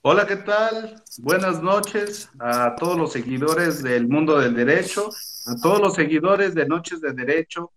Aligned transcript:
Hola, 0.00 0.26
¿qué 0.26 0.36
tal? 0.36 1.02
Buenas 1.18 1.62
noches 1.62 2.30
a 2.38 2.74
todos 2.76 2.96
los 2.96 3.12
seguidores 3.12 3.82
del 3.82 4.08
mundo 4.08 4.38
del 4.38 4.54
derecho, 4.54 5.10
a 5.46 5.60
todos 5.60 5.80
los 5.80 5.94
seguidores 5.94 6.54
de 6.54 6.66
Noches 6.66 7.02
de 7.02 7.12
Derecho. 7.12 7.72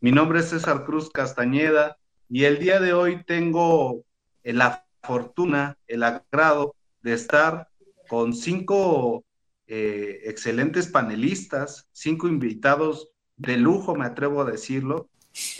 Mi 0.00 0.12
nombre 0.12 0.40
es 0.40 0.50
César 0.50 0.84
Cruz 0.84 1.08
Castañeda 1.08 1.96
y 2.28 2.44
el 2.44 2.58
día 2.58 2.80
de 2.80 2.92
hoy 2.92 3.24
tengo 3.24 4.04
la 4.42 4.84
fortuna, 5.02 5.78
el 5.86 6.02
agrado 6.02 6.74
de 7.02 7.12
estar 7.14 7.68
con 8.08 8.34
cinco 8.34 9.24
eh, 9.72 10.22
excelentes 10.24 10.88
panelistas, 10.88 11.88
cinco 11.92 12.26
invitados 12.26 13.12
de 13.36 13.56
lujo, 13.56 13.94
me 13.94 14.04
atrevo 14.04 14.42
a 14.42 14.50
decirlo, 14.50 15.08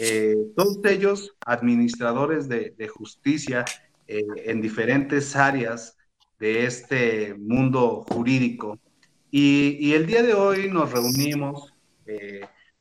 eh, 0.01 0.35
todos 0.57 0.85
ellos 0.85 1.37
administradores 1.47 2.49
de, 2.49 2.89
justicia 2.89 3.65
eh, 4.09 4.25
en 4.47 4.61
diferentes 4.61 5.37
áreas 5.37 5.97
de 6.41 6.67
este 6.67 7.35
mundo 7.35 8.05
jurídico. 8.11 8.81
Y, 9.31 9.93
el 9.93 10.09
día 10.09 10.25
de 10.25 10.35
hoy 10.35 10.69
nos 10.69 10.91
reunimos 10.91 11.73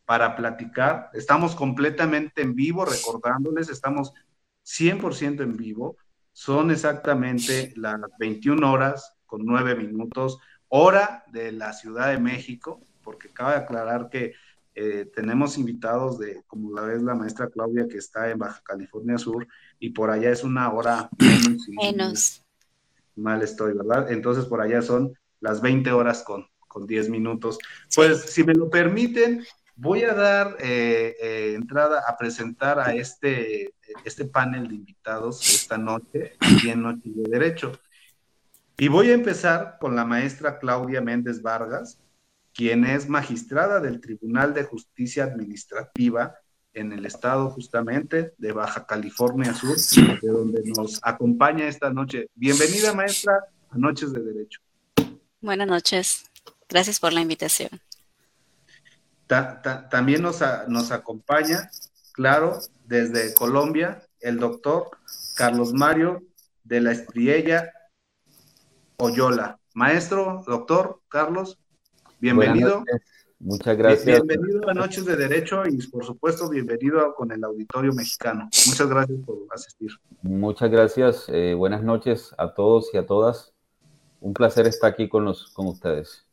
para 0.05 0.35
platicar. 0.35 1.11
Estamos 1.13 1.53
completamente 1.53 2.41
en 2.41 2.55
vivo, 2.55 2.85
recordándoles, 2.85 3.69
estamos 3.69 4.11
100% 4.65 5.43
en 5.43 5.55
vivo. 5.55 5.95
Son 6.39 6.71
exactamente 6.71 7.73
las 7.75 7.99
21 8.17 8.71
horas 8.71 9.13
con 9.25 9.43
9 9.43 9.75
minutos, 9.75 10.39
hora 10.69 11.25
de 11.33 11.51
la 11.51 11.73
Ciudad 11.73 12.11
de 12.11 12.17
México, 12.17 12.79
porque 13.03 13.27
cabe 13.27 13.55
aclarar 13.55 14.07
que 14.09 14.31
eh, 14.73 15.11
tenemos 15.13 15.57
invitados 15.57 16.17
de, 16.17 16.41
como 16.47 16.73
la 16.73 16.83
vez 16.83 17.01
la 17.01 17.13
maestra 17.13 17.49
Claudia, 17.49 17.89
que 17.89 17.97
está 17.97 18.29
en 18.29 18.39
Baja 18.39 18.61
California 18.63 19.17
Sur, 19.17 19.49
y 19.79 19.89
por 19.89 20.11
allá 20.11 20.31
es 20.31 20.45
una 20.45 20.71
hora 20.71 21.09
menos 21.19 22.41
mal 23.17 23.41
estoy, 23.41 23.73
¿verdad? 23.73 24.09
Entonces 24.09 24.45
por 24.45 24.61
allá 24.61 24.81
son 24.81 25.13
las 25.41 25.59
20 25.59 25.91
horas 25.91 26.23
con, 26.23 26.47
con 26.69 26.87
10 26.87 27.09
minutos. 27.09 27.57
Pues 27.93 28.21
si 28.21 28.45
me 28.45 28.53
lo 28.53 28.69
permiten, 28.69 29.43
voy 29.79 30.03
a 30.03 30.13
dar 30.13 30.57
eh, 30.59 31.15
eh, 31.21 31.53
entrada 31.55 32.03
a 32.05 32.17
presentar 32.17 32.79
a 32.79 32.93
este, 32.93 33.73
este 34.03 34.25
panel 34.25 34.67
de 34.67 34.75
invitados 34.75 35.53
esta 35.53 35.77
noche, 35.77 36.33
aquí 36.39 36.69
en 36.69 36.81
Noche 36.81 37.03
de 37.05 37.29
Derecho. 37.29 37.71
Y 38.77 38.89
voy 38.89 39.09
a 39.09 39.13
empezar 39.13 39.77
con 39.79 39.95
la 39.95 40.03
maestra 40.03 40.59
Claudia 40.59 41.01
Méndez 41.01 41.41
Vargas, 41.41 41.97
quien 42.53 42.83
es 42.83 43.07
magistrada 43.07 43.79
del 43.79 44.01
Tribunal 44.01 44.53
de 44.53 44.63
Justicia 44.63 45.23
Administrativa 45.23 46.35
en 46.73 46.91
el 46.91 47.05
estado 47.05 47.49
justamente 47.49 48.33
de 48.37 48.51
Baja 48.51 48.85
California 48.85 49.53
Sur, 49.53 49.77
de 50.21 50.27
donde 50.27 50.61
nos 50.75 50.99
acompaña 51.03 51.67
esta 51.67 51.89
noche. 51.89 52.27
Bienvenida, 52.35 52.93
maestra, 52.93 53.45
a 53.69 53.77
Noches 53.77 54.11
de 54.11 54.23
Derecho. 54.23 54.59
Buenas 55.41 55.67
noches. 55.67 56.25
Gracias 56.67 56.99
por 56.99 57.13
la 57.13 57.21
invitación. 57.21 57.69
También 59.29 60.23
nos, 60.23 60.43
nos 60.67 60.91
acompaña, 60.91 61.69
claro, 62.13 62.57
desde 62.85 63.33
Colombia, 63.35 64.01
el 64.19 64.39
doctor 64.39 64.89
Carlos 65.35 65.71
Mario 65.73 66.23
de 66.63 66.81
la 66.81 66.91
Estriella 66.91 67.71
Oyola. 68.97 69.59
Maestro, 69.75 70.43
doctor 70.47 71.01
Carlos, 71.07 71.59
bienvenido. 72.19 72.83
Muchas 73.37 73.77
gracias. 73.77 74.21
Bienvenido 74.25 74.67
a 74.67 74.73
Noches 74.73 75.05
de 75.05 75.15
Derecho 75.15 75.63
y 75.65 75.77
por 75.87 76.03
supuesto 76.03 76.49
bienvenido 76.49 77.13
con 77.13 77.31
el 77.31 77.43
Auditorio 77.43 77.93
Mexicano. 77.93 78.49
Muchas 78.67 78.89
gracias 78.89 79.19
por 79.25 79.37
asistir. 79.51 79.91
Muchas 80.23 80.71
gracias. 80.71 81.25
Eh, 81.29 81.53
buenas 81.53 81.83
noches 81.83 82.33
a 82.37 82.53
todos 82.53 82.89
y 82.93 82.97
a 82.97 83.05
todas. 83.05 83.53
Un 84.19 84.33
placer 84.33 84.67
estar 84.67 84.91
aquí 84.91 85.07
con, 85.07 85.23
los, 85.23 85.53
con 85.53 85.67
ustedes. 85.67 86.25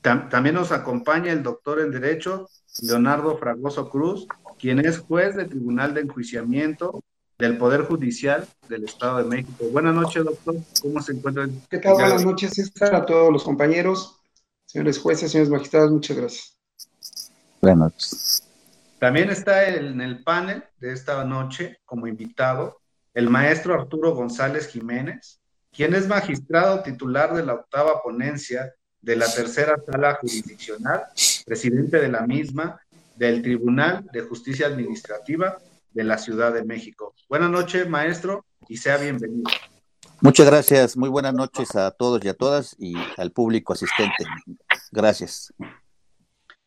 También 0.00 0.54
nos 0.54 0.72
acompaña 0.72 1.32
el 1.32 1.42
doctor 1.42 1.80
en 1.80 1.90
Derecho, 1.90 2.48
Leonardo 2.82 3.36
Fragoso 3.36 3.90
Cruz, 3.90 4.26
quien 4.58 4.78
es 4.78 4.98
juez 4.98 5.36
del 5.36 5.48
Tribunal 5.48 5.94
de 5.94 6.02
Enjuiciamiento 6.02 7.02
del 7.38 7.56
Poder 7.56 7.82
Judicial 7.82 8.46
del 8.68 8.84
Estado 8.84 9.18
de 9.18 9.24
México. 9.24 9.64
Buenas 9.70 9.94
noches, 9.94 10.24
doctor. 10.24 10.56
¿Cómo 10.82 11.00
se 11.00 11.12
encuentra? 11.12 11.48
¿Qué 11.70 11.78
tal? 11.78 11.94
Buenas 11.94 12.24
noches, 12.24 12.52
César, 12.54 12.94
a 12.94 13.06
todos 13.06 13.32
los 13.32 13.44
compañeros. 13.44 14.20
Señores 14.66 14.98
jueces, 14.98 15.30
señores 15.30 15.50
magistrados, 15.50 15.90
muchas 15.90 16.16
gracias. 16.16 16.58
Buenas 17.60 17.78
noches. 17.78 18.42
También 18.98 19.30
está 19.30 19.68
en 19.68 20.00
el 20.00 20.22
panel 20.24 20.64
de 20.78 20.92
esta 20.92 21.24
noche 21.24 21.78
como 21.84 22.06
invitado 22.06 22.80
el 23.14 23.30
maestro 23.30 23.74
Arturo 23.74 24.14
González 24.14 24.68
Jiménez, 24.68 25.40
quien 25.72 25.94
es 25.94 26.08
magistrado 26.08 26.82
titular 26.82 27.34
de 27.34 27.44
la 27.44 27.54
octava 27.54 28.02
ponencia 28.02 28.74
de 29.00 29.16
la 29.16 29.32
tercera 29.32 29.76
sala 29.84 30.14
jurisdiccional, 30.14 31.04
presidente 31.46 31.98
de 31.98 32.08
la 32.08 32.26
misma 32.26 32.80
del 33.16 33.42
Tribunal 33.42 34.06
de 34.12 34.22
Justicia 34.22 34.66
Administrativa 34.66 35.58
de 35.92 36.04
la 36.04 36.18
Ciudad 36.18 36.52
de 36.52 36.64
México. 36.64 37.14
Buenas 37.28 37.50
noches, 37.50 37.88
maestro, 37.88 38.44
y 38.68 38.76
sea 38.76 38.96
bienvenido. 38.96 39.50
Muchas 40.20 40.46
gracias, 40.46 40.96
muy 40.96 41.08
buenas 41.08 41.34
noches 41.34 41.74
a 41.76 41.90
todos 41.90 42.24
y 42.24 42.28
a 42.28 42.34
todas 42.34 42.74
y 42.78 42.94
al 43.16 43.32
público 43.32 43.72
asistente. 43.72 44.24
Gracias. 44.90 45.52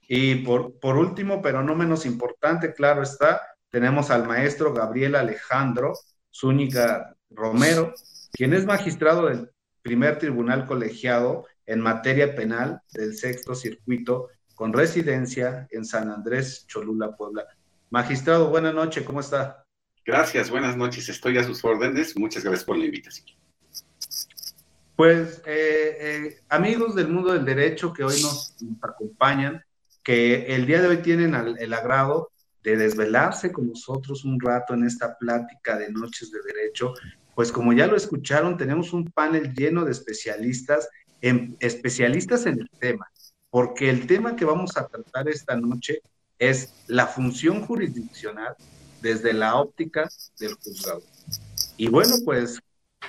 Y 0.07 0.35
por, 0.35 0.79
por 0.79 0.97
último, 0.97 1.41
pero 1.41 1.63
no 1.63 1.75
menos 1.75 2.05
importante, 2.05 2.73
claro 2.73 3.03
está, 3.03 3.41
tenemos 3.69 4.09
al 4.09 4.27
maestro 4.27 4.73
Gabriel 4.73 5.15
Alejandro 5.15 5.93
Zúñiga 6.33 7.15
Romero, 7.29 7.93
quien 8.31 8.53
es 8.53 8.65
magistrado 8.65 9.27
del 9.27 9.49
primer 9.81 10.19
tribunal 10.19 10.65
colegiado 10.65 11.45
en 11.65 11.79
materia 11.79 12.35
penal 12.35 12.81
del 12.93 13.15
sexto 13.15 13.55
circuito 13.55 14.29
con 14.55 14.73
residencia 14.73 15.67
en 15.71 15.85
San 15.85 16.09
Andrés, 16.09 16.65
Cholula, 16.67 17.15
Puebla. 17.15 17.47
Magistrado, 17.89 18.49
buenas 18.49 18.73
noches, 18.73 19.03
¿cómo 19.03 19.19
está? 19.19 19.65
Gracias, 20.05 20.49
buenas 20.49 20.77
noches, 20.77 21.09
estoy 21.09 21.37
a 21.37 21.43
sus 21.43 21.63
órdenes, 21.63 22.17
muchas 22.17 22.43
gracias 22.43 22.63
por 22.63 22.77
la 22.77 22.85
invitación. 22.85 23.27
Pues 24.95 25.41
eh, 25.45 25.97
eh, 25.99 26.39
amigos 26.49 26.95
del 26.95 27.07
mundo 27.07 27.33
del 27.33 27.45
derecho 27.45 27.91
que 27.91 28.03
hoy 28.03 28.21
nos, 28.21 28.55
acompañan, 28.81 29.63
que 30.03 30.55
el 30.55 30.65
día 30.65 30.81
de 30.81 30.87
hoy 30.87 30.97
tienen 30.97 31.33
el 31.35 31.73
agrado 31.73 32.31
de 32.63 32.77
desvelarse 32.77 33.51
con 33.51 33.67
nosotros 33.67 34.23
un 34.25 34.39
rato 34.39 34.73
en 34.73 34.85
esta 34.85 35.17
plática 35.17 35.77
de 35.77 35.91
Noches 35.91 36.31
de 36.31 36.39
Derecho, 36.41 36.93
pues 37.35 37.51
como 37.51 37.73
ya 37.73 37.87
lo 37.87 37.95
escucharon, 37.95 38.57
tenemos 38.57 38.93
un 38.93 39.05
panel 39.11 39.53
lleno 39.53 39.85
de 39.85 39.91
especialistas, 39.91 40.89
especialistas 41.21 42.45
en 42.45 42.59
el 42.59 42.69
tema, 42.79 43.09
porque 43.49 43.89
el 43.89 44.07
tema 44.07 44.35
que 44.35 44.45
vamos 44.45 44.77
a 44.77 44.87
tratar 44.87 45.29
esta 45.29 45.55
noche 45.55 46.01
es 46.39 46.73
la 46.87 47.07
función 47.07 47.61
jurisdiccional 47.65 48.55
desde 49.01 49.33
la 49.33 49.55
óptica 49.55 50.09
del 50.39 50.55
juzgado. 50.55 51.03
Y 51.77 51.87
bueno, 51.87 52.15
pues 52.25 52.59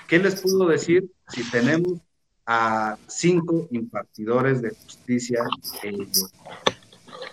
¿Qué 0.08 0.18
les 0.18 0.40
puedo 0.40 0.68
decir 0.68 1.10
si 1.28 1.48
tenemos 1.50 1.98
a 2.44 2.98
cinco 3.06 3.68
impartidores 3.70 4.60
de 4.60 4.70
justicia 4.70 5.42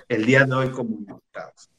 el 0.07 0.25
día 0.25 0.45
de 0.45 0.53
hoy 0.53 0.71
como 0.71 0.95
invitados? 0.95 1.69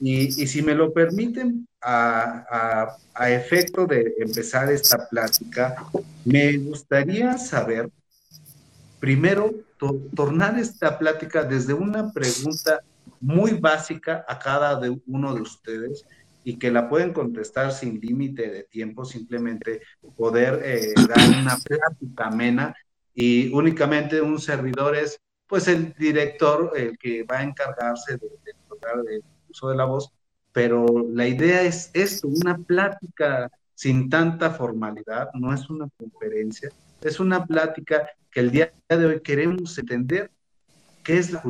Y, 0.00 0.30
si 0.46 0.62
me 0.62 0.74
lo 0.74 0.92
permiten, 0.92 1.66
a, 1.82 2.96
efecto 3.28 3.86
de 3.86 4.14
empezar 4.18 4.70
esta 4.72 5.08
plática, 5.08 5.86
me 6.24 6.56
gustaría 6.58 7.38
saber, 7.38 7.90
primero, 9.04 9.52
tornar 10.16 10.58
esta 10.58 10.98
plática 10.98 11.44
desde 11.44 11.74
una 11.74 12.10
pregunta 12.10 12.80
muy 13.20 13.52
básica 13.52 14.24
a 14.26 14.38
cada 14.38 14.80
uno 15.06 15.34
de 15.34 15.42
ustedes 15.42 16.06
y 16.42 16.58
que 16.58 16.70
la 16.70 16.88
pueden 16.88 17.12
contestar 17.12 17.70
sin 17.72 18.00
límite 18.00 18.50
de 18.50 18.62
tiempo, 18.62 19.04
simplemente 19.04 19.82
poder 20.16 20.58
eh, 20.64 20.94
dar 21.06 21.38
una 21.38 21.54
plática 21.58 22.28
amena. 22.28 22.74
Y 23.14 23.52
únicamente 23.52 24.22
un 24.22 24.38
servidor 24.38 24.96
es 24.96 25.20
pues 25.46 25.68
el 25.68 25.92
director 25.92 26.72
el 26.74 26.96
que 26.96 27.24
va 27.24 27.40
a 27.40 27.42
encargarse 27.42 28.16
de, 28.16 28.26
de, 28.42 29.20
uso 29.50 29.68
de 29.68 29.76
la 29.76 29.84
voz, 29.84 30.10
pero 30.50 30.86
la 31.12 31.28
idea 31.28 31.60
es 31.60 31.90
esto, 31.92 32.26
una 32.28 32.56
plática 32.56 33.50
sin 33.74 34.08
tanta 34.08 34.48
formalidad, 34.48 35.28
no 35.34 35.52
es 35.52 35.68
una 35.68 35.90
conferencia, 35.98 36.70
es 37.04 37.20
una 37.20 37.46
plática 37.46 38.08
que 38.30 38.40
el 38.40 38.50
día 38.50 38.72
de 38.88 39.06
hoy 39.06 39.20
queremos 39.20 39.78
entender 39.78 40.30
qué 41.02 41.18
es 41.18 41.30
la, 41.30 41.42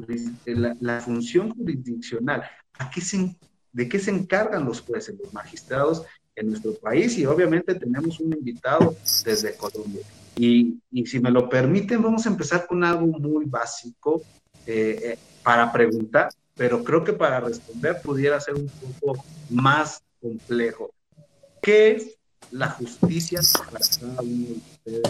la, 0.47 0.77
la 0.81 1.01
función 1.01 1.51
jurisdiccional, 1.51 2.45
a 2.79 2.91
qué 2.91 3.01
se 3.01 3.37
de 3.75 3.89
qué 3.89 3.99
se 3.99 4.11
encargan 4.11 4.65
los 4.65 4.81
jueces, 4.81 5.17
los 5.23 5.35
magistrados 5.35 6.05
en 6.37 6.49
nuestro 6.49 6.75
país 6.75 7.19
y 7.19 7.27
obviamente 7.27 7.75
tenemos 7.75 8.21
un 8.21 8.33
invitado 8.33 8.97
desde 9.25 9.57
Colombia. 9.57 10.03
Y, 10.37 10.81
y 10.91 11.07
si 11.07 11.21
me 11.21 11.31
lo 11.31 11.49
permiten, 11.49 12.03
vamos 12.03 12.25
a 12.25 12.31
empezar 12.31 12.67
con 12.67 12.83
algo 12.83 13.07
muy 13.07 13.45
básico 13.45 14.23
eh, 14.67 14.99
eh, 15.03 15.19
para 15.43 15.73
preguntar, 15.73 16.31
pero 16.57 16.83
creo 16.83 17.05
que 17.05 17.13
para 17.13 17.41
responder 17.41 18.01
pudiera 18.01 18.41
ser 18.41 18.55
un 18.55 18.69
poco 19.01 19.25
más 19.51 20.03
complejo. 20.21 20.93
¿Qué 21.61 22.17
la 22.55 22.71
justicia 22.71 23.41
para 23.53 23.81
cada 23.81 24.23
uno 24.23 24.47
de 24.85 25.01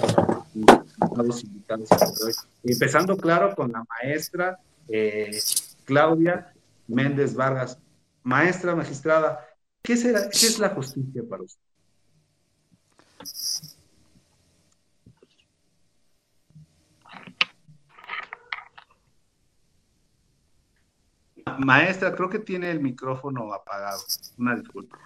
ustedes, 1.13 1.45
invitados 1.45 2.47
Empezando, 2.63 3.19
claro, 3.19 3.55
con 3.55 3.71
la 3.71 3.85
maestra 3.85 4.59
eh, 4.89 5.39
Claudia 5.85 6.55
Méndez 6.87 7.35
Vargas. 7.35 7.79
Maestra, 8.23 8.75
magistrada, 8.75 9.47
¿qué, 9.83 9.99
será, 9.99 10.31
¿qué 10.31 10.47
es 10.47 10.59
la 10.59 10.71
justicia 10.71 11.23
para 11.29 11.43
usted? 11.43 11.61
Maestra, 21.59 22.15
creo 22.15 22.31
que 22.31 22.39
tiene 22.39 22.71
el 22.71 22.81
micrófono 22.81 23.53
apagado. 23.53 24.01
Una 24.39 24.57
disculpa. 24.57 24.99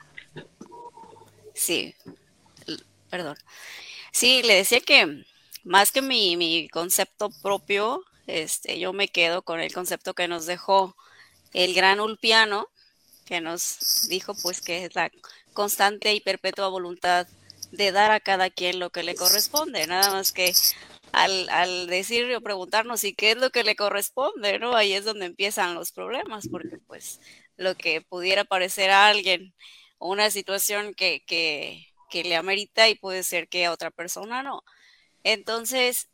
Sí, 1.52 1.92
perdón. 3.10 3.36
Sí, 4.12 4.42
le 4.42 4.54
decía 4.54 4.80
que 4.80 5.24
más 5.64 5.92
que 5.92 6.02
mi, 6.02 6.36
mi, 6.36 6.68
concepto 6.68 7.30
propio, 7.42 8.04
este, 8.26 8.78
yo 8.78 8.92
me 8.92 9.08
quedo 9.08 9.42
con 9.42 9.60
el 9.60 9.72
concepto 9.72 10.14
que 10.14 10.28
nos 10.28 10.46
dejó 10.46 10.96
el 11.52 11.74
gran 11.74 12.00
Ulpiano, 12.00 12.68
que 13.26 13.40
nos 13.40 14.08
dijo 14.08 14.34
pues 14.42 14.60
que 14.60 14.84
es 14.86 14.94
la 14.94 15.10
constante 15.52 16.14
y 16.14 16.20
perpetua 16.20 16.68
voluntad 16.68 17.26
de 17.72 17.92
dar 17.92 18.10
a 18.10 18.20
cada 18.20 18.50
quien 18.50 18.78
lo 18.78 18.90
que 18.90 19.02
le 19.02 19.14
corresponde, 19.14 19.86
nada 19.86 20.10
más 20.12 20.32
que 20.32 20.54
al, 21.12 21.48
al 21.50 21.86
decir 21.86 22.34
o 22.34 22.40
preguntarnos 22.40 23.04
y 23.04 23.14
qué 23.14 23.32
es 23.32 23.36
lo 23.38 23.50
que 23.50 23.64
le 23.64 23.76
corresponde, 23.76 24.58
¿no? 24.58 24.76
Ahí 24.76 24.92
es 24.92 25.04
donde 25.04 25.26
empiezan 25.26 25.74
los 25.74 25.92
problemas, 25.92 26.48
porque 26.48 26.78
pues 26.86 27.20
lo 27.56 27.74
que 27.76 28.00
pudiera 28.00 28.44
parecer 28.44 28.90
a 28.90 29.08
alguien 29.08 29.54
una 29.98 30.30
situación 30.30 30.94
que, 30.94 31.24
que, 31.26 31.87
que 32.08 32.24
le 32.24 32.36
amerita 32.36 32.88
y 32.88 32.94
puede 32.94 33.22
ser 33.22 33.48
que 33.48 33.66
a 33.66 33.72
otra 33.72 33.90
persona 33.90 34.42
no. 34.42 34.62
Entonces, 35.24 36.08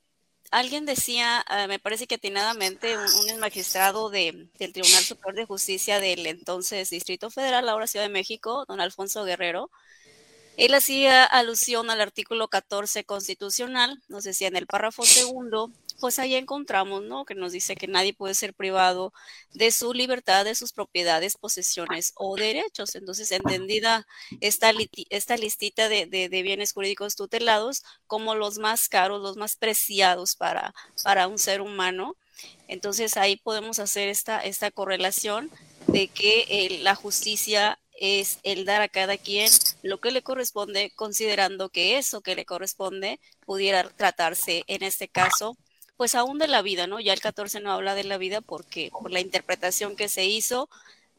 alguien 0.50 0.86
decía, 0.86 1.44
uh, 1.50 1.68
me 1.68 1.78
parece 1.78 2.06
que 2.06 2.16
atinadamente, 2.16 2.96
un, 2.96 3.32
un 3.32 3.40
magistrado 3.40 4.10
de, 4.10 4.48
del 4.58 4.72
Tribunal 4.72 5.04
Superior 5.04 5.34
de 5.36 5.46
Justicia 5.46 6.00
del 6.00 6.26
entonces 6.26 6.90
Distrito 6.90 7.30
Federal, 7.30 7.68
ahora 7.68 7.86
Ciudad 7.86 8.06
de 8.06 8.12
México, 8.12 8.64
don 8.66 8.80
Alfonso 8.80 9.24
Guerrero, 9.24 9.70
él 10.56 10.72
hacía 10.74 11.24
alusión 11.24 11.90
al 11.90 12.00
artículo 12.00 12.48
14 12.48 13.04
constitucional, 13.04 14.00
nos 14.08 14.22
decía 14.24 14.48
en 14.48 14.56
el 14.56 14.66
párrafo 14.66 15.04
segundo, 15.04 15.72
pues 16.00 16.18
ahí 16.18 16.34
encontramos, 16.34 17.02
¿no? 17.02 17.24
Que 17.24 17.34
nos 17.34 17.52
dice 17.52 17.76
que 17.76 17.86
nadie 17.86 18.14
puede 18.14 18.34
ser 18.34 18.54
privado 18.54 19.12
de 19.52 19.70
su 19.70 19.92
libertad, 19.92 20.44
de 20.44 20.54
sus 20.54 20.72
propiedades, 20.72 21.36
posesiones 21.36 22.12
o 22.16 22.36
derechos. 22.36 22.94
Entonces, 22.94 23.30
entendida 23.32 24.06
esta, 24.40 24.72
esta 25.10 25.36
listita 25.36 25.88
de, 25.88 26.06
de, 26.06 26.42
bienes 26.42 26.72
jurídicos 26.72 27.16
tutelados 27.16 27.82
como 28.06 28.34
los 28.34 28.58
más 28.58 28.88
caros, 28.88 29.22
los 29.22 29.36
más 29.36 29.56
preciados 29.56 30.36
para, 30.36 30.74
para 31.02 31.28
un 31.28 31.38
ser 31.38 31.60
humano. 31.60 32.16
Entonces, 32.68 33.16
ahí 33.16 33.36
podemos 33.36 33.78
hacer 33.78 34.08
esta, 34.08 34.40
esta 34.40 34.70
correlación 34.70 35.50
de 35.86 36.08
que 36.08 36.46
eh, 36.48 36.78
la 36.82 36.94
justicia 36.94 37.78
es 37.96 38.38
el 38.42 38.64
dar 38.64 38.82
a 38.82 38.88
cada 38.88 39.16
quien 39.16 39.50
lo 39.82 40.00
que 40.00 40.10
le 40.10 40.22
corresponde, 40.22 40.92
considerando 40.96 41.68
que 41.68 41.98
eso 41.98 42.20
que 42.20 42.34
le 42.34 42.44
corresponde 42.44 43.20
pudiera 43.46 43.88
tratarse 43.90 44.64
en 44.66 44.82
este 44.82 45.08
caso, 45.08 45.56
pues 45.96 46.14
aún 46.14 46.38
de 46.38 46.48
la 46.48 46.62
vida, 46.62 46.86
¿no? 46.86 47.00
Ya 47.00 47.12
el 47.12 47.20
14 47.20 47.60
no 47.60 47.72
habla 47.72 47.94
de 47.94 48.04
la 48.04 48.18
vida 48.18 48.40
porque 48.40 48.90
por 48.90 49.10
la 49.10 49.20
interpretación 49.20 49.96
que 49.96 50.08
se 50.08 50.24
hizo 50.24 50.68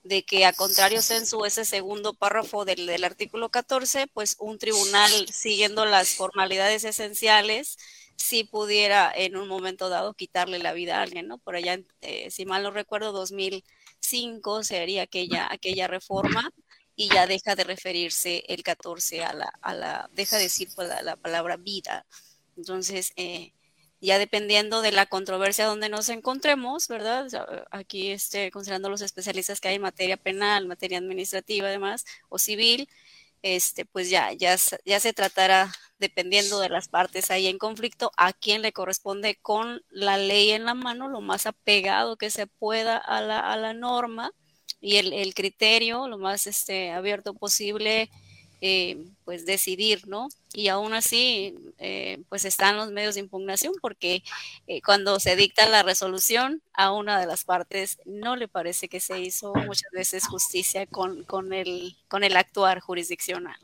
de 0.05 0.23
que 0.23 0.45
a 0.45 0.53
contrario 0.53 1.01
censo 1.01 1.45
ese 1.45 1.65
segundo 1.65 2.13
párrafo 2.13 2.63
del, 2.63 3.03
artículo 3.03 3.49
14, 3.49 4.07
pues 4.07 4.35
un 4.39 4.59
tribunal 4.59 5.11
siguiendo 5.29 5.85
las 5.85 6.09
formalidades 6.09 6.83
esenciales 6.83 7.77
si 8.15 8.43
pudiera 8.43 9.11
en 9.13 9.35
un 9.35 9.47
momento 9.47 9.89
dado 9.89 10.13
quitarle 10.13 10.59
la 10.59 10.73
vida 10.73 10.99
a 10.99 11.01
alguien, 11.01 11.27
¿no? 11.27 11.37
Por 11.39 11.55
allá, 11.55 11.79
eh, 12.01 12.29
si 12.31 12.45
mal 12.45 12.63
no 12.63 12.71
recuerdo, 12.71 13.11
2005 13.11 14.63
sería 14.63 15.03
aquella, 15.03 15.51
aquella 15.51 15.87
reforma 15.87 16.51
y 16.95 17.09
ya 17.09 17.27
deja 17.27 17.55
de 17.55 17.63
referirse 17.63 18.43
el 18.47 18.63
14 18.63 19.23
a 19.23 19.33
la, 19.33 19.51
a 19.61 19.73
la 19.73 20.09
deja 20.13 20.37
de 20.37 20.43
decir 20.43 20.69
pues, 20.75 20.87
la, 20.87 21.01
la, 21.01 21.15
palabra 21.15 21.57
vida. 21.57 22.05
Entonces, 22.55 23.11
eh, 23.15 23.53
ya 24.01 24.19
dependiendo 24.19 24.81
de 24.81 24.91
la 24.91 25.05
controversia 25.05 25.65
donde 25.65 25.89
nos 25.89 26.09
encontremos, 26.09 26.87
¿verdad? 26.87 27.27
Aquí 27.71 28.11
este, 28.11 28.51
considerando 28.51 28.89
los 28.89 29.01
especialistas 29.01 29.59
que 29.59 29.69
hay 29.69 29.75
en 29.75 29.81
materia 29.81 30.17
penal, 30.17 30.67
materia 30.67 30.97
administrativa 30.97 31.67
además, 31.67 32.05
o 32.29 32.37
civil, 32.37 32.89
este, 33.41 33.85
pues 33.85 34.09
ya, 34.09 34.33
ya, 34.33 34.55
ya 34.85 34.99
se 34.99 35.13
tratará, 35.13 35.71
dependiendo 35.99 36.59
de 36.59 36.69
las 36.69 36.87
partes 36.87 37.31
ahí 37.31 37.47
en 37.47 37.57
conflicto, 37.57 38.11
a 38.17 38.33
quién 38.33 38.61
le 38.61 38.73
corresponde 38.73 39.35
con 39.41 39.83
la 39.89 40.17
ley 40.17 40.51
en 40.51 40.65
la 40.65 40.73
mano, 40.73 41.07
lo 41.09 41.21
más 41.21 41.45
apegado 41.45 42.17
que 42.17 42.31
se 42.31 42.47
pueda 42.47 42.97
a 42.97 43.21
la, 43.21 43.39
a 43.39 43.55
la 43.55 43.73
norma, 43.73 44.31
y 44.81 44.97
el, 44.97 45.13
el 45.13 45.33
criterio 45.33 46.07
lo 46.07 46.17
más 46.17 46.47
este, 46.47 46.91
abierto 46.91 47.33
posible, 47.33 48.09
eh, 48.67 48.97
pues 49.25 49.45
decidir, 49.45 50.07
¿no? 50.07 50.27
Y 50.51 50.69
aún 50.69 50.95
así, 50.95 51.55
eh, 51.77 52.23
pues 52.29 52.45
están 52.45 52.77
los 52.77 52.91
medios 52.91 53.13
de 53.13 53.21
impugnación 53.21 53.75
porque 53.79 54.23
eh, 54.65 54.81
cuando 54.81 55.19
se 55.19 55.35
dicta 55.35 55.69
la 55.69 55.83
resolución, 55.83 56.63
a 56.73 56.91
una 56.91 57.19
de 57.19 57.27
las 57.27 57.43
partes 57.43 57.99
no 58.05 58.35
le 58.35 58.47
parece 58.47 58.89
que 58.89 58.99
se 58.99 59.19
hizo 59.19 59.53
muchas 59.53 59.91
veces 59.91 60.25
justicia 60.25 60.87
con, 60.87 61.25
con, 61.25 61.53
el, 61.53 61.95
con 62.07 62.23
el 62.23 62.35
actuar 62.35 62.79
jurisdiccional. 62.79 63.55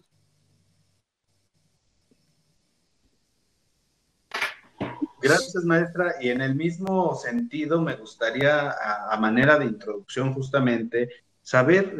Gracias, 5.20 5.64
maestra. 5.64 6.14
Y 6.22 6.30
en 6.30 6.42
el 6.42 6.54
mismo 6.54 7.16
sentido, 7.16 7.82
me 7.82 7.96
gustaría, 7.96 8.70
a, 9.10 9.18
manera 9.18 9.58
de 9.58 9.66
introducción, 9.66 10.32
justamente, 10.36 11.10
saber 11.42 11.96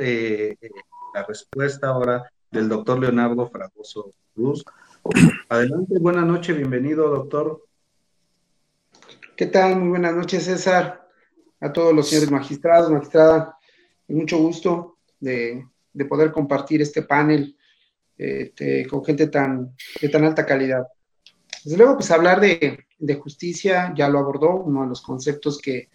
la 1.16 1.24
respuesta 1.24 1.88
ahora 1.88 2.32
del 2.52 2.68
doctor 2.68 3.00
Leonardo 3.00 3.50
Fragoso 3.50 4.14
Cruz. 4.36 4.66
Adelante, 5.48 5.98
buenas 6.00 6.26
noches, 6.26 6.56
bienvenido, 6.56 7.10
doctor. 7.10 7.66
¿Qué 9.38 9.46
tal? 9.46 9.78
Muy 9.78 9.88
buenas 9.88 10.14
noches, 10.14 10.44
César. 10.44 11.08
A 11.62 11.72
todos 11.72 11.94
los 11.94 12.10
señores 12.10 12.30
magistrados, 12.30 12.92
magistrada, 12.92 13.58
mucho 14.10 14.38
gusto 14.38 14.98
de, 15.20 15.66
de 15.94 16.06
poder 16.06 16.34
compartir 16.34 16.82
este 16.82 17.04
panel 17.04 17.56
este, 18.18 18.86
con 18.86 19.06
gente 19.06 19.28
tan, 19.28 19.74
de 20.02 20.10
tan 20.10 20.26
alta 20.26 20.46
calidad. 20.46 20.86
Desde 21.64 21.78
luego, 21.78 21.96
pues 21.96 22.12
hablar 22.12 22.42
de, 22.42 22.86
de, 23.00 23.16
justicia 23.16 23.94
ya 23.96 24.10
lo 24.10 24.20
abordó, 24.20 24.56
uno 24.56 24.82
de 24.82 24.90
los 24.90 25.02
conceptos 25.02 25.58
que, 25.58 25.90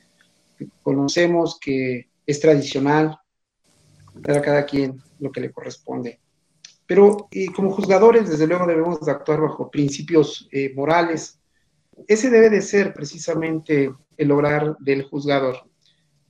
que 0.56 0.68
conocemos, 0.82 1.58
que 1.60 2.08
es 2.24 2.40
tradicional, 2.40 3.18
dar 4.14 4.38
a 4.38 4.42
cada 4.42 4.64
quien 4.64 5.02
lo 5.18 5.30
que 5.30 5.40
le 5.40 5.50
corresponde. 5.50 6.20
Pero 6.86 7.28
eh, 7.30 7.46
como 7.54 7.72
juzgadores, 7.72 8.28
desde 8.28 8.46
luego, 8.46 8.66
debemos 8.66 9.00
de 9.00 9.10
actuar 9.10 9.40
bajo 9.40 9.70
principios 9.70 10.48
eh, 10.52 10.72
morales. 10.74 11.40
Ese 12.06 12.30
debe 12.30 12.50
de 12.50 12.62
ser 12.62 12.94
precisamente 12.94 13.92
el 14.16 14.30
obrar 14.30 14.76
del 14.78 15.02
juzgador. 15.04 15.56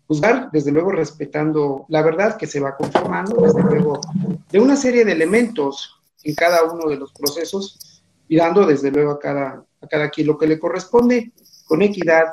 Juzgar, 0.07 0.51
desde 0.53 0.73
luego, 0.73 0.93
respetando 0.93 1.85
la 1.89 2.03
verdad 2.03 2.37
que 2.37 2.47
se 2.47 2.61
va 2.61 2.77
conformando, 2.77 3.43
desde 3.43 3.63
luego, 3.63 4.01
de 4.51 4.61
una 4.61 4.77
serie 4.77 5.05
de 5.05 5.13
elementos 5.13 6.01
en 6.23 6.35
cada 6.35 6.63
uno 6.65 6.89
de 6.89 6.97
los 6.97 7.13
procesos 7.13 8.03
y 8.29 8.37
dando, 8.37 8.65
desde 8.67 8.91
luego, 8.91 9.13
a 9.13 9.19
cada, 9.19 9.65
a 9.81 9.87
cada 9.89 10.11
quien 10.11 10.29
lo 10.29 10.39
que 10.39 10.47
le 10.47 10.59
corresponde 10.59 11.33
con 11.67 11.83
equidad 11.83 12.27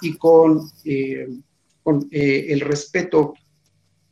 y 0.00 0.16
con, 0.16 0.70
eh, 0.84 1.28
con 1.82 2.08
eh, 2.10 2.46
el 2.48 2.60
respeto, 2.60 3.34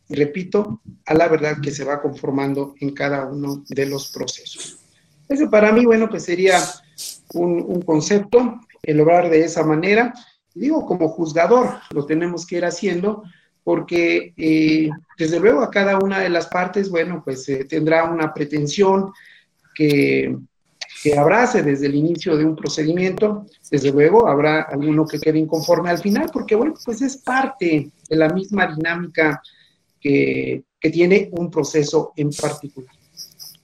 repito, 0.08 0.80
a 1.04 1.14
la 1.14 1.28
verdad 1.28 1.60
que 1.60 1.70
se 1.70 1.84
va 1.84 2.00
conformando 2.00 2.74
en 2.80 2.94
cada 2.94 3.26
uno 3.26 3.64
de 3.68 3.86
los 3.86 4.12
procesos. 4.12 4.78
Ese 5.28 5.48
para 5.48 5.72
mí, 5.72 5.84
bueno, 5.84 6.08
pues 6.08 6.24
sería 6.24 6.60
un, 7.34 7.82
concepto, 7.82 8.60
el 8.82 9.00
obrar 9.00 9.28
de 9.28 9.44
esa 9.44 9.64
manera. 9.64 10.14
Digo, 10.54 10.86
como 10.86 11.08
juzgador 11.08 11.80
lo 11.90 12.06
tenemos 12.06 12.46
que 12.46 12.56
ir 12.56 12.64
haciendo 12.64 13.24
porque 13.64 14.32
eh, 14.36 14.88
desde 15.18 15.40
luego 15.40 15.60
a 15.62 15.70
cada 15.70 15.98
una 15.98 16.20
de 16.20 16.28
las 16.28 16.46
partes, 16.46 16.88
bueno, 16.88 17.20
pues 17.24 17.48
eh, 17.48 17.64
tendrá 17.64 18.04
una 18.04 18.32
pretensión 18.32 19.12
que, 19.74 20.36
que 21.02 21.18
abrace 21.18 21.62
desde 21.62 21.86
el 21.86 21.96
inicio 21.96 22.36
de 22.36 22.44
un 22.44 22.54
procedimiento, 22.54 23.44
desde 23.68 23.90
luego 23.90 24.28
habrá 24.28 24.62
alguno 24.62 25.04
que 25.04 25.18
quede 25.18 25.40
inconforme 25.40 25.90
al 25.90 25.98
final, 25.98 26.30
porque 26.32 26.54
bueno, 26.54 26.74
pues 26.84 27.02
es 27.02 27.16
parte 27.16 27.90
de 28.08 28.16
la 28.16 28.28
misma 28.28 28.68
dinámica 28.68 29.42
que, 30.06 30.62
que 30.78 30.90
tiene 30.90 31.28
un 31.32 31.50
proceso 31.50 32.12
en 32.16 32.30
particular. 32.30 32.94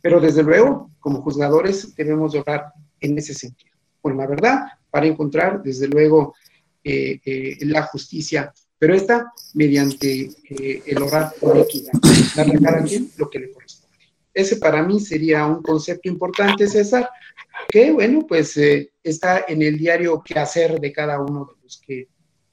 Pero 0.01 0.21
desde 0.21 0.43
luego, 0.43 0.91
como 0.99 1.23
juzgadores, 1.23 1.95
debemos 1.95 2.35
orar 2.35 2.73
en 3.01 3.17
ese 3.17 3.35
sentido, 3.35 3.73
con 4.01 4.17
la 4.17 4.27
verdad, 4.27 4.65
para 4.91 5.07
encontrar, 5.07 5.63
desde 5.63 5.87
luego, 5.87 6.35
eh, 6.83 7.21
eh, 7.25 7.59
la 7.67 7.83
justicia, 7.85 8.53
pero 8.77 8.95
esta 8.95 9.33
mediante 9.55 10.31
eh, 10.51 10.83
el 10.85 11.03
orar 11.03 11.33
por 11.41 11.57
equidad, 11.59 11.93
darle 12.35 12.57
a 12.57 12.61
cada 12.61 12.83
quien 12.83 13.09
lo 13.17 13.31
que 13.31 13.39
le 13.39 13.53
corresponde. 13.53 13.97
Ese 14.35 14.57
para 14.57 14.83
mí 14.83 14.99
sería 14.99 15.47
un 15.47 15.63
concepto 15.63 16.09
importante, 16.09 16.67
César, 16.67 17.09
que 17.69 17.93
bueno, 17.93 18.27
pues 18.27 18.59
está 19.03 19.45
en 19.47 19.63
el 19.63 19.79
diario 19.79 20.23
que 20.25 20.39
hacer 20.39 20.81
de 20.81 20.93
cada 20.93 21.21
uno 21.21 21.45
de 21.45 21.63
los 21.63 21.81
que 21.87 22.09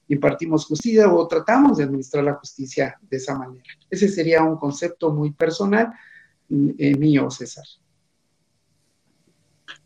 impartimos 0.10 0.66
justicia 0.66 1.12
o 1.12 1.28
tratamos 1.28 1.78
de 1.78 1.86
administrar 1.86 2.24
la 2.24 2.34
justicia 2.34 3.00
de 3.10 3.18
esa 3.18 3.38
manera. 3.38 3.64
Ese 3.90 4.10
sería 4.10 4.44
un 4.44 4.58
concepto 4.58 5.12
muy 5.12 5.32
personal 5.32 5.94
mío, 6.50 7.30
César. 7.30 7.66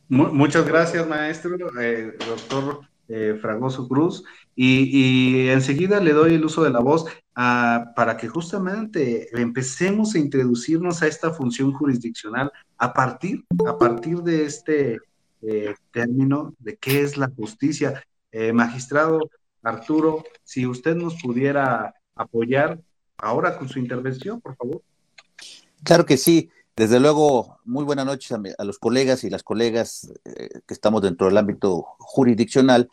Muchas 0.08 0.66
gracias, 0.66 1.08
maestro, 1.08 1.58
doctor 1.58 2.82
eh, 3.10 3.38
Fragoso 3.42 3.88
Cruz, 3.88 4.24
y, 4.56 5.50
enseguida 5.50 6.00
le 6.00 6.14
doy 6.14 6.36
el 6.36 6.46
uso 6.46 6.64
de 6.64 6.70
la 6.70 6.80
voz 6.80 7.06
para 7.34 8.18
que 8.18 8.28
justamente 8.28 9.28
empecemos 9.40 10.16
a 10.16 10.20
introducirnos 10.20 11.02
a 11.02 11.08
esta 11.08 11.32
función 11.32 11.74
jurisdiccional 11.74 12.52
a 12.78 12.94
partir, 12.94 13.44
a 13.68 13.78
partir 13.78 14.20
de 14.20 14.46
este 14.46 15.00
eh, 15.42 15.76
término 15.92 16.54
de 16.60 16.78
qué 16.78 17.02
es 17.02 17.18
la 17.18 17.30
justicia. 17.36 18.04
Eh, 18.32 18.54
magistrado 18.54 19.30
Arturo, 19.64 20.24
si 20.44 20.68
usted 20.68 20.96
nos 20.96 21.22
pudiera 21.22 21.96
apoyar 22.16 22.80
ahora 23.18 23.58
con 23.58 23.70
su 23.70 23.80
intervención, 23.80 24.42
por 24.42 24.56
favor. 24.56 24.82
Claro 25.84 26.06
que 26.06 26.18
sí. 26.18 26.50
Desde 26.76 27.00
luego, 27.00 27.60
muy 27.66 27.84
buenas 27.84 28.06
noches 28.06 28.32
a, 28.32 28.64
los 28.64 28.80
colegas 28.80 29.24
y 29.24 29.30
las 29.30 29.44
colegas 29.44 30.12
eh, 30.26 30.50
que 30.66 30.74
estamos 30.74 31.04
dentro 31.04 31.28
del 31.28 31.38
ámbito 31.38 31.86
jurisdiccional 32.00 32.90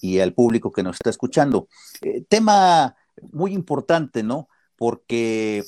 y 0.00 0.20
al 0.20 0.32
público 0.32 0.72
que 0.72 0.82
nos 0.82 0.96
está 0.96 1.10
escuchando. 1.10 1.68
Eh, 2.00 2.24
tema 2.26 2.96
muy 3.32 3.52
importante, 3.52 4.22
¿no? 4.22 4.48
Porque 4.76 5.62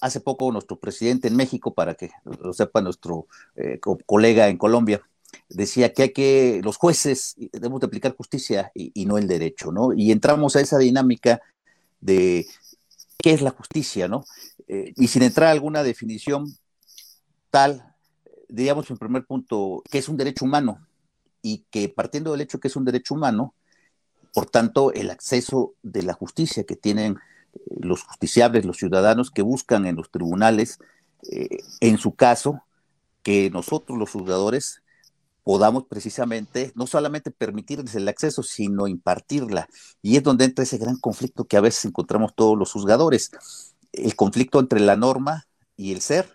hace 0.00 0.20
poco 0.20 0.50
nuestro 0.50 0.78
presidente 0.78 1.28
en 1.28 1.36
México, 1.36 1.74
para 1.74 1.94
que 1.94 2.10
lo 2.24 2.52
sepa 2.54 2.80
nuestro 2.80 3.26
eh, 3.56 3.80
colega 4.06 4.48
en 4.48 4.56
Colombia, 4.56 5.02
decía 5.54 5.92
que 5.92 6.02
hay 6.02 6.12
que, 6.12 6.60
los 6.62 6.76
jueces 6.76 7.34
debemos 7.52 7.80
de 7.80 7.86
aplicar 7.86 8.16
justicia 8.16 8.70
y, 8.74 9.06
no 9.06 9.18
el 9.18 9.28
derecho, 9.28 9.72
¿no? 9.72 9.92
Y 9.92 10.12
entramos 10.12 10.56
a 10.56 10.60
esa 10.60 10.78
dinámica 10.78 11.40
de 12.00 12.46
qué 13.18 13.32
es 13.32 13.42
la 13.42 13.50
justicia, 13.50 14.08
¿no? 14.08 14.24
y 14.66 15.08
sin 15.08 15.22
entrar 15.22 15.48
a 15.48 15.52
alguna 15.52 15.82
definición 15.82 16.56
tal, 17.50 17.94
digamos 18.48 18.90
en 18.90 18.96
primer 18.96 19.24
punto, 19.26 19.82
que 19.90 19.98
es 19.98 20.08
un 20.08 20.16
derecho 20.16 20.44
humano 20.44 20.84
y 21.42 21.66
que 21.70 21.88
partiendo 21.88 22.32
del 22.32 22.40
hecho 22.40 22.58
que 22.58 22.68
es 22.68 22.76
un 22.76 22.84
derecho 22.84 23.14
humano, 23.14 23.54
por 24.32 24.46
tanto, 24.46 24.92
el 24.92 25.10
acceso 25.10 25.74
de 25.82 26.02
la 26.02 26.14
justicia 26.14 26.64
que 26.64 26.74
tienen 26.74 27.18
eh, 27.54 27.58
los 27.80 28.02
justiciables, 28.02 28.64
los 28.64 28.78
ciudadanos 28.78 29.30
que 29.30 29.42
buscan 29.42 29.86
en 29.86 29.94
los 29.94 30.10
tribunales, 30.10 30.78
eh, 31.30 31.58
en 31.80 31.98
su 31.98 32.14
caso, 32.14 32.64
que 33.22 33.50
nosotros 33.50 33.98
los 33.98 34.10
juzgadores 34.10 34.82
podamos 35.44 35.84
precisamente 35.84 36.72
no 36.74 36.86
solamente 36.86 37.30
permitirles 37.30 37.94
el 37.94 38.08
acceso, 38.08 38.42
sino 38.42 38.88
impartirla. 38.88 39.68
Y 40.02 40.16
es 40.16 40.22
donde 40.22 40.46
entra 40.46 40.64
ese 40.64 40.78
gran 40.78 40.96
conflicto 40.96 41.44
que 41.44 41.58
a 41.58 41.60
veces 41.60 41.84
encontramos 41.84 42.34
todos 42.34 42.58
los 42.58 42.72
juzgadores, 42.72 43.30
el 43.92 44.16
conflicto 44.16 44.58
entre 44.58 44.80
la 44.80 44.96
norma 44.96 45.46
y 45.76 45.92
el 45.92 46.00
ser, 46.00 46.34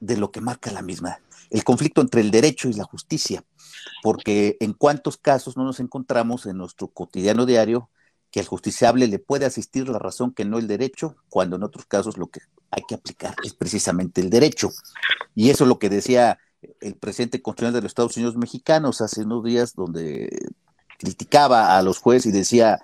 de 0.00 0.16
lo 0.16 0.30
que 0.30 0.40
marca 0.40 0.72
la 0.72 0.82
misma, 0.82 1.20
el 1.50 1.64
conflicto 1.64 2.00
entre 2.00 2.20
el 2.20 2.30
derecho 2.30 2.68
y 2.68 2.72
la 2.72 2.84
justicia, 2.84 3.44
porque 4.02 4.56
en 4.60 4.72
cuántos 4.72 5.16
casos 5.16 5.56
no 5.56 5.64
nos 5.64 5.80
encontramos 5.80 6.46
en 6.46 6.58
nuestro 6.58 6.88
cotidiano 6.88 7.46
diario 7.46 7.88
que 8.32 8.40
al 8.40 8.46
justiciable 8.46 9.06
le 9.06 9.20
puede 9.20 9.46
asistir 9.46 9.88
la 9.88 9.98
razón 9.98 10.32
que 10.32 10.44
no 10.44 10.58
el 10.58 10.66
derecho, 10.66 11.16
cuando 11.28 11.56
en 11.56 11.62
otros 11.62 11.86
casos 11.86 12.16
lo 12.16 12.26
que 12.26 12.40
hay 12.70 12.82
que 12.88 12.94
aplicar 12.94 13.36
es 13.44 13.54
precisamente 13.54 14.20
el 14.20 14.30
derecho. 14.30 14.70
Y 15.34 15.50
eso 15.50 15.64
es 15.64 15.68
lo 15.68 15.78
que 15.78 15.90
decía 15.90 16.38
el 16.80 16.94
presidente 16.96 17.42
constitucional 17.42 17.74
de 17.74 17.82
los 17.82 17.90
Estados 17.90 18.16
Unidos 18.16 18.36
mexicanos 18.36 19.00
hace 19.00 19.22
unos 19.22 19.44
días, 19.44 19.74
donde 19.74 20.28
criticaba 20.98 21.76
a 21.76 21.82
los 21.82 21.98
jueces 21.98 22.26
y 22.26 22.32
decía, 22.32 22.80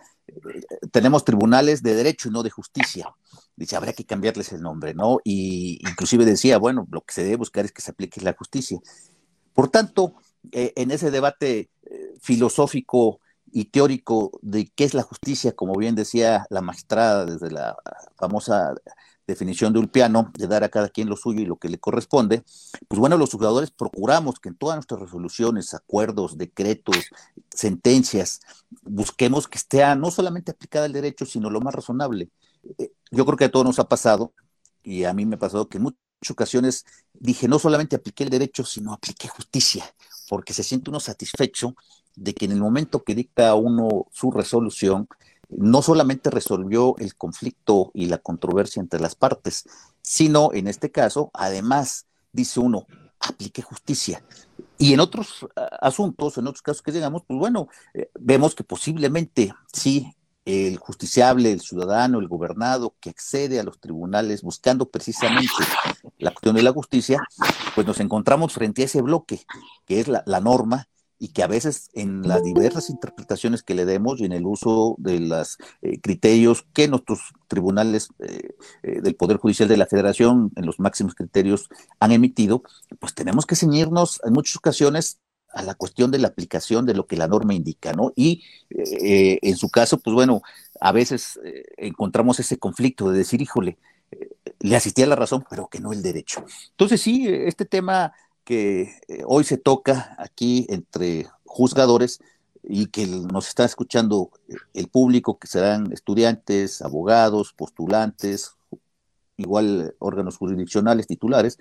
tenemos 0.90 1.24
tribunales 1.24 1.82
de 1.82 1.94
derecho 1.94 2.28
y 2.28 2.32
no 2.32 2.42
de 2.42 2.50
justicia 2.50 3.14
dice, 3.58 3.76
habría 3.76 3.92
que 3.92 4.06
cambiarles 4.06 4.52
el 4.52 4.62
nombre, 4.62 4.94
¿no? 4.94 5.18
Y 5.24 5.78
inclusive 5.88 6.24
decía, 6.24 6.58
bueno, 6.58 6.86
lo 6.90 7.00
que 7.02 7.12
se 7.12 7.24
debe 7.24 7.36
buscar 7.36 7.64
es 7.64 7.72
que 7.72 7.82
se 7.82 7.90
aplique 7.90 8.20
la 8.20 8.32
justicia. 8.32 8.78
Por 9.52 9.68
tanto, 9.68 10.14
eh, 10.52 10.72
en 10.76 10.92
ese 10.92 11.10
debate 11.10 11.70
eh, 11.82 12.14
filosófico 12.20 13.20
y 13.50 13.66
teórico 13.66 14.38
de 14.42 14.70
qué 14.74 14.84
es 14.84 14.94
la 14.94 15.02
justicia, 15.02 15.52
como 15.52 15.74
bien 15.74 15.96
decía 15.96 16.46
la 16.50 16.60
magistrada 16.60 17.26
desde 17.26 17.50
la 17.50 17.76
famosa 18.16 18.74
definición 19.28 19.72
de 19.72 19.78
Ulpiano, 19.78 20.32
de 20.34 20.46
dar 20.46 20.64
a 20.64 20.70
cada 20.70 20.88
quien 20.88 21.08
lo 21.08 21.16
suyo 21.16 21.40
y 21.40 21.46
lo 21.46 21.56
que 21.56 21.68
le 21.68 21.78
corresponde, 21.78 22.42
pues 22.88 22.98
bueno, 22.98 23.16
los 23.16 23.30
jugadores 23.30 23.70
procuramos 23.70 24.40
que 24.40 24.48
en 24.48 24.56
todas 24.56 24.76
nuestras 24.76 25.00
resoluciones, 25.00 25.74
acuerdos, 25.74 26.38
decretos, 26.38 26.96
sentencias, 27.50 28.40
busquemos 28.82 29.46
que 29.46 29.58
esté 29.58 29.84
no 29.96 30.10
solamente 30.10 30.50
aplicada 30.50 30.86
el 30.86 30.92
derecho, 30.92 31.26
sino 31.26 31.50
lo 31.50 31.60
más 31.60 31.74
razonable. 31.74 32.30
Eh, 32.78 32.90
yo 33.10 33.24
creo 33.26 33.36
que 33.36 33.44
a 33.44 33.50
todos 33.50 33.66
nos 33.66 33.78
ha 33.78 33.88
pasado, 33.88 34.32
y 34.82 35.04
a 35.04 35.12
mí 35.12 35.26
me 35.26 35.36
ha 35.36 35.38
pasado 35.38 35.68
que 35.68 35.76
en 35.76 35.84
muchas 35.84 36.30
ocasiones 36.30 36.86
dije, 37.12 37.46
no 37.48 37.58
solamente 37.58 37.96
apliqué 37.96 38.24
el 38.24 38.30
derecho, 38.30 38.64
sino 38.64 38.94
apliqué 38.94 39.28
justicia, 39.28 39.84
porque 40.28 40.54
se 40.54 40.64
siente 40.64 40.90
uno 40.90 41.00
satisfecho 41.00 41.74
de 42.16 42.34
que 42.34 42.46
en 42.46 42.52
el 42.52 42.60
momento 42.60 43.04
que 43.04 43.14
dicta 43.14 43.54
uno 43.54 44.06
su 44.10 44.30
resolución, 44.30 45.06
no 45.48 45.82
solamente 45.82 46.30
resolvió 46.30 46.96
el 46.98 47.16
conflicto 47.16 47.90
y 47.94 48.06
la 48.06 48.18
controversia 48.18 48.80
entre 48.80 49.00
las 49.00 49.14
partes, 49.14 49.64
sino 50.02 50.52
en 50.52 50.68
este 50.68 50.90
caso, 50.90 51.30
además, 51.32 52.06
dice 52.32 52.60
uno, 52.60 52.86
apliqué 53.20 53.62
justicia. 53.62 54.22
Y 54.78 54.92
en 54.92 55.00
otros 55.00 55.46
asuntos, 55.80 56.38
en 56.38 56.46
otros 56.46 56.62
casos 56.62 56.82
que 56.82 56.92
llegamos, 56.92 57.22
pues 57.26 57.38
bueno, 57.38 57.68
eh, 57.94 58.10
vemos 58.18 58.54
que 58.54 58.64
posiblemente 58.64 59.52
sí 59.72 60.14
el 60.48 60.78
justiciable, 60.78 61.52
el 61.52 61.60
ciudadano, 61.60 62.20
el 62.20 62.28
gobernado 62.28 62.94
que 63.00 63.10
accede 63.10 63.60
a 63.60 63.64
los 63.64 63.78
tribunales 63.80 64.42
buscando 64.42 64.88
precisamente 64.88 65.52
la 66.18 66.30
cuestión 66.30 66.56
de 66.56 66.62
la 66.62 66.72
justicia, 66.72 67.22
pues 67.74 67.86
nos 67.86 68.00
encontramos 68.00 68.54
frente 68.54 68.80
a 68.80 68.84
ese 68.86 69.02
bloque 69.02 69.44
que 69.84 70.00
es 70.00 70.08
la, 70.08 70.22
norma 70.40 70.88
y 71.18 71.28
que 71.28 71.42
a 71.42 71.48
veces 71.48 71.90
en 71.94 72.26
las 72.26 72.42
diversas 72.42 72.90
interpretaciones 72.90 73.62
que 73.62 73.74
le 73.74 73.84
demos 73.84 74.20
y 74.20 74.24
en 74.24 74.32
el 74.32 74.46
uso 74.46 74.94
de 74.98 75.18
los 75.18 75.58
eh, 75.82 76.00
criterios 76.00 76.64
que 76.72 76.86
nuestros 76.86 77.32
tribunales 77.48 78.08
eh, 78.20 78.50
eh, 78.82 79.00
del 79.00 79.16
Poder 79.16 79.38
Judicial 79.38 79.68
de 79.68 79.76
la 79.76 79.86
Federación, 79.86 80.52
en 80.54 80.66
los 80.66 80.78
máximos 80.78 81.14
criterios, 81.14 81.68
han 81.98 82.12
emitido, 82.12 82.62
pues 83.00 83.14
tenemos 83.14 83.46
que 83.46 83.56
ceñirnos 83.56 84.20
en 84.24 84.32
muchas 84.32 84.56
ocasiones 84.56 85.18
a 85.52 85.62
la 85.62 85.74
cuestión 85.74 86.10
de 86.10 86.18
la 86.18 86.28
aplicación 86.28 86.86
de 86.86 86.94
lo 86.94 87.06
que 87.06 87.16
la 87.16 87.26
norma 87.26 87.54
indica, 87.54 87.92
¿no? 87.94 88.12
Y 88.14 88.44
en 88.68 89.56
su 89.56 89.70
caso, 89.70 89.98
pues 89.98 90.12
bueno, 90.12 90.42
a 90.78 90.92
veces 90.92 91.40
encontramos 91.78 92.38
ese 92.38 92.58
conflicto 92.58 93.10
de 93.10 93.18
decir, 93.18 93.40
híjole, 93.40 93.78
le 94.60 94.76
asistía 94.76 95.06
la 95.06 95.16
razón, 95.16 95.44
pero 95.48 95.68
que 95.68 95.80
no 95.80 95.94
el 95.94 96.02
derecho. 96.02 96.44
Entonces, 96.72 97.00
sí, 97.00 97.26
este 97.26 97.64
tema 97.64 98.12
que 98.48 98.98
hoy 99.26 99.44
se 99.44 99.58
toca 99.58 100.16
aquí 100.16 100.64
entre 100.70 101.28
juzgadores 101.44 102.18
y 102.62 102.86
que 102.86 103.06
nos 103.06 103.46
está 103.46 103.66
escuchando 103.66 104.30
el 104.72 104.88
público, 104.88 105.38
que 105.38 105.46
serán 105.46 105.92
estudiantes, 105.92 106.80
abogados, 106.80 107.52
postulantes, 107.52 108.52
igual 109.36 109.94
órganos 109.98 110.38
jurisdiccionales, 110.38 111.06
titulares, 111.06 111.58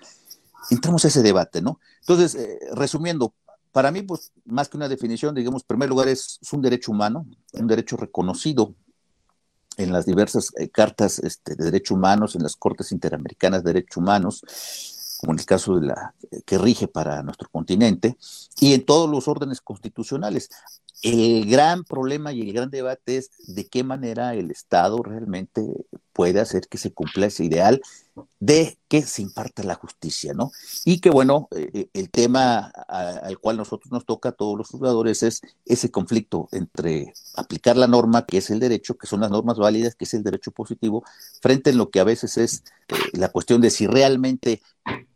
entramos 0.70 1.04
a 1.04 1.08
ese 1.08 1.22
debate, 1.22 1.60
¿no? 1.60 1.78
Entonces, 2.00 2.38
resumiendo, 2.72 3.34
para 3.70 3.90
mí, 3.90 4.00
pues, 4.00 4.32
más 4.46 4.70
que 4.70 4.78
una 4.78 4.88
definición, 4.88 5.34
digamos, 5.34 5.64
en 5.64 5.66
primer 5.66 5.90
lugar, 5.90 6.08
es, 6.08 6.38
un 6.52 6.62
derecho 6.62 6.92
humano, 6.92 7.26
un 7.52 7.66
derecho 7.66 7.98
reconocido 7.98 8.74
en 9.76 9.92
las 9.92 10.06
diversas 10.06 10.52
eh, 10.56 10.70
cartas 10.70 11.18
este, 11.18 11.54
de 11.54 11.66
derechos 11.66 11.98
humanos, 11.98 12.34
en 12.34 12.44
las 12.44 12.56
Cortes 12.56 12.92
Interamericanas 12.92 13.62
de 13.62 13.74
Derechos 13.74 13.98
Humanos, 13.98 14.42
como 15.18 15.32
en 15.32 15.40
el 15.40 15.46
caso 15.46 15.78
de 15.78 15.88
la 15.88 16.14
que 16.46 16.58
rige 16.58 16.88
para 16.88 17.22
nuestro 17.22 17.48
continente, 17.50 18.16
y 18.60 18.72
en 18.72 18.86
todos 18.86 19.10
los 19.10 19.28
órdenes 19.28 19.60
constitucionales. 19.60 20.48
El 21.02 21.46
gran 21.46 21.84
problema 21.84 22.32
y 22.32 22.42
el 22.42 22.52
gran 22.52 22.70
debate 22.70 23.18
es 23.18 23.30
de 23.46 23.66
qué 23.66 23.84
manera 23.84 24.34
el 24.34 24.50
Estado 24.50 25.00
realmente 25.02 25.62
puede 26.12 26.40
hacer 26.40 26.66
que 26.68 26.78
se 26.78 26.92
cumpla 26.92 27.26
ese 27.26 27.44
ideal 27.44 27.80
de 28.40 28.76
que 28.88 29.02
se 29.02 29.22
imparta 29.22 29.62
la 29.62 29.76
justicia, 29.76 30.34
¿no? 30.34 30.50
Y 30.84 31.00
que 31.00 31.10
bueno, 31.10 31.46
eh, 31.54 31.70
eh, 31.72 31.88
el 31.92 32.10
tema 32.10 32.72
al 32.88 33.38
cual 33.38 33.58
nosotros 33.58 33.92
nos 33.92 34.04
toca 34.04 34.32
todos 34.32 34.58
los 34.58 34.68
jugadores 34.68 35.22
es 35.22 35.40
ese 35.64 35.92
conflicto 35.92 36.48
entre 36.50 37.12
aplicar 37.36 37.76
la 37.76 37.86
norma, 37.86 38.26
que 38.26 38.38
es 38.38 38.50
el 38.50 38.58
derecho, 38.58 38.98
que 38.98 39.06
son 39.06 39.20
las 39.20 39.30
normas 39.30 39.58
válidas, 39.58 39.94
que 39.94 40.04
es 40.04 40.14
el 40.14 40.24
derecho 40.24 40.50
positivo, 40.50 41.04
frente 41.40 41.70
a 41.70 41.74
lo 41.74 41.90
que 41.90 42.00
a 42.00 42.04
veces 42.04 42.36
es 42.38 42.64
eh, 42.88 42.94
la 43.12 43.28
cuestión 43.28 43.60
de 43.60 43.70
si 43.70 43.86
realmente 43.86 44.60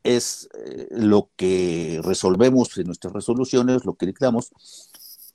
es 0.04 0.48
lo 0.90 1.30
que 1.36 2.00
resolvemos 2.02 2.76
en 2.76 2.86
nuestras 2.86 3.12
resoluciones, 3.12 3.84
lo 3.84 3.94
que 3.94 4.06
dictamos, 4.06 4.52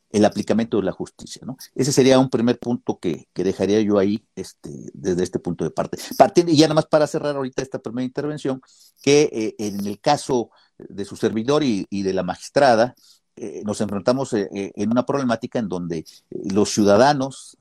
el 0.10 0.26
aplicamiento 0.26 0.78
de 0.78 0.84
la 0.84 0.92
justicia. 0.92 1.42
¿no? 1.46 1.58
Ese 1.76 1.92
sería 1.92 2.20
un 2.20 2.30
primer 2.30 2.60
punto 2.60 3.00
que, 3.00 3.28
dejaría 3.36 3.82
yo 3.82 3.98
ahí 3.98 4.26
este, 4.36 4.70
desde 4.94 5.24
este 5.24 5.40
punto 5.40 5.64
de 5.64 5.72
parte. 5.72 5.98
Partiendo, 6.18 6.52
y 6.52 6.58
ya 6.58 6.68
nada 6.68 6.76
más 6.76 6.86
para 6.86 7.08
cerrar 7.08 7.36
ahorita 7.36 7.62
esta 7.62 7.80
primera 7.80 8.06
intervención, 8.06 8.62
que 9.02 9.30
eh, 9.32 9.56
en 9.60 9.86
el 9.86 10.00
caso 10.00 10.50
de 10.78 11.06
su 11.06 11.16
servidor 11.16 11.64
y, 11.64 11.86
de 11.90 12.14
la 12.14 12.24
magistrada, 12.24 12.96
eh, 13.36 13.62
nos 13.66 13.82
enfrentamos 13.82 14.34
eh, 14.34 14.50
en 14.52 14.92
una 14.92 15.06
problemática 15.06 15.60
en 15.60 15.70
donde 15.70 16.06
los 16.30 16.72
ciudadanos 16.72 17.58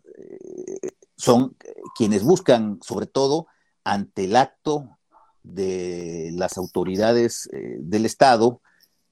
son 1.17 1.57
quienes 1.95 2.23
buscan, 2.23 2.79
sobre 2.83 3.07
todo, 3.07 3.49
ante 3.85 4.25
el 4.25 4.37
acto 4.37 4.97
de 5.43 6.31
las 6.33 6.57
autoridades 6.57 7.51
del 7.53 8.07
Estado, 8.07 8.63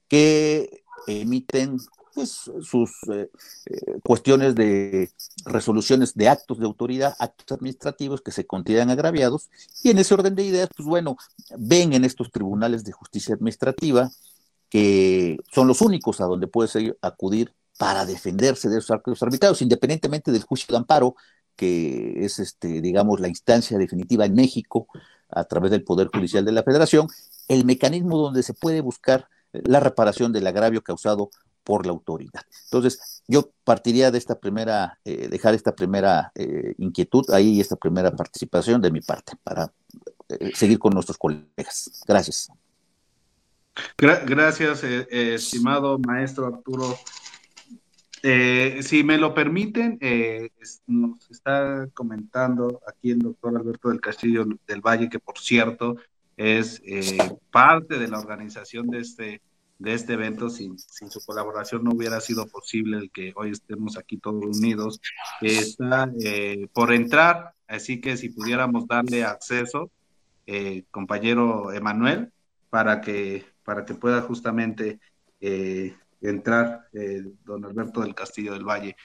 que 0.08 0.82
emiten 1.06 1.76
pues, 2.14 2.50
sus 2.60 2.90
eh, 3.12 3.30
eh, 3.66 3.98
cuestiones 4.04 4.54
de 4.54 5.10
resoluciones 5.44 6.14
de 6.14 6.28
actos 6.28 6.58
de 6.58 6.66
autoridad, 6.66 7.14
actos 7.18 7.56
administrativos 7.56 8.22
que 8.22 8.30
se 8.30 8.46
consideran 8.46 8.90
agraviados, 8.90 9.50
y 9.82 9.90
en 9.90 9.98
ese 9.98 10.14
orden 10.14 10.34
de 10.34 10.44
ideas, 10.44 10.68
pues 10.76 10.86
bueno, 10.86 11.16
ven 11.58 11.92
en 11.92 12.04
estos 12.04 12.30
tribunales 12.30 12.84
de 12.84 12.92
justicia 12.92 13.34
administrativa 13.34 14.10
que 14.70 15.38
son 15.52 15.68
los 15.68 15.80
únicos 15.82 16.20
a 16.20 16.24
donde 16.24 16.48
puede 16.48 16.96
acudir 17.00 17.54
para 17.78 18.04
defenderse 18.06 18.68
de 18.68 18.78
esos 18.78 18.90
actos 18.90 19.22
arbitrados, 19.22 19.62
independientemente 19.62 20.32
del 20.32 20.42
juicio 20.42 20.66
de 20.72 20.78
amparo, 20.78 21.14
que 21.54 22.24
es, 22.24 22.40
este, 22.40 22.80
digamos, 22.80 23.20
la 23.20 23.28
instancia 23.28 23.78
definitiva 23.78 24.24
en 24.24 24.34
México 24.34 24.88
a 25.28 25.44
través 25.44 25.70
del 25.70 25.84
Poder 25.84 26.08
Judicial 26.08 26.44
de 26.44 26.50
la 26.50 26.64
Federación, 26.64 27.06
el 27.46 27.64
mecanismo 27.64 28.18
donde 28.18 28.42
se 28.42 28.54
puede 28.54 28.80
buscar 28.80 29.28
la 29.52 29.80
reparación 29.80 30.32
del 30.32 30.46
agravio 30.46 30.82
causado 30.82 31.30
por 31.64 31.86
la 31.86 31.92
autoridad. 31.92 32.42
Entonces, 32.64 33.22
yo 33.26 33.50
partiría 33.64 34.10
de 34.10 34.18
esta 34.18 34.38
primera, 34.38 34.98
eh, 35.04 35.28
dejar 35.28 35.54
esta 35.54 35.74
primera 35.74 36.30
eh, 36.34 36.74
inquietud 36.78 37.28
ahí 37.30 37.54
y 37.54 37.60
esta 37.60 37.76
primera 37.76 38.14
participación 38.14 38.80
de 38.82 38.92
mi 38.92 39.00
parte 39.00 39.32
para 39.42 39.72
eh, 40.28 40.52
seguir 40.54 40.78
con 40.78 40.92
nuestros 40.92 41.16
colegas. 41.16 42.02
Gracias. 42.06 42.50
gracias, 43.96 44.84
estimado 44.84 45.98
maestro 45.98 46.46
Arturo. 46.46 46.96
si 48.22 49.02
me 49.02 49.18
lo 49.18 49.34
permiten, 49.34 49.98
nos 50.86 51.30
está 51.30 51.88
comentando 51.94 52.80
aquí 52.86 53.10
el 53.10 53.18
doctor 53.18 53.56
Alberto 53.56 53.88
del 53.88 54.00
Castillo 54.00 54.46
del 54.66 54.80
Valle, 54.80 55.08
que 55.08 55.18
por 55.18 55.38
cierto 55.38 55.96
es 56.36 56.80
parte 57.50 57.98
de 57.98 58.08
la 58.08 58.20
organización 58.20 58.88
de 58.88 59.00
este 59.00 59.42
de 59.78 59.94
este 59.94 60.14
evento. 60.14 60.50
Sin, 60.50 60.78
su 60.78 61.20
colaboración 61.24 61.84
no 61.84 61.92
hubiera 61.92 62.20
sido 62.20 62.46
posible 62.46 62.98
el 62.98 63.10
que 63.10 63.32
hoy 63.36 63.50
estemos 63.50 63.96
aquí 63.96 64.18
todos 64.18 64.44
unidos. 64.44 65.00
Está 65.40 66.10
eh, 66.22 66.66
por 66.72 66.92
entrar, 66.92 67.54
así 67.66 68.00
que 68.00 68.16
si 68.16 68.30
pudiéramos 68.30 68.86
darle 68.86 69.24
acceso, 69.24 69.90
eh, 70.46 70.84
compañero 70.90 71.72
Emanuel, 71.72 72.32
para 72.70 73.00
que, 73.00 73.44
para 73.64 73.84
que 73.84 73.94
pueda 73.94 74.22
justamente 74.22 75.00
eh, 75.40 75.94
entrar 76.20 76.88
don 77.44 77.64
Alberto 77.64 78.00
del 78.00 78.14
Castillo 78.14 78.52
del 78.52 78.64
Valle. 78.64 78.96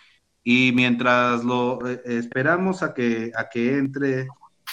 Y 0.44 0.72
mientras 0.74 1.44
lo 1.44 1.86
esperamos 1.88 2.82
a 2.82 2.94
que, 2.94 3.32
a 3.36 3.50
que 3.50 3.78
entre 3.78 4.28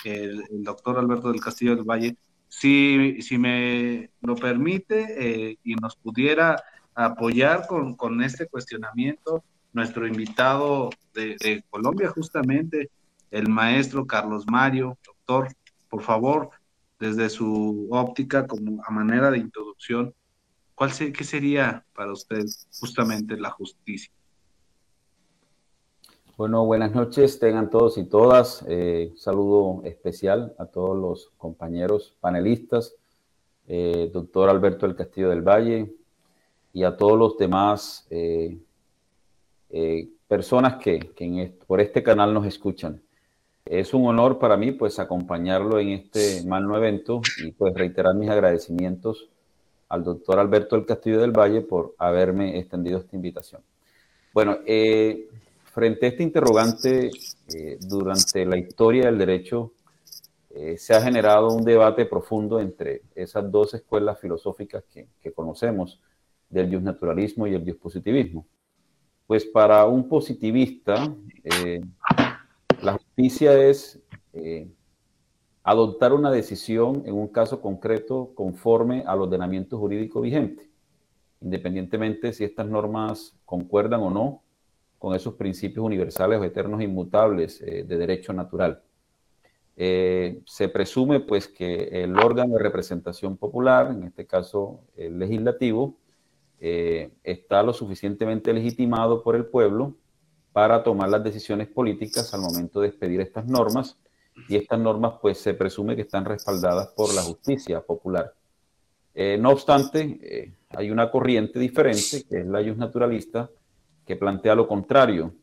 el 0.05 0.63
doctor 0.63 0.99
Alberto 0.99 1.31
del 1.33 1.41
Castillo 1.41 1.75
del 1.75 1.85
Valle, 1.85 2.17
si, 2.49 3.21
si 3.23 3.39
me 3.39 4.11
lo 4.21 4.37
permite 4.37 5.51
eh, 5.51 5.59
y 5.63 5.75
nos 5.75 5.97
pudiera 5.97 6.63
apoyar 6.95 7.67
con, 7.67 7.95
con, 7.95 8.23
este 8.23 8.47
cuestionamiento, 8.47 9.45
nuestro 9.73 10.07
invitado 10.07 10.91
de, 11.13 11.63
Colombia, 11.69 12.09
justamente, 12.09 12.91
el 13.31 13.49
maestro 13.49 14.07
Carlos 14.07 14.47
Mario, 14.47 14.99
doctor, 15.05 15.49
por 15.91 16.03
favor, 16.03 16.51
desde 16.99 17.29
su 17.29 17.89
óptica, 17.91 18.47
como 18.47 18.83
a 18.83 18.91
manera 18.91 19.31
de 19.31 19.39
introducción, 19.39 20.15
¿cuál 20.75 20.93
¿qué 20.93 21.25
sería 21.25 21.85
para 21.95 22.13
usted 22.13 22.45
justamente 22.81 23.37
la 23.37 23.51
justicia? 23.51 24.11
Bueno, 26.37 26.67
buenas 26.67 26.95
noches, 26.95 27.39
tengan 27.39 27.71
todos 27.71 27.97
y 27.97 28.05
todas. 28.05 28.63
Eh, 28.69 29.15
saludo 29.17 29.81
especial 29.85 30.55
a 30.59 30.67
todos 30.67 30.95
los 30.95 31.31
compañeros 31.39 32.15
panelistas, 32.21 32.95
eh, 33.69 34.11
doctor 34.13 34.51
Alberto 34.51 34.87
del 34.87 34.97
Castillo 34.97 35.31
del 35.31 35.41
Valle 35.41 35.95
y 36.75 36.85
a 36.85 36.95
todos 36.95 37.19
los 37.19 37.39
demás 37.39 38.07
eh, 38.11 38.59
personas 40.29 40.77
que, 40.77 41.55
por 41.67 41.81
este 41.81 42.03
canal 42.03 42.35
nos 42.35 42.45
escuchan. 42.45 43.01
Es 43.65 43.95
un 43.95 44.07
honor 44.07 44.39
para 44.39 44.59
mí 44.59 44.73
pues 44.73 44.99
acompañarlo 44.99 45.81
en 45.81 45.89
este 45.89 46.45
magno 46.45 46.77
evento 46.77 47.23
y 47.43 47.53
pues 47.53 47.73
reiterar 47.73 48.15
mis 48.15 48.29
agradecimientos 48.29 49.27
al 49.89 50.05
doctor 50.05 50.39
Alberto 50.39 50.77
del 50.77 50.85
Castillo 50.85 51.19
del 51.19 51.33
Valle 51.33 51.63
por 51.63 51.95
haberme 51.97 52.59
extendido 52.59 52.99
esta 52.99 53.17
invitación. 53.17 53.63
Bueno, 54.35 54.59
eh, 54.67 55.31
frente 55.77 56.07
a 56.07 56.09
este 56.09 56.23
interrogante, 56.23 57.11
eh, 57.55 57.79
durante 57.83 58.47
la 58.47 58.57
historia 58.57 59.05
del 59.05 59.19
derecho, 59.19 59.75
eh, 60.49 60.79
se 60.79 60.95
ha 60.95 61.03
generado 61.03 61.53
un 61.53 61.67
debate 61.67 62.07
profundo 62.07 62.59
entre 62.61 63.03
esas 63.15 63.53
dos 63.53 63.75
escuelas 63.75 64.19
filosóficas 64.19 64.85
que, 64.91 65.33
conocemos, 65.35 66.01
del 66.49 66.83
naturalismo 66.83 67.47
y 67.47 67.55
el 67.55 67.77
positivismo. 67.77 68.47
Pues 69.27 69.45
para 69.45 69.85
un 69.85 70.09
positivista, 70.09 71.15
eh, 71.45 71.83
la 72.81 72.95
justicia 72.95 73.53
es 73.63 74.01
adoptar 75.63 76.15
una 76.15 76.31
decisión 76.31 77.03
en 77.05 77.13
un 77.13 77.29
caso 77.29 77.61
concreto 77.61 78.33
conforme 78.35 79.05
al 79.07 79.21
ordenamiento 79.21 79.77
jurídico 79.77 80.23
vigente, 80.23 80.71
independientemente 81.43 82.33
si 82.33 82.45
estas 82.45 82.67
normas 82.67 83.37
concuerdan 83.45 84.01
o 84.01 84.09
no 84.11 84.46
con 85.07 85.15
esos 85.15 85.35
principios 85.35 85.87
universales 85.87 86.41
o 86.41 86.43
eternos 86.43 86.83
inmutables 86.83 87.61
eh, 87.61 87.85
de 87.87 87.97
derecho 87.97 88.33
natural. 88.33 88.83
Eh, 89.77 90.41
se 90.45 90.69
presume 90.69 91.21
pues 91.21 91.47
que 91.47 92.03
el 92.03 92.19
órgano 92.19 92.55
de 92.55 92.59
representación 92.65 93.37
popular, 93.37 93.93
en 93.93 94.03
este 94.03 94.27
caso 94.27 94.81
el 94.97 95.17
legislativo, 95.17 95.95
eh, 96.59 97.13
está 97.23 97.63
lo 97.63 97.73
suficientemente 97.73 98.53
legitimado 98.53 99.23
por 99.23 99.37
el 99.37 99.47
pueblo 99.47 99.95
para 100.53 100.83
tomar 100.83 101.09
las 101.09 101.23
decisiones 101.23 101.69
políticas 101.69 102.35
al 102.35 102.41
momento 102.41 102.81
de 102.81 102.89
expedir 102.89 103.21
estas 103.21 103.47
normas 103.47 103.97
y 104.49 104.57
estas 104.57 104.81
normas 104.81 105.21
pues 105.23 105.39
se 105.39 105.55
presume 105.55 105.95
que 105.95 106.03
están 106.03 106.25
respaldadas 106.25 106.89
por 106.97 107.15
la 107.15 107.23
justicia 107.23 107.81
popular. 107.81 108.35
no 109.39 109.51
obstante, 109.51 110.53
hay 110.71 110.91
una 110.91 111.13
corriente 111.13 111.61
diferente 111.61 112.25
que 112.29 112.41
es 112.41 112.47
la 112.47 112.61
naturalista 112.61 113.49
que 114.07 114.17
plantea 114.17 114.55
lo 114.55 114.69
contrario. 114.69 115.35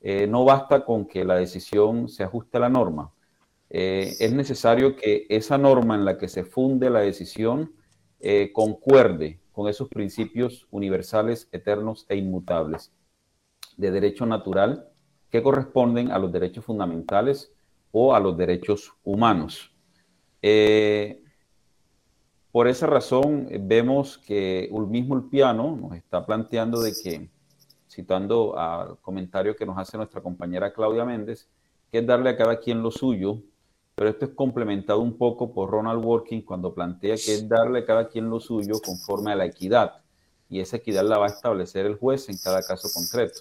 Eh, 0.00 0.26
no 0.28 0.44
basta 0.44 0.84
con 0.84 1.06
que 1.06 1.24
la 1.24 1.36
decisión 1.36 2.08
se 2.08 2.22
ajuste 2.22 2.58
a 2.58 2.60
la 2.60 2.68
norma. 2.68 3.10
Eh, 3.70 4.14
es 4.20 4.32
necesario 4.32 4.94
que 4.94 5.26
esa 5.28 5.58
norma 5.58 5.94
en 5.94 6.04
la 6.04 6.16
que 6.18 6.28
se 6.28 6.44
funde 6.44 6.90
la 6.90 7.00
decisión 7.00 7.72
eh, 8.20 8.52
concuerde 8.52 9.40
con 9.52 9.68
esos 9.68 9.88
principios 9.88 10.66
universales, 10.70 11.48
eternos 11.50 12.06
e 12.08 12.16
inmutables 12.16 12.92
de 13.76 13.90
derecho 13.90 14.24
natural 14.26 14.88
que 15.30 15.42
corresponden 15.42 16.10
a 16.10 16.18
los 16.18 16.32
derechos 16.32 16.64
fundamentales 16.64 17.52
o 17.90 18.14
a 18.14 18.20
los 18.20 18.36
derechos 18.36 18.94
humanos. 19.02 19.72
por 22.52 22.68
esa 22.68 22.86
razón, 22.86 23.48
vemos 23.60 24.18
que 24.18 24.64
el 24.64 24.86
mismo 24.86 25.16
el 25.16 25.24
piano 25.24 25.76
nos 25.76 25.94
está 25.94 26.24
planteando 26.24 26.80
de 26.80 26.92
que 26.92 27.28
citando 27.88 28.58
al 28.58 28.98
comentario 28.98 29.56
que 29.56 29.66
nos 29.66 29.78
hace 29.78 29.96
nuestra 29.96 30.20
compañera 30.20 30.72
Claudia 30.72 31.04
Méndez, 31.04 31.48
que 31.90 31.98
es 31.98 32.06
darle 32.06 32.30
a 32.30 32.36
cada 32.36 32.60
quien 32.60 32.82
lo 32.82 32.90
suyo, 32.90 33.38
pero 33.94 34.10
esto 34.10 34.26
es 34.26 34.30
complementado 34.32 35.00
un 35.00 35.16
poco 35.16 35.52
por 35.52 35.70
Ronald 35.70 36.04
Working 36.04 36.42
cuando 36.42 36.72
plantea 36.72 37.16
que 37.16 37.34
es 37.34 37.48
darle 37.48 37.80
a 37.80 37.84
cada 37.84 38.08
quien 38.08 38.30
lo 38.30 38.38
suyo 38.38 38.74
conforme 38.84 39.32
a 39.32 39.36
la 39.36 39.46
equidad, 39.46 40.02
y 40.48 40.60
esa 40.60 40.76
equidad 40.76 41.04
la 41.04 41.18
va 41.18 41.26
a 41.26 41.30
establecer 41.30 41.86
el 41.86 41.96
juez 41.96 42.28
en 42.28 42.38
cada 42.38 42.62
caso 42.62 42.88
concreto. 42.92 43.40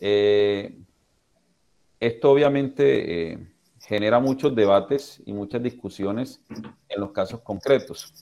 Eh, 0.00 0.76
esto 1.98 2.30
obviamente 2.30 3.32
eh, 3.32 3.48
genera 3.80 4.20
muchos 4.20 4.54
debates 4.54 5.22
y 5.24 5.32
muchas 5.32 5.62
discusiones 5.62 6.40
en 6.88 7.00
los 7.00 7.12
casos 7.12 7.40
concretos. 7.40 8.12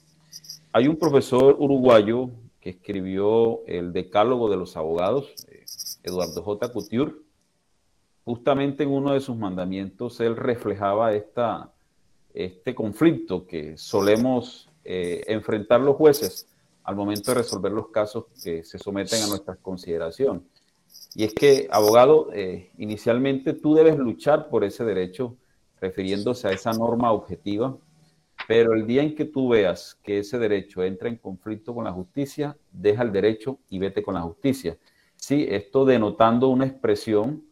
Hay 0.71 0.87
un 0.87 0.95
profesor 0.95 1.55
uruguayo 1.59 2.29
que 2.63 2.69
escribió 2.69 3.59
el 3.67 3.91
Decálogo 3.91 4.49
de 4.49 4.55
los 4.55 4.77
Abogados, 4.77 5.33
eh, 5.49 5.65
Eduardo 6.01 6.41
J. 6.41 6.71
Couture. 6.71 7.11
Justamente 8.23 8.83
en 8.83 8.89
uno 8.89 9.11
de 9.11 9.19
sus 9.19 9.35
mandamientos 9.35 10.21
él 10.21 10.37
reflejaba 10.37 11.13
esta, 11.13 11.73
este 12.33 12.73
conflicto 12.73 13.45
que 13.45 13.77
solemos 13.77 14.69
enfrentar 14.85 15.79
los 15.79 15.95
jueces 15.95 16.45
al 16.83 16.95
momento 16.95 17.31
de 17.31 17.35
resolver 17.35 17.71
los 17.71 17.87
casos 17.87 18.25
que 18.43 18.63
se 18.63 18.77
someten 18.77 19.23
a 19.23 19.27
nuestra 19.27 19.55
consideración. 19.55 20.45
Y 21.15 21.23
es 21.23 21.33
que, 21.33 21.67
abogado, 21.71 22.29
eh, 22.33 22.71
inicialmente 22.77 23.53
tú 23.53 23.75
debes 23.75 23.97
luchar 23.97 24.49
por 24.49 24.63
ese 24.63 24.83
derecho, 24.83 25.35
refiriéndose 25.79 26.47
a 26.47 26.51
esa 26.51 26.71
norma 26.71 27.11
objetiva, 27.11 27.77
pero 28.47 28.73
el 28.73 28.85
día 28.85 29.01
en 29.01 29.15
que 29.15 29.25
tú 29.25 29.49
veas 29.49 29.99
que 30.03 30.19
ese 30.19 30.37
derecho 30.37 30.83
entra 30.83 31.09
en 31.09 31.17
conflicto 31.17 31.73
con 31.73 31.85
la 31.85 31.91
justicia, 31.91 32.57
deja 32.71 33.03
el 33.03 33.11
derecho 33.11 33.59
y 33.69 33.79
vete 33.79 34.03
con 34.03 34.15
la 34.15 34.21
justicia. 34.21 34.77
Sí, 35.15 35.45
esto 35.49 35.85
denotando 35.85 36.49
una 36.49 36.65
expresión 36.65 37.43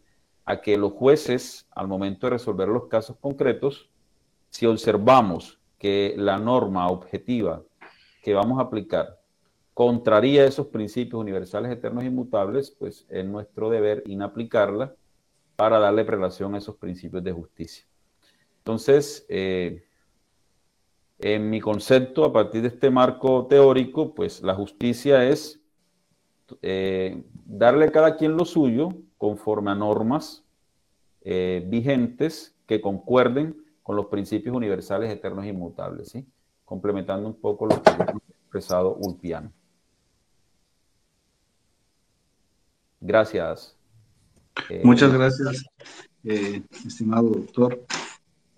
a 0.46 0.60
que 0.60 0.78
los 0.78 0.94
jueces, 0.94 1.68
al 1.72 1.88
momento 1.88 2.28
de 2.28 2.32
resolver 2.32 2.68
los 2.68 2.88
casos 2.88 3.16
concretos, 3.22 3.90
si 4.50 4.66
observamos 4.66 5.60
que 5.78 6.14
la 6.18 6.38
norma 6.38 6.88
objetiva 6.90 7.64
que 8.22 8.34
vamos 8.34 8.60
a 8.60 8.64
aplicar 8.64 9.20
contraría 9.74 10.46
esos 10.46 10.68
principios 10.68 11.20
universales, 11.20 11.72
eternos 11.72 12.04
e 12.04 12.08
inmutables, 12.08 12.72
pues 12.72 13.06
es 13.10 13.26
nuestro 13.26 13.70
deber 13.70 14.04
inaplicarla 14.06 14.94
para 15.56 15.80
darle 15.80 16.04
relación 16.04 16.54
a 16.54 16.58
esos 16.58 16.76
principios 16.76 17.24
de 17.24 17.32
justicia. 17.32 17.86
Entonces, 18.58 19.26
eh, 19.30 19.86
en 21.22 21.50
mi 21.50 21.62
concepto, 21.62 22.26
a 22.26 22.34
partir 22.34 22.64
de 22.64 22.70
este 22.70 22.90
marco 22.90 23.46
teórico, 23.48 24.14
pues 24.14 24.42
la 24.42 24.56
justicia 24.56 25.28
es 25.28 25.60
eh, 26.62 27.24
darle 27.46 27.86
a 27.86 27.92
cada 27.92 28.18
quien 28.18 28.36
lo 28.36 28.46
suyo 28.46 28.90
conforme 29.18 29.72
a 29.72 29.76
normas 29.76 30.44
eh, 31.22 31.64
vigentes 31.68 32.56
que 32.66 32.82
concuerden 32.82 33.64
con 33.84 33.96
los 33.96 34.08
principios 34.08 34.56
universales, 34.56 35.12
eternos 35.12 35.46
e 35.46 35.50
inmutables, 35.50 36.10
¿sí? 36.10 36.26
complementando 36.66 37.28
un 37.28 37.36
poco 37.36 37.68
lo 37.68 37.82
que 37.82 37.90
ha 37.90 38.16
expresado 38.44 38.96
Ulpiano. 38.96 39.52
Gracias. 43.00 43.76
Eh, 44.70 44.82
Muchas 44.84 45.12
gracias, 45.14 45.66
estimado 46.24 47.30
doctor 47.30 47.86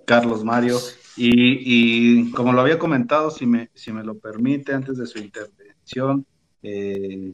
Carlos 0.06 0.44
Mario. 0.44 0.78
Y, 1.16 2.32
como 2.32 2.54
lo 2.54 2.62
había 2.62 2.80
comentado, 2.80 3.30
si 3.30 3.46
me, 3.46 3.70
si 3.74 3.92
me 3.92 4.04
lo 4.04 4.18
permite, 4.18 4.74
antes 4.74 4.98
de 4.98 5.06
su 5.06 5.20
intervención, 5.20 6.26
eh, 6.64 7.34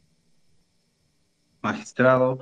magistrado, 1.61 2.39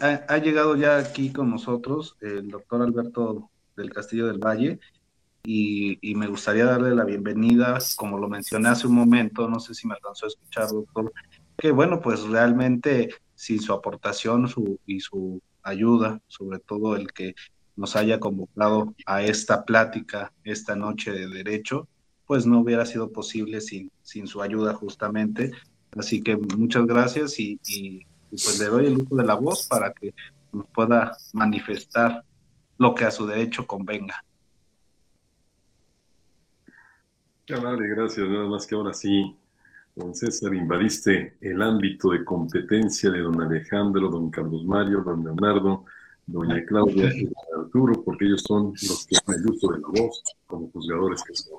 ha, 0.00 0.38
llegado 0.38 0.76
ya 0.76 0.98
aquí 0.98 1.32
con 1.32 1.50
nosotros 1.50 2.16
el 2.20 2.48
doctor 2.48 2.82
Alberto 2.82 3.50
del 3.76 3.92
Castillo 3.92 4.26
del 4.26 4.38
Valle 4.38 4.80
y, 5.44 5.98
y, 6.00 6.14
me 6.14 6.26
gustaría 6.26 6.64
darle 6.64 6.94
la 6.94 7.04
bienvenida, 7.04 7.78
como 7.96 8.18
lo 8.18 8.28
mencioné 8.28 8.68
hace 8.68 8.86
un 8.86 8.94
momento, 8.94 9.48
no 9.48 9.60
sé 9.60 9.74
si 9.74 9.86
me 9.86 9.94
alcanzó 9.94 10.26
a 10.26 10.28
escuchar, 10.28 10.68
doctor, 10.68 11.12
que 11.56 11.70
bueno, 11.70 12.00
pues 12.00 12.22
realmente 12.24 13.10
sin 13.34 13.60
su 13.60 13.72
aportación 13.72 14.48
su, 14.48 14.78
y 14.84 15.00
su 15.00 15.40
ayuda, 15.62 16.20
sobre 16.26 16.58
todo 16.58 16.96
el 16.96 17.12
que 17.12 17.34
nos 17.76 17.96
haya 17.96 18.20
convocado 18.20 18.94
a 19.06 19.22
esta 19.22 19.64
plática 19.64 20.32
esta 20.44 20.76
noche 20.76 21.12
de 21.12 21.28
derecho, 21.28 21.88
pues 22.26 22.46
no 22.46 22.60
hubiera 22.60 22.86
sido 22.86 23.10
posible 23.10 23.60
sin, 23.60 23.90
sin 24.02 24.26
su 24.26 24.42
ayuda 24.42 24.74
justamente. 24.74 25.52
Así 25.96 26.22
que 26.22 26.36
muchas 26.36 26.86
gracias 26.86 27.38
y, 27.38 27.58
pues 28.30 28.58
le 28.60 28.66
doy 28.66 28.86
el 28.86 29.02
uso 29.02 29.16
de 29.16 29.24
la 29.24 29.34
voz 29.34 29.66
para 29.66 29.92
que 29.92 30.14
nos 30.52 30.66
pueda 30.68 31.16
manifestar 31.32 32.24
lo 32.78 32.94
que 32.94 33.04
a 33.04 33.10
su 33.10 33.26
derecho 33.26 33.66
convenga. 33.66 34.24
Vale, 37.48 37.88
gracias. 37.88 38.28
Nada 38.28 38.46
más 38.46 38.64
que 38.64 38.76
ahora 38.76 38.94
sí 38.94 39.36
Don 39.96 40.14
César, 40.14 40.54
invadiste 40.54 41.36
el 41.40 41.60
ámbito 41.60 42.10
de 42.10 42.24
competencia 42.24 43.10
de 43.10 43.20
don 43.20 43.40
Alejandro, 43.40 44.08
don 44.08 44.30
Carlos 44.30 44.64
Mario, 44.64 45.02
don 45.02 45.24
Leonardo, 45.24 45.84
doña 46.32 46.64
Claudia 46.64 47.14
y 47.14 47.24
don 47.24 47.64
Arturo, 47.64 48.02
porque 48.04 48.26
ellos 48.26 48.42
son 48.46 48.72
los 48.72 49.06
que 49.06 49.16
dan 49.26 49.38
el 49.38 49.50
uso 49.50 49.72
de 49.72 49.80
la 49.80 49.88
voz 49.88 50.22
como 50.46 50.70
juzgadores 50.70 51.22
que 51.22 51.34
son. 51.34 51.58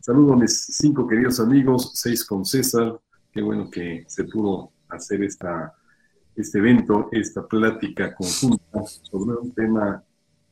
Saludo 0.00 0.34
a 0.34 0.36
mis 0.36 0.60
cinco 0.60 1.06
queridos 1.06 1.40
amigos, 1.40 1.92
seis 1.94 2.24
con 2.24 2.44
César. 2.44 3.00
Qué 3.32 3.40
bueno 3.42 3.70
que 3.70 4.04
se 4.06 4.24
pudo 4.24 4.72
hacer 4.88 5.22
esta, 5.22 5.74
este 6.36 6.58
evento, 6.58 7.08
esta 7.10 7.46
plática 7.46 8.14
conjunta 8.14 8.84
sobre 8.84 9.36
un 9.36 9.52
tema 9.52 10.02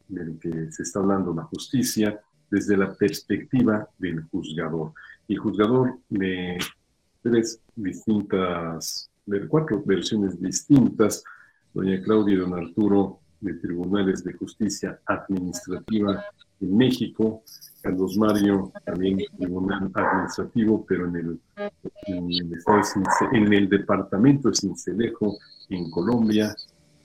del 0.09 0.39
que 0.39 0.73
se 0.73 0.83
está 0.83 1.01
hablando, 1.01 1.35
la 1.35 1.45
justicia, 1.45 2.21
desde 2.51 2.77
la 2.77 2.95
perspectiva 2.95 3.89
del 3.99 4.25
juzgador. 4.25 4.93
Y 5.29 5.37
juzgador 5.37 5.99
de 6.09 6.59
tres 7.23 7.61
distintas, 7.77 9.11
cuatro 9.49 9.83
versiones 9.85 10.41
distintas, 10.41 11.23
doña 11.73 12.03
Claudia 12.03 12.35
y 12.35 12.39
don 12.39 12.55
Arturo 12.55 13.22
de 13.43 13.55
Tribunales 13.55 14.25
de 14.25 14.33
Justicia 14.33 14.99
Administrativa 15.07 16.25
en 16.61 16.77
México, 16.77 17.43
Carlos 17.83 18.17
Mario 18.17 18.73
también 18.85 19.19
Tribunal 19.37 19.91
Administrativo, 19.95 20.87
pero 20.87 21.09
en 21.09 21.17
el, 21.17 21.41
en 22.07 23.53
el, 23.53 23.69
departamento 23.69 24.49
de 24.49 24.55
Cincelejo, 24.55 25.37
en 25.69 25.91
Colombia, 25.91 26.55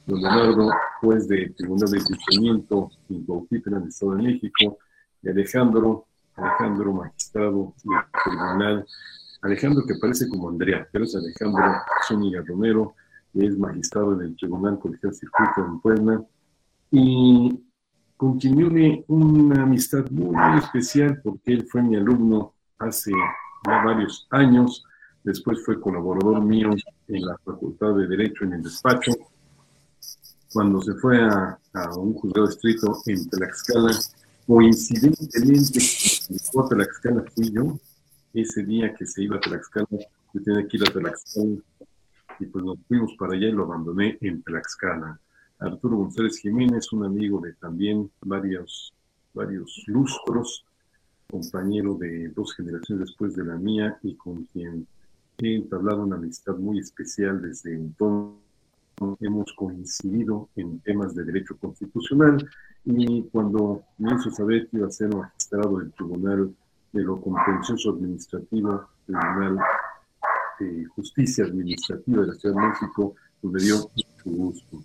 don 0.06 0.22
Leonardo, 0.22 0.70
juez 1.02 1.28
de 1.28 1.50
Tribunal 1.58 1.90
de 1.90 1.98
Enjuiciamiento 1.98 2.92
en 3.10 3.26
Cuautitlán, 3.26 3.76
en 3.78 3.82
el 3.84 3.90
Estado 3.90 4.16
de 4.16 4.24
México, 4.24 4.78
y 5.24 5.30
Alejandro, 5.30 6.06
Alejandro, 6.36 6.94
magistrado 6.94 7.74
del 7.84 8.00
Tribunal. 8.24 8.86
Alejandro, 9.42 9.86
que 9.88 9.96
parece 9.96 10.28
como 10.30 10.50
Andrea, 10.50 10.88
pero 10.92 11.06
es 11.06 11.16
Alejandro 11.16 11.64
Zúñiga 12.08 12.44
Romero, 12.46 12.96
es 13.34 13.58
magistrado 13.58 14.14
en 14.14 14.22
el 14.22 14.36
Tribunal 14.36 14.80
Colegial 14.80 15.14
Circuito 15.14 15.66
en 15.66 15.80
Puebla, 15.80 16.24
y 16.92 17.64
con 18.16 18.40
quien 18.40 18.58
yo 18.58 19.04
una 19.08 19.64
amistad 19.64 20.10
muy, 20.10 20.36
especial 20.58 21.22
porque 21.24 21.54
él 21.54 21.68
fue 21.70 21.84
mi 21.84 21.96
alumno 21.96 22.54
hace 22.80 23.12
ya 23.12 23.84
varios 23.84 24.28
años, 24.32 24.84
después 25.24 25.64
fue 25.64 25.80
colaborador 25.80 26.44
mío 26.44 26.72
en 27.08 27.26
la 27.26 27.38
Facultad 27.40 27.96
de 27.96 28.08
Derecho 28.08 28.46
en 28.46 28.54
el 28.54 28.64
despacho. 28.64 29.12
Cuando 30.52 30.82
se 30.82 30.94
fue 30.96 31.22
a, 31.22 31.60
un 31.98 32.14
juzgado 32.14 32.50
estricto 32.50 32.98
en 33.06 33.30
Tlaxcala, 33.30 33.92
coincidentemente, 34.48 35.80
en 36.30 36.70
Tlaxcala 36.70 37.24
fui 37.36 37.52
yo, 37.52 37.80
ese 38.34 38.64
día 38.64 38.94
que 38.96 39.06
se 39.06 39.24
iba 39.24 39.36
a 39.36 39.42
Tlaxcala, 39.42 39.88
yo 39.92 40.44
tenía 40.44 40.68
que 40.68 40.78
ir 40.78 40.88
a 40.88 40.92
Tlaxcala 40.92 41.58
y 42.40 42.46
pues 42.46 42.64
nos 42.64 42.78
fuimos 42.88 43.14
para 43.18 43.34
allá 43.34 43.48
y 43.48 43.52
lo 43.52 43.64
abandoné 43.64 44.18
en 44.22 44.42
Tlaxcala. 44.44 45.20
Arturo 45.60 45.98
González 45.98 46.38
Jiménez, 46.40 46.92
un 46.94 47.06
amigo 47.06 47.40
de 47.42 47.54
también 47.54 48.10
varios, 48.22 48.94
varios 49.34 49.84
lustros, 49.88 50.66
compañero 51.30 51.96
de 51.96 52.30
dos 52.30 52.56
generaciones 52.56 53.08
después 53.08 53.36
de 53.36 53.44
la 53.44 53.56
mía 53.56 53.98
y 54.04 54.16
con 54.16 54.44
quien 54.46 54.88
he 55.40 55.56
entablado 55.56 56.04
una 56.04 56.16
amistad 56.16 56.56
muy 56.56 56.80
especial 56.80 57.42
desde 57.42 57.74
entonces. 57.74 58.42
Hemos 59.20 59.54
coincidido 59.54 60.50
en 60.56 60.80
temas 60.80 61.14
de 61.14 61.24
derecho 61.24 61.56
constitucional 61.58 62.50
y 62.84 63.22
cuando 63.32 63.84
me 64.00 64.16
hizo 64.16 64.32
saber 64.32 64.68
que 64.70 64.78
iba 64.78 64.88
a 64.88 64.92
ser 64.92 65.14
magistrado 65.14 65.78
del 65.78 65.92
Tribunal 65.92 66.52
de 66.94 67.04
lo 67.04 67.22
contencioso 67.22 67.92
administrativo, 67.92 68.88
Tribunal 69.06 69.60
Justicia 70.96 71.46
Administrativa 71.46 72.22
de 72.22 72.28
la 72.28 72.34
Ciudad 72.36 72.56
de 72.56 72.68
México, 72.68 73.16
pues 73.42 73.64
dio 73.64 73.78
mucho 73.78 74.38
gusto. 74.38 74.84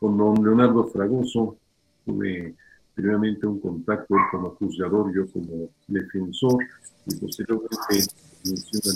Con 0.00 0.18
don 0.18 0.44
Leonardo 0.44 0.88
Fragoso 0.88 1.56
tuve 2.04 2.54
primeramente 2.94 3.46
un 3.46 3.60
contacto 3.60 4.14
como 4.30 4.50
juzgador, 4.50 5.14
yo 5.14 5.30
como 5.30 5.70
defensor, 5.86 6.64
y 7.06 7.16
posteriormente 7.16 7.76
una 8.44 8.92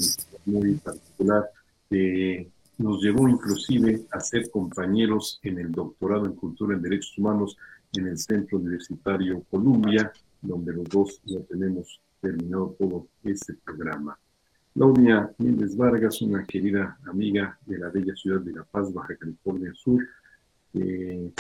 muy 0.46 0.74
particular 0.74 1.50
que 1.88 2.50
nos 2.78 3.02
llevó 3.02 3.28
inclusive 3.28 4.06
a 4.10 4.20
ser 4.20 4.50
compañeros 4.50 5.38
en 5.42 5.58
el 5.58 5.70
doctorado 5.70 6.24
en 6.24 6.34
Cultura 6.34 6.74
en 6.74 6.82
Derechos 6.82 7.18
Humanos 7.18 7.56
en 7.92 8.06
el 8.06 8.18
Centro 8.18 8.58
Universitario 8.58 9.44
Columbia, 9.50 10.12
donde 10.40 10.72
los 10.72 10.84
dos 10.88 11.20
ya 11.24 11.40
tenemos 11.40 12.00
terminado 12.20 12.74
todo 12.78 13.06
ese 13.24 13.54
programa. 13.54 14.18
Claudia 14.74 15.30
Méndez 15.38 15.76
Vargas, 15.76 16.22
una 16.22 16.44
querida 16.44 16.96
amiga 17.06 17.58
de 17.66 17.78
la 17.78 17.88
bella 17.90 18.14
ciudad 18.14 18.40
de 18.40 18.52
La 18.52 18.64
Paz, 18.64 18.92
Baja 18.92 19.16
California 19.16 19.72
Sur. 19.74 20.06
Eh, 20.74 21.32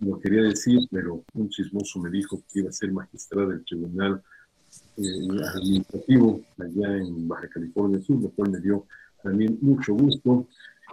no 0.00 0.18
quería 0.18 0.42
decir, 0.42 0.80
pero 0.90 1.24
un 1.32 1.48
chismoso 1.48 1.98
me 2.00 2.10
dijo 2.10 2.42
que 2.52 2.60
iba 2.60 2.68
a 2.68 2.72
ser 2.72 2.92
magistrada 2.92 3.48
del 3.48 3.64
Tribunal 3.64 4.22
eh, 4.98 5.28
Administrativo 5.56 6.42
allá 6.58 6.96
en 6.98 7.26
Baja 7.26 7.48
California 7.48 8.00
Sur, 8.02 8.20
lo 8.20 8.28
cual 8.30 8.50
me 8.50 8.60
dio 8.60 8.86
también 9.22 9.58
mucho 9.62 9.94
gusto. 9.94 10.46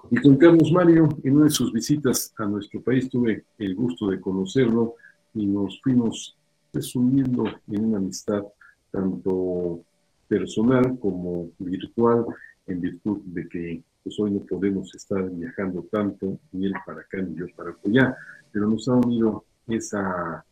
Y 0.10 0.16
con 0.18 0.38
Carlos 0.38 0.72
Mario, 0.72 1.10
en 1.24 1.36
una 1.36 1.46
de 1.46 1.52
sus 1.52 1.74
visitas 1.74 2.34
a 2.38 2.46
nuestro 2.46 2.82
país, 2.82 3.10
tuve 3.10 3.46
el 3.58 3.76
gusto 3.76 4.08
de 4.10 4.22
conocerlo 4.22 4.96
y 5.34 5.46
nos 5.46 5.80
fuimos 5.82 6.38
resumiendo 6.74 7.44
en 7.68 7.86
una 7.86 7.98
amistad 7.98 8.44
tanto 8.92 9.84
personal 10.32 10.98
como 10.98 11.52
virtual, 11.60 12.26
en 12.66 12.80
virtud 12.80 13.20
de 13.26 13.50
que 13.50 13.84
pues, 14.02 14.18
hoy 14.18 14.32
no 14.32 14.40
podemos 14.46 14.96
estar 14.96 15.30
viajando 15.30 15.86
tanto, 15.92 16.40
ni 16.54 16.68
él 16.68 16.74
para 16.86 17.02
acá 17.02 17.22
ni 17.22 17.36
yo 17.36 17.48
para 17.54 17.76
allá, 17.86 18.16
pero 18.50 18.70
nos 18.70 18.88
ha 18.88 18.94
unido 18.94 19.44
esa... 19.68 20.46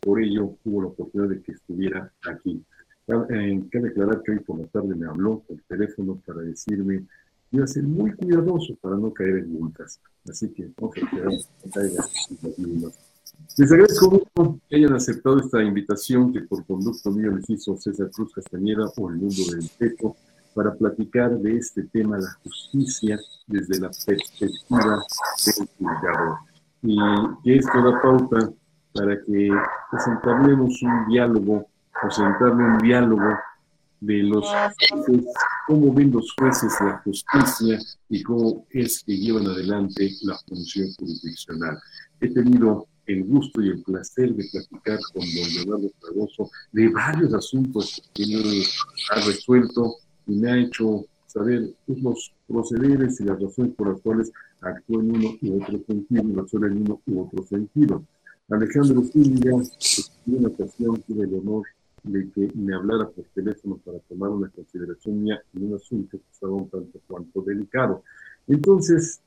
Por 0.00 0.22
ello 0.22 0.56
hubo 0.64 0.82
la 0.82 0.88
oportunidad 0.88 1.30
de 1.34 1.42
que 1.42 1.52
estuviera 1.52 2.10
aquí. 2.26 2.62
Eh, 3.08 3.62
cabe 3.70 3.88
aclarar 3.90 4.22
que 4.22 4.32
hoy 4.32 4.40
por 4.40 4.58
la 4.58 4.66
tarde 4.68 4.94
me 4.94 5.06
habló 5.06 5.40
por 5.40 5.58
teléfono 5.68 6.18
para 6.26 6.40
decirme 6.40 7.04
que 7.50 7.56
iba 7.56 7.64
a 7.64 7.68
ser 7.68 7.82
muy 7.82 8.12
cuidadoso 8.12 8.74
para 8.76 8.96
no 8.96 9.12
caer 9.12 9.36
en 9.38 9.52
multas. 9.52 10.00
Así 10.26 10.48
que 10.48 10.70
que 10.94 11.00
caiga 11.70 12.04
en 12.40 12.92
les 13.56 13.70
agradezco 13.70 14.10
mucho 14.10 14.60
que 14.68 14.76
hayan 14.76 14.94
aceptado 14.94 15.38
esta 15.38 15.62
invitación 15.62 16.32
que 16.32 16.40
por 16.40 16.66
conducto 16.66 17.10
mío 17.12 17.30
les 17.30 17.48
hizo 17.48 17.76
César 17.76 18.10
Cruz 18.10 18.32
Castañeda 18.34 18.86
o 18.96 19.10
el 19.10 19.16
mundo 19.16 19.42
del 19.50 19.70
derecho 19.78 20.16
para 20.54 20.74
platicar 20.74 21.36
de 21.38 21.58
este 21.58 21.84
tema, 21.84 22.18
la 22.18 22.32
justicia, 22.42 23.18
desde 23.46 23.80
la 23.80 23.90
perspectiva 23.90 25.04
del 25.46 25.68
juzgador. 25.78 26.38
Y 26.82 26.96
que 27.42 27.56
esto 27.56 27.82
da 27.82 28.02
pauta 28.02 28.52
para 28.92 29.16
que 29.24 29.50
pues, 29.90 30.06
entablemos 30.06 30.82
un 30.82 31.08
diálogo, 31.08 31.68
o 32.02 32.10
sentarle 32.10 32.64
un 32.64 32.78
diálogo 32.78 33.38
de 34.00 34.22
los 34.22 34.46
jueces, 34.46 35.24
cómo 35.66 35.92
ven 35.92 36.12
los 36.12 36.32
jueces 36.38 36.72
la 36.80 36.98
justicia 36.98 37.78
y 38.08 38.22
cómo 38.22 38.66
es 38.70 39.02
que 39.04 39.16
llevan 39.16 39.46
adelante 39.46 40.10
la 40.22 40.36
función 40.46 40.88
jurisdiccional. 40.98 41.78
He 42.20 42.28
tenido 42.28 42.86
el 43.06 43.24
gusto 43.24 43.62
y 43.62 43.68
el 43.68 43.82
placer 43.82 44.34
de 44.34 44.44
platicar 44.50 44.98
con 45.12 45.22
don 45.22 45.54
Leonardo 45.54 45.90
Fragoso 46.00 46.50
de 46.72 46.88
varios 46.88 47.34
asuntos 47.34 48.10
que 48.14 48.22
él 48.22 48.62
ha 49.10 49.20
resuelto 49.26 49.96
y 50.26 50.36
me 50.36 50.50
ha 50.50 50.58
hecho 50.58 51.06
saber 51.26 51.74
pues, 51.86 52.02
los 52.02 52.32
procederes 52.46 53.20
y 53.20 53.24
las 53.24 53.40
razones 53.40 53.74
por 53.74 53.92
las 53.92 54.00
cuales 54.00 54.32
actúa 54.60 55.02
en 55.02 55.10
uno 55.10 55.36
u 55.42 55.62
otro 55.62 55.78
sentido, 55.86 56.28
y 56.28 56.32
razona 56.34 56.66
en 56.68 56.82
uno 56.82 57.00
u 57.06 57.20
otro 57.22 57.44
sentido. 57.44 58.04
Alejandro 58.48 59.02
Zúñiga, 59.02 59.52
pues, 59.52 60.12
en 60.26 60.34
una 60.36 60.48
ocasión 60.48 61.02
tuve 61.06 61.24
el 61.24 61.34
honor 61.34 61.64
de 62.02 62.30
que 62.30 62.52
me 62.54 62.74
hablara 62.74 63.08
por 63.08 63.24
teléfono 63.34 63.78
para 63.84 63.98
tomar 64.00 64.30
una 64.30 64.48
consideración 64.50 65.22
mía 65.22 65.40
en 65.54 65.64
un 65.64 65.74
asunto 65.74 66.18
que 66.18 66.24
estaba 66.32 66.52
un 66.52 66.68
tanto 66.68 67.00
cuanto 67.06 67.42
delicado. 67.42 68.02
Entonces, 68.46 69.20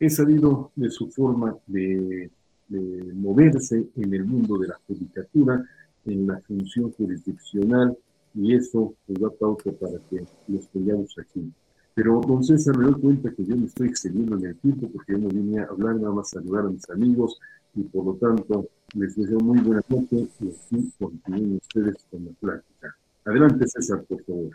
he 0.00 0.08
sabido 0.08 0.72
de 0.74 0.90
su 0.90 1.10
forma 1.10 1.56
de 1.66 2.30
de 2.72 3.12
moverse 3.12 3.86
en 3.96 4.14
el 4.14 4.24
mundo 4.24 4.58
de 4.58 4.68
la 4.68 4.80
judicatura, 4.86 5.64
en 6.06 6.26
la 6.26 6.40
función 6.40 6.90
jurisdiccional, 6.92 7.96
y 8.34 8.54
eso 8.54 8.94
nos 9.06 9.20
da 9.20 9.30
pauta 9.30 9.70
para 9.72 9.98
que 10.08 10.24
los 10.48 10.68
tengamos 10.68 11.14
aquí. 11.18 11.52
Pero, 11.94 12.20
don 12.26 12.42
César, 12.42 12.76
me 12.76 12.84
doy 12.84 13.00
cuenta 13.00 13.30
que 13.32 13.44
yo 13.44 13.54
me 13.54 13.66
estoy 13.66 13.88
excediendo 13.88 14.36
en 14.36 14.46
el 14.46 14.56
tiempo 14.56 14.88
porque 14.90 15.12
yo 15.12 15.18
no 15.18 15.28
vine 15.28 15.60
a 15.60 15.64
hablar, 15.64 15.96
nada 15.96 16.14
más 16.14 16.28
a 16.28 16.40
saludar 16.40 16.64
a 16.64 16.70
mis 16.70 16.88
amigos 16.88 17.38
y 17.74 17.82
por 17.82 18.04
lo 18.04 18.14
tanto 18.14 18.66
les 18.94 19.14
deseo 19.14 19.38
muy 19.40 19.58
buena 19.60 19.82
noche 19.88 20.28
y 20.40 20.48
así 20.48 20.92
continúen 20.98 21.56
ustedes 21.56 22.06
con 22.10 22.24
la 22.24 22.32
plática. 22.32 22.96
Adelante, 23.24 23.66
César, 23.68 24.02
por 24.04 24.22
favor. 24.24 24.50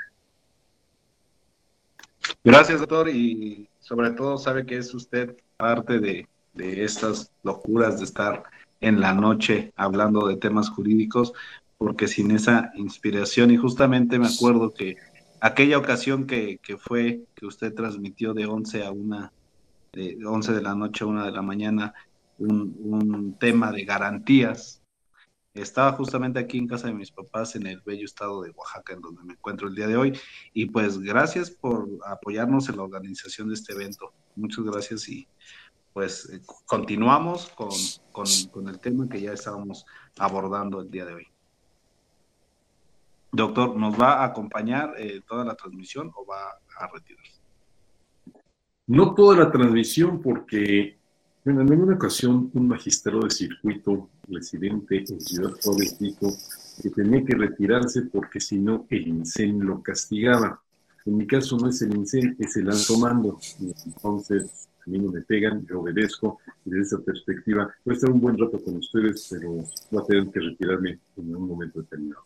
Gracias, 2.44 2.80
doctor, 2.80 3.10
y 3.10 3.70
sobre 3.80 4.12
todo 4.12 4.38
sabe 4.38 4.66
que 4.66 4.78
es 4.78 4.94
usted 4.94 5.38
parte 5.58 6.00
de, 6.00 6.28
de 6.58 6.84
estas 6.84 7.32
locuras 7.44 8.00
de 8.00 8.06
estar 8.06 8.44
en 8.82 9.00
la 9.00 9.14
noche 9.14 9.72
hablando 9.76 10.28
de 10.28 10.38
temas 10.38 10.70
jurídicos, 10.70 11.34
porque 11.78 12.08
sin 12.08 12.32
esa 12.32 12.72
inspiración, 12.76 13.52
y 13.52 13.58
justamente 13.58 14.20
me 14.20 14.28
acuerdo 14.28 14.74
que 14.74 14.98
aquella 15.40 15.78
ocasión 15.78 16.26
que, 16.26 16.60
fue 16.80 17.22
que 17.36 17.46
usted 17.46 17.74
transmitió 17.74 18.34
de 18.34 18.46
11 18.46 18.84
a 18.84 18.92
1, 18.92 19.32
de 19.94 20.18
11 20.26 20.54
de 20.54 20.62
la 20.62 20.76
noche 20.76 21.04
a 21.04 21.08
1 21.08 21.26
de 21.26 21.32
la 21.32 21.42
mañana, 21.42 21.94
un, 22.40 22.76
un 22.80 23.38
tema 23.38 23.72
de 23.72 23.86
garantías, 23.86 24.82
estaba 25.62 25.94
justamente 25.94 26.40
aquí 26.40 26.58
en 26.58 26.68
casa 26.68 26.88
de 26.88 26.94
mis 26.94 27.12
papás 27.12 27.56
en 27.56 27.66
el 27.68 27.82
bello 27.82 28.06
estado 28.06 28.42
de 28.42 28.52
Oaxaca, 28.52 28.94
en 28.94 29.02
donde 29.02 29.24
me 29.24 29.34
encuentro 29.34 29.68
el 29.68 29.76
día 29.76 29.88
de 29.88 29.98
hoy. 29.98 30.20
Y 30.54 30.68
pues 30.68 31.00
gracias 31.00 31.50
por 31.50 31.88
apoyarnos 32.06 32.70
en 32.70 32.78
la 32.78 32.84
organización 32.84 33.48
de 33.48 33.56
este 33.56 33.74
evento. 33.74 34.14
Muchas 34.36 34.66
gracias 34.66 35.10
y 35.10 35.28
pues 35.98 36.30
eh, 36.32 36.42
continuamos 36.68 37.52
con, 37.56 38.68
el 38.68 38.78
tema 38.78 39.10
que 39.10 39.20
ya 39.20 39.34
estábamos 39.34 39.84
abordando 40.20 40.80
el 40.82 40.92
día 40.92 41.06
de 41.06 41.16
hoy. 41.16 41.28
Doctor, 43.32 43.76
¿nos 43.76 44.00
va 44.00 44.22
a 44.22 44.26
acompañar 44.26 44.94
eh, 45.00 45.22
toda 45.28 45.44
la 45.44 45.56
transmisión 45.56 46.12
o 46.16 46.24
va 46.24 46.52
a 46.80 46.88
retirarse? 46.94 47.40
No 48.86 49.16
toda 49.16 49.38
la 49.38 49.52
transmisión 49.52 50.22
porque 50.22 51.00
en 51.46 51.60
alguna 51.60 51.96
ocasión 51.96 52.52
un 52.54 52.68
magistrado 52.68 53.22
de 53.22 53.32
circuito 53.32 54.08
residente 54.28 55.04
en 55.10 55.20
Ciudad 55.20 55.50
Juárez 55.64 55.98
dijo 55.98 56.32
que 56.80 56.92
tenía 56.92 57.26
que 57.26 57.34
retirarse 57.34 58.04
porque 58.04 58.40
si 58.40 58.60
no 58.60 58.86
el 58.92 59.08
incendio 59.08 59.64
lo 59.64 59.82
castigaba. 59.82 60.62
En 61.08 61.18
mi 61.18 61.26
caso 61.26 61.58
no 61.58 61.70
es 61.70 61.82
el 61.82 61.96
incendio, 61.96 62.36
es 62.38 62.56
el 62.56 62.70
alto 62.70 63.00
mando. 63.00 63.40
Entonces 63.84 64.68
a 64.88 64.90
mí 64.90 65.00
no 65.00 65.12
me 65.12 65.22
pegan, 65.22 65.66
yo 65.68 65.82
obedezco, 65.82 66.40
y 66.66 66.70
desde 66.70 66.96
esa 66.96 67.00
perspectiva 67.00 67.70
voy 67.84 67.94
a 67.94 67.96
estar 67.96 68.10
un 68.10 68.22
buen 68.22 68.38
rato 68.38 68.60
con 68.64 68.78
ustedes, 68.78 69.28
pero 69.30 69.52
voy 69.92 70.02
a 70.02 70.06
tener 70.06 70.32
que 70.32 70.40
retirarme 70.40 71.00
en 71.18 71.36
un 71.36 71.48
momento 71.48 71.82
determinado. 71.82 72.24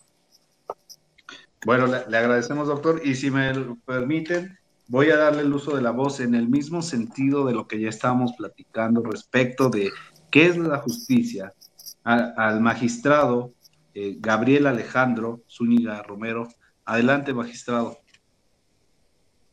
Bueno, 1.65 1.87
le, 1.87 2.17
agradecemos, 2.17 2.67
doctor, 2.67 3.01
y 3.03 3.15
si 3.15 3.31
me 3.31 3.53
lo 3.53 3.75
permiten, 3.85 4.57
voy 4.87 5.09
a 5.09 5.17
darle 5.17 5.41
el 5.41 5.53
uso 5.53 5.75
de 5.75 5.81
la 5.81 5.91
voz 5.91 6.19
en 6.19 6.35
el 6.35 6.49
mismo 6.49 6.81
sentido 6.81 7.45
de 7.45 7.53
lo 7.53 7.67
que 7.67 7.79
ya 7.79 7.89
estábamos 7.89 8.33
platicando 8.37 9.03
respecto 9.03 9.69
de 9.69 9.91
qué 10.29 10.47
es 10.47 10.57
la 10.57 10.77
justicia 10.77 11.53
al 12.03 12.61
magistrado 12.61 13.53
eh, 13.93 14.17
Gabriel 14.19 14.67
Alejandro 14.67 15.41
Zúñiga 15.49 16.01
Romero. 16.01 16.47
Adelante, 16.85 17.33
magistrado. 17.33 17.97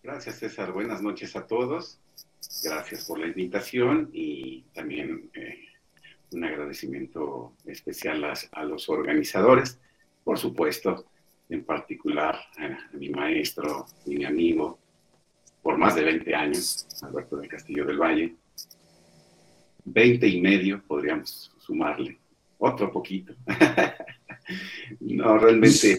Gracias, 0.03 0.39
César. 0.39 0.73
Buenas 0.73 1.03
noches 1.03 1.37
a 1.37 1.47
todos. 1.47 2.01
Gracias 2.63 3.07
por 3.07 3.19
la 3.19 3.27
invitación 3.27 4.11
y 4.13 4.63
también 4.75 5.31
eh, 5.35 5.59
un 6.33 6.45
agradecimiento 6.45 7.53
especial 7.65 8.25
a, 8.25 8.65
los 8.65 8.89
organizadores, 8.89 9.79
por 10.25 10.39
supuesto, 10.39 11.07
en 11.49 11.65
particular 11.65 12.39
a, 12.59 12.97
mi 12.97 13.09
maestro 13.11 13.87
y 14.05 14.17
mi 14.17 14.25
amigo 14.25 14.79
por 15.63 15.79
más 15.79 15.95
de 15.95 16.05
20 16.05 16.35
años, 16.35 16.87
Alberto 17.03 17.37
del 17.37 17.49
Castillo 17.49 17.85
del 17.85 17.99
Valle. 17.99 18.35
20 19.85 20.27
y 20.27 20.41
medio 20.41 20.83
podríamos 20.87 21.53
sumarle, 21.59 22.19
otro 22.59 22.91
poquito. 22.93 23.35
no, 25.01 25.39
realmente... 25.39 25.99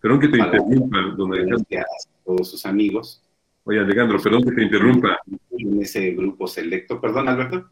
Perdón 0.00 0.20
que 0.20 0.28
te 0.28 0.38
interrumpa, 0.38 0.98
a 0.98 1.84
todos 2.24 2.50
sus 2.50 2.64
amigos 2.64 3.22
Oye, 3.64 3.80
Alejandro, 3.80 4.18
perdón 4.20 4.44
que 4.44 4.52
te 4.52 4.62
interrumpa. 4.62 5.18
En 5.58 5.82
ese 5.82 6.12
grupo 6.12 6.46
selecto, 6.46 7.00
perdón, 7.00 7.28
Alberto. 7.28 7.70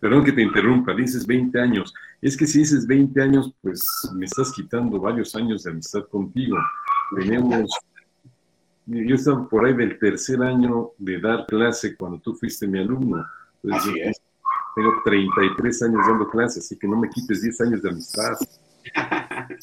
Perdón 0.00 0.24
que 0.24 0.32
te 0.32 0.42
interrumpa, 0.42 0.94
dices 0.94 1.26
20 1.26 1.60
años. 1.60 1.94
Es 2.22 2.36
que 2.36 2.46
si 2.46 2.60
dices 2.60 2.86
20 2.86 3.22
años, 3.22 3.54
pues 3.60 3.84
me 4.14 4.24
estás 4.24 4.52
quitando 4.52 4.98
varios 4.98 5.34
años 5.36 5.62
de 5.62 5.70
amistad 5.70 6.04
contigo. 6.08 6.56
Tenemos, 7.16 7.70
yo 8.86 9.14
estaba 9.14 9.46
por 9.48 9.66
ahí 9.66 9.74
del 9.74 9.98
tercer 9.98 10.42
año 10.42 10.92
de 10.98 11.20
dar 11.20 11.46
clase 11.46 11.96
cuando 11.96 12.18
tú 12.18 12.34
fuiste 12.34 12.66
mi 12.66 12.78
alumno. 12.78 13.24
así 13.70 14.00
es. 14.00 14.20
Tengo 14.74 14.92
33 15.04 15.82
años 15.82 16.06
dando 16.06 16.28
clase, 16.28 16.60
así 16.60 16.78
que 16.78 16.88
no 16.88 16.96
me 16.96 17.08
quites 17.08 17.42
10 17.42 17.60
años 17.60 17.82
de 17.82 17.90
amistad. 17.90 18.38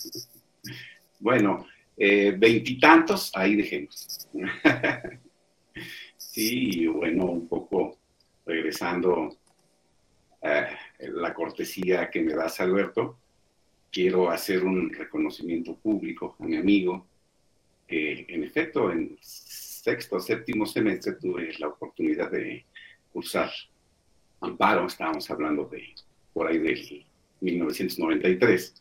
bueno, 1.20 1.66
eh, 1.98 2.36
veintitantos, 2.38 3.32
ahí 3.34 3.56
dejemos. 3.56 4.28
Sí, 6.38 6.86
bueno, 6.86 7.26
un 7.26 7.48
poco 7.48 7.98
regresando 8.46 9.36
a 10.44 10.68
la 11.00 11.34
cortesía 11.34 12.12
que 12.12 12.22
me 12.22 12.36
das, 12.36 12.60
Alberto, 12.60 13.18
quiero 13.92 14.30
hacer 14.30 14.64
un 14.64 14.94
reconocimiento 14.94 15.76
público 15.78 16.36
a 16.38 16.44
mi 16.44 16.56
amigo, 16.56 17.08
que 17.88 18.28
en 18.30 18.44
efecto 18.44 18.92
en 18.92 19.18
sexto, 19.20 20.20
séptimo 20.20 20.68
semestre 20.68 21.14
tuve 21.14 21.58
la 21.58 21.70
oportunidad 21.70 22.30
de 22.30 22.66
cursar 23.12 23.50
amparo, 24.40 24.86
estábamos 24.86 25.28
hablando 25.32 25.66
de 25.66 25.96
por 26.34 26.46
ahí 26.46 26.60
del 26.60 27.04
1993, 27.42 28.76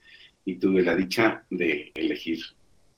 y 0.45 0.57
tuve 0.57 0.83
la 0.83 0.95
dicha 0.95 1.43
de 1.49 1.91
elegir 1.95 2.39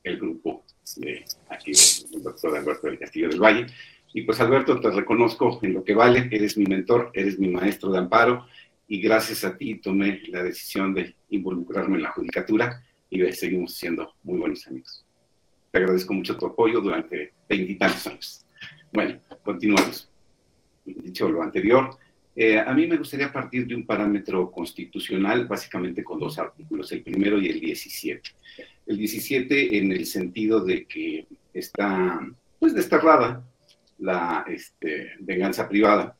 el 0.03 0.19
grupo 0.19 0.65
de 0.97 1.25
aquí, 1.49 1.71
el 2.13 2.23
doctor 2.25 2.57
Alberto 2.57 2.89
del 2.89 2.99
Castillo 2.99 3.29
del 3.29 3.41
Valle. 3.41 3.67
Y 4.13 4.23
pues 4.23 4.41
Alberto, 4.41 4.81
te 4.81 4.91
reconozco 4.91 5.59
en 5.63 5.75
lo 5.75 5.85
que 5.85 5.95
vale, 5.95 6.29
eres 6.31 6.57
mi 6.57 6.65
mentor, 6.65 7.11
eres 7.15 7.39
mi 7.39 7.49
maestro 7.49 7.93
de 7.93 7.99
amparo, 7.99 8.47
y 8.87 9.01
gracias 9.01 9.45
a 9.45 9.57
ti 9.57 9.77
tomé 9.77 10.23
la 10.29 10.43
decisión 10.43 10.95
de 10.95 11.15
involucrarme 11.31 11.97
en 11.97 12.03
la 12.05 12.11
judicatura 12.13 12.83
y 13.11 13.21
seguimos 13.33 13.75
siendo 13.75 14.15
muy 14.23 14.39
buenos 14.39 14.67
amigos. 14.67 15.05
Te 15.71 15.79
agradezco 15.79 16.15
mucho 16.15 16.37
tu 16.37 16.47
apoyo 16.47 16.81
durante 16.81 17.33
veintitantos 17.49 18.07
años. 18.07 18.47
Bueno, 18.93 19.21
continuamos. 19.43 20.11
Dicho 20.87 21.29
lo 21.29 21.43
anterior, 21.43 21.99
eh, 22.35 22.59
a 22.59 22.73
mí 22.73 22.87
me 22.87 22.97
gustaría 22.97 23.31
partir 23.31 23.67
de 23.67 23.75
un 23.75 23.85
parámetro 23.85 24.51
constitucional, 24.51 25.47
básicamente 25.47 26.03
con 26.03 26.19
dos 26.19 26.39
artículos, 26.39 26.91
el 26.93 27.03
primero 27.03 27.39
y 27.39 27.49
el 27.49 27.61
17. 27.61 28.31
El 28.87 28.97
17 28.97 29.77
en 29.77 29.93
el 29.93 30.07
sentido 30.07 30.65
de 30.65 30.87
que 30.87 31.27
está, 31.53 32.21
pues, 32.59 32.75
desterrada 32.75 33.45
la 33.99 34.45
este, 34.49 35.13
venganza 35.21 35.69
privada. 35.69 36.17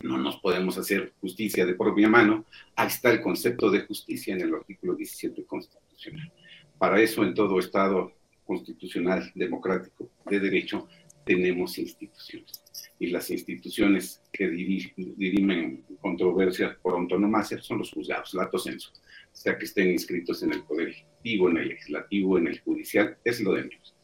No 0.00 0.18
nos 0.18 0.36
podemos 0.38 0.76
hacer 0.78 1.12
justicia 1.20 1.64
de 1.64 1.74
propia 1.74 2.08
mano. 2.08 2.44
Ahí 2.74 2.88
está 2.88 3.10
el 3.10 3.20
concepto 3.20 3.70
de 3.70 3.82
justicia 3.86 4.34
en 4.34 4.40
el 4.40 4.54
artículo 4.54 4.94
17 4.94 5.44
constitucional. 5.44 6.32
Para 6.78 7.00
eso, 7.00 7.22
en 7.22 7.34
todo 7.34 7.60
Estado 7.60 8.12
constitucional, 8.44 9.30
democrático, 9.34 10.10
de 10.26 10.40
derecho, 10.40 10.88
tenemos 11.24 11.78
instituciones. 11.78 12.62
Y 12.98 13.06
las 13.08 13.30
instituciones 13.30 14.22
que 14.32 14.48
dirimen 14.48 15.84
controversias 16.00 16.76
por 16.76 16.96
antonomasia 16.98 17.60
son 17.62 17.78
los 17.78 17.92
juzgados, 17.92 18.34
lato 18.34 18.58
senso. 18.58 18.92
sea 19.32 19.56
que 19.56 19.64
estén 19.64 19.90
inscritos 19.90 20.42
en 20.42 20.52
el 20.52 20.62
Poder 20.64 20.88
Ejecutivo, 20.88 21.48
en 21.48 21.56
el 21.58 21.68
Legislativo, 21.68 22.38
en 22.38 22.48
el 22.48 22.60
Judicial, 22.60 23.16
es 23.24 23.40
lo 23.40 23.52
de 23.52 23.62
menos. 23.62 23.94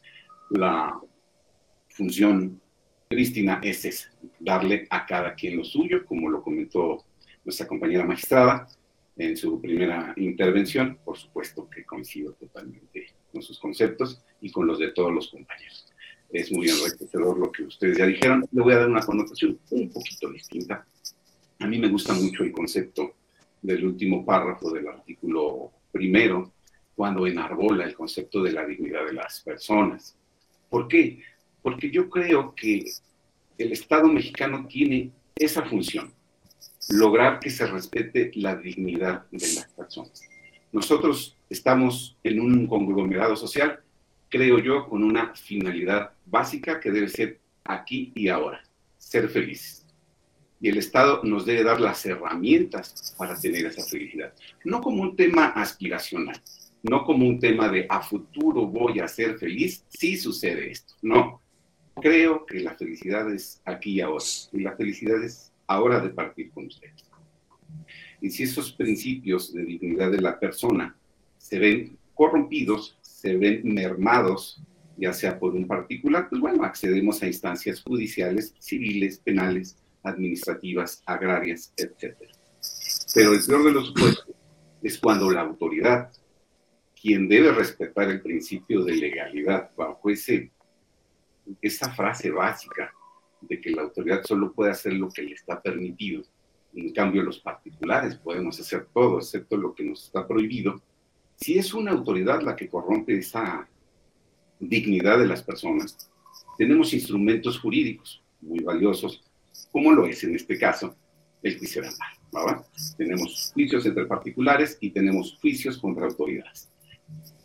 La 0.49 0.99
función 1.89 2.61
Cristina 3.11 3.59
es 3.63 3.85
esa, 3.85 4.11
darle 4.39 4.85
a 4.91 5.03
cada 5.07 5.33
quien 5.33 5.57
lo 5.57 5.63
suyo, 5.63 6.05
como 6.05 6.29
lo 6.29 6.43
comentó 6.43 7.05
nuestra 7.43 7.65
compañera 7.65 8.05
magistrada 8.05 8.67
en 9.17 9.35
su 9.35 9.59
primera 9.59 10.13
intervención. 10.15 10.99
Por 11.03 11.17
supuesto 11.17 11.67
que 11.67 11.83
coincido 11.83 12.33
totalmente 12.33 13.07
con 13.31 13.41
sus 13.41 13.57
conceptos 13.57 14.21
y 14.41 14.51
con 14.51 14.67
los 14.67 14.77
de 14.77 14.91
todos 14.91 15.11
los 15.11 15.27
compañeros. 15.29 15.87
Es 16.31 16.51
muy 16.51 16.69
enriquecedor 16.69 17.39
lo 17.39 17.51
que 17.51 17.63
ustedes 17.63 17.97
ya 17.97 18.05
dijeron. 18.05 18.45
Le 18.51 18.61
voy 18.61 18.73
a 18.73 18.77
dar 18.77 18.89
una 18.89 19.01
connotación 19.01 19.59
un 19.71 19.89
poquito 19.89 20.29
distinta. 20.29 20.85
A 21.57 21.65
mí 21.65 21.79
me 21.79 21.87
gusta 21.87 22.13
mucho 22.13 22.43
el 22.43 22.51
concepto 22.51 23.15
del 23.59 23.85
último 23.85 24.23
párrafo 24.23 24.69
del 24.69 24.87
artículo 24.87 25.71
primero, 25.91 26.53
cuando 26.95 27.25
enarbola 27.25 27.85
el 27.85 27.95
concepto 27.95 28.43
de 28.43 28.51
la 28.51 28.67
dignidad 28.67 29.07
de 29.07 29.13
las 29.13 29.41
personas. 29.41 30.15
¿Por 30.69 30.87
qué? 30.87 31.23
Porque 31.61 31.89
yo 31.91 32.09
creo 32.09 32.53
que 32.55 32.85
el 33.57 33.71
Estado 33.71 34.07
mexicano 34.07 34.65
tiene 34.67 35.11
esa 35.35 35.63
función, 35.63 36.13
lograr 36.89 37.39
que 37.39 37.49
se 37.49 37.65
respete 37.67 38.31
la 38.35 38.55
dignidad 38.55 39.25
de 39.31 39.53
las 39.55 39.67
personas. 39.75 40.21
Nosotros 40.71 41.37
estamos 41.49 42.17
en 42.23 42.39
un 42.39 42.67
conglomerado 42.67 43.35
social, 43.35 43.79
creo 44.29 44.59
yo, 44.59 44.87
con 44.87 45.03
una 45.03 45.35
finalidad 45.35 46.11
básica 46.25 46.79
que 46.79 46.91
debe 46.91 47.09
ser 47.09 47.39
aquí 47.63 48.11
y 48.15 48.29
ahora, 48.29 48.63
ser 48.97 49.29
felices. 49.29 49.85
Y 50.61 50.69
el 50.69 50.77
Estado 50.77 51.21
nos 51.23 51.45
debe 51.45 51.63
dar 51.63 51.79
las 51.79 52.05
herramientas 52.05 53.15
para 53.17 53.39
tener 53.39 53.65
esa 53.65 53.83
felicidad. 53.83 54.33
No 54.63 54.81
como 54.81 55.01
un 55.01 55.15
tema 55.15 55.47
aspiracional, 55.47 56.39
no 56.83 57.03
como 57.03 57.27
un 57.27 57.39
tema 57.39 57.69
de 57.69 57.85
a 57.89 58.01
futuro 58.01 58.67
voy 58.67 58.99
a 58.99 59.07
ser 59.07 59.37
feliz 59.37 59.83
si 59.89 60.17
sucede 60.17 60.71
esto. 60.71 60.95
No, 61.01 61.41
creo 61.99 62.45
que 62.45 62.59
la 62.59 62.75
felicidad 62.75 63.31
es 63.33 63.61
aquí 63.65 63.93
y 63.93 64.01
ahora. 64.01 64.23
Y 64.51 64.59
la 64.59 64.75
felicidad 64.75 65.23
es 65.23 65.51
ahora 65.67 65.99
de 65.99 66.09
partir 66.09 66.51
con 66.51 66.67
ustedes. 66.67 67.05
Y 68.21 68.29
si 68.29 68.43
esos 68.43 68.73
principios 68.73 69.53
de 69.53 69.63
dignidad 69.63 70.11
de 70.11 70.21
la 70.21 70.39
persona 70.39 70.95
se 71.37 71.59
ven 71.59 71.97
corrompidos, 72.13 72.97
se 73.01 73.37
ven 73.37 73.61
mermados, 73.63 74.61
ya 74.97 75.13
sea 75.13 75.39
por 75.39 75.55
un 75.55 75.67
particular, 75.67 76.27
pues 76.29 76.41
bueno, 76.41 76.63
accedemos 76.63 77.23
a 77.23 77.27
instancias 77.27 77.81
judiciales, 77.81 78.53
civiles, 78.59 79.19
penales, 79.19 79.77
administrativas, 80.03 81.01
agrarias, 81.05 81.73
etc. 81.77 82.15
Pero 83.13 83.33
el 83.33 83.39
peor 83.45 83.63
de 83.63 83.71
los 83.71 83.87
supuestos 83.87 84.35
es 84.81 84.97
cuando 84.97 85.31
la 85.31 85.41
autoridad, 85.41 86.11
quien 86.99 87.29
debe 87.29 87.51
respetar 87.51 88.09
el 88.09 88.21
principio 88.21 88.83
de 88.83 88.95
legalidad 88.95 89.71
bajo 89.77 90.09
ese, 90.09 90.51
esa 91.61 91.91
frase 91.91 92.31
básica 92.31 92.93
de 93.41 93.59
que 93.59 93.71
la 93.71 93.83
autoridad 93.83 94.23
solo 94.23 94.51
puede 94.51 94.71
hacer 94.71 94.93
lo 94.93 95.09
que 95.09 95.21
le 95.21 95.33
está 95.33 95.61
permitido, 95.61 96.23
en 96.73 96.93
cambio, 96.93 97.23
los 97.23 97.39
particulares 97.39 98.15
podemos 98.15 98.59
hacer 98.59 98.87
todo, 98.93 99.19
excepto 99.19 99.57
lo 99.57 99.73
que 99.73 99.83
nos 99.83 100.05
está 100.05 100.27
prohibido. 100.27 100.81
Si 101.35 101.57
es 101.57 101.73
una 101.73 101.91
autoridad 101.91 102.41
la 102.41 102.55
que 102.55 102.69
corrompe 102.69 103.17
esa 103.17 103.67
dignidad 104.59 105.19
de 105.19 105.27
las 105.27 105.41
personas, 105.41 106.09
tenemos 106.57 106.93
instrumentos 106.93 107.59
jurídicos 107.59 108.21
muy 108.41 108.59
valiosos, 108.59 109.23
como 109.71 109.91
lo 109.91 110.05
es 110.05 110.23
en 110.23 110.35
este 110.35 110.57
caso 110.57 110.95
el 111.41 111.57
juicio 111.57 111.81
de 111.81 111.87
amparo. 111.87 112.65
Tenemos 112.97 113.51
juicios 113.53 113.85
entre 113.85 114.05
particulares 114.05 114.77
y 114.79 114.91
tenemos 114.91 115.37
juicios 115.41 115.77
contra 115.77 116.05
autoridades, 116.05 116.69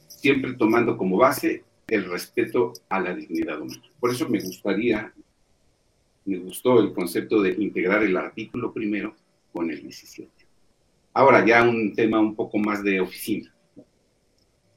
siempre 0.08 0.52
tomando 0.54 0.96
como 0.96 1.16
base 1.16 1.64
el 1.96 2.10
respeto 2.10 2.72
a 2.88 3.00
la 3.00 3.14
dignidad 3.14 3.60
humana. 3.60 3.82
Por 4.00 4.10
eso 4.10 4.28
me 4.28 4.40
gustaría 4.40 5.12
me 6.24 6.38
gustó 6.38 6.80
el 6.80 6.92
concepto 6.92 7.42
de 7.42 7.50
integrar 7.50 8.02
el 8.02 8.16
artículo 8.16 8.72
primero 8.72 9.14
con 9.52 9.70
el 9.70 9.80
17. 9.82 10.30
Ahora 11.12 11.44
ya 11.44 11.62
un 11.62 11.94
tema 11.94 12.18
un 12.18 12.34
poco 12.34 12.58
más 12.58 12.82
de 12.82 13.00
oficina. 13.00 13.54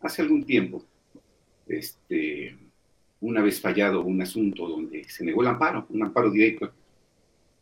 Hace 0.01 0.21
algún 0.21 0.43
tiempo, 0.43 0.83
este, 1.67 2.55
una 3.21 3.41
vez 3.41 3.59
fallado 3.59 4.01
un 4.03 4.21
asunto 4.21 4.67
donde 4.67 5.03
se 5.05 5.25
negó 5.25 5.41
el 5.41 5.47
amparo, 5.47 5.87
un 5.89 6.03
amparo 6.03 6.29
directo, 6.29 6.71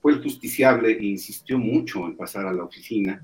fue 0.02 0.14
el 0.14 0.22
justiciable 0.22 0.92
e 0.92 1.06
insistió 1.06 1.58
mucho 1.58 2.06
en 2.06 2.18
pasar 2.18 2.46
a 2.46 2.54
la 2.54 2.64
oficina 2.64 3.24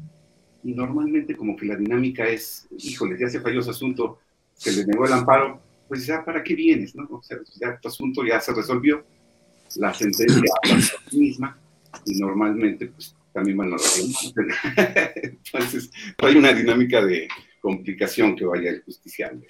y 0.63 0.73
normalmente 0.73 1.35
como 1.35 1.55
que 1.55 1.65
la 1.65 1.75
dinámica 1.75 2.27
es, 2.27 2.67
híjole, 2.77 3.19
ya 3.19 3.27
se 3.27 3.41
falló 3.41 3.59
ese 3.59 3.71
asunto, 3.71 4.19
se 4.53 4.71
le 4.71 4.85
negó 4.85 5.05
el 5.05 5.13
amparo, 5.13 5.59
pues 5.91 6.05
ya 6.05 6.23
para 6.23 6.41
qué 6.41 6.55
vienes, 6.55 6.95
¿no? 6.95 7.05
O 7.11 7.21
sea, 7.21 7.37
ya 7.59 7.77
tu 7.77 7.89
asunto 7.89 8.23
ya 8.23 8.39
se 8.39 8.53
resolvió, 8.53 9.03
la 9.75 9.93
sentencia 9.93 10.53
misma 11.11 11.59
y 12.05 12.17
normalmente 12.17 12.85
pues 12.87 13.13
también 13.33 13.57
van 13.57 13.73
a 13.73 13.75
Entonces, 15.15 15.91
hay 16.19 16.37
una 16.37 16.53
dinámica 16.53 17.03
de 17.03 17.27
complicación 17.59 18.37
que 18.37 18.45
vaya 18.45 18.69
el 18.69 18.81
justiciable 18.83 19.45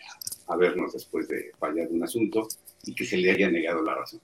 a, 0.47 0.57
vernos 0.57 0.93
después 0.93 1.27
de 1.27 1.51
fallar 1.59 1.89
un 1.91 2.03
asunto 2.03 2.47
y 2.85 2.95
que 2.95 3.05
se 3.05 3.17
le 3.17 3.29
haya 3.29 3.47
negado 3.51 3.83
la 3.83 3.93
razón. 3.93 4.19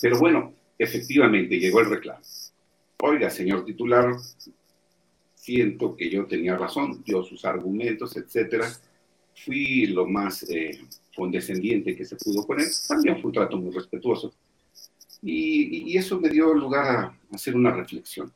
Pero 0.00 0.20
bueno, 0.20 0.54
efectivamente 0.78 1.58
llegó 1.58 1.80
el 1.80 1.90
reclamo. 1.90 2.22
Oiga, 2.98 3.30
señor 3.30 3.64
titular, 3.64 4.14
siento 5.34 5.96
que 5.96 6.08
yo 6.08 6.24
tenía 6.26 6.56
razón, 6.56 7.02
dio 7.02 7.24
sus 7.24 7.44
argumentos, 7.44 8.16
etcétera. 8.16 8.68
Fui 9.34 9.86
lo 9.86 10.06
más 10.06 10.42
eh, 10.48 10.80
condescendiente 11.14 11.96
que 11.96 12.04
se 12.04 12.16
pudo 12.16 12.46
poner. 12.46 12.68
También 12.88 13.20
fue 13.20 13.28
un 13.28 13.34
trato 13.34 13.56
muy 13.56 13.72
respetuoso 13.74 14.32
y, 15.24 15.96
eso 15.96 16.20
me 16.20 16.28
dio 16.28 16.52
lugar 16.52 16.86
a 16.86 17.18
hacer 17.32 17.56
una 17.56 17.70
reflexión. 17.70 18.32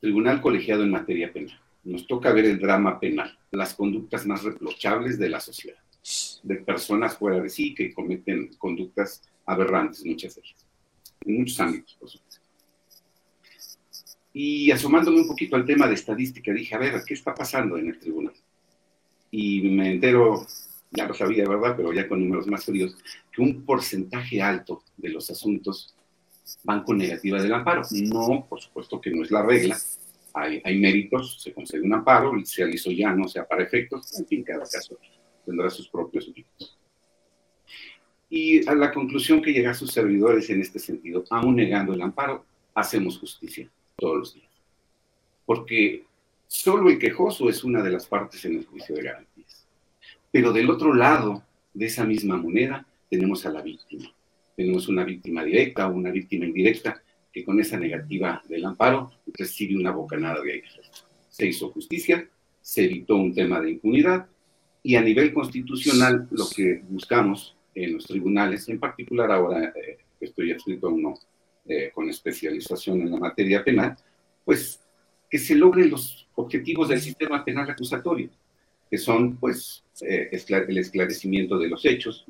Tribunal 0.00 0.40
colegiado 0.40 0.82
en 0.82 0.90
materia 0.90 1.32
penal. 1.32 1.60
Nos 1.84 2.06
toca 2.06 2.32
ver 2.32 2.46
el 2.46 2.58
drama 2.58 2.98
penal, 2.98 3.38
las 3.52 3.74
conductas 3.74 4.26
más 4.26 4.42
reprochables 4.42 5.18
de 5.18 5.28
la 5.28 5.40
sociedad, 5.40 5.78
de 6.42 6.56
personas 6.56 7.16
fuera 7.16 7.40
de 7.40 7.48
sí 7.48 7.74
que 7.74 7.94
cometen 7.94 8.50
conductas 8.58 9.22
aberrantes, 9.46 10.04
muchas 10.04 10.34
de 10.34 10.42
ellas, 10.42 10.66
en 11.24 11.38
muchos 11.38 11.60
ámbitos, 11.60 11.94
por 11.94 12.10
supuesto. 12.10 12.40
Y 14.32 14.70
asomándome 14.70 15.20
un 15.20 15.28
poquito 15.28 15.56
al 15.56 15.64
tema 15.64 15.86
de 15.86 15.94
estadística, 15.94 16.52
dije, 16.52 16.74
a 16.74 16.78
ver, 16.78 17.02
¿qué 17.06 17.14
está 17.14 17.34
pasando 17.34 17.78
en 17.78 17.88
el 17.88 17.98
tribunal? 17.98 18.34
Y 19.30 19.62
me 19.70 19.92
entero 19.92 20.46
ya 20.90 21.06
lo 21.06 21.14
sabía, 21.14 21.48
¿verdad? 21.48 21.74
Pero 21.76 21.92
ya 21.92 22.08
con 22.08 22.20
números 22.20 22.46
más 22.46 22.64
fríos, 22.64 22.96
que 23.32 23.42
un 23.42 23.64
porcentaje 23.64 24.42
alto 24.42 24.82
de 24.96 25.10
los 25.10 25.30
asuntos 25.30 25.94
van 26.64 26.82
con 26.82 26.98
negativa 26.98 27.40
del 27.40 27.54
amparo. 27.54 27.82
No, 27.90 28.46
por 28.48 28.60
supuesto 28.60 29.00
que 29.00 29.10
no 29.10 29.22
es 29.22 29.30
la 29.30 29.42
regla, 29.42 29.78
hay, 30.34 30.60
hay 30.64 30.78
méritos, 30.78 31.40
se 31.40 31.52
concede 31.52 31.82
un 31.82 31.94
amparo, 31.94 32.32
sea 32.44 32.66
liso 32.66 32.90
ya, 32.90 33.12
no 33.12 33.28
sea 33.28 33.46
para 33.46 33.62
efectos, 33.62 34.18
en 34.18 34.26
fin, 34.26 34.42
cada 34.42 34.64
caso 34.64 34.98
tendrá 35.46 35.70
sus 35.70 35.88
propios 35.88 36.28
méritos. 36.28 36.76
Y 38.28 38.68
a 38.68 38.74
la 38.74 38.92
conclusión 38.92 39.42
que 39.42 39.52
llegan 39.52 39.74
sus 39.74 39.90
servidores 39.92 40.48
en 40.50 40.60
este 40.60 40.78
sentido, 40.78 41.24
aún 41.30 41.56
negando 41.56 41.94
el 41.94 42.02
amparo, 42.02 42.44
hacemos 42.74 43.18
justicia 43.18 43.68
todos 43.96 44.18
los 44.18 44.34
días. 44.34 44.50
Porque 45.44 46.04
solo 46.50 46.90
el 46.90 46.98
quejoso 46.98 47.48
es 47.48 47.62
una 47.62 47.80
de 47.80 47.90
las 47.90 48.06
partes 48.06 48.44
en 48.44 48.56
el 48.56 48.66
juicio 48.66 48.96
de 48.96 49.02
garantías. 49.02 49.68
Pero 50.32 50.52
del 50.52 50.68
otro 50.68 50.92
lado 50.92 51.44
de 51.72 51.86
esa 51.86 52.04
misma 52.04 52.36
moneda 52.36 52.84
tenemos 53.08 53.46
a 53.46 53.50
la 53.50 53.62
víctima. 53.62 54.12
Tenemos 54.56 54.88
una 54.88 55.04
víctima 55.04 55.44
directa 55.44 55.86
o 55.86 55.92
una 55.92 56.10
víctima 56.10 56.46
indirecta 56.46 57.00
que 57.32 57.44
con 57.44 57.60
esa 57.60 57.78
negativa 57.78 58.42
del 58.48 58.64
amparo 58.64 59.12
recibe 59.32 59.76
una 59.76 59.92
bocanada 59.92 60.42
de 60.42 60.52
aire. 60.54 60.68
Se 61.28 61.46
hizo 61.46 61.70
justicia, 61.70 62.28
se 62.60 62.84
evitó 62.84 63.14
un 63.14 63.32
tema 63.32 63.60
de 63.60 63.70
impunidad 63.70 64.26
y 64.82 64.96
a 64.96 65.02
nivel 65.02 65.32
constitucional 65.32 66.26
lo 66.32 66.48
que 66.50 66.82
buscamos 66.88 67.56
en 67.76 67.92
los 67.94 68.06
tribunales, 68.06 68.68
en 68.68 68.80
particular 68.80 69.30
ahora 69.30 69.72
eh, 69.76 69.98
estoy 70.20 70.50
adscrito 70.50 70.92
eh, 71.68 71.92
con 71.94 72.08
especialización 72.10 73.02
en 73.02 73.12
la 73.12 73.18
materia 73.18 73.62
penal, 73.62 73.96
pues 74.44 74.80
que 75.30 75.38
se 75.38 75.54
logren 75.54 75.90
los 75.90 76.26
objetivos 76.34 76.88
del 76.88 77.00
sistema 77.00 77.44
penal 77.44 77.70
acusatorio, 77.70 78.28
que 78.90 78.98
son 78.98 79.36
pues 79.36 79.84
eh, 80.00 80.28
el 80.32 80.78
esclarecimiento 80.78 81.58
de 81.58 81.68
los 81.68 81.84
hechos, 81.84 82.26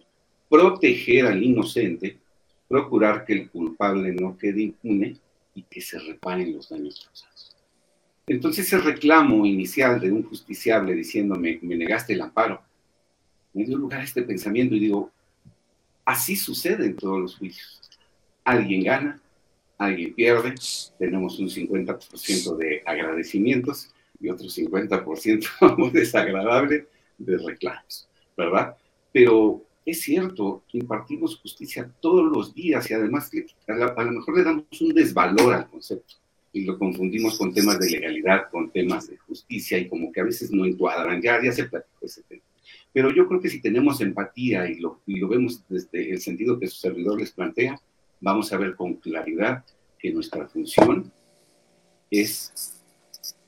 proteger 0.48 1.26
al 1.26 1.42
inocente, 1.42 2.18
procurar 2.68 3.24
que 3.24 3.32
el 3.32 3.51
culpable 3.51 4.12
no 4.12 4.36
quede 4.36 4.62
impune 4.62 5.16
y 5.55 5.62
que 5.62 5.80
se 5.80 5.98
reparen 5.98 6.55
los 6.55 6.68
daños 6.68 7.03
causados. 7.05 7.57
Entonces 8.26 8.66
ese 8.66 8.78
reclamo 8.78 9.44
inicial 9.46 9.98
de 10.01 10.12
un 10.12 10.22
justiciable 10.22 10.94
diciéndome, 10.94 11.59
me 11.62 11.76
negaste 11.76 12.12
el 12.12 12.20
amparo, 12.20 12.62
me 13.55 13.64
dio 13.64 13.76
lugar 13.76 14.01
a 14.01 14.05
este 14.05 14.22
pensamiento 14.22 14.74
y 14.74 14.80
digo, 14.80 15.11
así 16.05 16.36
sucede 16.36 16.86
en 16.86 16.96
todos 16.96 17.20
los 17.20 17.36
juicios. 17.36 17.80
Alguien 18.44 18.84
gana, 18.84 19.20
alguien 19.81 20.12
pierde, 20.14 20.55
tenemos 20.99 21.39
un 21.39 21.49
50% 21.49 22.57
de 22.57 22.83
agradecimientos 22.85 23.91
y 24.20 24.28
otro 24.28 24.47
50% 24.47 25.76
muy 25.78 25.91
desagradable 25.91 26.87
de 27.16 27.39
reclamos, 27.39 28.07
¿verdad? 28.37 28.76
Pero 29.11 29.62
es 29.87 30.03
cierto, 30.03 30.62
impartimos 30.72 31.39
justicia 31.39 31.91
todos 32.01 32.31
los 32.31 32.55
días 32.55 32.91
y 32.91 32.95
además 32.95 33.31
a, 33.66 34.05
lo 34.05 34.12
mejor 34.12 34.37
le 34.37 34.45
damos 34.45 34.81
un 34.83 34.93
desvalor 34.93 35.55
al 35.55 35.70
concepto 35.70 36.16
y 36.53 36.64
lo 36.64 36.78
confundimos 36.78 37.39
con 37.39 37.55
temas 37.55 37.78
de 37.78 37.91
legalidad, 37.91 38.51
con 38.51 38.70
temas 38.70 39.09
de 39.09 39.16
justicia 39.16 39.78
y 39.78 39.89
como 39.89 40.12
que 40.12 40.20
a 40.20 40.24
veces 40.24 40.51
no 40.51 40.66
encuadran. 40.66 41.22
Ya, 41.22 41.43
ya 41.43 41.53
se 41.53 41.64
platicó 41.64 42.05
ese 42.05 42.22
tema. 42.24 42.43
Pero 42.93 43.11
yo 43.14 43.26
creo 43.26 43.41
que 43.41 43.49
si 43.49 43.62
tenemos 43.62 44.01
empatía 44.01 44.68
y 44.68 44.78
lo, 44.78 45.01
y 45.07 45.18
lo 45.20 45.28
vemos 45.28 45.62
desde 45.68 46.11
el 46.11 46.20
sentido 46.20 46.59
que 46.59 46.66
su 46.66 46.76
servidor 46.76 47.18
les 47.20 47.31
plantea, 47.31 47.81
vamos 48.21 48.53
a 48.53 48.59
ver 48.59 48.77
con 48.77 48.95
claridad 48.95 49.64
que 49.99 50.12
nuestra 50.12 50.47
función 50.47 51.11
es 52.11 52.81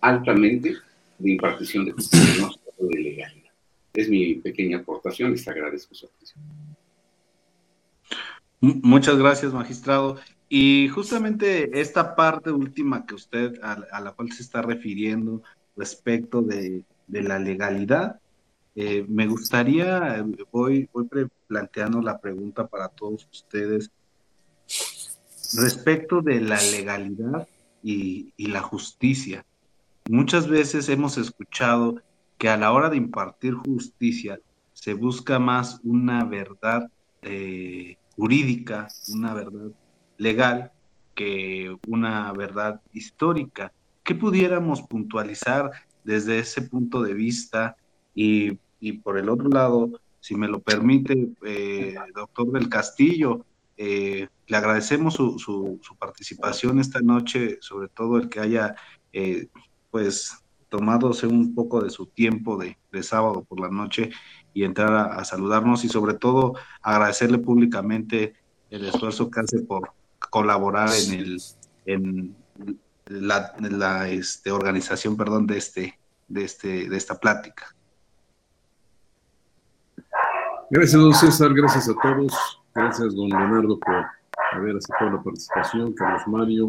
altamente 0.01 0.77
de 1.19 1.31
impartición 1.31 1.85
de 1.85 1.93
justicia, 1.93 2.43
no 2.43 2.53
solo 2.53 2.89
de 2.91 3.01
legalidad. 3.01 3.53
Es 3.95 4.09
mi 4.09 4.35
pequeña 4.37 4.79
aportación 4.79 5.33
les 5.33 5.47
agradezco 5.47 5.95
su 5.95 6.07
atención. 6.07 6.43
Muchas 8.61 9.19
gracias, 9.19 9.53
magistrado. 9.53 10.19
Y 10.49 10.89
justamente 10.89 11.81
esta 11.81 12.15
parte 12.15 12.51
última 12.51 13.07
que 13.07 13.15
usted, 13.15 13.59
a, 13.63 14.01
la 14.01 14.13
cual 14.13 14.31
se 14.33 14.43
está 14.43 14.63
refiriendo 14.63 15.43
respecto 15.77 16.43
de, 16.43 16.85
la 17.09 17.39
legalidad, 17.39 18.21
eh, 18.75 19.05
me 19.09 19.27
gustaría, 19.27 20.25
voy, 20.51 20.89
voy 20.93 21.09
planteando 21.47 22.01
la 22.01 22.21
pregunta 22.21 22.67
para 22.67 22.89
todos 22.89 23.29
ustedes 23.31 23.91
respecto 25.57 26.23
de 26.23 26.41
la 26.41 26.61
legalidad 26.61 27.49
y, 27.83 28.33
y, 28.37 28.47
la 28.47 28.61
justicia. 28.61 29.45
Muchas 30.09 30.49
veces 30.49 30.89
hemos 30.89 31.19
escuchado 31.19 32.01
que 32.39 32.49
a 32.49 32.57
la 32.57 32.73
hora 32.73 32.91
de 32.91 32.97
impartir 32.97 33.55
justicia 33.55 34.41
se 34.73 34.95
busca 34.95 35.39
más 35.39 35.81
una 35.85 36.25
verdad 36.25 36.91
eh, 37.23 37.97
jurídica, 38.17 38.89
una 39.15 39.33
verdad 39.33 39.71
legal 40.19 40.73
que 41.15 41.77
una 41.87 42.33
verdad 42.33 42.81
histórica. 42.93 43.73
¿Qué 44.03 44.15
pudiéramos 44.15 44.83
puntualizar 44.83 45.71
desde 46.03 46.41
ese 46.41 46.63
punto 46.63 47.03
de 47.03 47.15
vista? 47.15 47.77
Y, 48.15 48.59
por 49.05 49.19
el 49.19 49.29
otro 49.29 49.49
lado, 49.49 50.01
si 50.19 50.35
me 50.35 50.49
lo 50.49 50.59
permite, 50.59 51.29
eh, 51.47 51.95
doctor 52.13 52.51
del 52.51 52.69
Castillo, 52.69 53.47
eh, 53.85 54.29
le 54.47 54.57
agradecemos 54.57 55.15
su, 55.15 55.41
su, 55.41 55.97
participación 55.99 56.79
esta 56.79 57.01
noche, 57.01 57.59
sobre 57.61 57.89
todo 57.89 58.17
el 58.17 58.29
que 58.29 58.39
haya, 58.39 58.77
eh, 59.13 59.49
pues, 59.91 60.37
tomadose 60.69 61.27
un 61.27 61.53
poco 61.53 61.83
de 61.83 61.91
su 61.91 62.07
tiempo 62.07 62.57
de, 62.57 62.77
sábado 63.03 63.43
por 63.43 63.59
la 63.59 63.69
noche 63.69 64.11
y 64.55 64.63
entrar 64.63 64.95
a, 65.19 65.25
saludarnos 65.25 65.85
y 65.85 65.89
sobre 65.89 66.15
todo 66.15 66.55
agradecerle 66.81 67.39
públicamente 67.39 68.35
el 68.71 68.85
esfuerzo 68.85 69.29
que 69.29 69.41
hace 69.41 69.59
por 69.63 69.91
colaborar 70.31 70.89
en 70.95 71.15
el 71.15 71.43
en 71.85 72.37
la, 73.07 73.53
la 73.59 74.09
este, 74.09 74.53
organización 74.53 75.17
perdón 75.17 75.49
de 75.49 75.59
este 75.59 75.99
de 76.29 76.45
este 76.45 76.89
de 76.89 76.97
esta 76.97 77.19
plática. 77.19 77.75
Gracias 80.71 81.03
don 81.03 81.15
César 81.15 81.53
gracias 81.53 81.89
a 81.89 81.95
todos 81.95 82.62
gracias 82.75 83.15
don 83.15 83.29
Leonardo 83.29 83.79
por 83.79 84.07
haber 84.53 84.77
aceptado 84.77 85.13
la 85.13 85.23
participación 85.23 85.93
Carlos 85.93 86.23
Mario 86.27 86.69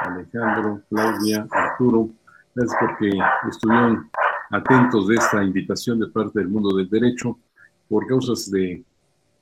Alejandro 0.00 0.82
Claudia 0.88 1.46
Arturo 1.50 2.10
gracias 2.54 2.78
porque 2.80 3.18
estuvieron 3.48 4.10
atentos 4.50 5.08
de 5.08 5.14
esta 5.16 5.42
invitación 5.42 5.98
de 6.00 6.08
parte 6.08 6.38
del 6.38 6.48
mundo 6.48 6.76
del 6.76 6.88
derecho 6.88 7.38
por 7.88 8.06
causas 8.06 8.50
de 8.50 8.84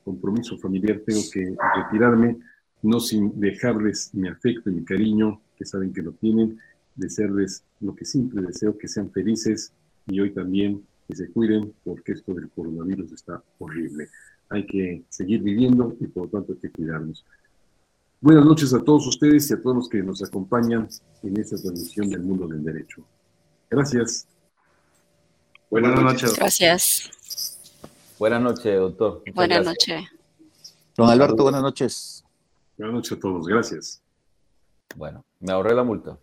compromiso 0.03 0.57
familiar 0.57 1.01
tengo 1.05 1.21
que 1.31 1.55
retirarme 1.75 2.37
no 2.85 2.99
sin 2.99 3.39
dejarles 3.39 4.13
mi 4.13 4.27
afecto 4.27 4.69
y 4.69 4.73
mi 4.73 4.85
cariño, 4.85 5.41
que 5.57 5.65
saben 5.65 5.91
que 5.91 6.03
lo 6.03 6.11
tienen, 6.13 6.59
desearles 6.95 7.63
lo 7.79 7.95
que 7.95 8.05
siempre 8.05 8.41
deseo, 8.41 8.77
que 8.77 8.87
sean 8.87 9.11
felices 9.11 9.73
y 10.07 10.19
hoy 10.19 10.31
también 10.31 10.85
que 11.07 11.15
se 11.15 11.29
cuiden 11.31 11.73
porque 11.83 12.13
esto 12.13 12.33
del 12.33 12.49
coronavirus 12.49 13.11
está 13.11 13.41
horrible. 13.59 14.09
Hay 14.49 14.65
que 14.65 15.03
seguir 15.09 15.41
viviendo 15.41 15.95
y 15.99 16.07
por 16.07 16.25
lo 16.25 16.29
tanto 16.29 16.53
hay 16.53 16.59
que 16.59 16.71
cuidarnos. 16.71 17.25
Buenas 18.21 18.45
noches 18.45 18.73
a 18.73 18.79
todos 18.79 19.05
ustedes 19.07 19.49
y 19.49 19.53
a 19.53 19.61
todos 19.61 19.75
los 19.75 19.89
que 19.89 20.01
nos 20.01 20.23
acompañan 20.23 20.87
en 21.23 21.39
esta 21.39 21.57
transmisión 21.57 22.09
del 22.09 22.21
mundo 22.21 22.47
del 22.47 22.63
derecho. 22.63 23.03
Gracias. 23.69 24.27
Buenas, 25.69 26.01
noches. 26.01 26.35
Gracias. 26.35 27.57
Buenas 28.17 28.41
noches, 28.41 28.79
doctor. 28.79 29.23
buenas 29.33 29.65
noches. 29.65 30.05
Don 30.95 31.09
Alberto, 31.09 31.43
buenas 31.43 31.61
noches. 31.61 32.23
Buenas 32.77 32.95
noches 32.95 33.11
a 33.11 33.19
todos, 33.19 33.47
gracias. 33.47 34.01
Bueno, 34.95 35.25
me 35.39 35.51
ahorré 35.51 35.75
la 35.75 35.83
multa. 35.83 36.17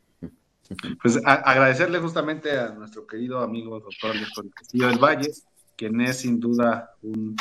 Pues 1.03 1.21
agradecerle 1.25 1.99
justamente 1.99 2.59
a 2.59 2.71
nuestro 2.71 3.07
querido 3.07 3.41
amigo 3.41 3.79
doctor 3.81 4.15
Castillo 4.55 4.89
del 4.89 4.99
Valle, 4.99 5.31
quien 5.77 6.01
es 6.01 6.21
sin 6.21 6.41
duda 6.41 6.95
un 7.03 7.37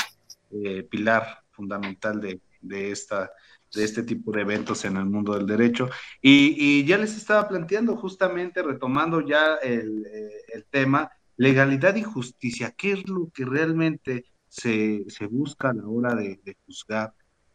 eh, 0.51 0.83
pilar 0.83 1.43
fundamental 1.51 2.21
de, 2.21 2.91
esta, 2.91 3.31
de 3.73 3.83
este 3.83 4.03
tipo 4.03 4.31
de 4.31 4.41
eventos 4.41 4.85
en 4.85 4.97
el 4.97 5.05
mundo 5.05 5.35
del 5.35 5.45
derecho. 5.45 5.89
Y, 6.21 6.85
ya 6.85 6.97
les 6.97 7.15
estaba 7.15 7.47
planteando 7.47 7.95
justamente, 7.97 8.63
retomando 8.63 9.21
ya 9.21 9.55
el, 9.55 10.05
eh, 10.05 10.63
tema, 10.69 11.11
legalidad 11.37 11.95
y 11.95 12.03
justicia, 12.03 12.73
¿qué 12.77 12.93
es 12.93 13.07
lo 13.07 13.29
que 13.33 13.45
realmente 13.45 14.25
se, 14.47 15.05
busca 15.29 15.69
a 15.69 15.73
la 15.73 15.87
hora 15.87 16.15
de 16.15 16.57
juzgar 16.65 17.13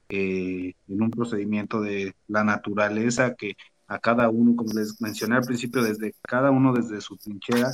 eh, 0.09 0.75
en 0.87 1.03
un 1.03 1.11
procedimiento 1.11 1.81
de 1.81 2.15
la 2.29 2.45
naturaleza 2.45 3.35
que 3.35 3.57
a 3.89 3.99
cada 3.99 4.29
uno, 4.29 4.55
como 4.55 4.73
les 4.73 5.01
mencioné 5.01 5.37
al 5.37 5.43
principio, 5.43 5.83
desde 5.83 6.15
cada 6.23 6.53
uno 6.53 6.73
desde 6.73 7.01
su 7.01 7.17
trinchera. 7.17 7.73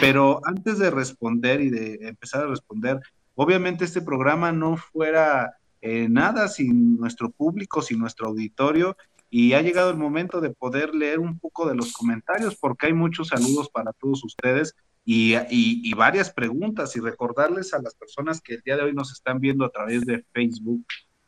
Pero 0.00 0.40
antes 0.44 0.78
de 0.78 0.90
responder 0.90 1.60
y 1.60 1.70
de 1.70 1.98
empezar 2.02 2.44
a 2.44 2.48
responder, 2.48 3.00
obviamente 3.34 3.84
este 3.84 4.02
programa 4.02 4.52
no 4.52 4.76
fuera 4.76 5.56
eh, 5.80 6.08
nada 6.08 6.48
sin 6.48 6.96
nuestro 6.96 7.30
público, 7.30 7.82
sin 7.82 7.98
nuestro 7.98 8.28
auditorio, 8.28 8.96
y 9.30 9.54
ha 9.54 9.62
llegado 9.62 9.90
el 9.90 9.96
momento 9.96 10.40
de 10.40 10.50
poder 10.50 10.94
leer 10.94 11.18
un 11.18 11.38
poco 11.38 11.66
de 11.68 11.74
los 11.74 11.92
comentarios, 11.92 12.56
porque 12.56 12.86
hay 12.86 12.92
muchos 12.92 13.28
saludos 13.28 13.70
para 13.70 13.92
todos 13.94 14.22
ustedes 14.24 14.74
y, 15.04 15.34
y, 15.50 15.92
varias 15.94 16.30
preguntas, 16.30 16.94
y 16.94 17.00
recordarles 17.00 17.74
a 17.74 17.82
las 17.82 17.94
personas 17.94 18.40
que 18.40 18.54
el 18.54 18.62
día 18.62 18.76
de 18.76 18.82
hoy 18.82 18.92
nos 18.92 19.10
están 19.10 19.40
viendo 19.40 19.64
a 19.64 19.70
través 19.70 20.02
de 20.02 20.24
Facebook 20.32 20.84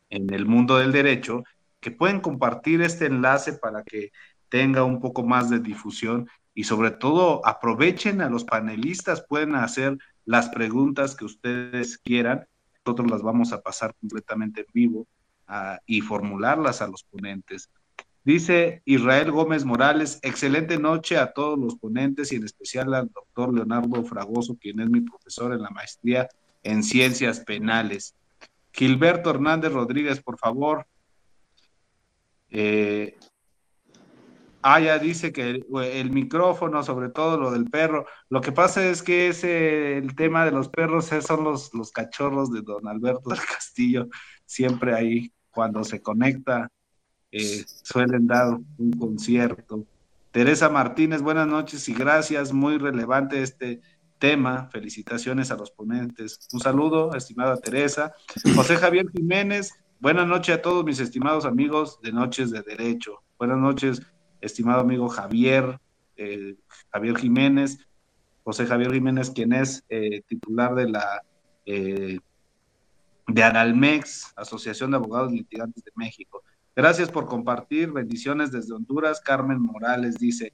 en 0.09 0.31
el 0.33 0.45
mundo 0.45 0.77
del 0.77 0.91
derecho, 0.91 1.43
que 1.79 1.91
pueden 1.91 2.21
compartir 2.21 2.81
este 2.81 3.07
enlace 3.07 3.53
para 3.53 3.83
que 3.83 4.11
tenga 4.49 4.83
un 4.83 5.01
poco 5.01 5.23
más 5.23 5.49
de 5.49 5.59
difusión 5.59 6.29
y 6.53 6.63
sobre 6.63 6.91
todo 6.91 7.45
aprovechen 7.45 8.21
a 8.21 8.29
los 8.29 8.45
panelistas, 8.45 9.25
pueden 9.27 9.55
hacer 9.55 9.97
las 10.25 10.49
preguntas 10.49 11.15
que 11.15 11.25
ustedes 11.25 11.97
quieran, 11.97 12.45
nosotros 12.85 13.09
las 13.09 13.21
vamos 13.21 13.53
a 13.53 13.61
pasar 13.61 13.95
completamente 13.95 14.61
en 14.61 14.67
vivo 14.73 15.07
ah, 15.47 15.79
y 15.85 16.01
formularlas 16.01 16.81
a 16.81 16.87
los 16.87 17.03
ponentes. 17.03 17.69
Dice 18.23 18.81
Israel 18.85 19.31
Gómez 19.31 19.65
Morales, 19.65 20.19
excelente 20.23 20.79
noche 20.79 21.17
a 21.17 21.31
todos 21.31 21.59
los 21.59 21.75
ponentes 21.75 22.31
y 22.31 22.37
en 22.37 22.43
especial 22.43 22.93
al 22.95 23.11
doctor 23.11 23.53
Leonardo 23.53 24.03
Fragoso, 24.03 24.57
quien 24.59 24.79
es 24.79 24.89
mi 24.89 25.01
profesor 25.01 25.53
en 25.53 25.61
la 25.61 25.69
maestría 25.69 26.27
en 26.63 26.83
ciencias 26.83 27.41
penales. 27.41 28.15
Gilberto 28.73 29.29
Hernández 29.29 29.71
Rodríguez, 29.71 30.21
por 30.21 30.39
favor. 30.39 30.87
Eh, 32.49 33.15
Ah, 34.67 34.79
ya 34.79 34.97
dice 34.97 35.31
que 35.31 35.63
el, 35.83 36.09
micrófono, 36.09 36.81
sobre 36.81 37.09
todo 37.09 37.37
lo 37.37 37.51
del 37.51 37.65
perro. 37.65 38.07
Lo 38.29 38.41
que 38.41 38.51
pasa 38.51 38.83
es 38.83 39.03
que 39.03 39.27
ese, 39.27 39.99
el 39.99 40.15
tema 40.15 40.43
de 40.43 40.49
los 40.49 40.69
perros 40.69 41.05
son 41.21 41.43
los, 41.43 41.71
los 41.75 41.91
cachorros 41.91 42.51
de 42.51 42.63
don 42.63 42.87
Alberto 42.87 43.29
del 43.29 43.41
Castillo. 43.45 44.07
Siempre 44.43 44.95
ahí, 44.95 45.31
cuando 45.51 45.83
se 45.83 46.01
conecta, 46.01 46.71
eh, 47.31 47.63
suelen 47.83 48.25
dar 48.25 48.57
un 48.79 48.91
concierto. 48.93 49.85
Teresa 50.31 50.67
Martínez, 50.67 51.21
buenas 51.21 51.45
noches 51.45 51.87
y 51.87 51.93
gracias. 51.93 52.51
Muy 52.51 52.79
relevante 52.79 53.43
este 53.43 53.81
tema. 54.17 54.67
Felicitaciones 54.71 55.51
a 55.51 55.57
los 55.57 55.69
ponentes. 55.69 56.47
Un 56.51 56.59
saludo, 56.59 57.13
estimada 57.13 57.57
Teresa. 57.57 58.15
José 58.55 58.77
Javier 58.77 59.05
Jiménez, 59.11 59.75
buenas 59.99 60.25
noches 60.25 60.55
a 60.55 60.61
todos 60.63 60.83
mis 60.83 60.99
estimados 60.99 61.45
amigos 61.45 61.99
de 62.01 62.11
Noches 62.11 62.49
de 62.49 62.63
Derecho. 62.63 63.21
Buenas 63.37 63.59
noches 63.59 64.01
estimado 64.45 64.81
amigo 64.81 65.09
Javier, 65.09 65.79
eh, 66.17 66.55
Javier 66.91 67.17
Jiménez, 67.17 67.79
José 68.43 68.65
Javier 68.65 68.93
Jiménez, 68.93 69.31
quien 69.31 69.53
es 69.53 69.83
eh, 69.89 70.21
titular 70.27 70.75
de 70.75 70.89
la 70.89 71.21
eh, 71.65 72.19
de 73.27 73.43
Analmex, 73.43 74.33
Asociación 74.35 74.91
de 74.91 74.97
Abogados 74.97 75.31
Litigantes 75.31 75.83
de 75.83 75.91
México. 75.95 76.43
Gracias 76.75 77.09
por 77.09 77.25
compartir, 77.25 77.91
bendiciones 77.91 78.51
desde 78.51 78.73
Honduras. 78.73 79.19
Carmen 79.19 79.59
Morales 79.59 80.15
dice, 80.19 80.53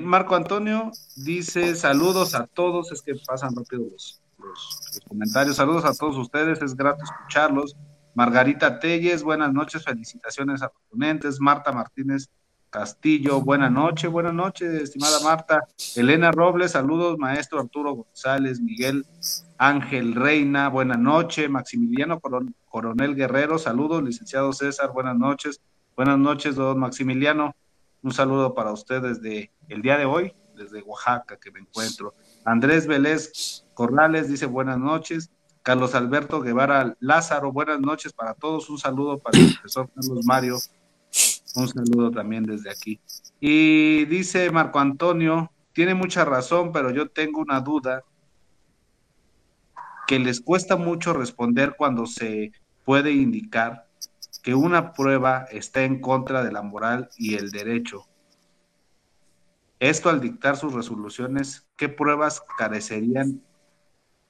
Marco 0.00 0.36
Antonio 0.36 0.92
dice, 1.16 1.74
saludos 1.74 2.34
a 2.34 2.46
todos, 2.46 2.92
es 2.92 3.02
que 3.02 3.14
pasan 3.26 3.54
rápido 3.56 3.82
los, 3.90 4.22
los 4.38 5.00
comentarios, 5.08 5.56
saludos 5.56 5.84
a 5.84 5.94
todos 5.94 6.16
ustedes, 6.16 6.62
es 6.62 6.76
grato 6.76 7.02
escucharlos. 7.02 7.76
Margarita 8.14 8.78
Telles, 8.78 9.22
buenas 9.22 9.52
noches, 9.52 9.84
felicitaciones 9.84 10.62
a 10.62 10.66
los 10.66 10.82
ponentes. 10.88 11.40
Marta 11.40 11.72
Martínez 11.72 12.28
Castillo, 12.70 13.40
buenas 13.40 13.72
noches, 13.72 14.08
buenas 14.08 14.32
noches, 14.32 14.80
estimada 14.80 15.18
Marta. 15.24 15.66
Elena 15.96 16.30
Robles, 16.30 16.70
saludos, 16.70 17.18
maestro 17.18 17.58
Arturo 17.58 17.94
González, 17.94 18.60
Miguel 18.60 19.04
Ángel 19.58 20.14
Reina, 20.14 20.68
buenas 20.68 20.98
noches. 20.98 21.50
Maximiliano 21.50 22.20
Coronel 22.20 23.16
Guerrero, 23.16 23.58
saludos, 23.58 24.04
licenciado 24.04 24.52
César, 24.52 24.92
buenas 24.92 25.16
noches. 25.16 25.60
Buenas 25.96 26.18
noches, 26.18 26.54
don 26.54 26.78
Maximiliano. 26.78 27.56
Un 28.02 28.12
saludo 28.12 28.54
para 28.54 28.72
usted 28.72 29.02
desde 29.02 29.50
el 29.68 29.82
día 29.82 29.98
de 29.98 30.04
hoy, 30.04 30.32
desde 30.54 30.80
Oaxaca 30.82 31.36
que 31.38 31.50
me 31.50 31.58
encuentro. 31.58 32.14
Andrés 32.44 32.86
Vélez 32.86 33.64
Corrales 33.74 34.28
dice 34.28 34.46
buenas 34.46 34.78
noches. 34.78 35.28
Carlos 35.62 35.96
Alberto 35.96 36.40
Guevara 36.40 36.96
Lázaro, 37.00 37.52
buenas 37.52 37.80
noches 37.80 38.12
para 38.12 38.34
todos. 38.34 38.70
Un 38.70 38.78
saludo 38.78 39.18
para 39.18 39.38
el 39.38 39.52
profesor 39.54 39.90
Carlos 39.92 40.24
Mario 40.24 40.56
un 41.56 41.68
saludo 41.68 42.10
también 42.10 42.44
desde 42.44 42.70
aquí. 42.70 43.00
Y 43.40 44.04
dice 44.06 44.50
Marco 44.50 44.78
Antonio, 44.78 45.50
tiene 45.72 45.94
mucha 45.94 46.24
razón, 46.24 46.72
pero 46.72 46.90
yo 46.90 47.08
tengo 47.08 47.40
una 47.40 47.60
duda 47.60 48.04
que 50.06 50.18
les 50.18 50.40
cuesta 50.40 50.76
mucho 50.76 51.12
responder 51.12 51.74
cuando 51.76 52.06
se 52.06 52.52
puede 52.84 53.12
indicar 53.12 53.86
que 54.42 54.54
una 54.54 54.92
prueba 54.92 55.46
está 55.50 55.84
en 55.84 56.00
contra 56.00 56.42
de 56.42 56.52
la 56.52 56.62
moral 56.62 57.08
y 57.16 57.34
el 57.34 57.50
derecho. 57.50 58.06
Esto 59.78 60.10
al 60.10 60.20
dictar 60.20 60.56
sus 60.56 60.74
resoluciones, 60.74 61.66
¿qué 61.76 61.88
pruebas 61.88 62.42
carecerían, 62.58 63.42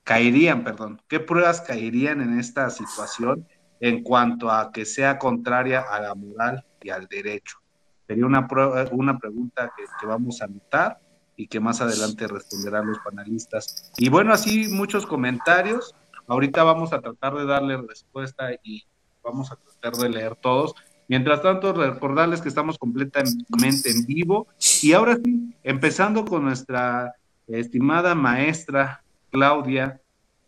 caerían, 0.05 0.65
perdón, 0.65 1.01
qué 1.09 1.19
pruebas 1.19 1.61
caerían 1.61 2.21
en 2.21 2.39
esta 2.39 2.71
situación 2.71 3.47
en 3.81 4.03
cuanto 4.03 4.51
a 4.51 4.71
que 4.71 4.85
sea 4.85 5.19
contraria 5.19 5.81
a 5.81 6.01
la 6.01 6.15
moral 6.15 6.65
y 6.83 6.91
al 6.91 7.09
derecho. 7.09 7.59
Sería 8.07 8.27
una, 8.27 8.47
una 8.93 9.19
pregunta 9.19 9.73
que, 9.77 10.07
vamos 10.07 10.43
a 10.43 10.45
anotar 10.45 11.01
y 11.37 11.47
que 11.47 11.61
más 11.61 11.81
adelante 11.81 12.27
responderán 12.27 12.87
los 12.87 12.99
panelistas. 12.99 13.93
Y 13.97 14.11
bueno, 14.11 14.33
así 14.33 14.69
muchos 14.69 15.07
comentarios. 15.07 15.95
Ahorita 16.27 16.63
vamos 16.63 16.93
a 16.93 17.01
tratar 17.01 17.35
de 17.35 17.47
darle 17.47 17.77
respuesta 17.79 18.51
y 18.63 18.85
vamos 19.23 19.51
a 19.51 19.57
tratar 19.57 19.93
de 19.95 20.09
leer 20.11 20.37
todos. 20.37 20.75
Mientras 21.09 21.43
tanto, 21.43 21.73
recordarles 21.73 22.41
que 22.41 22.49
estamos 22.49 22.79
completamente 22.79 23.91
en 23.91 24.07
vivo. 24.07 24.47
Y 24.83 24.93
ahora 24.93 25.17
sí, 25.25 25.55
empezando 25.63 26.25
con 26.25 26.45
nuestra 26.45 27.15
estimada 27.49 28.15
maestra 28.15 29.03
Claudia, 29.31 30.01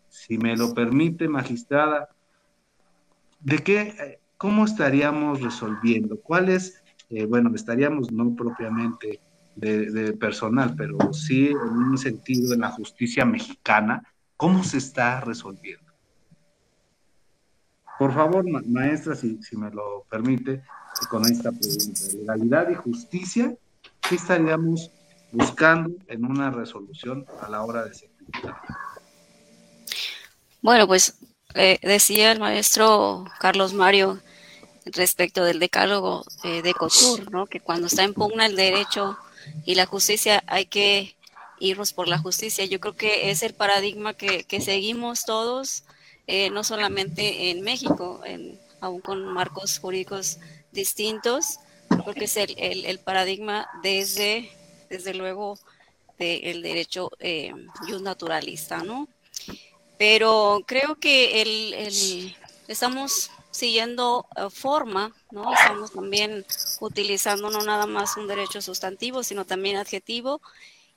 si 0.09 0.37
me 0.37 0.55
lo 0.55 0.73
permite, 0.73 1.27
magistrada, 1.27 2.09
¿de 3.43 3.59
qué, 3.59 4.19
¿cómo 4.37 4.65
estaríamos 4.65 5.41
resolviendo? 5.41 6.19
¿Cuáles, 6.19 6.81
eh, 7.09 7.25
bueno, 7.25 7.51
estaríamos 7.53 8.11
no 8.11 8.35
propiamente 8.35 9.19
de, 9.55 10.13
personal, 10.13 10.73
pero 10.75 10.97
sí 11.13 11.47
en 11.49 11.57
un 11.57 11.97
sentido 11.97 12.53
en 12.53 12.61
la 12.61 12.71
justicia 12.71 13.25
mexicana, 13.25 14.03
¿cómo 14.37 14.63
se 14.63 14.77
está 14.77 15.21
resolviendo? 15.21 15.93
Por 17.99 18.13
favor, 18.13 18.43
maestra, 18.67 19.15
si, 19.15 19.37
me 19.55 19.69
lo 19.69 20.05
permite, 20.09 20.63
con 21.09 21.23
esta 21.25 21.51
pregunta, 21.51 22.01
legalidad 22.17 22.69
y 22.69 22.75
justicia, 22.75 23.55
¿qué 24.01 24.15
estaríamos 24.15 24.89
buscando 25.31 25.91
en 26.07 26.25
una 26.25 26.49
resolución 26.49 27.25
a 27.41 27.49
la 27.49 27.63
hora 27.63 27.85
de? 27.85 27.91
Bueno, 30.61 30.87
pues 30.87 31.17
eh, 31.55 31.79
decía 31.81 32.31
el 32.31 32.39
maestro 32.39 33.25
Carlos 33.39 33.73
Mario 33.73 34.19
respecto 34.85 35.43
del 35.43 35.59
decálogo 35.59 36.25
eh, 36.43 36.61
de 36.61 36.73
Couture, 36.73 37.25
¿no? 37.31 37.45
que 37.45 37.59
cuando 37.59 37.87
está 37.87 38.03
en 38.03 38.13
pugna 38.13 38.45
el 38.45 38.55
derecho 38.55 39.17
y 39.65 39.75
la 39.75 39.85
justicia 39.85 40.43
hay 40.47 40.65
que 40.65 41.15
irnos 41.59 41.93
por 41.93 42.07
la 42.07 42.17
justicia. 42.17 42.65
Yo 42.65 42.79
creo 42.79 42.95
que 42.95 43.31
es 43.31 43.43
el 43.43 43.53
paradigma 43.53 44.13
que, 44.13 44.45
seguimos 44.61 45.25
todos, 45.25 45.83
eh, 46.27 46.49
no 46.49 46.63
solamente 46.63 47.49
en 47.51 47.61
México, 47.61 48.21
en, 48.25 48.59
aún 48.81 49.01
con 49.01 49.25
marcos 49.25 49.79
jurídicos 49.79 50.39
distintos, 50.71 51.59
creo 51.89 52.13
que 52.13 52.25
es 52.25 52.37
el, 52.37 52.99
paradigma 52.99 53.67
desde, 53.81 54.51
desde 54.89 55.13
luego, 55.13 55.57
del 56.17 56.61
derecho 56.61 57.11
eh, 57.19 57.53
naturalista, 58.01 58.83
¿no? 58.83 59.07
Pero 59.97 60.63
creo 60.65 60.95
que 60.95 61.41
el, 61.41 62.35
estamos 62.67 63.29
siguiendo 63.53 64.25
eh, 64.35 64.49
forma, 64.49 65.15
¿no? 65.31 65.53
Estamos 65.53 65.91
también 65.91 66.45
utilizando 66.79 67.49
no 67.49 67.61
nada 67.61 67.85
más 67.85 68.17
un 68.17 68.27
derecho 68.27 68.61
sustantivo, 68.61 69.23
sino 69.23 69.45
también 69.45 69.77
adjetivo. 69.77 70.41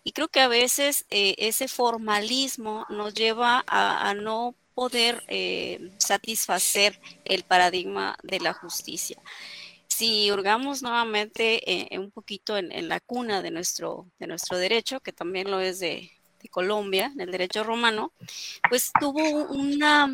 Y 0.03 0.12
creo 0.12 0.28
que 0.28 0.40
a 0.40 0.49
veces 0.49 1.05
eh, 1.11 1.34
ese 1.38 1.68
formalismo 1.68 2.86
nos 2.88 3.14
lleva 3.14 3.64
a, 3.66 4.14
no 4.14 4.55
poder 4.74 5.22
eh, 5.28 5.90
satisfacer 5.99 7.01
el 7.24 7.42
paradigma 7.44 8.16
de 8.22 8.40
la 8.40 8.53
justicia. 8.53 9.20
Si 9.88 10.30
hurgamos 10.30 10.82
nuevamente 10.82 11.88
un 11.99 12.11
poquito 12.11 12.57
en, 12.59 12.88
la 12.88 13.01
cuna 13.01 13.40
de 13.42 13.51
nuestro, 13.51 14.07
de 14.18 14.26
nuestro 14.26 14.59
derecho, 14.59 15.01
que 15.01 15.12
también 15.12 15.51
lo 15.51 15.61
es 15.61 15.80
de, 15.80 16.11
de 16.47 16.51
Colombia, 16.51 17.12
el 17.18 17.32
derecho 17.32 17.64
romano, 17.64 18.12
pues 18.68 18.92
tuvo 19.01 19.22
una, 19.49 20.07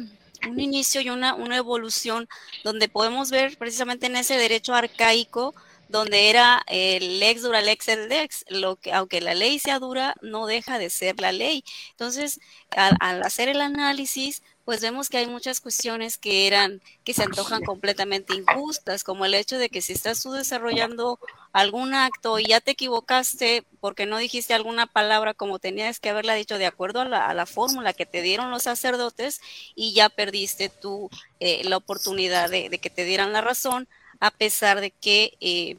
un 0.49 0.61
inicio 0.61 1.01
y 1.03 1.11
una, 1.11 1.35
una 1.35 1.57
evolución 1.57 2.29
donde 2.65 2.89
podemos 2.89 3.31
ver 3.31 3.57
precisamente 3.59 4.07
en 4.07 4.17
ese 4.17 4.37
derecho 4.37 4.75
arcaico 4.75 5.55
donde 5.93 6.31
era 6.31 6.63
el 6.69 7.21
lex 7.21 7.43
dura 7.43 7.61
lex 7.61 7.87
el 7.89 8.09
lex, 8.09 8.45
lo 8.49 8.77
que 8.77 8.93
aunque 8.93 9.21
la 9.21 9.35
ley 9.35 9.59
sea 9.59 9.79
dura, 9.79 10.15
no 10.23 10.47
deja 10.47 10.79
de 10.79 10.89
ser 10.89 11.21
la 11.21 11.33
ley. 11.33 11.65
Entonces, 11.91 12.41
al, 12.71 13.23
hacer 13.23 13.51
el 13.51 13.61
análisis, 13.61 14.43
pues 14.65 14.81
vemos 14.81 15.09
que 15.09 15.19
hay 15.19 15.27
muchas 15.27 15.61
cuestiones 15.61 16.19
que 16.19 16.47
eran, 16.47 16.81
que 17.05 17.15
se 17.15 17.25
antojan 17.25 17.63
completamente 17.65 18.35
injustas, 18.35 19.03
como 19.03 19.25
el 19.25 19.35
hecho 19.35 19.59
de 19.59 19.69
que 19.69 19.83
si 19.83 19.93
estás 19.93 20.23
tú 20.23 20.33
desarrollando 20.33 21.19
algún 21.53 21.95
acto 21.95 22.39
y 22.39 22.47
ya 22.47 22.61
te 22.61 22.73
equivocaste 22.73 23.65
porque 23.81 24.07
no 24.07 24.19
dijiste 24.19 24.55
alguna 24.55 24.87
palabra 24.87 25.35
como 25.35 25.59
tenías 25.59 26.01
que 26.01 26.11
haberla 26.11 26.35
dicho 26.35 26.59
de 26.59 26.67
acuerdo 26.67 27.01
a 27.01 27.35
la, 27.35 27.47
fórmula 27.47 27.93
que 27.93 28.07
te 28.07 28.23
dieron 28.23 28.51
los 28.51 28.63
sacerdotes 28.63 29.41
y 29.75 29.93
ya 29.93 30.09
perdiste 30.09 30.69
tú 30.69 31.11
eh, 31.41 31.63
la 31.65 31.77
oportunidad 31.77 32.49
de, 32.49 32.71
que 32.79 32.91
te 32.91 33.05
dieran 33.05 33.33
la 33.33 33.41
razón, 33.41 33.89
a 34.21 34.31
pesar 34.31 34.81
de 34.81 34.93
que 34.93 35.37
eh, 35.41 35.77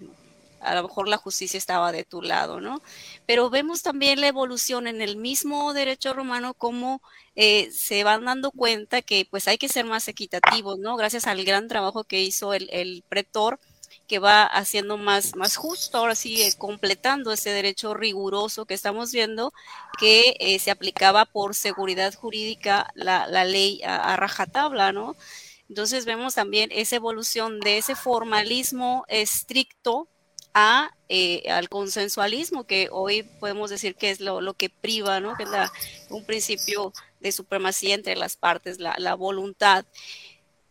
a 0.64 0.76
lo 0.76 0.84
mejor 0.84 1.07
la 1.07 1.18
justicia 1.18 1.57
estaba 1.57 1.91
de 1.91 2.03
tu 2.03 2.22
lado, 2.22 2.61
¿no? 2.61 2.82
Pero 3.26 3.49
vemos 3.49 3.82
también 3.82 4.22
la 4.22 4.28
evolución 4.28 4.88
en 4.88 5.01
el 5.01 5.18
mismo 5.18 5.74
derecho 5.74 6.14
romano, 6.14 6.53
cómo 6.53 7.01
eh, 7.36 7.72
se 7.72 8.03
van 8.03 8.26
dando 8.26 8.51
cuenta 8.51 9.01
que 9.01 9.26
pues 9.30 9.47
hay 9.47 9.57
que 9.57 9.70
ser 9.70 9.86
más 9.86 10.07
equitativos, 10.07 10.78
¿no? 10.80 10.95
Gracias 10.95 11.26
al 11.28 11.43
gran 11.43 11.68
trabajo 11.68 12.03
que 12.03 12.22
hizo 12.22 12.53
el, 12.53 13.03
pretor 13.09 13.59
que 14.07 14.20
va 14.20 14.43
haciendo 14.43 14.97
más, 14.97 15.34
justo, 15.55 15.97
ahora 15.97 16.16
sí, 16.16 16.41
eh, 16.41 16.53
completando 16.57 17.32
ese 17.32 17.51
derecho 17.51 17.93
riguroso 17.93 18.66
que 18.66 18.74
estamos 18.74 19.11
viendo, 19.11 19.53
que 19.99 20.36
eh, 20.39 20.59
se 20.59 20.72
aplicaba 20.72 21.26
por 21.26 21.55
seguridad 21.55 22.14
jurídica 22.14 22.91
la, 22.95 23.28
ley 23.45 23.82
a, 23.84 24.16
rajatabla, 24.18 24.91
¿no? 24.91 25.16
Entonces 25.70 26.05
vemos 26.05 26.36
también 26.36 26.70
esa 26.72 26.97
evolución 26.97 27.59
de 27.59 27.78
ese 27.80 27.95
formalismo 27.95 29.05
estricto 29.07 30.07
a, 30.54 30.91
eh, 31.10 31.43
al 31.49 31.70
consensualismo, 31.70 32.66
que 32.66 32.89
hoy 32.91 33.24
podemos 33.39 33.70
decir 33.70 33.95
que 33.95 34.12
es 34.12 34.20
lo, 34.20 34.41
lo 34.41 34.54
que 34.54 34.70
priva, 34.70 35.20
¿no? 35.20 35.36
Que 35.36 35.43
es 35.43 35.49
la, 35.49 35.72
un 36.10 36.26
principio 36.26 36.93
de 37.20 37.32
supremacía 37.32 37.95
entre 37.95 38.16
las 38.16 38.36
partes, 38.36 38.80
la, 38.80 38.95
la 38.97 39.16
voluntad. 39.16 39.86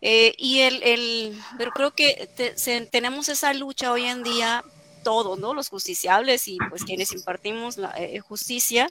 Eh, 0.00 0.34
y 0.36 0.60
el, 0.60 0.82
el, 0.82 1.40
pero 1.58 1.70
creo 1.70 1.92
que 1.92 2.28
te, 2.36 2.58
se, 2.58 2.80
tenemos 2.86 3.28
esa 3.28 3.54
lucha 3.54 3.92
hoy 3.92 4.04
en 4.04 4.22
día, 4.22 4.64
todos, 5.04 5.38
¿no? 5.38 5.54
Los 5.54 5.68
justiciables 5.68 6.48
y 6.48 6.58
pues 6.70 6.84
quienes 6.84 7.12
impartimos 7.12 7.76
la 7.76 7.92
eh, 7.96 8.18
justicia, 8.20 8.90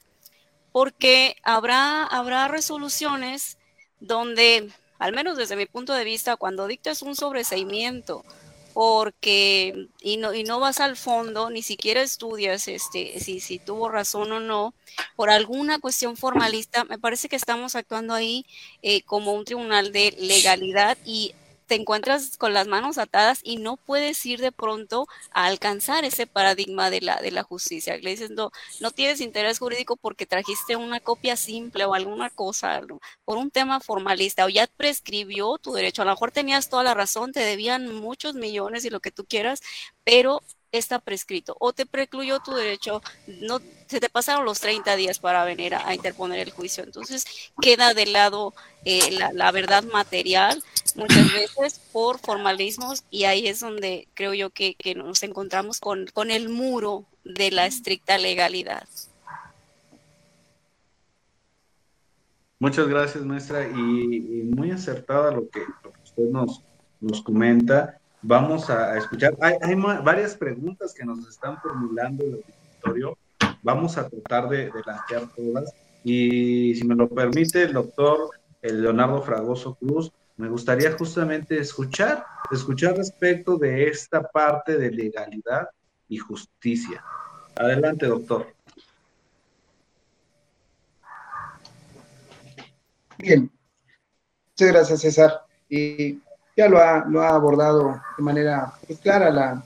porque 0.72 1.36
habrá, 1.44 2.06
habrá 2.06 2.48
resoluciones 2.48 3.58
donde, 4.00 4.70
al 5.00 5.14
menos 5.14 5.38
desde 5.38 5.56
mi 5.56 5.66
punto 5.66 5.94
de 5.94 6.04
vista, 6.06 6.38
cuando 6.38 6.68
dictas 6.68 7.02
un 7.02 7.16
sobreseimiento, 7.16 8.24
porque 8.74 9.88
y 10.02 10.18
no, 10.18 10.34
y 10.34 10.44
no 10.44 10.60
vas 10.60 10.80
al 10.80 10.96
fondo, 10.98 11.50
ni 11.50 11.62
siquiera 11.62 12.02
estudias 12.02 12.68
este, 12.68 13.20
si, 13.20 13.40
si 13.40 13.60
tuvo 13.60 13.90
razón 13.90 14.32
o 14.32 14.40
no, 14.40 14.74
por 15.16 15.30
alguna 15.30 15.80
cuestión 15.80 16.18
formalista, 16.18 16.84
me 16.86 17.00
parece 17.00 17.30
que 17.30 17.36
estamos 17.36 17.76
actuando 17.76 18.14
ahí 18.14 18.46
eh, 18.82 19.04
como 19.04 19.34
un 19.34 19.46
tribunal 19.46 19.92
de 19.92 20.16
legalidad 20.20 20.98
y 21.04 21.36
te 21.72 21.76
encuentras 21.76 22.36
con 22.36 22.54
las 22.54 22.68
manos 22.68 22.98
atadas 22.98 23.40
y 23.44 23.56
no 23.56 23.78
puedes 23.78 24.26
ir 24.26 24.42
de 24.42 24.52
pronto 24.52 25.08
a 25.32 25.46
alcanzar 25.46 26.04
ese 26.04 26.28
paradigma 26.28 26.90
de 26.90 27.00
la, 27.00 27.22
de 27.22 27.32
la 27.32 27.44
justicia. 27.44 27.96
Le 27.96 28.10
dices, 28.10 28.30
no, 28.30 28.52
no 28.82 28.92
tienes 28.92 29.22
interés 29.22 29.60
jurídico 29.60 29.96
porque 29.96 30.26
trajiste 30.26 30.76
una 30.76 31.00
copia 31.00 31.38
simple 31.38 31.86
o 31.86 31.94
alguna 31.94 32.30
cosa, 32.30 32.82
por 33.24 33.38
un 33.38 33.52
tema 33.52 33.80
formalista, 33.80 34.44
o 34.44 34.50
ya 34.50 34.68
prescribió 34.68 35.58
tu 35.60 35.72
derecho. 35.72 36.02
A 36.02 36.06
lo 36.06 36.12
mejor 36.12 36.32
tenías 36.32 36.68
toda 36.68 36.84
la 36.84 36.94
razón, 36.94 37.32
te 37.32 37.40
debían 37.40 37.96
muchos 37.96 38.36
millones 38.36 38.84
y 38.84 38.90
lo 38.90 39.00
que 39.00 39.12
tú 39.12 39.24
quieras, 39.24 39.62
pero 40.04 40.42
está 40.72 41.00
prescrito 41.00 41.56
o 41.60 41.74
te 41.74 41.86
precluyó 41.86 42.40
tu 42.40 42.54
derecho, 42.54 43.02
no 43.42 43.60
se 43.88 44.00
te 44.00 44.10
pasaron 44.10 44.46
los 44.46 44.60
30 44.60 44.96
días 44.96 45.20
para 45.20 45.44
venir 45.44 45.76
a, 45.76 45.88
a 45.88 45.94
interponer 45.94 46.40
el 46.40 46.52
juicio. 46.52 46.84
Entonces 46.84 47.26
queda 47.62 47.94
de 47.94 48.06
lado 48.06 48.54
eh, 48.86 49.12
la, 49.12 49.34
la, 49.34 49.52
verdad 49.52 49.84
material 49.84 50.64
muchas 50.96 51.32
veces 51.34 51.82
por 51.92 52.20
formalismos 52.20 53.04
y 53.12 53.26
ahí 53.26 53.48
es 53.48 53.60
donde 53.60 54.08
creo 54.14 54.34
yo 54.34 54.50
que, 54.50 54.76
que 54.76 54.96
nos 54.96 55.24
encontramos 55.24 55.80
con, 55.80 56.08
con, 56.14 56.32
el 56.32 56.50
muro 56.50 57.06
de 57.24 57.52
la 57.52 57.66
estricta 57.66 58.18
legalidad. 58.18 58.88
Muchas 62.60 62.88
gracias, 62.88 63.26
maestra, 63.26 63.68
y, 63.68 63.72
y 63.72 64.44
muy 64.44 64.70
acertada 64.70 65.32
lo 65.32 65.50
que, 65.50 65.62
lo 65.84 65.92
que 65.92 66.02
usted 66.04 66.30
nos, 66.30 66.64
nos 67.00 67.22
comenta 67.24 68.01
vamos 68.22 68.70
a 68.70 68.98
escuchar. 68.98 69.36
Hay, 69.42 69.56
hay, 69.62 69.76
varias 69.76 70.36
preguntas 70.36 70.94
que 70.94 71.06
nos 71.06 71.28
están 71.28 71.60
formulando 71.62 72.24
el 72.24 72.44
auditorio. 72.44 73.18
Vamos 73.64 73.98
a 73.98 74.08
tratar 74.08 74.50
de, 74.50 74.66
de 74.66 74.72
todas. 75.36 75.74
Y 76.04 76.76
si 76.76 76.86
me 76.86 76.96
lo 76.96 77.08
permite 77.10 77.64
el 77.64 77.74
doctor 77.74 78.32
Leonardo 78.62 79.22
Fragoso 79.22 79.76
Cruz, 79.76 80.12
me 80.38 80.50
gustaría 80.50 80.92
justamente 80.98 81.60
escuchar, 81.60 82.26
escuchar 82.52 82.98
respecto 82.98 83.58
de 83.58 83.88
esta 83.88 84.24
parte 84.24 84.78
de 84.78 84.92
legalidad 84.92 85.70
y 86.08 86.18
justicia. 86.18 87.04
Adelante, 87.56 88.08
doctor. 88.08 88.48
Bien. 93.20 93.52
Muchas 94.50 94.74
gracias, 94.74 95.02
César. 95.02 95.46
Y 95.70 96.20
ya 96.62 96.70
lo 96.70 96.78
ha, 96.78 97.06
lo 97.08 97.22
ha 97.24 97.30
abordado 97.30 98.00
de 98.18 98.24
manera 98.24 98.72
muy 98.88 98.96
clara 98.98 99.32
la, 99.32 99.66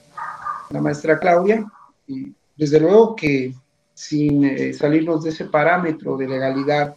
la, 0.70 0.82
maestra 0.82 1.20
Claudia, 1.20 1.66
y 2.08 2.34
desde 2.56 2.80
luego 2.80 3.18
que 3.18 3.54
sin 3.94 4.46
eh, 4.46 4.74
salirnos 4.74 5.24
de 5.24 5.32
ese 5.32 5.46
parámetro 5.46 6.16
de 6.16 6.28
legalidad 6.28 6.96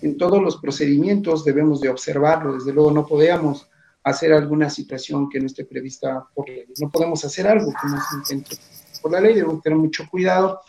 en 0.00 0.16
todos 0.16 0.42
los 0.42 0.56
procedimientos 0.56 1.44
debemos 1.44 1.82
de 1.82 1.90
observarlo, 1.90 2.54
desde 2.54 2.72
luego 2.72 2.90
no 2.90 3.06
podemos 3.06 3.68
hacer 4.04 4.32
alguna 4.32 4.70
situación 4.70 5.28
que 5.28 5.38
no 5.38 5.46
esté 5.46 5.66
prevista 5.66 6.26
por 6.34 6.48
ley, 6.48 6.64
no 6.80 6.90
podemos 6.90 7.22
hacer 7.24 7.46
algo 7.46 7.66
que 7.66 7.88
no 7.88 7.98
se 8.00 8.16
intente 8.16 8.56
por 9.02 9.12
la 9.12 9.20
ley, 9.20 9.34
debemos 9.34 9.60
tener 9.62 9.78
mucho 9.78 10.04
cuidado, 10.10 10.60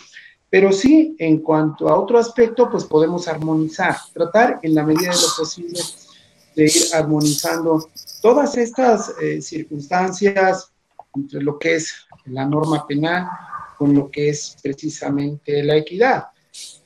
pero 0.49 0.73
sí 0.73 1.15
en 1.19 1.39
cuanto 1.39 1.87
a 1.87 1.97
otro 1.97 2.19
aspecto, 2.19 2.69
pues 2.69 2.83
podemos 2.83 3.29
armonizar, 3.29 3.95
tratar 4.13 4.59
en 4.61 4.75
la 4.75 4.83
medida 4.83 5.11
de 5.11 5.21
lo 5.21 5.27
posible 5.37 5.79
de 6.53 6.65
ir 6.65 6.83
armonizando 6.93 7.87
todas 8.27 8.57
estas 8.57 9.15
eh, 9.21 9.41
circunstancias 9.41 10.73
entre 11.15 11.41
lo 11.41 11.57
que 11.57 11.75
es 11.75 12.05
la 12.25 12.43
norma 12.43 12.85
penal 12.85 13.25
con 13.77 13.93
lo 13.93 14.11
que 14.11 14.27
es 14.27 14.57
precisamente 14.61 15.63
la 15.63 15.77
equidad. 15.77 16.25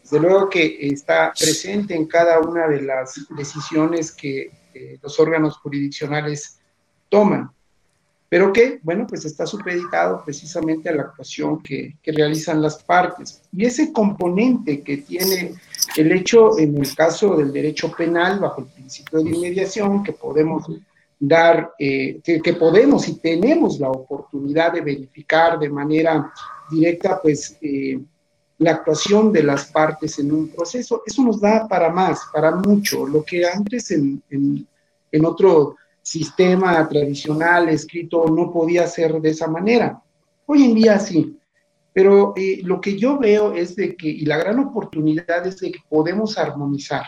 Desde 0.03 0.19
luego 0.19 0.47
que 0.47 0.77
está 0.81 1.33
presente 1.35 1.95
en 1.95 2.05
cada 2.05 2.39
una 2.41 2.67
de 2.67 2.83
las 2.83 3.25
decisiones 3.35 4.11
que 4.11 4.51
eh, 4.75 4.99
los 5.01 5.19
órganos 5.19 5.57
jurisdiccionales 5.57 6.59
toman, 7.09 7.49
pero 8.29 8.53
que, 8.53 8.79
bueno, 8.83 9.07
pues 9.07 9.25
está 9.25 9.47
supeditado 9.47 10.23
precisamente 10.23 10.89
a 10.89 10.95
la 10.95 11.01
actuación 11.01 11.63
que, 11.63 11.97
que 12.03 12.11
realizan 12.11 12.61
las 12.61 12.83
partes. 12.83 13.41
Y 13.51 13.65
ese 13.65 13.91
componente 13.91 14.83
que 14.83 14.97
tiene 14.97 15.55
el 15.97 16.11
hecho, 16.11 16.59
en 16.59 16.77
el 16.77 16.93
caso 16.93 17.35
del 17.35 17.51
derecho 17.51 17.91
penal, 17.91 18.39
bajo 18.39 18.61
el 18.61 18.67
principio 18.67 19.23
de 19.23 19.31
inmediación, 19.31 20.03
que 20.03 20.13
podemos 20.13 20.69
dar, 21.21 21.73
eh, 21.77 22.19
que, 22.23 22.53
podemos 22.53 23.07
y 23.07 23.19
tenemos 23.19 23.79
la 23.79 23.91
oportunidad 23.91 24.73
de 24.73 24.81
verificar 24.81 25.59
de 25.59 25.69
manera 25.69 26.33
directa, 26.69 27.19
pues, 27.21 27.57
eh, 27.61 27.99
la 28.57 28.71
actuación 28.71 29.31
de 29.31 29.43
las 29.43 29.71
partes 29.71 30.17
en 30.19 30.31
un 30.31 30.49
proceso, 30.49 31.03
eso 31.05 31.23
nos 31.23 31.39
da 31.39 31.67
para 31.67 31.89
más, 31.89 32.21
para 32.33 32.51
mucho, 32.51 33.05
lo 33.05 33.23
que 33.23 33.45
antes 33.45 33.91
en, 33.91 34.21
en, 34.29 34.67
en 35.11 35.25
otro 35.25 35.75
sistema 36.01 36.87
tradicional 36.87 37.69
escrito 37.69 38.25
no 38.25 38.51
podía 38.51 38.87
ser 38.87 39.21
de 39.21 39.29
esa 39.29 39.47
manera. 39.47 40.01
Hoy 40.47 40.65
en 40.65 40.73
día 40.73 40.99
sí, 40.99 41.37
pero 41.93 42.33
eh, 42.35 42.61
lo 42.63 42.81
que 42.81 42.97
yo 42.97 43.19
veo 43.19 43.53
es 43.53 43.75
de 43.75 43.95
que, 43.95 44.07
y 44.07 44.25
la 44.25 44.37
gran 44.37 44.59
oportunidad 44.59 45.45
es 45.45 45.59
de 45.59 45.71
que 45.71 45.79
podemos 45.87 46.37
armonizar, 46.37 47.05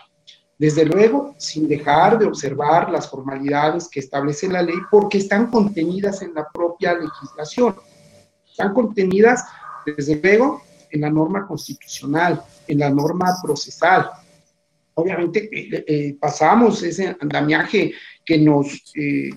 desde 0.58 0.86
luego, 0.86 1.36
sin 1.38 1.68
dejar 1.68 2.18
de 2.20 2.26
observar 2.26 2.90
las 2.90 3.10
formalidades 3.10 3.90
que 3.90 4.00
establece 4.00 4.48
la 4.48 4.62
ley, 4.62 4.76
porque 4.90 5.18
están 5.18 5.50
contenidas 5.50 6.22
en 6.22 6.34
la 6.34 6.48
propia 6.50 6.94
legislación. 6.94 7.76
Están 8.50 8.74
contenidas, 8.74 9.44
desde 9.86 10.16
luego, 10.22 10.62
en 10.92 11.02
la 11.02 11.10
norma 11.10 11.48
constitucional, 11.48 12.42
en 12.68 12.80
la 12.80 12.90
norma 12.90 13.36
procesal. 13.44 14.10
Obviamente, 14.94 15.50
eh, 15.52 15.84
eh, 15.88 16.18
pasamos 16.20 16.84
ese 16.84 17.18
andamiaje 17.20 17.94
que 18.24 18.38
nos 18.38 18.94
eh, 18.96 19.32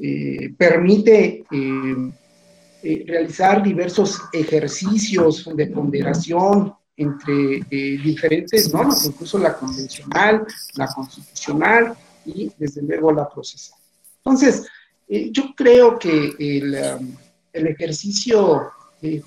eh, 0.00 0.54
permite 0.56 1.44
eh, 1.50 3.04
realizar 3.06 3.62
diversos 3.62 4.20
ejercicios 4.32 5.48
de 5.54 5.66
ponderación 5.66 6.74
entre 6.96 7.60
diferentes 7.70 8.72
normas, 8.72 9.04
incluso 9.06 9.38
la 9.38 9.54
convencional, 9.54 10.46
la 10.74 10.86
constitucional 10.88 11.94
y 12.24 12.50
desde 12.56 12.82
luego 12.82 13.12
la 13.12 13.28
procesal. 13.28 13.78
Entonces, 14.18 14.66
yo 15.08 15.54
creo 15.56 15.98
que 15.98 16.34
el, 16.38 16.74
um, 17.00 17.16
el 17.52 17.66
ejercicio 17.66 18.70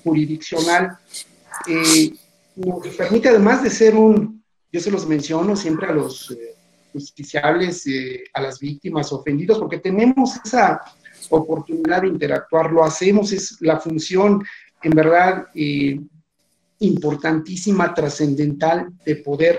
jurisdiccional 0.02 0.98
nos 2.56 2.96
permite, 2.96 3.28
además 3.28 3.62
de 3.62 3.70
ser 3.70 3.94
un, 3.94 4.42
yo 4.72 4.80
se 4.80 4.90
los 4.90 5.06
menciono 5.06 5.54
siempre 5.54 5.86
a 5.86 5.92
los 5.92 6.34
justiciables 6.92 7.86
eh, 7.86 8.24
a 8.32 8.40
las 8.40 8.58
víctimas 8.58 9.12
ofendidas, 9.12 9.58
porque 9.58 9.78
tenemos 9.78 10.36
esa 10.44 10.80
oportunidad 11.30 12.02
de 12.02 12.08
interactuar, 12.08 12.72
lo 12.72 12.84
hacemos, 12.84 13.32
es 13.32 13.60
la 13.60 13.78
función 13.78 14.42
en 14.82 14.90
verdad 14.92 15.46
eh, 15.54 16.00
importantísima, 16.80 17.92
trascendental 17.92 18.88
de 19.04 19.16
poder 19.16 19.58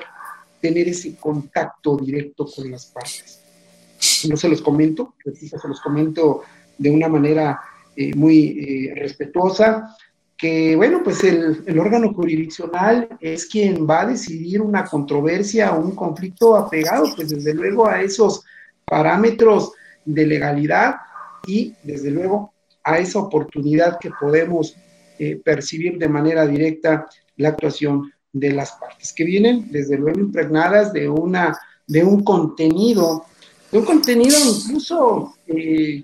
tener 0.61 0.87
ese 0.87 1.15
contacto 1.15 1.97
directo 1.97 2.45
con 2.45 2.69
las 2.71 2.85
partes. 2.85 3.41
No 4.29 4.37
se 4.37 4.49
los 4.49 4.61
comento, 4.61 5.15
se 5.23 5.67
los 5.67 5.81
comento 5.81 6.41
de 6.77 6.89
una 6.89 7.07
manera 7.07 7.59
eh, 7.95 8.15
muy 8.15 8.59
eh, 8.59 8.95
respetuosa, 8.95 9.95
que, 10.37 10.73
bueno, 10.77 11.01
pues 11.03 11.21
el, 11.25 11.63
el, 11.65 11.79
órgano 11.79 12.13
jurisdiccional 12.13 13.09
es 13.19 13.45
quien 13.45 13.85
va 13.85 14.01
a 14.01 14.05
decidir 14.05 14.61
una 14.61 14.85
controversia 14.85 15.73
o 15.73 15.81
un 15.81 15.95
conflicto 15.95 16.55
apegado, 16.55 17.13
pues 17.13 17.29
desde 17.29 17.53
luego 17.53 17.87
a 17.87 18.01
esos 18.01 18.45
parámetros 18.85 19.73
de 20.05 20.25
legalidad 20.25 20.95
y 21.45 21.75
desde 21.83 22.11
luego 22.11 22.53
a 22.83 22.99
esa 22.99 23.19
oportunidad 23.19 23.99
que 23.99 24.11
podemos 24.17 24.77
eh, 25.19 25.35
percibir 25.35 25.97
de 25.97 26.07
manera 26.07 26.47
directa 26.47 27.07
la 27.37 27.49
actuación 27.49 28.11
de 28.31 28.51
las 28.53 28.71
partes, 28.73 29.11
que 29.13 29.23
vienen 29.23 29.69
desde 29.71 29.97
luego 29.97 30.19
impregnadas 30.19 30.93
de, 30.93 31.09
una, 31.09 31.57
de 31.87 32.03
un 32.03 32.23
contenido, 32.23 33.25
de 33.71 33.79
un 33.79 33.85
contenido 33.85 34.37
incluso 34.37 35.35
eh, 35.47 36.03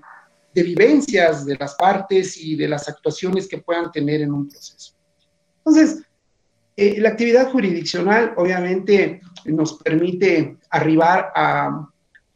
de 0.54 0.62
vivencias 0.62 1.46
de 1.46 1.56
las 1.56 1.74
partes 1.74 2.36
y 2.36 2.56
de 2.56 2.68
las 2.68 2.88
actuaciones 2.88 3.48
que 3.48 3.58
puedan 3.58 3.90
tener 3.92 4.20
en 4.20 4.32
un 4.32 4.48
proceso. 4.48 4.94
Entonces, 5.58 6.02
eh, 6.76 7.00
la 7.00 7.10
actividad 7.10 7.50
jurisdiccional 7.50 8.34
obviamente 8.36 9.20
nos 9.44 9.74
permite 9.74 10.58
arribar 10.70 11.32
a, 11.34 11.88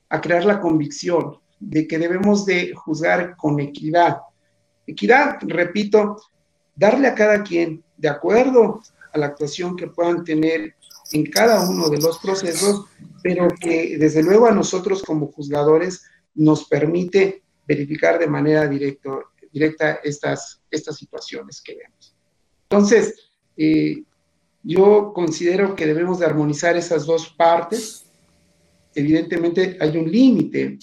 a 0.09 0.21
crear 0.21 0.45
la 0.45 0.61
convicción 0.61 1.37
de 1.59 1.87
que 1.87 1.99
debemos 1.99 2.47
de 2.47 2.73
juzgar 2.75 3.37
con 3.37 3.61
equidad. 3.61 4.19
Equidad, 4.87 5.39
repito, 5.43 6.17
darle 6.81 7.09
a 7.09 7.15
cada 7.15 7.43
quien, 7.43 7.85
de 7.99 8.09
acuerdo 8.09 8.81
a 9.13 9.19
la 9.19 9.27
actuación 9.27 9.77
que 9.77 9.89
puedan 9.89 10.25
tener 10.25 10.75
en 11.13 11.27
cada 11.27 11.69
uno 11.69 11.91
de 11.91 12.01
los 12.01 12.19
procesos, 12.21 12.87
pero 13.23 13.49
que 13.61 13.99
desde 13.99 14.23
luego 14.23 14.47
a 14.47 14.53
nosotros 14.53 15.03
como 15.03 15.31
juzgadores 15.31 16.05
nos 16.35 16.65
permite 16.65 17.43
verificar 17.69 18.19
de 18.19 18.29
manera 18.29 18.67
directa 18.67 20.01
estas, 20.03 20.63
estas 20.71 20.97
situaciones 20.97 21.61
que 21.61 21.75
vemos. 21.75 22.17
Entonces, 22.71 23.29
eh, 23.59 24.03
yo 24.63 25.13
considero 25.15 25.77
que 25.77 25.87
debemos 25.87 26.19
de 26.19 26.27
armonizar 26.27 26.79
esas 26.79 27.05
dos 27.05 27.29
partes. 27.29 28.07
Evidentemente 28.95 29.77
hay 29.79 29.99
un 29.99 30.11
límite 30.11 30.79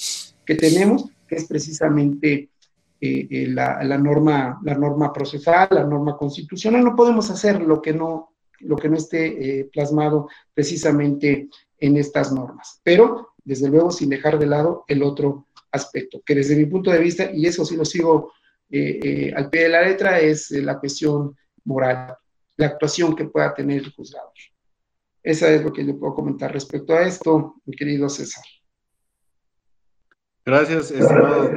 que 0.45 0.53
tenemos, 0.53 1.09
que 1.27 1.37
es 1.37 1.45
precisamente 1.45 2.51
eh, 2.99 3.27
eh, 3.29 3.47
la, 3.47 3.97
norma, 3.97 4.59
la 4.63 4.75
norma 4.75 5.13
procesal, 5.13 5.67
la 5.71 5.83
norma 5.83 6.17
constitucional. 6.17 6.83
No 6.83 6.95
podemos 6.95 7.29
hacer 7.29 7.61
lo 7.61 7.81
que 7.81 7.93
no, 7.93 8.33
lo 8.59 8.75
que 8.75 8.89
no 8.89 8.97
esté 8.97 9.69
plasmado 9.71 10.27
precisamente 10.53 11.49
en 11.79 11.97
estas 11.97 12.31
normas, 12.31 12.81
pero 12.83 13.33
desde 13.43 13.69
luego 13.69 13.91
sin 13.91 14.09
dejar 14.09 14.39
de 14.39 14.47
lado 14.47 14.83
el 14.87 15.03
otro 15.03 15.47
aspecto, 15.71 16.21
que 16.25 16.35
desde 16.35 16.55
mi 16.55 16.65
punto 16.65 16.91
de 16.91 16.99
vista, 16.99 17.31
y 17.31 17.45
eso 17.45 17.63
sí 17.65 17.75
lo 17.75 17.85
sigo 17.85 18.33
eh, 18.69 18.99
eh, 19.01 19.33
al 19.35 19.49
pie 19.49 19.63
de 19.63 19.69
la 19.69 19.81
letra, 19.81 20.19
es 20.19 20.51
eh, 20.51 20.61
la 20.61 20.79
cuestión 20.79 21.35
moral, 21.63 22.15
la 22.57 22.67
actuación 22.67 23.15
que 23.15 23.25
pueda 23.25 23.53
tener 23.53 23.83
el 23.83 23.93
juzgado. 23.93 24.31
Esa 25.23 25.49
es 25.49 25.63
lo 25.63 25.71
que 25.71 25.85
yo 25.85 25.97
puedo 25.97 26.15
comentar 26.15 26.51
respecto 26.51 26.93
a 26.93 27.03
esto, 27.03 27.55
mi 27.65 27.75
querido 27.75 28.09
César. 28.09 28.43
Gracias, 30.45 30.91
estimado. 30.91 31.49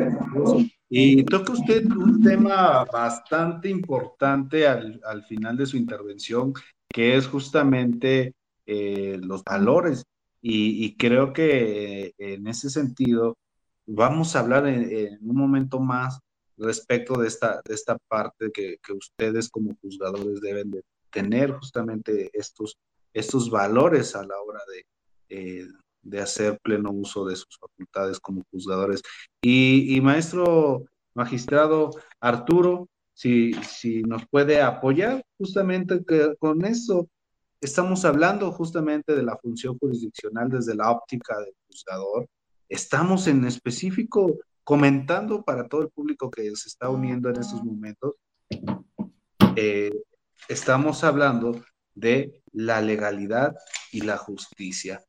Y 0.90 1.24
toca 1.24 1.52
usted 1.52 1.86
un 1.86 2.20
tema 2.20 2.84
bastante 2.84 3.68
importante 3.68 4.66
al, 4.66 5.00
al 5.04 5.24
final 5.24 5.56
de 5.56 5.66
su 5.66 5.76
intervención, 5.76 6.52
que 6.88 7.16
es 7.16 7.26
justamente 7.26 8.34
los 8.66 9.42
valores. 9.44 10.04
Y, 10.42 10.84
y, 10.84 10.96
creo 10.96 11.32
que 11.32 12.14
en 12.18 12.46
ese 12.46 12.70
sentido 12.70 13.36
Vamos 13.92 14.36
a 14.36 14.40
hablar 14.40 14.68
en, 14.68 15.18
un 15.20 15.36
momento 15.36 15.80
más 15.80 16.20
respecto 16.56 17.20
de 17.20 17.26
esta, 17.26 17.60
de 17.64 17.74
esta 17.74 17.98
parte 18.06 18.52
que, 18.52 18.76
que, 18.86 18.92
ustedes 18.92 19.48
como 19.48 19.76
juzgadores 19.82 20.40
deben 20.40 20.70
de 20.70 20.84
tener 21.10 21.50
justamente 21.50 22.30
estos, 22.32 22.78
estos 23.12 23.50
valores 23.50 24.14
a 24.14 24.24
la 24.24 24.40
hora 24.40 24.60
de, 24.72 24.86
eh, 25.36 25.66
de 26.02 26.20
hacer 26.20 26.58
pleno 26.62 26.90
uso 26.90 27.24
de 27.24 27.36
sus 27.36 27.58
facultades 27.58 28.20
como 28.20 28.42
juzgadores. 28.50 29.02
Y, 29.42 29.96
y 29.96 30.00
maestro 30.00 30.84
magistrado 31.14 31.90
Arturo, 32.20 32.88
si, 33.12 33.52
si, 33.64 34.02
nos 34.02 34.26
puede 34.28 34.62
apoyar 34.62 35.24
justamente 35.38 36.02
con 36.38 36.64
eso. 36.64 37.08
Estamos 37.60 38.04
hablando 38.04 38.50
justamente 38.52 39.14
de 39.14 39.22
la 39.22 39.36
función 39.36 39.78
jurisdiccional 39.78 40.48
desde 40.48 40.74
la 40.74 40.90
óptica 40.90 41.38
del 41.38 41.54
juzgador, 41.68 42.26
Estamos 42.70 43.26
en 43.26 43.44
específico 43.46 44.38
comentando 44.62 45.42
para 45.42 45.66
todo 45.66 45.82
el 45.82 45.88
público 45.88 46.30
que 46.30 46.44
se 46.54 46.68
está 46.68 46.88
uniendo 46.88 47.28
en 47.28 47.40
estos 47.40 47.64
momentos. 47.64 48.14
Eh, 49.56 49.90
estamos 50.48 51.02
hablando 51.02 51.60
de 51.96 52.44
la 52.52 52.80
legalidad 52.80 53.56
y 53.90 54.02
la 54.02 54.16
justicia. 54.16 55.04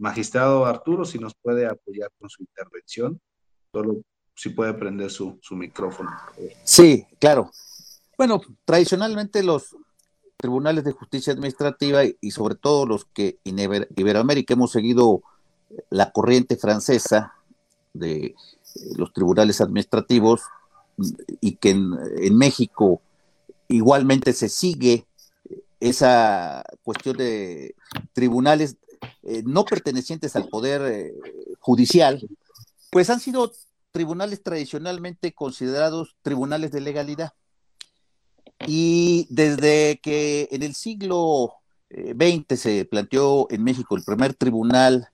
Magistrado 0.00 0.64
Arturo, 0.66 1.04
si 1.04 1.18
nos 1.18 1.34
puede 1.34 1.66
apoyar 1.66 2.10
con 2.18 2.28
su 2.28 2.42
intervención, 2.42 3.20
solo 3.72 4.02
si 4.34 4.48
puede 4.48 4.74
prender 4.74 5.10
su, 5.10 5.38
su 5.42 5.54
micrófono. 5.54 6.10
Sí, 6.64 7.06
claro. 7.18 7.50
Bueno, 8.16 8.40
tradicionalmente 8.64 9.42
los 9.42 9.76
tribunales 10.36 10.84
de 10.84 10.92
justicia 10.92 11.34
administrativa 11.34 12.02
y 12.04 12.30
sobre 12.30 12.54
todo 12.54 12.86
los 12.86 13.04
que 13.04 13.38
en 13.44 13.58
Iberoamérica 13.94 14.54
hemos 14.54 14.72
seguido 14.72 15.22
la 15.90 16.12
corriente 16.12 16.56
francesa 16.56 17.34
de 17.92 18.26
eh, 18.26 18.34
los 18.96 19.12
tribunales 19.12 19.60
administrativos 19.60 20.42
y 21.40 21.56
que 21.56 21.70
en, 21.70 22.36
México 22.36 23.00
igualmente 23.68 24.32
se 24.32 24.48
sigue 24.48 25.06
esa 25.78 26.62
cuestión 26.82 27.16
de 27.16 27.74
tribunales 28.12 28.76
eh, 29.22 29.42
no 29.44 29.64
pertenecientes 29.64 30.36
al 30.36 30.48
poder 30.48 30.82
eh, 30.82 31.14
judicial, 31.58 32.20
pues 32.90 33.10
han 33.10 33.20
sido 33.20 33.52
tribunales 33.92 34.42
tradicionalmente 34.42 35.32
considerados 35.32 36.16
tribunales 36.22 36.70
de 36.70 36.80
legalidad. 36.80 37.32
Y 38.66 39.26
desde 39.30 40.00
que 40.02 40.48
en 40.50 40.62
el 40.62 40.74
siglo 40.74 41.54
XX 41.90 42.60
se 42.60 42.84
planteó 42.84 43.48
en 43.50 43.64
México 43.64 43.96
el 43.96 44.04
primer 44.04 44.34
tribunal 44.34 45.08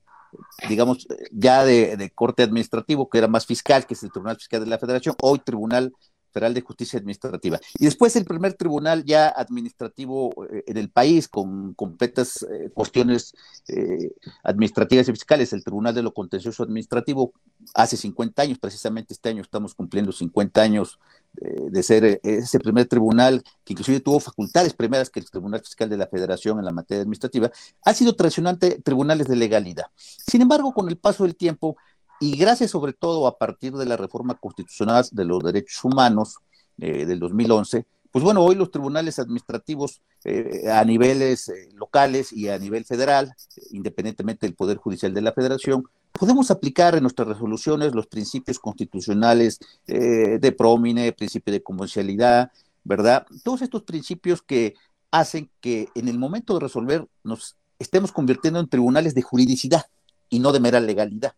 digamos, 0.68 1.06
ya 1.30 1.64
de, 1.64 2.10
corte 2.14 2.42
administrativo, 2.42 3.08
que 3.08 3.18
era 3.18 3.28
más 3.28 3.46
fiscal, 3.46 3.86
que 3.86 3.94
es 3.94 4.02
el 4.02 4.12
Tribunal 4.12 4.36
Fiscal 4.36 4.60
de 4.60 4.70
la 4.70 4.78
Federación, 4.78 5.14
hoy 5.20 5.38
Tribunal 5.38 5.92
Federal 6.36 6.52
de 6.52 6.60
Justicia 6.60 6.98
Administrativa. 6.98 7.58
Y 7.78 7.86
después 7.86 8.14
el 8.14 8.26
primer 8.26 8.52
tribunal 8.52 9.04
ya 9.06 9.28
administrativo 9.28 10.34
eh, 10.50 10.64
en 10.66 10.76
el 10.76 10.90
país, 10.90 11.28
con 11.28 11.72
completas 11.72 12.42
eh, 12.42 12.68
cuestiones 12.74 13.32
eh, 13.68 14.12
administrativas 14.42 15.08
y 15.08 15.12
fiscales, 15.12 15.54
el 15.54 15.64
Tribunal 15.64 15.94
de 15.94 16.02
lo 16.02 16.12
Contencioso 16.12 16.62
Administrativo, 16.62 17.32
hace 17.74 17.96
50 17.96 18.42
años, 18.42 18.58
precisamente 18.58 19.14
este 19.14 19.30
año 19.30 19.40
estamos 19.40 19.74
cumpliendo 19.74 20.12
50 20.12 20.60
años 20.60 20.98
de 21.38 21.82
ser 21.82 22.18
ese 22.22 22.58
primer 22.58 22.86
tribunal, 22.86 23.42
que 23.62 23.74
inclusive 23.74 24.00
tuvo 24.00 24.20
facultades 24.20 24.72
primeras 24.72 25.10
que 25.10 25.20
el 25.20 25.28
Tribunal 25.30 25.60
Fiscal 25.60 25.90
de 25.90 25.98
la 25.98 26.06
Federación 26.06 26.58
en 26.58 26.64
la 26.64 26.72
materia 26.72 27.02
administrativa, 27.02 27.50
ha 27.84 27.92
sido 27.92 28.16
tradicionante 28.16 28.80
tribunales 28.82 29.26
de 29.26 29.36
legalidad. 29.36 29.84
Sin 29.96 30.40
embargo, 30.40 30.72
con 30.72 30.88
el 30.88 30.96
paso 30.96 31.24
del 31.24 31.36
tiempo, 31.36 31.76
y 32.20 32.36
gracias 32.36 32.70
sobre 32.70 32.92
todo 32.92 33.26
a 33.26 33.38
partir 33.38 33.72
de 33.74 33.86
la 33.86 33.96
reforma 33.96 34.34
constitucional 34.34 35.04
de 35.10 35.24
los 35.24 35.42
derechos 35.42 35.84
humanos 35.84 36.36
eh, 36.78 37.06
del 37.06 37.18
2011, 37.18 37.86
pues 38.10 38.24
bueno, 38.24 38.42
hoy 38.42 38.54
los 38.54 38.70
tribunales 38.70 39.18
administrativos 39.18 40.00
eh, 40.24 40.70
a 40.70 40.84
niveles 40.84 41.48
eh, 41.48 41.68
locales 41.74 42.32
y 42.32 42.48
a 42.48 42.58
nivel 42.58 42.84
federal, 42.84 43.34
independientemente 43.70 44.46
del 44.46 44.54
Poder 44.54 44.78
Judicial 44.78 45.12
de 45.12 45.20
la 45.20 45.32
Federación, 45.32 45.84
podemos 46.12 46.50
aplicar 46.50 46.94
en 46.94 47.02
nuestras 47.02 47.28
resoluciones 47.28 47.94
los 47.94 48.06
principios 48.06 48.58
constitucionales 48.58 49.60
de 49.86 50.54
promine, 50.56 51.12
principio 51.12 51.52
de 51.52 51.62
convencionalidad, 51.62 52.50
¿verdad? 52.84 53.26
Todos 53.42 53.60
estos 53.60 53.82
principios 53.82 54.40
que 54.40 54.74
hacen 55.10 55.50
que 55.60 55.88
en 55.94 56.08
el 56.08 56.18
momento 56.18 56.54
de 56.54 56.60
resolver 56.60 57.06
nos 57.22 57.56
estemos 57.78 58.12
convirtiendo 58.12 58.60
en 58.60 58.68
tribunales 58.68 59.14
de 59.14 59.22
juridicidad 59.22 59.84
y 60.30 60.38
no 60.38 60.52
de 60.52 60.60
mera 60.60 60.80
legalidad. 60.80 61.34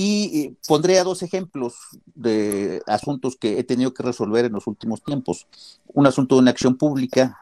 Y 0.00 0.42
eh, 0.42 0.54
pondré 0.68 1.02
dos 1.02 1.24
ejemplos 1.24 1.74
de 2.14 2.80
asuntos 2.86 3.34
que 3.34 3.58
he 3.58 3.64
tenido 3.64 3.92
que 3.92 4.04
resolver 4.04 4.44
en 4.44 4.52
los 4.52 4.68
últimos 4.68 5.02
tiempos. 5.02 5.48
Un 5.88 6.06
asunto 6.06 6.36
de 6.36 6.42
una 6.42 6.52
acción 6.52 6.76
pública, 6.76 7.36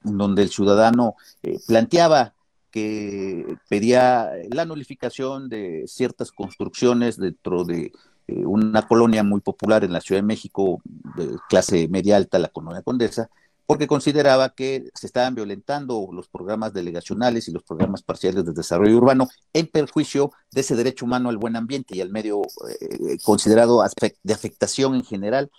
donde 0.00 0.42
el 0.42 0.50
ciudadano 0.50 1.16
eh, 1.42 1.58
planteaba 1.66 2.32
que 2.70 3.56
pedía 3.68 4.30
la 4.50 4.66
nulificación 4.66 5.48
de 5.48 5.82
ciertas 5.88 6.30
construcciones 6.30 7.16
dentro 7.16 7.64
de 7.64 7.90
eh, 8.28 8.46
una 8.46 8.86
colonia 8.86 9.24
muy 9.24 9.40
popular 9.40 9.82
en 9.82 9.92
la 9.92 10.00
Ciudad 10.00 10.20
de 10.20 10.28
México, 10.28 10.80
de 11.16 11.38
clase 11.48 11.88
media 11.88 12.14
alta, 12.14 12.38
la 12.38 12.50
colonia 12.50 12.82
Condesa, 12.82 13.30
porque 13.66 13.86
consideraba 13.86 14.50
que 14.50 14.90
se 14.94 15.06
estaban 15.06 15.34
violentando 15.34 16.08
los 16.12 16.28
programas 16.28 16.72
delegacionales 16.72 17.48
y 17.48 17.52
los 17.52 17.62
programas 17.62 18.02
parciales 18.02 18.44
de 18.44 18.52
desarrollo 18.52 18.96
urbano 18.96 19.28
en 19.52 19.66
perjuicio 19.66 20.32
de 20.50 20.60
ese 20.60 20.76
derecho 20.76 21.06
humano 21.06 21.28
al 21.28 21.38
buen 21.38 21.56
ambiente 21.56 21.96
y 21.96 22.00
al 22.00 22.10
medio 22.10 22.42
eh, 22.42 23.18
considerado 23.22 23.82
de 24.22 24.34
afectación 24.34 24.94
en 24.94 25.04
general 25.04 25.50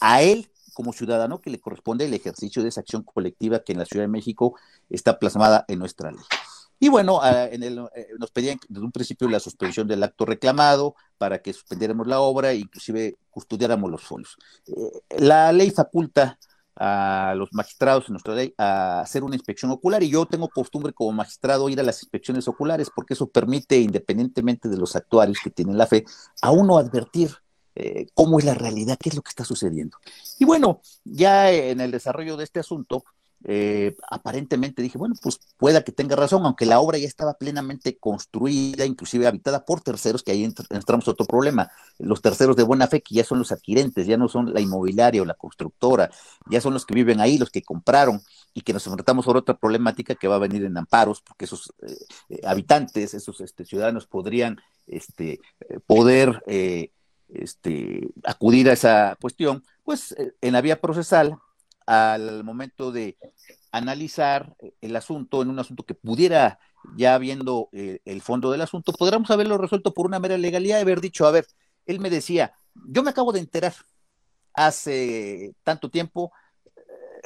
a 0.00 0.22
él 0.22 0.50
como 0.72 0.92
ciudadano 0.92 1.40
que 1.40 1.50
le 1.50 1.60
corresponde 1.60 2.04
el 2.04 2.14
ejercicio 2.14 2.62
de 2.62 2.68
esa 2.68 2.80
acción 2.80 3.02
colectiva 3.02 3.60
que 3.60 3.72
en 3.72 3.78
la 3.78 3.84
Ciudad 3.84 4.04
de 4.04 4.08
México 4.08 4.56
está 4.90 5.18
plasmada 5.18 5.64
en 5.68 5.78
nuestra 5.78 6.10
ley. 6.10 6.24
Y 6.80 6.88
bueno, 6.88 7.20
ah, 7.22 7.46
en 7.46 7.62
el, 7.62 7.78
eh, 7.94 8.08
nos 8.18 8.30
pedían 8.30 8.58
desde 8.68 8.84
un 8.84 8.92
principio 8.92 9.28
la 9.28 9.40
suspensión 9.40 9.86
del 9.86 10.02
acto 10.02 10.26
reclamado 10.26 10.96
para 11.16 11.40
que 11.40 11.52
suspendiéramos 11.52 12.06
la 12.06 12.20
obra 12.20 12.50
e 12.50 12.56
inclusive 12.56 13.16
custodiáramos 13.30 13.90
los 13.90 14.02
folios. 14.02 14.36
Eh, 14.66 15.20
la 15.20 15.52
ley 15.52 15.70
faculta 15.70 16.38
a 16.76 17.34
los 17.36 17.52
magistrados 17.52 18.08
en 18.08 18.14
nuestra 18.14 18.34
ley 18.34 18.54
a 18.58 19.00
hacer 19.00 19.22
una 19.22 19.36
inspección 19.36 19.70
ocular 19.70 20.02
y 20.02 20.10
yo 20.10 20.26
tengo 20.26 20.48
costumbre 20.48 20.92
como 20.92 21.12
magistrado 21.12 21.68
ir 21.68 21.78
a 21.80 21.84
las 21.84 22.02
inspecciones 22.02 22.48
oculares 22.48 22.90
porque 22.94 23.14
eso 23.14 23.28
permite, 23.28 23.78
independientemente 23.78 24.68
de 24.68 24.76
los 24.76 24.96
actuarios 24.96 25.38
que 25.42 25.50
tienen 25.50 25.78
la 25.78 25.86
fe, 25.86 26.04
a 26.42 26.50
uno 26.50 26.78
advertir 26.78 27.30
eh, 27.76 28.06
cómo 28.14 28.38
es 28.38 28.44
la 28.44 28.54
realidad, 28.54 28.98
qué 29.00 29.08
es 29.08 29.16
lo 29.16 29.22
que 29.22 29.30
está 29.30 29.44
sucediendo. 29.44 29.98
Y 30.38 30.44
bueno, 30.44 30.80
ya 31.04 31.50
en 31.50 31.80
el 31.80 31.90
desarrollo 31.90 32.36
de 32.36 32.44
este 32.44 32.60
asunto, 32.60 33.04
eh, 33.46 33.94
aparentemente 34.10 34.80
dije, 34.80 34.96
bueno, 34.96 35.14
pues 35.20 35.38
pueda 35.58 35.84
que 35.84 35.92
tenga 35.92 36.16
razón, 36.16 36.46
aunque 36.46 36.64
la 36.64 36.80
obra 36.80 36.96
ya 36.96 37.06
estaba 37.06 37.34
plenamente 37.34 37.98
construida, 37.98 38.86
inclusive 38.86 39.26
habitada 39.26 39.66
por 39.66 39.82
terceros, 39.82 40.22
que 40.22 40.32
ahí 40.32 40.44
entramos 40.70 41.08
otro 41.08 41.26
problema. 41.26 41.70
Los 41.98 42.22
terceros 42.22 42.56
de 42.56 42.62
buena 42.62 42.86
fe, 42.86 43.02
que 43.02 43.16
ya 43.16 43.24
son 43.24 43.38
los 43.38 43.52
adquirentes, 43.52 44.06
ya 44.06 44.16
no 44.16 44.28
son 44.28 44.54
la 44.54 44.60
inmobiliaria 44.60 45.20
o 45.20 45.26
la 45.26 45.34
constructora, 45.34 46.10
ya 46.48 46.62
son 46.62 46.72
los 46.72 46.86
que 46.86 46.94
viven 46.94 47.20
ahí, 47.20 47.36
los 47.36 47.50
que 47.50 47.62
compraron, 47.62 48.22
y 48.54 48.62
que 48.62 48.72
nos 48.72 48.86
enfrentamos 48.86 49.26
a 49.26 49.32
otra 49.32 49.58
problemática 49.58 50.14
que 50.14 50.28
va 50.28 50.36
a 50.36 50.38
venir 50.38 50.64
en 50.64 50.78
amparos, 50.78 51.20
porque 51.20 51.44
esos 51.44 51.74
eh, 51.82 51.96
eh, 52.30 52.40
habitantes, 52.44 53.12
esos 53.12 53.42
este, 53.42 53.66
ciudadanos 53.66 54.06
podrían 54.06 54.58
este, 54.86 55.40
poder 55.86 56.42
este, 57.28 58.08
acudir 58.24 58.70
a 58.70 58.72
esa 58.72 59.18
cuestión, 59.20 59.64
pues 59.82 60.14
en 60.40 60.52
la 60.52 60.60
vía 60.62 60.80
procesal 60.80 61.38
al 61.86 62.44
momento 62.44 62.92
de 62.92 63.16
analizar 63.72 64.54
el 64.80 64.96
asunto 64.96 65.42
en 65.42 65.50
un 65.50 65.58
asunto 65.58 65.84
que 65.84 65.94
pudiera, 65.94 66.58
ya 66.96 67.18
viendo 67.18 67.68
eh, 67.72 68.00
el 68.04 68.22
fondo 68.22 68.50
del 68.50 68.60
asunto, 68.60 68.92
podríamos 68.92 69.30
haberlo 69.30 69.58
resuelto 69.58 69.92
por 69.92 70.06
una 70.06 70.20
mera 70.20 70.38
legalidad 70.38 70.78
y 70.78 70.82
haber 70.82 71.00
dicho, 71.00 71.26
a 71.26 71.30
ver, 71.30 71.46
él 71.86 72.00
me 72.00 72.10
decía, 72.10 72.54
yo 72.74 73.02
me 73.02 73.10
acabo 73.10 73.32
de 73.32 73.40
enterar 73.40 73.74
hace 74.54 75.54
tanto 75.64 75.90
tiempo 75.90 76.32
eh, 76.66 76.80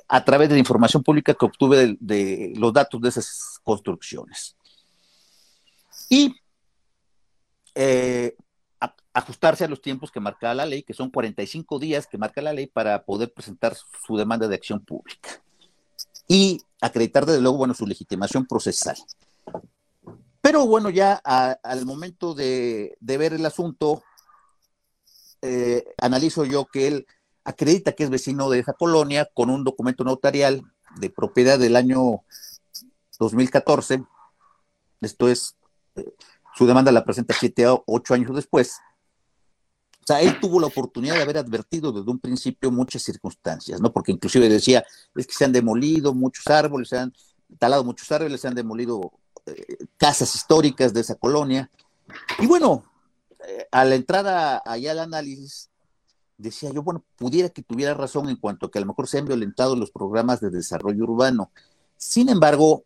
a 0.08 0.24
través 0.24 0.48
de 0.48 0.54
la 0.54 0.60
información 0.60 1.02
pública 1.02 1.34
que 1.34 1.44
obtuve 1.44 1.96
de, 2.00 2.52
los 2.56 2.72
datos 2.72 3.00
de 3.00 3.08
esas 3.10 3.60
construcciones. 3.62 4.56
Y 6.08 6.34
eh, 7.74 8.34
ajustarse 9.18 9.64
a 9.64 9.68
los 9.68 9.82
tiempos 9.82 10.10
que 10.10 10.20
marca 10.20 10.54
la 10.54 10.64
ley, 10.64 10.82
que 10.82 10.94
son 10.94 11.10
45 11.10 11.78
días 11.78 12.06
que 12.06 12.18
marca 12.18 12.40
la 12.40 12.52
ley 12.52 12.66
para 12.66 13.04
poder 13.04 13.32
presentar 13.32 13.74
su 13.74 14.16
demanda 14.16 14.46
de 14.46 14.54
acción 14.54 14.80
pública. 14.80 15.42
Y 16.28 16.60
acreditar 16.80 17.26
desde 17.26 17.40
luego, 17.40 17.58
bueno, 17.58 17.74
su 17.74 17.86
legitimación 17.86 18.46
procesal. 18.46 18.96
Pero 20.40 20.66
bueno, 20.66 20.88
ya 20.90 21.14
al 21.14 21.84
momento 21.84 22.34
de, 22.34 22.96
ver 23.00 23.32
el 23.32 23.44
asunto, 23.44 24.02
eh, 25.42 25.84
analizo 26.00 26.44
yo 26.44 26.66
que 26.66 26.86
él 26.86 27.06
acredita 27.44 27.92
que 27.92 28.04
es 28.04 28.10
vecino 28.10 28.48
de 28.50 28.60
esa 28.60 28.72
colonia 28.72 29.28
con 29.34 29.50
un 29.50 29.64
documento 29.64 30.04
notarial 30.04 30.62
de 31.00 31.10
propiedad 31.10 31.58
del 31.58 31.76
año 31.76 32.22
2014. 33.18 34.04
Esto 35.00 35.28
es, 35.28 35.56
eh, 35.96 36.04
su 36.54 36.66
demanda 36.66 36.92
la 36.92 37.04
presenta 37.04 37.34
siete 37.34 37.66
o 37.66 37.82
ocho 37.86 38.14
años 38.14 38.34
después. 38.36 38.78
Sea, 40.08 40.22
él 40.22 40.40
tuvo 40.40 40.58
la 40.58 40.68
oportunidad 40.68 41.16
de 41.16 41.22
haber 41.22 41.36
advertido 41.36 41.92
desde 41.92 42.10
un 42.10 42.18
principio 42.18 42.70
muchas 42.70 43.02
circunstancias, 43.02 43.78
¿no? 43.78 43.92
Porque 43.92 44.10
inclusive 44.10 44.48
decía, 44.48 44.82
es 45.14 45.26
que 45.26 45.34
se 45.34 45.44
han 45.44 45.52
demolido 45.52 46.14
muchos 46.14 46.46
árboles, 46.46 46.88
se 46.88 46.96
han 46.96 47.12
talado 47.58 47.84
muchos 47.84 48.10
árboles, 48.10 48.40
se 48.40 48.48
han 48.48 48.54
demolido 48.54 49.12
eh, 49.44 49.76
casas 49.98 50.34
históricas 50.34 50.94
de 50.94 51.02
esa 51.02 51.14
colonia. 51.16 51.70
Y 52.38 52.46
bueno, 52.46 52.84
eh, 53.46 53.66
a 53.70 53.84
la 53.84 53.96
entrada 53.96 54.62
allá 54.64 54.92
al 54.92 55.00
análisis, 55.00 55.68
decía 56.38 56.70
yo, 56.72 56.82
bueno, 56.82 57.04
pudiera 57.16 57.50
que 57.50 57.62
tuviera 57.62 57.92
razón 57.92 58.30
en 58.30 58.36
cuanto 58.36 58.64
a 58.64 58.70
que 58.70 58.78
a 58.78 58.80
lo 58.80 58.86
mejor 58.86 59.08
se 59.08 59.18
han 59.18 59.26
violentado 59.26 59.76
los 59.76 59.90
programas 59.90 60.40
de 60.40 60.48
desarrollo 60.48 61.04
urbano. 61.04 61.50
Sin 61.98 62.30
embargo, 62.30 62.82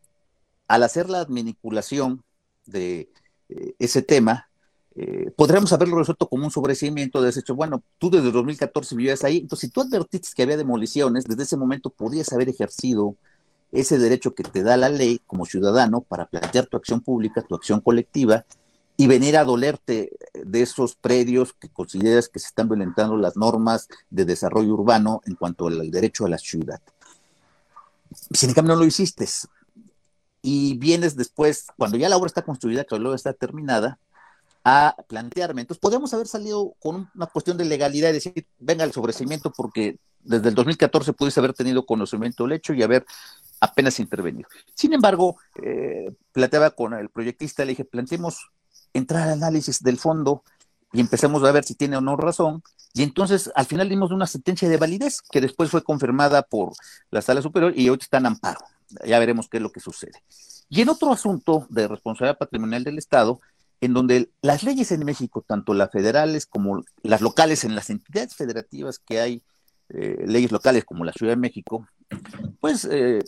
al 0.66 0.82
hacer 0.82 1.08
la 1.08 1.24
manipulación 1.28 2.24
de 2.66 3.12
eh, 3.48 3.76
ese 3.78 4.02
tema, 4.02 4.48
eh, 4.94 5.30
podríamos 5.36 5.72
haberlo 5.72 5.98
resuelto 5.98 6.28
como 6.28 6.44
un 6.44 6.50
sobrecimiento 6.50 7.22
de 7.22 7.30
ese 7.30 7.40
hecho. 7.40 7.54
Bueno, 7.54 7.82
tú 7.98 8.10
desde 8.10 8.30
2014 8.30 8.94
vivías 8.94 9.24
ahí, 9.24 9.38
entonces 9.38 9.68
si 9.68 9.72
tú 9.72 9.80
advertiste 9.80 10.30
que 10.34 10.42
había 10.42 10.56
demoliciones, 10.56 11.24
desde 11.24 11.44
ese 11.44 11.56
momento 11.56 11.90
podrías 11.90 12.32
haber 12.32 12.48
ejercido 12.48 13.16
ese 13.70 13.98
derecho 13.98 14.34
que 14.34 14.42
te 14.42 14.62
da 14.62 14.76
la 14.76 14.90
ley 14.90 15.20
como 15.26 15.46
ciudadano 15.46 16.02
para 16.02 16.26
plantear 16.26 16.66
tu 16.66 16.76
acción 16.76 17.00
pública, 17.00 17.42
tu 17.42 17.54
acción 17.54 17.80
colectiva 17.80 18.44
y 18.98 19.06
venir 19.06 19.38
a 19.38 19.44
dolerte 19.44 20.12
de 20.34 20.62
esos 20.62 20.94
predios 20.94 21.54
que 21.54 21.70
consideras 21.70 22.28
que 22.28 22.38
se 22.38 22.48
están 22.48 22.68
violentando 22.68 23.16
las 23.16 23.36
normas 23.36 23.88
de 24.10 24.26
desarrollo 24.26 24.74
urbano 24.74 25.22
en 25.24 25.36
cuanto 25.36 25.68
al 25.68 25.90
derecho 25.90 26.26
a 26.26 26.28
la 26.28 26.38
ciudad. 26.38 26.80
Sin 28.32 28.50
embargo, 28.50 28.68
no 28.68 28.76
lo 28.76 28.84
hiciste. 28.84 29.26
Y 30.42 30.76
vienes 30.76 31.16
después, 31.16 31.66
cuando 31.78 31.96
ya 31.96 32.10
la 32.10 32.18
obra 32.18 32.26
está 32.26 32.42
construida, 32.42 32.84
que 32.84 32.98
luego 32.98 33.14
está 33.14 33.32
terminada, 33.32 33.98
a 34.64 34.96
plantearme. 35.08 35.62
Entonces, 35.62 35.80
podemos 35.80 36.12
haber 36.14 36.26
salido 36.26 36.74
con 36.78 37.10
una 37.14 37.26
cuestión 37.26 37.56
de 37.56 37.64
legalidad 37.64 38.10
y 38.10 38.14
decir, 38.14 38.46
venga 38.58 38.84
el 38.84 38.92
sobrecimiento, 38.92 39.52
porque 39.52 39.98
desde 40.20 40.50
el 40.50 40.54
2014 40.54 41.12
pudiese 41.12 41.40
haber 41.40 41.52
tenido 41.52 41.84
conocimiento 41.84 42.44
del 42.44 42.52
hecho 42.52 42.72
y 42.72 42.82
haber 42.82 43.04
apenas 43.60 43.98
intervenido. 44.00 44.48
Sin 44.74 44.92
embargo, 44.92 45.36
eh, 45.62 46.12
planteaba 46.32 46.70
con 46.70 46.94
el 46.94 47.08
proyectista, 47.10 47.64
le 47.64 47.70
dije, 47.70 47.84
planteemos 47.84 48.50
entrar 48.92 49.22
al 49.28 49.34
análisis 49.34 49.82
del 49.82 49.98
fondo 49.98 50.42
y 50.92 51.00
empecemos 51.00 51.42
a 51.44 51.52
ver 51.52 51.64
si 51.64 51.74
tiene 51.74 51.96
o 51.96 52.00
no 52.00 52.16
razón. 52.16 52.62
Y 52.92 53.02
entonces, 53.02 53.50
al 53.54 53.66
final 53.66 53.88
dimos 53.88 54.10
una 54.10 54.26
sentencia 54.26 54.68
de 54.68 54.76
validez 54.76 55.22
que 55.22 55.40
después 55.40 55.70
fue 55.70 55.82
confirmada 55.82 56.42
por 56.42 56.72
la 57.10 57.22
sala 57.22 57.40
superior 57.40 57.72
y 57.74 57.88
hoy 57.88 57.98
está 58.00 58.18
en 58.18 58.26
amparo. 58.26 58.60
Ya 59.06 59.18
veremos 59.18 59.48
qué 59.48 59.56
es 59.56 59.62
lo 59.62 59.72
que 59.72 59.80
sucede. 59.80 60.22
Y 60.68 60.82
en 60.82 60.88
otro 60.88 61.12
asunto 61.12 61.66
de 61.70 61.88
responsabilidad 61.88 62.38
patrimonial 62.38 62.84
del 62.84 62.98
Estado, 62.98 63.40
en 63.82 63.94
donde 63.94 64.30
las 64.42 64.62
leyes 64.62 64.92
en 64.92 65.04
México, 65.04 65.44
tanto 65.44 65.74
las 65.74 65.90
federales 65.90 66.46
como 66.46 66.84
las 67.02 67.20
locales, 67.20 67.64
en 67.64 67.74
las 67.74 67.90
entidades 67.90 68.32
federativas 68.36 69.00
que 69.00 69.20
hay, 69.20 69.42
eh, 69.88 70.22
leyes 70.24 70.52
locales 70.52 70.84
como 70.84 71.04
la 71.04 71.12
Ciudad 71.12 71.32
de 71.32 71.38
México, 71.40 71.88
pues 72.60 72.86
eh, 72.88 73.18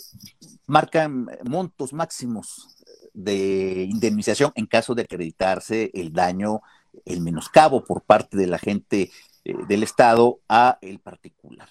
marcan 0.69 1.27
montos 1.45 1.93
máximos 1.93 2.69
de 3.13 3.89
indemnización 3.91 4.53
en 4.55 4.67
caso 4.67 4.95
de 4.95 5.03
acreditarse 5.03 5.91
el 5.93 6.13
daño, 6.13 6.61
el 7.05 7.21
menoscabo 7.21 7.85
por 7.85 8.03
parte 8.03 8.37
de 8.37 8.47
la 8.47 8.59
gente 8.59 9.11
eh, 9.45 9.55
del 9.67 9.83
Estado 9.83 10.39
a 10.49 10.79
el 10.83 11.01
particular. 11.01 11.69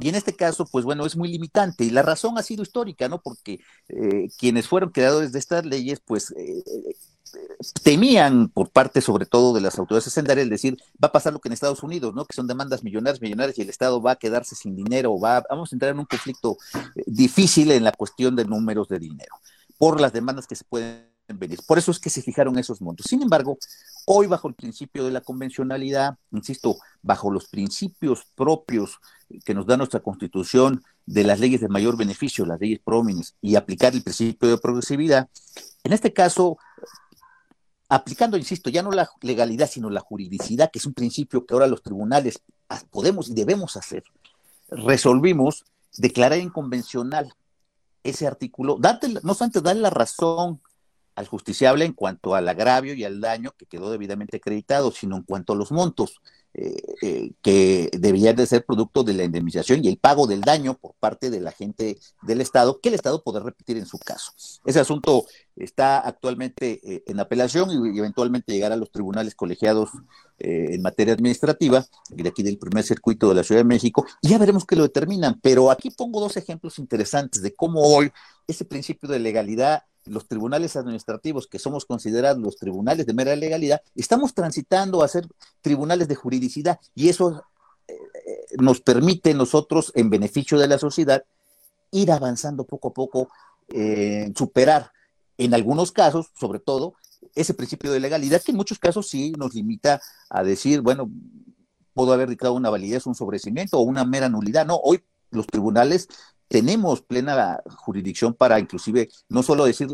Y 0.00 0.08
en 0.08 0.16
este 0.16 0.34
caso, 0.34 0.66
pues 0.66 0.84
bueno, 0.84 1.06
es 1.06 1.16
muy 1.16 1.28
limitante. 1.28 1.84
Y 1.84 1.90
la 1.90 2.02
razón 2.02 2.36
ha 2.36 2.42
sido 2.42 2.64
histórica, 2.64 3.08
¿no? 3.08 3.22
Porque 3.22 3.60
quienes 4.36 4.66
fueron 4.66 4.90
creadores 4.90 5.30
de 5.30 5.38
estas 5.38 5.64
leyes, 5.64 6.00
pues 6.04 6.34
temían 7.82 8.48
por 8.48 8.70
parte 8.70 9.00
sobre 9.00 9.26
todo 9.26 9.54
de 9.54 9.60
las 9.60 9.78
autoridades 9.78 10.08
hacendarias 10.08 10.48
decir, 10.48 10.76
va 11.02 11.08
a 11.08 11.12
pasar 11.12 11.32
lo 11.32 11.40
que 11.40 11.48
en 11.48 11.52
Estados 11.52 11.82
Unidos, 11.82 12.14
¿no? 12.14 12.24
Que 12.24 12.34
son 12.34 12.46
demandas 12.46 12.82
millonarias, 12.82 13.20
millonarias 13.20 13.58
y 13.58 13.62
el 13.62 13.68
Estado 13.68 14.00
va 14.00 14.12
a 14.12 14.16
quedarse 14.16 14.54
sin 14.54 14.76
dinero, 14.76 15.18
va, 15.18 15.44
vamos 15.48 15.72
a 15.72 15.76
entrar 15.76 15.92
en 15.92 15.98
un 15.98 16.06
conflicto 16.06 16.56
eh, 16.94 17.02
difícil 17.06 17.70
en 17.70 17.84
la 17.84 17.92
cuestión 17.92 18.36
de 18.36 18.44
números 18.44 18.88
de 18.88 18.98
dinero, 18.98 19.36
por 19.78 20.00
las 20.00 20.12
demandas 20.12 20.46
que 20.46 20.56
se 20.56 20.64
pueden 20.64 21.14
venir. 21.28 21.58
Por 21.66 21.78
eso 21.78 21.90
es 21.90 21.98
que 21.98 22.10
se 22.10 22.22
fijaron 22.22 22.58
esos 22.58 22.80
montos. 22.82 23.06
Sin 23.08 23.22
embargo, 23.22 23.58
hoy 24.06 24.26
bajo 24.26 24.48
el 24.48 24.54
principio 24.54 25.04
de 25.04 25.10
la 25.10 25.20
convencionalidad, 25.20 26.16
insisto, 26.32 26.76
bajo 27.02 27.30
los 27.30 27.48
principios 27.48 28.26
propios 28.34 28.98
que 29.44 29.54
nos 29.54 29.66
da 29.66 29.76
nuestra 29.76 30.00
Constitución 30.00 30.82
de 31.06 31.24
las 31.24 31.40
leyes 31.40 31.60
de 31.60 31.68
mayor 31.68 31.96
beneficio, 31.96 32.46
las 32.46 32.60
leyes 32.60 32.80
prómines, 32.84 33.34
y 33.40 33.56
aplicar 33.56 33.94
el 33.94 34.02
principio 34.02 34.48
de 34.48 34.58
progresividad, 34.58 35.28
en 35.82 35.92
este 35.92 36.12
caso 36.12 36.56
aplicando, 37.88 38.36
insisto, 38.36 38.70
ya 38.70 38.82
no 38.82 38.90
la 38.90 39.08
legalidad, 39.22 39.68
sino 39.68 39.90
la 39.90 40.00
juridicidad, 40.00 40.70
que 40.70 40.78
es 40.78 40.86
un 40.86 40.94
principio 40.94 41.44
que 41.44 41.54
ahora 41.54 41.66
los 41.66 41.82
tribunales 41.82 42.40
podemos 42.90 43.28
y 43.28 43.34
debemos 43.34 43.76
hacer, 43.76 44.04
resolvimos 44.68 45.64
declarar 45.96 46.38
inconvencional 46.38 47.32
ese 48.02 48.26
artículo, 48.26 48.78
no 49.22 49.32
obstante 49.32 49.60
darle 49.60 49.82
la 49.82 49.90
razón 49.90 50.60
al 51.14 51.26
justiciable 51.26 51.84
en 51.84 51.92
cuanto 51.92 52.34
al 52.34 52.48
agravio 52.48 52.94
y 52.94 53.04
al 53.04 53.20
daño 53.20 53.54
que 53.56 53.66
quedó 53.66 53.90
debidamente 53.90 54.38
acreditado, 54.38 54.90
sino 54.90 55.16
en 55.16 55.22
cuanto 55.22 55.52
a 55.52 55.56
los 55.56 55.70
montos. 55.70 56.20
Eh, 56.56 57.32
que 57.42 57.90
deberían 57.98 58.36
de 58.36 58.46
ser 58.46 58.64
producto 58.64 59.02
de 59.02 59.12
la 59.12 59.24
indemnización 59.24 59.84
y 59.84 59.88
el 59.88 59.98
pago 59.98 60.28
del 60.28 60.40
daño 60.40 60.74
por 60.74 60.94
parte 60.94 61.28
de 61.28 61.40
la 61.40 61.50
gente 61.50 61.98
del 62.22 62.40
Estado, 62.40 62.78
que 62.80 62.90
el 62.90 62.94
Estado 62.94 63.24
podrá 63.24 63.42
repetir 63.42 63.76
en 63.76 63.86
su 63.86 63.98
caso. 63.98 64.30
Ese 64.64 64.78
asunto 64.78 65.26
está 65.56 65.98
actualmente 65.98 66.80
eh, 66.84 67.02
en 67.08 67.18
apelación 67.18 67.70
y, 67.72 67.98
eventualmente 67.98 68.52
llegará 68.52 68.76
a 68.76 68.78
los 68.78 68.92
tribunales 68.92 69.34
colegiados 69.34 69.90
eh, 70.38 70.68
en 70.70 70.82
materia 70.82 71.14
administrativa, 71.14 71.84
de 72.10 72.28
aquí 72.28 72.42
del 72.42 72.58
primer 72.58 72.84
circuito 72.84 73.28
de 73.28 73.36
la 73.36 73.44
Ciudad 73.44 73.60
de 73.60 73.64
México, 73.64 74.06
y 74.20 74.28
ya 74.28 74.38
veremos 74.38 74.64
qué 74.64 74.76
lo 74.76 74.82
determinan. 74.82 75.38
Pero 75.40 75.70
aquí 75.70 75.90
pongo 75.90 76.20
dos 76.20 76.36
ejemplos 76.36 76.78
interesantes 76.78 77.42
de 77.42 77.54
cómo 77.54 77.80
hoy 77.80 78.10
ese 78.46 78.64
principio 78.64 79.08
de 79.08 79.18
legalidad 79.18 79.84
los 80.06 80.28
tribunales 80.28 80.76
administrativos, 80.76 81.46
que 81.46 81.58
somos 81.58 81.84
considerados 81.84 82.42
los 82.42 82.56
tribunales 82.56 83.06
de 83.06 83.14
mera 83.14 83.34
legalidad, 83.36 83.80
estamos 83.94 84.34
transitando 84.34 85.02
a 85.02 85.08
ser 85.08 85.26
tribunales 85.62 86.08
de 86.08 86.14
juridicidad 86.14 86.78
y 86.94 87.08
eso 87.08 87.42
eh, 87.88 87.94
nos 88.58 88.80
permite 88.80 89.34
nosotros, 89.34 89.92
en 89.94 90.10
beneficio 90.10 90.58
de 90.58 90.68
la 90.68 90.78
sociedad, 90.78 91.24
ir 91.90 92.10
avanzando 92.12 92.64
poco 92.64 92.88
a 92.88 92.94
poco, 92.94 93.28
eh, 93.68 94.32
superar 94.36 94.92
en 95.38 95.54
algunos 95.54 95.92
casos, 95.92 96.30
sobre 96.38 96.58
todo, 96.58 96.94
ese 97.34 97.54
principio 97.54 97.92
de 97.92 98.00
legalidad, 98.00 98.42
que 98.42 98.52
en 98.52 98.56
muchos 98.56 98.78
casos 98.78 99.08
sí 99.08 99.32
nos 99.38 99.54
limita 99.54 100.00
a 100.30 100.42
decir, 100.42 100.80
bueno, 100.80 101.10
puedo 101.92 102.12
haber 102.12 102.28
dictado 102.28 102.54
una 102.54 102.70
validez, 102.70 103.06
un 103.06 103.14
sobrecimiento 103.14 103.78
o 103.78 103.82
una 103.82 104.04
mera 104.04 104.28
nulidad. 104.28 104.66
No, 104.66 104.76
hoy 104.76 105.02
los 105.30 105.46
tribunales 105.46 106.08
tenemos 106.48 107.02
plena 107.02 107.60
jurisdicción 107.76 108.34
para 108.34 108.58
inclusive 108.58 109.08
no 109.28 109.42
solo 109.42 109.64
decir, 109.64 109.88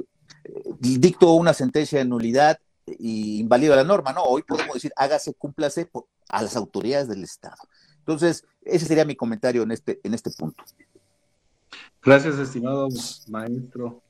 eh, 0.45 0.63
dicto 0.79 1.33
una 1.33 1.55
sentencia 1.55 1.99
de 1.99 2.05
nulidad 2.05 2.59
y 2.87 3.39
invalido 3.39 3.77
la 3.77 3.85
norma, 3.85 4.13
no, 4.13 4.23
hoy 4.25 4.43
podemos 4.43 4.75
decir, 4.75 4.93
hágase, 4.97 5.35
cúmplase 5.35 5.89
a 6.29 6.43
las 6.43 6.57
autoridades 6.57 7.09
del 7.09 7.23
Estado. 7.23 7.63
Entonces, 7.99 8.45
ese 8.63 8.87
sería 8.87 9.05
mi 9.05 9.15
comentario 9.15 9.63
en 9.63 9.71
este, 9.71 10.01
en 10.03 10.15
este 10.15 10.31
punto. 10.31 10.65
Gracias, 12.03 12.39
estimado 12.39 12.89
maestro 13.29 14.03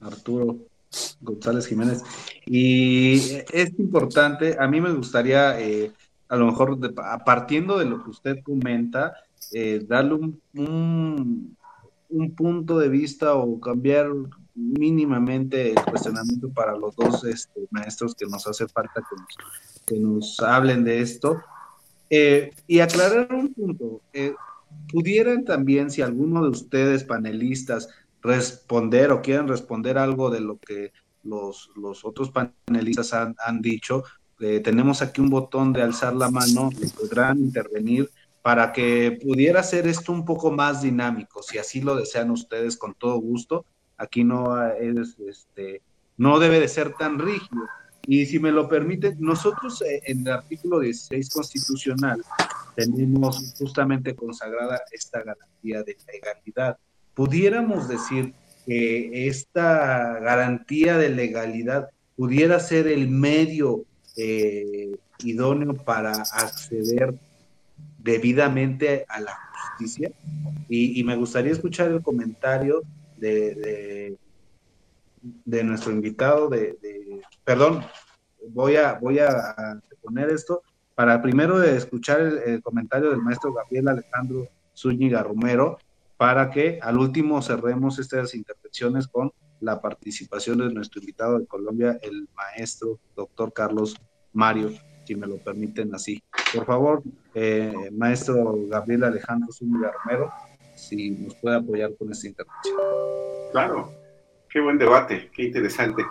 Arturo 0.00 0.58
González 1.20 1.66
Jiménez. 1.66 2.02
Y 2.46 3.36
es 3.52 3.78
importante, 3.78 4.56
a 4.58 4.66
mí 4.66 4.80
me 4.80 4.92
gustaría, 4.92 5.60
eh, 5.60 5.92
a 6.28 6.36
lo 6.36 6.46
mejor, 6.46 6.78
partiendo 7.24 7.78
de 7.78 7.84
lo 7.84 8.02
que 8.02 8.10
usted 8.10 8.42
comenta, 8.42 9.14
eh, 9.52 9.84
darle 9.86 10.14
un, 10.14 11.56
un, 12.08 12.34
punto 12.34 12.78
de 12.78 12.88
vista 12.88 13.34
o 13.34 13.60
cambiar 13.60 14.08
mínimamente 14.54 15.70
el 15.70 15.84
cuestionamiento 15.84 16.50
para 16.50 16.76
los 16.76 16.94
dos 16.96 17.24
este, 17.24 17.66
maestros 17.70 18.14
que 18.14 18.26
nos 18.26 18.46
hace 18.46 18.66
falta 18.68 19.02
que 19.86 19.98
nos, 19.98 20.40
hablen 20.40 20.84
de 20.84 21.00
esto. 21.00 21.40
Eh, 22.10 22.50
y 22.66 22.80
aclarar 22.80 23.32
un 23.32 23.54
punto. 23.54 24.02
pudieran 24.90 25.44
también, 25.44 25.90
si 25.90 26.02
alguno 26.02 26.42
de 26.42 26.50
ustedes 26.50 27.04
panelistas 27.04 27.88
responder 28.22 29.12
o 29.12 29.20
quieren 29.20 29.48
responder 29.48 29.98
algo 29.98 30.30
de 30.30 30.40
lo 30.40 30.58
que 30.58 30.92
los, 31.24 31.70
los 31.76 32.04
otros 32.04 32.30
panelistas 32.30 33.12
han, 33.12 33.34
han 33.44 33.60
dicho, 33.60 34.04
eh, 34.40 34.60
tenemos 34.60 35.02
aquí 35.02 35.20
un 35.20 35.30
botón 35.30 35.72
de 35.72 35.82
alzar 35.82 36.14
la 36.16 36.28
mano 36.28 36.70
podrán 36.98 37.38
intervenir 37.38 38.10
para 38.42 38.72
que 38.72 39.20
pudiera 39.22 39.62
ser 39.62 39.86
esto 39.86 40.10
un 40.10 40.24
poco 40.24 40.50
más 40.50 40.82
dinámico, 40.82 41.44
si 41.44 41.58
así 41.58 41.80
lo 41.80 41.94
desean 41.94 42.30
ustedes 42.32 42.76
con 42.76 42.94
todo 42.94 43.18
gusto. 43.18 43.64
Aquí 43.96 44.24
no 44.24 44.66
es, 44.72 45.16
este, 45.20 45.80
no 46.16 46.40
debe 46.40 46.58
de 46.58 46.66
ser 46.66 46.94
tan 46.94 47.20
rígido. 47.20 47.62
Y 48.04 48.26
si 48.26 48.40
me 48.40 48.50
lo 48.50 48.68
permiten, 48.68 49.16
nosotros 49.20 49.80
eh, 49.82 50.02
en 50.06 50.26
el 50.26 50.32
artículo 50.32 50.80
16 50.80 51.30
constitucional 51.30 52.20
tenemos 52.74 53.54
justamente 53.56 54.16
consagrada 54.16 54.80
esta 54.90 55.22
garantía 55.22 55.84
de 55.84 55.96
legalidad 56.12 56.78
pudiéramos 57.14 57.88
decir 57.88 58.34
que 58.66 59.26
esta 59.28 60.18
garantía 60.20 60.96
de 60.96 61.10
legalidad 61.10 61.90
pudiera 62.16 62.60
ser 62.60 62.86
el 62.86 63.08
medio 63.08 63.84
eh, 64.16 64.96
idóneo 65.18 65.74
para 65.74 66.12
acceder 66.12 67.14
debidamente 67.98 69.04
a 69.08 69.20
la 69.20 69.32
justicia. 69.52 70.12
Y, 70.68 71.02
me 71.04 71.16
gustaría 71.16 71.52
escuchar 71.52 71.90
el 71.90 72.02
comentario 72.02 72.82
de, 73.16 74.16
de, 75.44 75.64
nuestro 75.64 75.92
invitado, 75.92 76.48
de, 76.48 76.76
perdón, 77.44 77.84
voy 78.48 78.76
a, 78.76 78.94
voy 78.94 79.18
a 79.18 79.80
poner 80.00 80.30
esto 80.30 80.62
para 80.94 81.20
primero 81.22 81.62
escuchar 81.62 82.20
el, 82.20 82.38
el 82.38 82.62
comentario 82.62 83.10
del 83.10 83.20
maestro 83.20 83.52
Gabriel 83.52 83.88
Alejandro 83.88 84.48
Zúñiga 84.74 85.22
Romero, 85.22 85.78
para 86.22 86.50
que 86.50 86.78
al 86.80 86.98
último 86.98 87.42
cerremos 87.42 87.98
estas 87.98 88.32
intervenciones 88.36 89.08
con 89.08 89.32
la 89.58 89.80
participación 89.80 90.58
de 90.58 90.72
nuestro 90.72 91.00
invitado 91.00 91.36
de 91.36 91.48
Colombia, 91.48 91.98
el 92.00 92.28
maestro 92.36 93.00
doctor 93.16 93.52
Carlos 93.52 94.00
Mario, 94.32 94.70
si 95.04 95.16
me 95.16 95.26
lo 95.26 95.38
permiten 95.38 95.92
así. 95.96 96.22
Por 96.54 96.64
favor, 96.64 97.02
eh, 97.34 97.90
maestro 97.90 98.54
Gabriel 98.68 99.02
Alejandro 99.02 99.52
Zúñiga 99.52 99.90
Romero, 99.90 100.30
si 100.76 101.10
nos 101.10 101.34
puede 101.34 101.56
apoyar 101.56 101.90
con 101.98 102.12
esta 102.12 102.28
intervención. 102.28 102.76
Claro, 103.50 103.92
qué 104.48 104.60
buen 104.60 104.78
debate, 104.78 105.28
qué 105.34 105.42
interesante. 105.42 106.04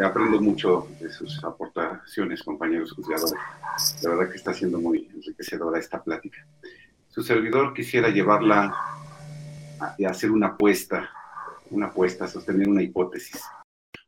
Aprendo 0.00 0.40
mucho 0.40 0.86
de 1.00 1.10
sus 1.10 1.42
aportaciones, 1.42 2.40
compañeros 2.44 2.92
juzgadores. 2.92 3.34
La 4.04 4.10
verdad 4.10 4.30
que 4.30 4.36
está 4.36 4.54
siendo 4.54 4.78
muy 4.78 5.08
enriquecedora 5.12 5.80
esta 5.80 6.04
plática. 6.04 6.46
Su 7.08 7.24
servidor 7.24 7.74
quisiera 7.74 8.10
llevarla 8.10 8.72
hacer 10.06 10.30
una 10.30 10.48
apuesta, 10.48 11.10
una 11.70 11.86
apuesta, 11.86 12.28
sostener 12.28 12.68
una 12.68 12.82
hipótesis. 12.82 13.42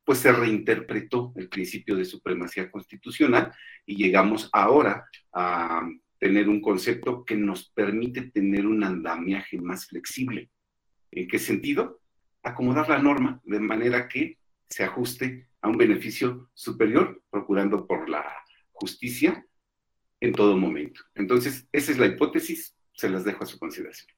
Pues 0.04 0.18
se 0.18 0.32
reinterpretó 0.32 1.32
el 1.36 1.48
principio 1.48 1.96
de 1.96 2.04
supremacía 2.04 2.70
constitucional 2.70 3.52
y 3.84 3.96
llegamos 3.96 4.48
ahora 4.52 5.06
a 5.32 5.86
tener 6.18 6.48
un 6.48 6.60
concepto 6.60 7.24
que 7.24 7.36
nos 7.36 7.70
permite 7.70 8.22
tener 8.22 8.66
un 8.66 8.82
andamiaje 8.82 9.58
más 9.58 9.86
flexible. 9.86 10.50
¿En 11.10 11.28
qué 11.28 11.38
sentido? 11.38 12.00
Acomodar 12.42 12.88
la 12.88 12.98
norma 12.98 13.40
de 13.44 13.60
manera 13.60 14.08
que 14.08 14.38
se 14.68 14.84
ajuste 14.84 15.48
a 15.60 15.68
un 15.68 15.76
beneficio 15.76 16.50
superior, 16.54 17.22
procurando 17.30 17.86
por 17.86 18.08
la 18.08 18.24
justicia 18.72 19.44
en 20.20 20.32
todo 20.32 20.56
momento. 20.56 21.02
Entonces, 21.14 21.68
esa 21.72 21.92
es 21.92 21.98
la 21.98 22.06
hipótesis, 22.06 22.76
se 22.92 23.08
las 23.08 23.24
dejo 23.24 23.44
a 23.44 23.46
su 23.46 23.58
consideración. 23.58 24.08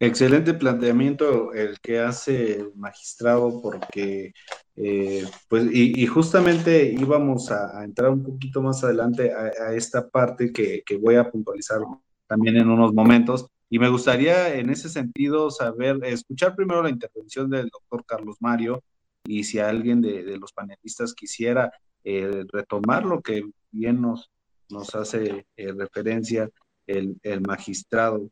Excelente 0.00 0.54
planteamiento 0.54 1.52
el 1.52 1.80
que 1.80 1.98
hace 1.98 2.60
el 2.60 2.72
magistrado, 2.76 3.60
porque, 3.60 4.32
eh, 4.76 5.24
pues, 5.48 5.64
y, 5.72 6.06
justamente 6.06 6.84
íbamos 6.92 7.50
a, 7.50 7.82
entrar 7.82 8.10
un 8.10 8.22
poquito 8.22 8.62
más 8.62 8.84
adelante 8.84 9.32
a, 9.32 9.74
esta 9.74 10.08
parte 10.08 10.52
que, 10.52 10.84
voy 11.00 11.16
a 11.16 11.28
puntualizar 11.28 11.80
también 12.28 12.56
en 12.58 12.68
unos 12.70 12.94
momentos. 12.94 13.48
Y 13.68 13.80
me 13.80 13.88
gustaría 13.88 14.54
en 14.54 14.70
ese 14.70 14.88
sentido 14.88 15.50
saber, 15.50 15.98
escuchar 16.04 16.54
primero 16.54 16.80
la 16.80 16.90
intervención 16.90 17.50
del 17.50 17.68
doctor 17.68 18.04
Carlos 18.06 18.36
Mario 18.38 18.84
y 19.24 19.42
si 19.42 19.58
alguien 19.58 20.00
de, 20.00 20.38
los 20.38 20.52
panelistas 20.52 21.12
quisiera 21.12 21.72
eh, 22.04 22.44
retomar 22.52 23.04
lo 23.04 23.20
que 23.20 23.44
bien 23.72 24.00
nos, 24.00 24.30
nos 24.70 24.94
hace 24.94 25.46
eh, 25.56 25.72
referencia 25.72 26.48
el, 26.86 27.16
el 27.24 27.40
magistrado 27.40 28.30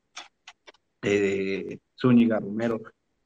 eh, 1.02 1.78
Zúñiga 1.98 2.38
Romero. 2.40 2.80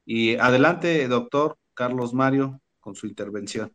Y 0.05 0.35
adelante, 0.35 1.07
doctor 1.07 1.57
Carlos 1.73 2.13
Mario, 2.13 2.59
con 2.79 2.95
su 2.95 3.07
intervención. 3.07 3.71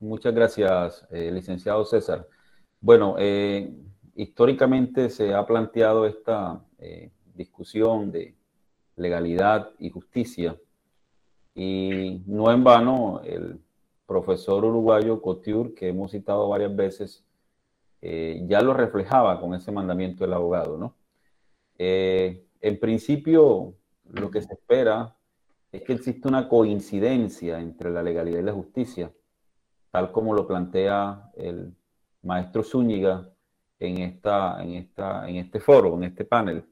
Muchas 0.00 0.34
gracias, 0.34 1.06
eh, 1.10 1.30
licenciado 1.30 1.84
César. 1.84 2.26
Bueno, 2.80 3.16
eh, 3.18 3.70
históricamente 4.14 5.10
se 5.10 5.34
ha 5.34 5.44
planteado 5.46 6.06
esta 6.06 6.64
eh, 6.78 7.10
discusión 7.34 8.10
de 8.10 8.34
legalidad 8.96 9.70
y 9.78 9.90
justicia 9.90 10.58
y 11.54 12.22
no 12.26 12.50
en 12.50 12.64
vano 12.64 13.20
el 13.24 13.60
profesor 14.06 14.64
uruguayo 14.64 15.20
Couture, 15.20 15.74
que 15.74 15.88
hemos 15.88 16.12
citado 16.12 16.48
varias 16.48 16.74
veces, 16.74 17.24
ya 18.02 18.62
lo 18.62 18.72
reflejaba 18.72 19.38
con 19.38 19.54
ese 19.54 19.70
mandamiento 19.70 20.24
del 20.24 20.32
abogado, 20.32 20.78
¿no? 20.78 20.96
En 22.60 22.78
principio, 22.78 23.74
lo 24.12 24.30
que 24.30 24.42
se 24.42 24.52
espera 24.52 25.16
es 25.72 25.82
que 25.82 25.94
exista 25.94 26.28
una 26.28 26.48
coincidencia 26.48 27.60
entre 27.60 27.90
la 27.90 28.02
legalidad 28.02 28.40
y 28.40 28.44
la 28.44 28.52
justicia, 28.52 29.12
tal 29.90 30.12
como 30.12 30.34
lo 30.34 30.46
plantea 30.46 31.30
el 31.36 31.74
maestro 32.22 32.62
Zúñiga 32.62 33.30
en, 33.78 33.98
esta, 33.98 34.62
en, 34.62 34.74
esta, 34.74 35.28
en 35.28 35.36
este 35.36 35.60
foro, 35.60 35.94
en 35.94 36.04
este 36.04 36.24
panel. 36.24 36.64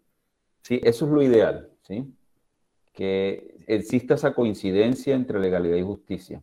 Sí, 0.62 0.80
eso 0.82 1.06
es 1.06 1.10
lo 1.10 1.22
ideal, 1.22 1.70
¿sí? 1.82 2.12
que 2.92 3.62
exista 3.68 4.14
esa 4.14 4.34
coincidencia 4.34 5.14
entre 5.14 5.38
legalidad 5.38 5.76
y 5.76 5.82
justicia. 5.82 6.42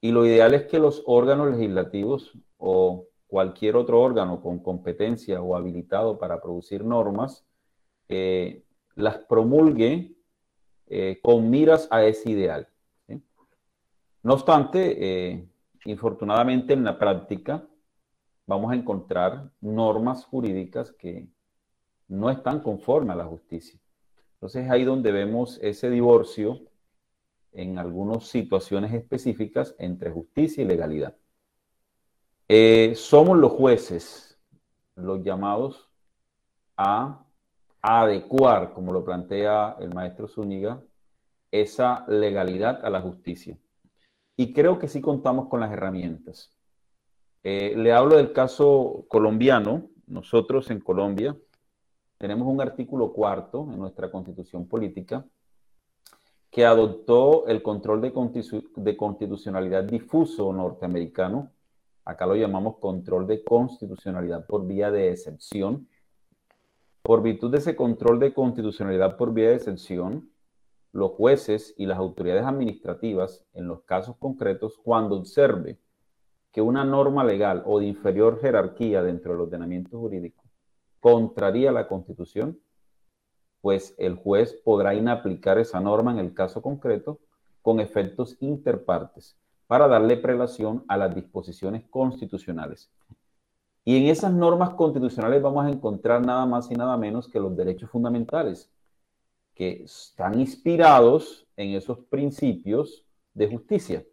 Y 0.00 0.12
lo 0.12 0.26
ideal 0.26 0.52
es 0.52 0.66
que 0.66 0.78
los 0.78 1.02
órganos 1.06 1.50
legislativos 1.50 2.32
o 2.58 3.06
cualquier 3.26 3.76
otro 3.76 4.00
órgano 4.00 4.42
con 4.42 4.58
competencia 4.58 5.40
o 5.40 5.56
habilitado 5.56 6.18
para 6.18 6.40
producir 6.42 6.84
normas 6.84 7.47
eh, 8.08 8.64
las 8.94 9.18
promulgue 9.18 10.14
eh, 10.86 11.20
con 11.22 11.50
miras 11.50 11.88
a 11.90 12.04
ese 12.04 12.30
ideal. 12.30 12.68
No 14.22 14.34
obstante, 14.34 14.96
eh, 15.30 15.48
infortunadamente 15.84 16.72
en 16.72 16.84
la 16.84 16.98
práctica 16.98 17.66
vamos 18.46 18.72
a 18.72 18.74
encontrar 18.74 19.50
normas 19.60 20.24
jurídicas 20.24 20.92
que 20.92 21.28
no 22.08 22.30
están 22.30 22.60
conformes 22.60 23.14
a 23.14 23.18
la 23.18 23.26
justicia. 23.26 23.78
Entonces 24.34 24.68
ahí 24.70 24.84
donde 24.84 25.12
vemos 25.12 25.58
ese 25.62 25.90
divorcio 25.90 26.60
en 27.52 27.78
algunas 27.78 28.26
situaciones 28.26 28.92
específicas 28.92 29.74
entre 29.78 30.10
justicia 30.10 30.62
y 30.62 30.66
legalidad. 30.66 31.16
Somos 32.94 33.36
los 33.36 33.52
jueces 33.52 34.28
los 34.98 35.22
llamados 35.22 35.88
a, 36.76 37.24
adecuar, 37.82 38.72
como 38.72 38.92
lo 38.92 39.04
plantea 39.04 39.76
el 39.80 39.94
maestro 39.94 40.28
Zúñiga, 40.28 40.82
esa 41.50 42.04
legalidad 42.08 42.84
a 42.84 42.90
la 42.90 43.00
justicia. 43.00 43.58
Y 44.36 44.52
creo 44.52 44.78
que 44.78 44.88
sí 44.88 45.00
contamos 45.00 45.48
con 45.48 45.60
las 45.60 45.72
herramientas. 45.72 46.52
Eh, 47.42 47.74
le 47.76 47.92
hablo 47.92 48.16
del 48.16 48.32
caso 48.32 49.04
colombiano. 49.08 49.88
Nosotros 50.06 50.70
en 50.70 50.80
Colombia 50.80 51.36
tenemos 52.18 52.48
un 52.48 52.60
artículo 52.60 53.12
cuarto 53.12 53.68
en 53.72 53.78
nuestra 53.78 54.10
constitución 54.10 54.66
política 54.66 55.24
que 56.50 56.64
adoptó 56.64 57.46
el 57.46 57.62
control 57.62 58.00
de, 58.00 58.96
constitucionalidad 58.96 59.84
difuso 59.84 60.52
norteamericano. 60.52 61.52
Acá 62.04 62.26
lo 62.26 62.34
llamamos 62.36 62.78
control 62.78 63.26
de 63.26 63.44
constitucionalidad 63.44 64.46
por 64.46 64.66
vía 64.66 64.90
de 64.90 65.10
excepción. 65.10 65.88
Por 67.08 67.22
virtud 67.22 67.50
de 67.52 67.56
ese 67.56 67.74
control 67.74 68.20
de 68.20 68.34
constitucionalidad 68.34 69.16
por 69.16 69.32
vía 69.32 69.48
de 69.48 69.54
excepción, 69.54 70.30
los 70.92 71.12
jueces 71.12 71.72
y 71.78 71.86
las 71.86 71.96
autoridades 71.96 72.44
administrativas, 72.44 73.46
en 73.54 73.66
los 73.66 73.80
casos 73.84 74.16
concretos, 74.18 74.76
cuando 74.76 75.16
observe 75.16 75.78
que 76.52 76.60
una 76.60 76.84
norma 76.84 77.24
legal 77.24 77.62
o 77.64 77.80
de 77.80 77.86
inferior 77.86 78.38
jerarquía 78.42 79.02
dentro 79.02 79.32
del 79.32 79.40
ordenamiento 79.40 79.98
jurídico 79.98 80.44
contraría 81.00 81.72
la 81.72 81.88
Constitución, 81.88 82.60
pues 83.62 83.94
el 83.96 84.16
juez 84.16 84.52
podrá 84.62 84.94
inaplicar 84.94 85.56
esa 85.56 85.80
norma 85.80 86.12
en 86.12 86.18
el 86.18 86.34
caso 86.34 86.60
concreto 86.60 87.20
con 87.62 87.80
efectos 87.80 88.36
interpartes 88.40 89.34
para 89.66 89.88
darle 89.88 90.18
prelación 90.18 90.84
a 90.88 90.98
las 90.98 91.14
disposiciones 91.14 91.84
constitucionales. 91.88 92.90
Y 93.88 93.96
en 93.96 94.08
esas 94.08 94.34
normas 94.34 94.74
constitucionales 94.74 95.40
vamos 95.40 95.64
a 95.64 95.70
encontrar 95.70 96.20
nada 96.20 96.44
más 96.44 96.70
y 96.70 96.74
nada 96.74 96.94
menos 96.98 97.26
que 97.26 97.40
los 97.40 97.56
derechos 97.56 97.88
fundamentales, 97.88 98.70
que 99.54 99.84
están 99.84 100.38
inspirados 100.38 101.46
en 101.56 101.70
esos 101.70 101.98
principios 102.00 103.06
de 103.32 103.48
justicia. 103.48 104.04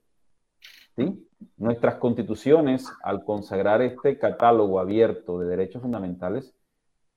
¿sí? 0.95 1.27
Nuestras 1.57 1.95
constituciones, 1.95 2.89
al 3.03 3.25
consagrar 3.25 3.81
este 3.81 4.17
catálogo 4.17 4.79
abierto 4.79 5.39
de 5.39 5.47
derechos 5.47 5.81
fundamentales, 5.81 6.55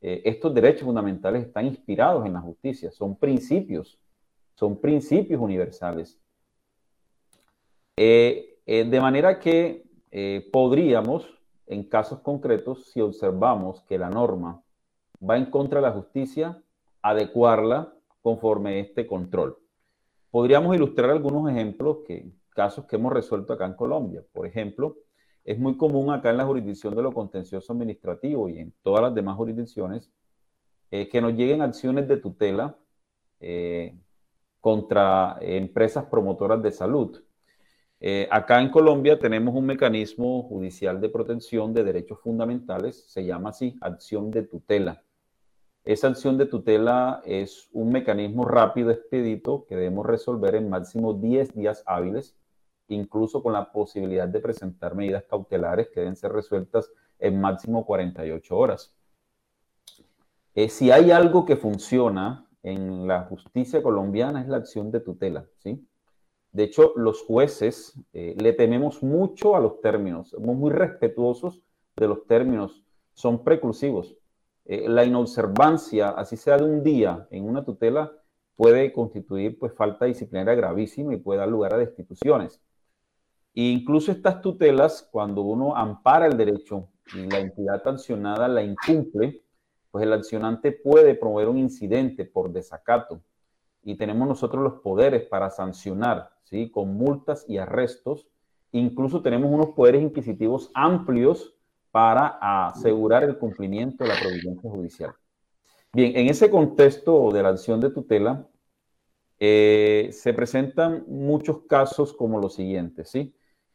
eh, 0.01 0.23
estos 0.25 0.53
derechos 0.53 0.83
fundamentales 0.83 1.47
están 1.47 1.65
inspirados 1.65 2.27
en 2.27 2.33
la 2.33 2.41
justicia, 2.41 2.91
son 2.91 3.15
principios, 3.15 4.01
son 4.57 4.81
principios 4.81 5.41
universales. 5.41 6.19
Eh, 7.97 8.59
eh, 8.67 8.85
de 8.85 9.01
manera 9.01 9.39
que 9.39 9.85
podríamos, 10.51 11.38
en 11.69 11.85
casos 11.85 12.21
concretos, 12.21 12.91
si 12.91 13.01
observamos 13.01 13.83
que 13.83 13.99
la 13.99 14.11
norma 14.11 14.63
va 15.29 15.37
en 15.37 15.47
contra 15.47 15.81
de 15.81 15.87
la 15.87 15.93
justicia, 15.93 16.63
adecuarla 17.03 17.95
conforme 18.23 18.81
este 18.81 19.07
control. 19.07 19.59
Podríamos 20.31 20.75
ilustrar 20.75 21.11
algunos 21.11 21.51
ejemplos, 21.51 21.99
que, 22.07 22.31
casos 22.51 22.87
que 22.87 22.97
hemos 22.97 23.13
resuelto 23.13 23.53
acá 23.53 23.67
en 23.67 23.75
Colombia. 23.75 24.23
Por 24.33 24.47
ejemplo, 24.47 24.97
es 25.45 25.59
muy 25.59 25.77
común 25.77 26.11
acá 26.11 26.31
en 26.31 26.37
la 26.37 26.45
jurisdicción 26.45 26.95
de 26.95 27.03
lo 27.03 27.13
contencioso 27.13 27.73
administrativo 27.73 28.49
y 28.49 28.59
en 28.59 28.75
todas 28.83 29.03
las 29.03 29.15
demás 29.15 29.37
jurisdicciones 29.37 30.11
eh, 30.91 31.09
que 31.09 31.21
nos 31.21 31.35
lleguen 31.35 31.63
acciones 31.63 32.09
de 32.09 32.17
tutela 32.19 32.77
eh, 33.41 33.99
contra 34.61 35.39
empresas 35.41 36.05
promotoras 36.07 36.63
de 36.63 36.73
salud. 36.73 37.23
Eh, 38.01 38.29
acá 38.31 38.61
en 38.61 38.71
Colombia 38.71 39.19
tenemos 39.19 39.55
un 39.55 39.67
mecanismo 39.67 40.43
judicial 40.45 41.01
de 41.01 41.09
protección 41.09 41.75
de 41.75 41.85
derechos 41.85 42.21
fundamentales, 42.21 43.05
se 43.09 43.25
llama 43.25 43.51
así, 43.51 43.77
acción 43.81 44.31
de 44.31 44.43
tutela. 44.43 45.03
Esa 45.85 46.09
acción 46.09 46.39
de 46.39 46.47
tutela 46.47 47.23
es 47.25 47.69
un 47.73 47.91
mecanismo 47.91 48.45
rápido, 48.45 48.91
expedito, 48.91 49.65
que 49.67 49.75
debemos 49.75 50.07
resolver 50.07 50.55
en 50.55 50.69
máximo 50.69 51.15
10 51.15 51.55
días 51.55 51.83
hábiles 51.87 52.37
incluso 52.89 53.43
con 53.43 53.53
la 53.53 53.71
posibilidad 53.71 54.29
de 54.29 54.41
presentar 54.41 54.95
medidas 54.95 55.25
cautelares 55.25 55.89
que 55.89 56.01
deben 56.01 56.17
ser 56.17 56.33
resueltas 56.33 56.91
en 57.19 57.41
máximo 57.41 57.85
48 57.85 58.57
horas. 58.57 58.95
Eh, 60.55 60.69
si 60.69 60.91
hay 60.91 61.11
algo 61.11 61.45
que 61.45 61.57
funciona 61.57 62.49
en 62.63 63.07
la 63.07 63.23
justicia 63.25 63.83
colombiana 63.83 64.41
es 64.41 64.49
la 64.49 64.57
acción 64.57 64.91
de 64.91 65.01
tutela, 65.01 65.47
¿sí? 65.59 65.87
De 66.53 66.65
hecho, 66.65 66.93
los 66.97 67.23
jueces 67.23 67.95
eh, 68.13 68.35
le 68.39 68.53
tememos 68.53 69.03
mucho 69.03 69.55
a 69.55 69.61
los 69.61 69.81
términos, 69.81 70.31
somos 70.31 70.57
muy 70.57 70.71
respetuosos 70.71 71.63
de 71.97 72.09
los 72.09 72.27
términos, 72.27 72.83
son 73.13 73.45
preclusivos. 73.45 74.17
Eh, 74.65 74.89
la 74.89 75.05
inobservancia, 75.05 76.11
así 76.11 76.37
sea 76.37 76.57
de 76.57 76.65
un 76.65 76.83
día 76.83 77.27
en 77.31 77.45
una 77.49 77.65
tutela, 77.65 78.13
puede 78.57 78.93
constituir 78.93 79.59
pues 79.59 79.73
falta 79.73 80.05
disciplinaria 80.05 80.55
gravísima 80.55 81.15
y 81.15 81.19
puede 81.19 81.41
dar 81.41 81.49
lugar 81.49 81.75
a 81.75 81.79
destituciones. 81.79 82.61
E 83.55 83.63
incluso 83.63 84.13
estas 84.13 84.41
tutelas, 84.41 85.09
cuando 85.11 85.43
uno 85.43 85.77
ampara 85.77 86.27
el 86.27 86.37
derecho 86.37 86.89
y 87.15 87.29
la 87.31 87.39
entidad 87.39 87.83
sancionada 87.83 88.47
la 88.49 88.63
incumple, 88.63 89.43
pues 89.91 90.05
el 90.05 90.13
accionante 90.13 90.73
puede 90.73 91.15
promover 91.15 91.49
un 91.49 91.59
incidente 91.59 92.25
por 92.25 92.53
desacato. 92.53 93.23
Y 93.83 93.97
tenemos 93.97 94.29
nosotros 94.29 94.63
los 94.63 94.81
poderes 94.81 95.23
para 95.27 95.51
sancionar, 95.51 96.31
¿sí? 96.49 96.71
Con 96.71 96.95
multas 96.95 97.45
y 97.49 97.59
arrestos. 97.59 98.27
Incluso 98.73 99.23
tenemos 99.23 99.51
unos 99.51 99.71
poderes 99.71 100.03
inquisitivos 100.03 100.71
amplios 100.75 101.55
para 101.91 102.39
asegurar 102.69 103.25
el 103.25 103.39
cumplimiento 103.39 104.05
de 104.05 104.11
la 104.11 104.21
providencia 104.21 104.71
judicial. 104.71 105.13
Bien, 105.93 106.17
en 106.17 106.29
ese 106.29 106.51
contexto 106.51 107.31
de 107.33 107.43
la 107.43 107.49
acción 107.51 107.81
de 107.81 107.91
tutela, 107.91 108.47
eh, 109.41 110.11
se 110.13 110.35
presentan 110.35 111.05
muchos 111.07 111.61
casos 111.69 112.13
como 112.13 112.41
los 112.41 112.55
siguientes, 112.55 113.09
¿sí? 113.09 113.35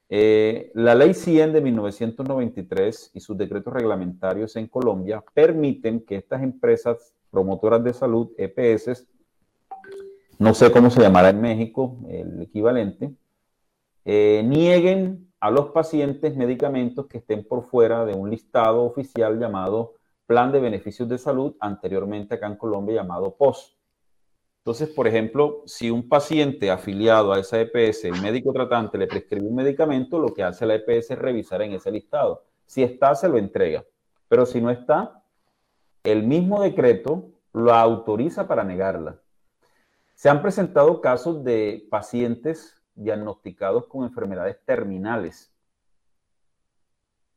Eh, 0.09 0.71
la 0.75 0.93
ley 0.93 1.13
100 1.13 1.53
de 1.53 1.61
1993 1.61 3.11
y 3.13 3.19
sus 3.19 3.35
decretos 3.37 3.73
reglamentarios 3.73 4.55
en 4.57 4.67
Colombia 4.67 5.23
permiten 5.33 6.01
que 6.05 6.17
estas 6.17 6.43
empresas 6.43 7.13
promotoras 7.31 7.83
de 7.83 7.93
salud, 7.93 8.29
EPS, 8.37 9.07
no 10.39 10.53
sé 10.53 10.71
cómo 10.71 10.89
se 10.89 11.01
llamará 11.01 11.29
en 11.29 11.41
México 11.41 11.97
el 12.09 12.41
equivalente, 12.41 13.15
eh, 14.05 14.43
nieguen 14.45 15.31
a 15.39 15.51
los 15.51 15.67
pacientes 15.67 16.35
medicamentos 16.35 17.07
que 17.07 17.17
estén 17.17 17.45
por 17.47 17.63
fuera 17.65 18.05
de 18.05 18.13
un 18.13 18.29
listado 18.29 18.83
oficial 18.83 19.39
llamado 19.39 19.95
Plan 20.25 20.51
de 20.51 20.59
Beneficios 20.59 21.09
de 21.09 21.17
Salud, 21.17 21.55
anteriormente 21.59 22.35
acá 22.35 22.47
en 22.47 22.55
Colombia 22.55 22.95
llamado 22.95 23.35
POS. 23.35 23.77
Entonces, 24.59 24.89
por 24.89 25.07
ejemplo, 25.07 25.61
si 25.65 25.91
un 25.91 26.07
paciente 26.07 26.71
afiliado 26.71 27.33
a 27.33 27.39
esa 27.39 27.59
EPS, 27.59 28.05
el 28.05 28.21
médico 28.21 28.53
tratante 28.53 28.97
le 28.97 29.07
prescribe 29.07 29.45
un 29.45 29.55
medicamento, 29.55 30.17
lo 30.19 30.33
que 30.33 30.43
hace 30.43 30.65
la 30.65 30.75
EPS 30.75 31.11
es 31.11 31.19
revisar 31.19 31.61
en 31.61 31.73
ese 31.73 31.91
listado. 31.91 32.45
Si 32.65 32.81
está, 32.81 33.13
se 33.13 33.27
lo 33.27 33.37
entrega. 33.37 33.83
Pero 34.29 34.45
si 34.45 34.61
no 34.61 34.69
está, 34.69 35.21
el 36.03 36.23
mismo 36.23 36.61
decreto 36.61 37.31
lo 37.51 37.73
autoriza 37.73 38.47
para 38.47 38.63
negarla. 38.63 39.19
Se 40.13 40.29
han 40.29 40.41
presentado 40.41 41.01
casos 41.01 41.43
de 41.43 41.87
pacientes 41.89 42.81
diagnosticados 42.95 43.87
con 43.87 44.05
enfermedades 44.05 44.57
terminales 44.65 45.51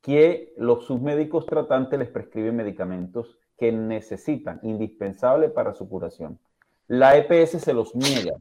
que 0.02 0.54
los 0.56 0.84
submédicos 0.84 1.46
tratantes 1.46 1.98
les 1.98 2.08
prescriben 2.08 2.56
medicamentos 2.56 3.38
que 3.56 3.72
necesitan, 3.72 4.60
indispensable 4.62 5.48
para 5.48 5.74
su 5.74 5.88
curación 5.88 6.38
la 6.88 7.16
EPS 7.16 7.60
se 7.62 7.72
los 7.72 7.94
niega. 7.94 8.36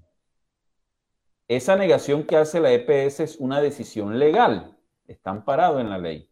Esa 1.47 1.75
negación 1.75 2.23
que 2.23 2.37
hace 2.37 2.59
la 2.59 2.71
EPS 2.71 3.19
es 3.19 3.37
una 3.37 3.61
decisión 3.61 4.19
legal, 4.19 4.77
está 5.07 5.31
amparado 5.31 5.79
en 5.79 5.89
la 5.89 5.97
ley. 5.97 6.29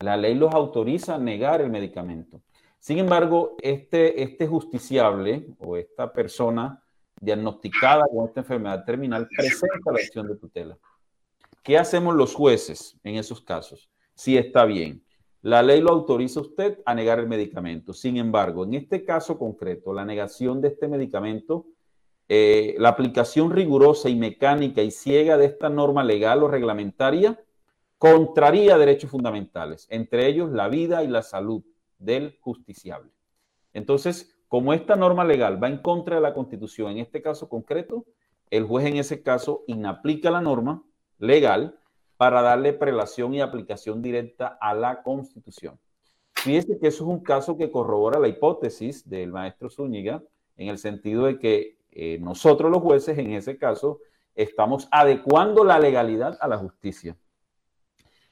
La 0.00 0.16
ley 0.16 0.34
los 0.34 0.52
autoriza 0.52 1.14
a 1.14 1.18
negar 1.18 1.60
el 1.60 1.70
medicamento. 1.70 2.42
Sin 2.78 2.98
embargo, 2.98 3.56
este, 3.62 4.22
este 4.22 4.46
justiciable 4.46 5.46
o 5.58 5.76
esta 5.76 6.12
persona 6.12 6.82
diagnosticada 7.20 8.06
con 8.12 8.26
esta 8.26 8.40
enfermedad 8.40 8.84
terminal 8.84 9.28
presenta 9.28 9.92
la 9.92 9.98
acción 9.98 10.28
de 10.28 10.36
tutela. 10.36 10.78
¿Qué 11.62 11.78
hacemos 11.78 12.14
los 12.14 12.34
jueces 12.34 12.96
en 13.02 13.16
esos 13.16 13.40
casos? 13.40 13.88
Si 14.14 14.36
está 14.36 14.64
bien. 14.64 15.02
La 15.42 15.62
ley 15.62 15.80
lo 15.80 15.90
autoriza 15.90 16.40
a 16.40 16.42
usted 16.42 16.78
a 16.84 16.94
negar 16.94 17.20
el 17.20 17.28
medicamento. 17.28 17.92
Sin 17.92 18.16
embargo, 18.16 18.64
en 18.64 18.74
este 18.74 19.04
caso 19.04 19.38
concreto, 19.38 19.92
la 19.92 20.04
negación 20.04 20.60
de 20.60 20.68
este 20.68 20.88
medicamento, 20.88 21.66
eh, 22.28 22.74
la 22.78 22.88
aplicación 22.88 23.52
rigurosa 23.52 24.08
y 24.08 24.16
mecánica 24.16 24.82
y 24.82 24.90
ciega 24.90 25.36
de 25.36 25.46
esta 25.46 25.68
norma 25.68 26.02
legal 26.02 26.42
o 26.42 26.48
reglamentaria 26.48 27.40
contraría 27.98 28.76
derechos 28.76 29.10
fundamentales, 29.10 29.86
entre 29.90 30.26
ellos 30.26 30.50
la 30.50 30.68
vida 30.68 31.04
y 31.04 31.08
la 31.08 31.22
salud 31.22 31.62
del 31.98 32.36
justiciable. 32.40 33.12
Entonces, 33.72 34.35
como 34.48 34.72
esta 34.72 34.96
norma 34.96 35.24
legal 35.24 35.62
va 35.62 35.68
en 35.68 35.78
contra 35.78 36.16
de 36.16 36.22
la 36.22 36.34
Constitución, 36.34 36.92
en 36.92 36.98
este 36.98 37.22
caso 37.22 37.48
concreto, 37.48 38.04
el 38.50 38.64
juez 38.64 38.86
en 38.86 38.96
ese 38.96 39.22
caso 39.22 39.64
inaplica 39.66 40.30
la 40.30 40.40
norma 40.40 40.84
legal 41.18 41.78
para 42.16 42.42
darle 42.42 42.72
prelación 42.72 43.34
y 43.34 43.40
aplicación 43.40 44.02
directa 44.02 44.56
a 44.60 44.74
la 44.74 45.02
Constitución. 45.02 45.78
Fíjese 46.34 46.78
que 46.78 46.88
eso 46.88 47.04
es 47.04 47.10
un 47.10 47.22
caso 47.22 47.56
que 47.56 47.70
corrobora 47.70 48.20
la 48.20 48.28
hipótesis 48.28 49.08
del 49.08 49.32
maestro 49.32 49.68
Zúñiga, 49.68 50.22
en 50.56 50.68
el 50.68 50.78
sentido 50.78 51.26
de 51.26 51.38
que 51.38 51.78
eh, 51.90 52.18
nosotros 52.20 52.70
los 52.70 52.82
jueces, 52.82 53.18
en 53.18 53.32
ese 53.32 53.58
caso, 53.58 54.00
estamos 54.34 54.86
adecuando 54.90 55.64
la 55.64 55.78
legalidad 55.78 56.38
a 56.40 56.46
la 56.46 56.58
justicia. 56.58 57.16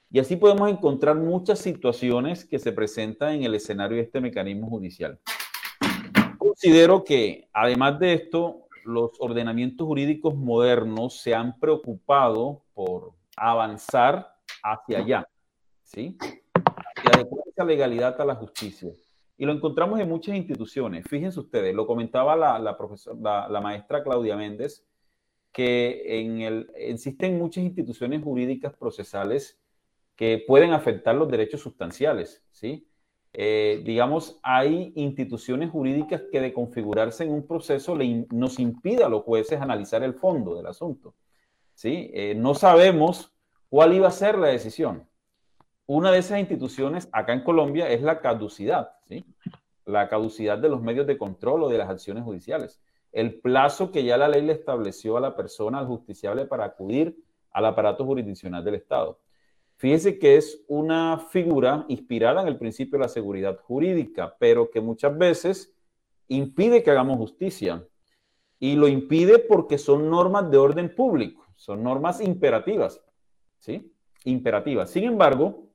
Y 0.09 0.19
así 0.19 0.35
podemos 0.35 0.69
encontrar 0.69 1.17
muchas 1.17 1.59
situaciones 1.59 2.45
que 2.45 2.59
se 2.59 2.71
presentan 2.71 3.33
en 3.33 3.43
el 3.43 3.55
escenario 3.55 3.97
de 3.97 4.03
este 4.03 4.21
mecanismo 4.21 4.69
judicial. 4.69 5.19
Considero 6.45 7.03
que, 7.03 7.49
además 7.53 7.97
de 7.97 8.13
esto, 8.13 8.67
los 8.83 9.19
ordenamientos 9.19 9.87
jurídicos 9.87 10.35
modernos 10.35 11.19
se 11.19 11.33
han 11.33 11.59
preocupado 11.59 12.61
por 12.75 13.13
avanzar 13.35 14.35
hacia 14.61 14.99
allá, 14.99 15.29
¿sí? 15.81 16.15
Y 17.03 17.15
adecuar 17.15 17.45
esa 17.47 17.65
legalidad 17.65 18.21
a 18.21 18.25
la 18.25 18.35
justicia. 18.35 18.91
Y 19.39 19.45
lo 19.45 19.53
encontramos 19.53 19.99
en 19.99 20.07
muchas 20.07 20.35
instituciones. 20.35 21.07
Fíjense 21.09 21.39
ustedes, 21.39 21.73
lo 21.73 21.87
comentaba 21.87 22.35
la, 22.35 22.59
la, 22.59 22.77
la, 23.49 23.61
maestra 23.61 24.03
Claudia 24.03 24.37
Méndez, 24.37 24.85
que 25.51 26.19
en 26.19 26.41
el, 26.41 26.71
existen 26.75 27.39
muchas 27.39 27.63
instituciones 27.63 28.23
jurídicas 28.23 28.71
procesales 28.75 29.59
que 30.15 30.43
pueden 30.47 30.73
afectar 30.73 31.15
los 31.15 31.27
derechos 31.27 31.61
sustanciales, 31.61 32.45
¿sí? 32.51 32.87
Eh, 33.37 33.81
digamos, 33.83 34.39
hay 34.43 34.93
instituciones 34.95 35.69
jurídicas 35.69 36.23
que 36.31 36.39
de 36.39 36.53
configurarse 36.53 37.25
en 37.25 37.31
un 37.31 37.45
proceso 37.45 37.97
nos 38.31 38.59
impide 38.59 39.03
a 39.03 39.09
los 39.09 39.23
jueces 39.23 39.59
analizar 39.59 40.03
el 40.03 40.13
fondo 40.13 40.55
del 40.55 40.67
asunto. 40.67 41.13
¿sí? 41.73 42.11
Eh, 42.13 42.33
no 42.33 42.55
sabemos 42.55 43.33
cuál 43.67 43.93
iba 43.93 44.07
a 44.07 44.11
ser 44.11 44.37
la 44.37 44.47
decisión. 44.47 45.05
Una 45.85 46.13
de 46.13 46.19
esas 46.19 46.39
instituciones 46.39 47.09
acá 47.11 47.33
en 47.33 47.43
Colombia 47.43 47.89
es 47.89 48.01
la 48.01 48.21
caducidad, 48.21 48.91
¿sí? 49.03 49.25
la 49.85 50.07
caducidad 50.07 50.57
de 50.57 50.69
los 50.69 50.81
medios 50.81 51.05
de 51.05 51.17
control 51.17 51.63
o 51.63 51.69
de 51.69 51.77
las 51.77 51.89
acciones 51.89 52.23
judiciales. 52.23 52.79
El 53.11 53.41
plazo 53.41 53.91
que 53.91 54.05
ya 54.05 54.15
la 54.15 54.29
ley 54.29 54.43
le 54.43 54.53
estableció 54.53 55.17
a 55.17 55.21
la 55.21 55.35
persona, 55.35 55.79
al 55.79 55.87
justiciable, 55.87 56.45
para 56.45 56.63
acudir 56.63 57.17
al 57.51 57.65
aparato 57.65 58.05
jurisdiccional 58.05 58.63
del 58.63 58.75
Estado. 58.75 59.19
Fíjese 59.77 60.17
que 60.19 60.37
es 60.37 60.63
una 60.67 61.17
figura 61.29 61.85
inspirada 61.89 62.41
en 62.41 62.47
el 62.47 62.57
principio 62.57 62.97
de 62.97 63.05
la 63.05 63.09
seguridad 63.09 63.59
jurídica, 63.59 64.35
pero 64.39 64.69
que 64.69 64.79
muchas 64.79 65.17
veces 65.17 65.73
impide 66.27 66.81
que 66.81 66.91
hagamos 66.91 67.17
justicia. 67.17 67.85
Y 68.57 68.75
lo 68.75 68.87
impide 68.87 69.39
porque 69.39 69.77
son 69.77 70.09
normas 70.09 70.49
de 70.49 70.57
orden 70.57 70.95
público, 70.95 71.45
son 71.55 71.83
normas 71.83 72.21
imperativas, 72.21 73.01
¿sí? 73.59 73.91
Imperativas. 74.23 74.89
Sin 74.89 75.03
embargo, 75.03 75.65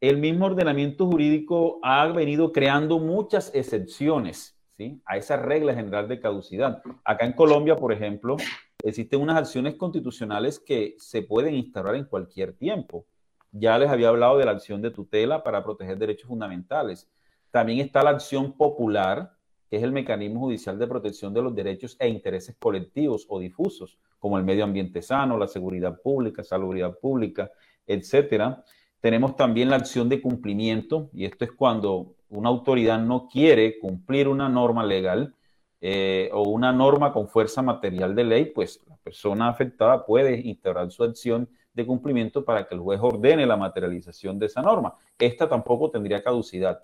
el 0.00 0.18
mismo 0.18 0.46
ordenamiento 0.46 1.06
jurídico 1.06 1.78
ha 1.82 2.06
venido 2.08 2.52
creando 2.52 2.98
muchas 2.98 3.54
excepciones, 3.54 4.58
¿sí? 4.76 5.00
A 5.04 5.16
esa 5.16 5.36
regla 5.36 5.72
general 5.72 6.08
de 6.08 6.20
caducidad. 6.20 6.82
Acá 7.04 7.26
en 7.26 7.32
Colombia, 7.32 7.76
por 7.76 7.92
ejemplo, 7.92 8.36
existen 8.82 9.20
unas 9.20 9.36
acciones 9.36 9.74
constitucionales 9.74 10.58
que 10.58 10.94
se 10.98 11.22
pueden 11.22 11.54
instaurar 11.54 11.96
en 11.96 12.04
cualquier 12.04 12.52
tiempo. 12.52 13.06
Ya 13.50 13.78
les 13.78 13.88
había 13.88 14.08
hablado 14.08 14.38
de 14.38 14.44
la 14.44 14.52
acción 14.52 14.82
de 14.82 14.90
tutela 14.90 15.42
para 15.42 15.64
proteger 15.64 15.98
derechos 15.98 16.28
fundamentales. 16.28 17.10
También 17.50 17.80
está 17.80 18.02
la 18.02 18.10
acción 18.10 18.52
popular, 18.52 19.32
que 19.68 19.76
es 19.76 19.82
el 19.82 19.92
mecanismo 19.92 20.40
judicial 20.40 20.78
de 20.78 20.86
protección 20.86 21.34
de 21.34 21.42
los 21.42 21.54
derechos 21.54 21.96
e 21.98 22.08
intereses 22.08 22.56
colectivos 22.58 23.26
o 23.28 23.38
difusos, 23.38 23.98
como 24.18 24.38
el 24.38 24.44
medio 24.44 24.64
ambiente 24.64 25.02
sano, 25.02 25.38
la 25.38 25.48
seguridad 25.48 26.00
pública, 26.00 26.44
salubridad 26.44 26.98
pública, 26.98 27.50
etcétera. 27.86 28.64
Tenemos 29.00 29.36
también 29.36 29.70
la 29.70 29.76
acción 29.76 30.08
de 30.08 30.20
cumplimiento, 30.20 31.10
y 31.12 31.24
esto 31.24 31.44
es 31.44 31.52
cuando 31.52 32.16
una 32.28 32.48
autoridad 32.48 33.00
no 33.00 33.28
quiere 33.28 33.78
cumplir 33.78 34.28
una 34.28 34.48
norma 34.48 34.84
legal, 34.84 35.34
eh, 35.80 36.28
o 36.32 36.42
una 36.42 36.72
norma 36.72 37.12
con 37.12 37.28
fuerza 37.28 37.62
material 37.62 38.14
de 38.14 38.24
ley, 38.24 38.44
pues 38.46 38.80
la 38.88 38.96
persona 38.96 39.48
afectada 39.48 40.04
puede 40.04 40.40
instaurar 40.40 40.90
su 40.90 41.04
acción 41.04 41.48
de 41.72 41.86
cumplimiento 41.86 42.44
para 42.44 42.66
que 42.66 42.74
el 42.74 42.80
juez 42.80 43.00
ordene 43.00 43.46
la 43.46 43.56
materialización 43.56 44.38
de 44.38 44.46
esa 44.46 44.60
norma. 44.62 44.94
Esta 45.18 45.48
tampoco 45.48 45.90
tendría 45.90 46.22
caducidad. 46.22 46.82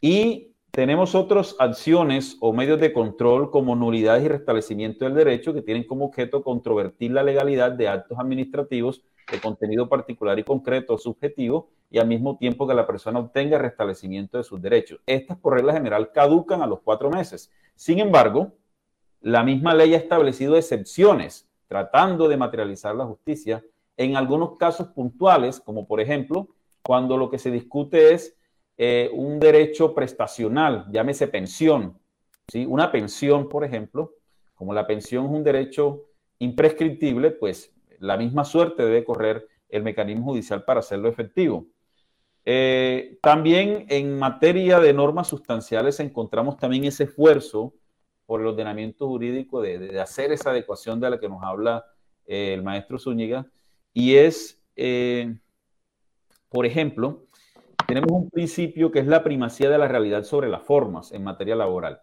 Y 0.00 0.54
tenemos 0.70 1.16
otras 1.16 1.56
acciones 1.58 2.36
o 2.40 2.52
medios 2.52 2.80
de 2.80 2.92
control 2.92 3.50
como 3.50 3.74
nulidades 3.74 4.24
y 4.24 4.28
restablecimiento 4.28 5.04
del 5.04 5.14
derecho 5.14 5.52
que 5.52 5.62
tienen 5.62 5.84
como 5.84 6.04
objeto 6.04 6.44
controvertir 6.44 7.10
la 7.10 7.24
legalidad 7.24 7.72
de 7.72 7.88
actos 7.88 8.18
administrativos 8.18 9.02
de 9.30 9.40
contenido 9.40 9.88
particular 9.88 10.38
y 10.38 10.44
concreto 10.44 10.98
subjetivo 10.98 11.70
y 11.90 11.98
al 11.98 12.06
mismo 12.06 12.36
tiempo 12.36 12.66
que 12.66 12.74
la 12.74 12.86
persona 12.86 13.18
obtenga 13.18 13.58
restablecimiento 13.58 14.38
de 14.38 14.44
sus 14.44 14.60
derechos. 14.60 15.00
Estas 15.06 15.38
por 15.38 15.54
regla 15.54 15.72
general 15.72 16.12
caducan 16.12 16.62
a 16.62 16.66
los 16.66 16.80
cuatro 16.80 17.10
meses. 17.10 17.50
Sin 17.74 17.98
embargo, 17.98 18.52
la 19.20 19.42
misma 19.42 19.74
ley 19.74 19.94
ha 19.94 19.98
establecido 19.98 20.56
excepciones 20.56 21.48
tratando 21.68 22.28
de 22.28 22.36
materializar 22.36 22.94
la 22.94 23.04
justicia 23.04 23.62
en 23.96 24.16
algunos 24.16 24.56
casos 24.56 24.88
puntuales, 24.88 25.60
como 25.60 25.86
por 25.86 26.00
ejemplo 26.00 26.48
cuando 26.82 27.16
lo 27.16 27.30
que 27.30 27.38
se 27.38 27.50
discute 27.50 28.14
es 28.14 28.36
eh, 28.78 29.10
un 29.12 29.38
derecho 29.38 29.94
prestacional, 29.94 30.86
llámese 30.90 31.28
pensión. 31.28 31.98
¿sí? 32.48 32.64
Una 32.66 32.90
pensión, 32.90 33.48
por 33.48 33.64
ejemplo, 33.64 34.14
como 34.54 34.72
la 34.72 34.86
pensión 34.86 35.26
es 35.26 35.30
un 35.30 35.44
derecho 35.44 36.06
imprescriptible, 36.38 37.30
pues 37.30 37.72
la 38.00 38.16
misma 38.16 38.44
suerte 38.44 38.82
debe 38.82 39.04
correr 39.04 39.46
el 39.68 39.82
mecanismo 39.82 40.24
judicial 40.24 40.64
para 40.64 40.80
hacerlo 40.80 41.08
efectivo. 41.08 41.66
Eh, 42.44 43.18
también 43.22 43.86
en 43.88 44.18
materia 44.18 44.80
de 44.80 44.92
normas 44.92 45.28
sustanciales 45.28 46.00
encontramos 46.00 46.56
también 46.56 46.84
ese 46.84 47.04
esfuerzo 47.04 47.74
por 48.26 48.40
el 48.40 48.46
ordenamiento 48.46 49.06
jurídico 49.06 49.60
de, 49.60 50.00
hacer 50.00 50.32
esa 50.32 50.50
adecuación 50.50 51.00
de 51.00 51.10
la 51.10 51.20
que 51.20 51.28
nos 51.28 51.42
habla 51.42 51.84
eh, 52.26 52.54
el 52.54 52.62
maestro 52.62 52.98
Zúñiga, 52.98 53.46
y 53.92 54.14
es, 54.14 54.62
eh, 54.76 55.36
por 56.48 56.64
ejemplo, 56.64 57.26
tenemos 57.86 58.12
un 58.12 58.30
principio 58.30 58.90
que 58.90 59.00
es 59.00 59.06
la 59.06 59.22
primacía 59.24 59.68
de 59.68 59.78
la 59.78 59.88
realidad 59.88 60.22
sobre 60.22 60.48
las 60.48 60.62
formas 60.62 61.12
en 61.12 61.24
materia 61.24 61.56
laboral. 61.56 62.00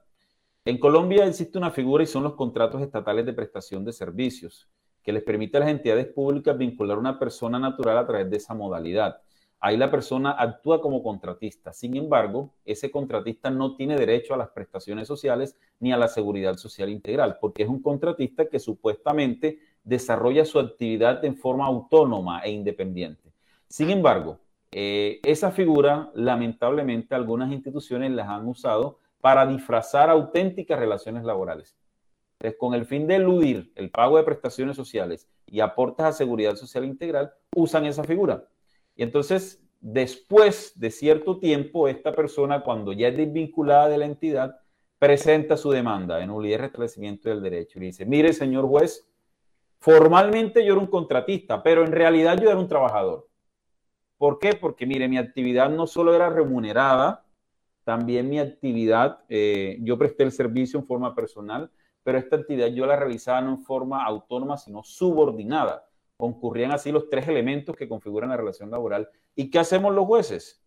En 0.65 0.77
Colombia 0.77 1.25
existe 1.25 1.57
una 1.57 1.71
figura 1.71 2.03
y 2.03 2.07
son 2.07 2.23
los 2.23 2.35
contratos 2.35 2.81
estatales 2.81 3.25
de 3.25 3.31
prestación 3.31 3.85
de 3.85 3.93
servicios, 3.93 4.69
que 5.07 5.13
les 5.13 5.23
permite 5.23 5.55
a 5.55 5.61
las 5.61 5.69
entidades 5.69 6.07
públicas 6.07 6.57
vincular 6.57 6.97
a 6.97 6.99
una 6.99 7.17
persona 7.17 7.57
natural 7.57 7.97
a 7.97 8.05
través 8.05 8.29
de 8.29 8.35
esa 8.35 8.53
modalidad. 8.53 9.21
Ahí 9.57 9.77
la 9.77 9.89
persona 9.89 10.31
actúa 10.31 10.81
como 10.81 11.01
contratista. 11.01 11.71
Sin 11.71 11.95
embargo, 11.95 12.51
ese 12.65 12.91
contratista 12.91 13.49
no 13.49 13.77
tiene 13.77 13.95
derecho 13.95 14.33
a 14.33 14.37
las 14.37 14.49
prestaciones 14.49 15.07
sociales 15.07 15.55
ni 15.79 15.93
a 15.93 15.97
la 15.97 16.09
seguridad 16.09 16.57
social 16.57 16.89
integral, 16.89 17.37
porque 17.39 17.63
es 17.63 17.69
un 17.69 17.81
contratista 17.81 18.49
que 18.49 18.59
supuestamente 18.59 19.59
desarrolla 19.81 20.43
su 20.43 20.59
actividad 20.59 21.23
en 21.23 21.37
forma 21.37 21.67
autónoma 21.67 22.41
e 22.41 22.51
independiente. 22.51 23.31
Sin 23.69 23.89
embargo, 23.89 24.39
eh, 24.73 25.21
esa 25.23 25.51
figura, 25.51 26.11
lamentablemente, 26.15 27.15
algunas 27.15 27.49
instituciones 27.53 28.11
las 28.11 28.27
han 28.27 28.45
usado 28.45 28.99
para 29.21 29.47
disfrazar 29.47 30.09
auténticas 30.09 30.77
relaciones 30.77 31.23
laborales. 31.23 31.77
Con 32.59 32.73
el 32.73 32.85
fin 32.85 33.07
de 33.07 33.15
eludir 33.15 33.71
el 33.75 33.89
pago 33.89 34.17
de 34.17 34.23
prestaciones 34.23 34.75
sociales 34.75 35.27
y 35.47 35.59
aportes 35.59 36.05
a 36.05 36.11
seguridad 36.11 36.55
social 36.55 36.85
integral, 36.85 37.31
usan 37.55 37.85
esa 37.85 38.03
figura. 38.03 38.47
Y 38.95 39.03
entonces, 39.03 39.63
después 39.79 40.73
de 40.79 40.91
cierto 40.91 41.39
tiempo, 41.39 41.87
esta 41.87 42.13
persona, 42.13 42.63
cuando 42.63 42.93
ya 42.93 43.07
es 43.07 43.17
desvinculada 43.17 43.89
de 43.89 43.97
la 43.97 44.05
entidad, 44.05 44.55
presenta 44.99 45.57
su 45.57 45.71
demanda 45.71 46.21
en 46.21 46.29
unidad 46.29 46.57
de 46.57 46.63
restablecimiento 46.63 47.29
del 47.29 47.41
derecho 47.41 47.79
y 47.79 47.87
dice, 47.87 48.05
mire, 48.05 48.33
señor 48.33 48.67
juez, 48.67 49.07
formalmente 49.79 50.65
yo 50.65 50.73
era 50.73 50.81
un 50.81 50.87
contratista, 50.87 51.61
pero 51.61 51.83
en 51.83 51.91
realidad 51.91 52.39
yo 52.41 52.49
era 52.49 52.59
un 52.59 52.67
trabajador. 52.67 53.27
¿Por 54.17 54.39
qué? 54.39 54.53
Porque, 54.53 54.85
mire, 54.85 55.07
mi 55.07 55.17
actividad 55.17 55.69
no 55.69 55.85
solo 55.85 56.15
era 56.15 56.29
remunerada, 56.29 57.23
también 57.83 58.29
mi 58.29 58.39
actividad, 58.39 59.19
eh, 59.29 59.77
yo 59.81 59.97
presté 59.97 60.23
el 60.23 60.31
servicio 60.31 60.79
en 60.79 60.87
forma 60.87 61.15
personal, 61.15 61.71
pero 62.07 62.19
esta 62.19 62.37
actividad 62.37 62.67
yo 62.67 62.85
la 62.85 62.95
realizaba 62.95 63.41
no 63.41 63.49
en 63.49 63.63
forma 63.65 64.05
autónoma, 64.05 64.55
sino 64.55 64.81
subordinada 64.81 65.83
concurrían 66.15 66.71
así 66.71 66.89
los 66.89 67.09
tres 67.09 67.27
elementos 67.27 67.75
que 67.75 67.89
configuran 67.89 68.29
la 68.29 68.37
relación 68.37 68.71
laboral. 68.71 69.09
¿Y 69.35 69.49
qué 69.49 69.59
hacemos 69.59 69.93
los 69.93 70.05
jueces? 70.05 70.63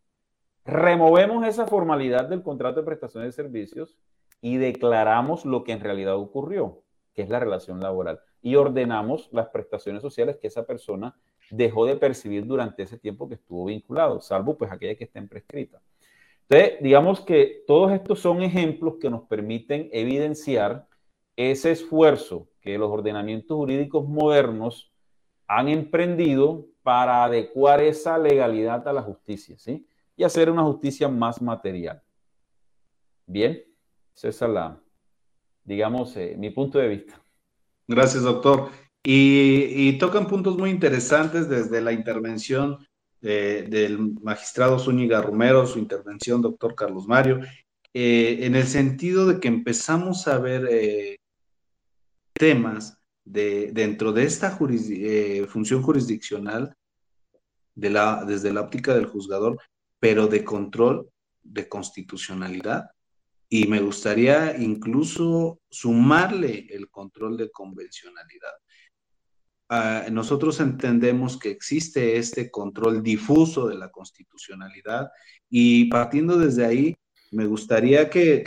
Removemos 0.66 1.46
esa 1.46 1.66
formalidad 1.66 2.28
del 2.28 2.42
contrato 2.42 2.80
de 2.80 2.84
prestación 2.84 3.24
de 3.24 3.32
servicios 3.32 3.96
y 4.42 4.58
declaramos 4.58 5.46
lo 5.46 5.64
que 5.64 5.72
en 5.72 5.80
realidad 5.80 6.16
ocurrió, 6.16 6.82
que 7.14 7.22
es 7.22 7.30
la 7.30 7.40
relación 7.40 7.80
laboral, 7.80 8.20
y 8.42 8.56
ordenamos 8.56 9.30
las 9.32 9.48
prestaciones 9.48 10.02
sociales 10.02 10.36
que 10.36 10.48
esa 10.48 10.66
persona 10.66 11.16
dejó 11.50 11.86
de 11.86 11.96
percibir 11.96 12.44
durante 12.44 12.82
ese 12.82 12.98
tiempo 12.98 13.30
que 13.30 13.36
estuvo 13.36 13.64
vinculado, 13.64 14.20
salvo 14.20 14.58
pues 14.58 14.70
aquella 14.70 14.94
que 14.94 15.04
estén 15.04 15.26
prescrita. 15.26 15.80
Entonces, 16.50 16.82
digamos 16.82 17.22
que 17.22 17.64
todos 17.66 17.92
estos 17.92 18.20
son 18.20 18.42
ejemplos 18.42 18.96
que 19.00 19.08
nos 19.08 19.22
permiten 19.22 19.88
evidenciar 19.90 20.89
ese 21.36 21.72
esfuerzo 21.72 22.48
que 22.60 22.78
los 22.78 22.90
ordenamientos 22.90 23.56
jurídicos 23.56 24.06
modernos 24.08 24.92
han 25.46 25.68
emprendido 25.68 26.66
para 26.82 27.24
adecuar 27.24 27.80
esa 27.80 28.18
legalidad 28.18 28.86
a 28.86 28.92
la 28.92 29.02
justicia, 29.02 29.58
¿sí? 29.58 29.86
Y 30.16 30.24
hacer 30.24 30.50
una 30.50 30.62
justicia 30.62 31.08
más 31.08 31.40
material. 31.40 32.02
Bien, 33.26 33.64
esa 34.14 34.28
es 34.28 34.40
la, 34.40 34.80
digamos, 35.64 36.16
eh, 36.16 36.34
mi 36.38 36.50
punto 36.50 36.78
de 36.78 36.88
vista. 36.88 37.22
Gracias, 37.86 38.22
doctor. 38.22 38.70
Y, 39.02 39.98
tocan 39.98 40.26
puntos 40.26 40.58
muy 40.58 40.70
interesantes 40.70 41.48
desde 41.48 41.80
la 41.80 41.92
intervención 41.92 42.86
del 43.20 44.14
magistrado 44.22 44.78
Zúñiga 44.78 45.20
Romero, 45.20 45.66
su 45.66 45.78
intervención, 45.78 46.40
doctor 46.40 46.74
Carlos 46.74 47.06
Mario, 47.06 47.40
eh, 47.92 48.38
en 48.42 48.54
el 48.54 48.66
sentido 48.66 49.26
de 49.26 49.40
que 49.40 49.48
empezamos 49.48 50.26
a 50.26 50.38
ver 50.38 50.66
eh, 50.70 51.19
temas 52.40 52.98
de, 53.22 53.70
dentro 53.70 54.12
de 54.12 54.24
esta 54.24 54.58
eh, 54.58 55.46
función 55.46 55.82
jurisdiccional 55.82 56.74
de 57.74 57.90
la, 57.90 58.24
desde 58.24 58.50
la 58.50 58.62
óptica 58.62 58.94
del 58.94 59.04
juzgador, 59.04 59.58
pero 60.00 60.26
de 60.26 60.42
control 60.42 61.10
de 61.42 61.68
constitucionalidad. 61.68 62.90
Y 63.50 63.66
me 63.66 63.80
gustaría 63.80 64.56
incluso 64.56 65.60
sumarle 65.68 66.66
el 66.70 66.88
control 66.88 67.36
de 67.36 67.50
convencionalidad. 67.50 68.54
Ah, 69.68 70.06
nosotros 70.10 70.60
entendemos 70.60 71.38
que 71.38 71.50
existe 71.50 72.16
este 72.16 72.50
control 72.50 73.02
difuso 73.02 73.68
de 73.68 73.74
la 73.74 73.90
constitucionalidad 73.90 75.10
y 75.50 75.90
partiendo 75.90 76.38
desde 76.38 76.64
ahí, 76.64 76.96
me 77.30 77.46
gustaría 77.46 78.10
que, 78.10 78.42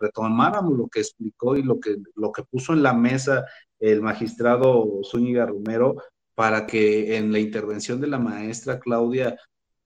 retomáramos 0.00 0.76
lo 0.76 0.88
que 0.88 1.00
explicó 1.00 1.56
y 1.56 1.62
lo 1.62 1.78
que, 1.78 1.96
lo 2.16 2.32
que 2.32 2.42
puso 2.42 2.72
en 2.72 2.82
la 2.82 2.92
mesa 2.92 3.46
el 3.78 4.02
magistrado 4.02 5.00
Zúñiga 5.04 5.46
Romero 5.46 5.96
para 6.34 6.66
que 6.66 7.16
en 7.16 7.32
la 7.32 7.38
intervención 7.38 8.00
de 8.00 8.08
la 8.08 8.18
maestra 8.18 8.80
Claudia 8.80 9.36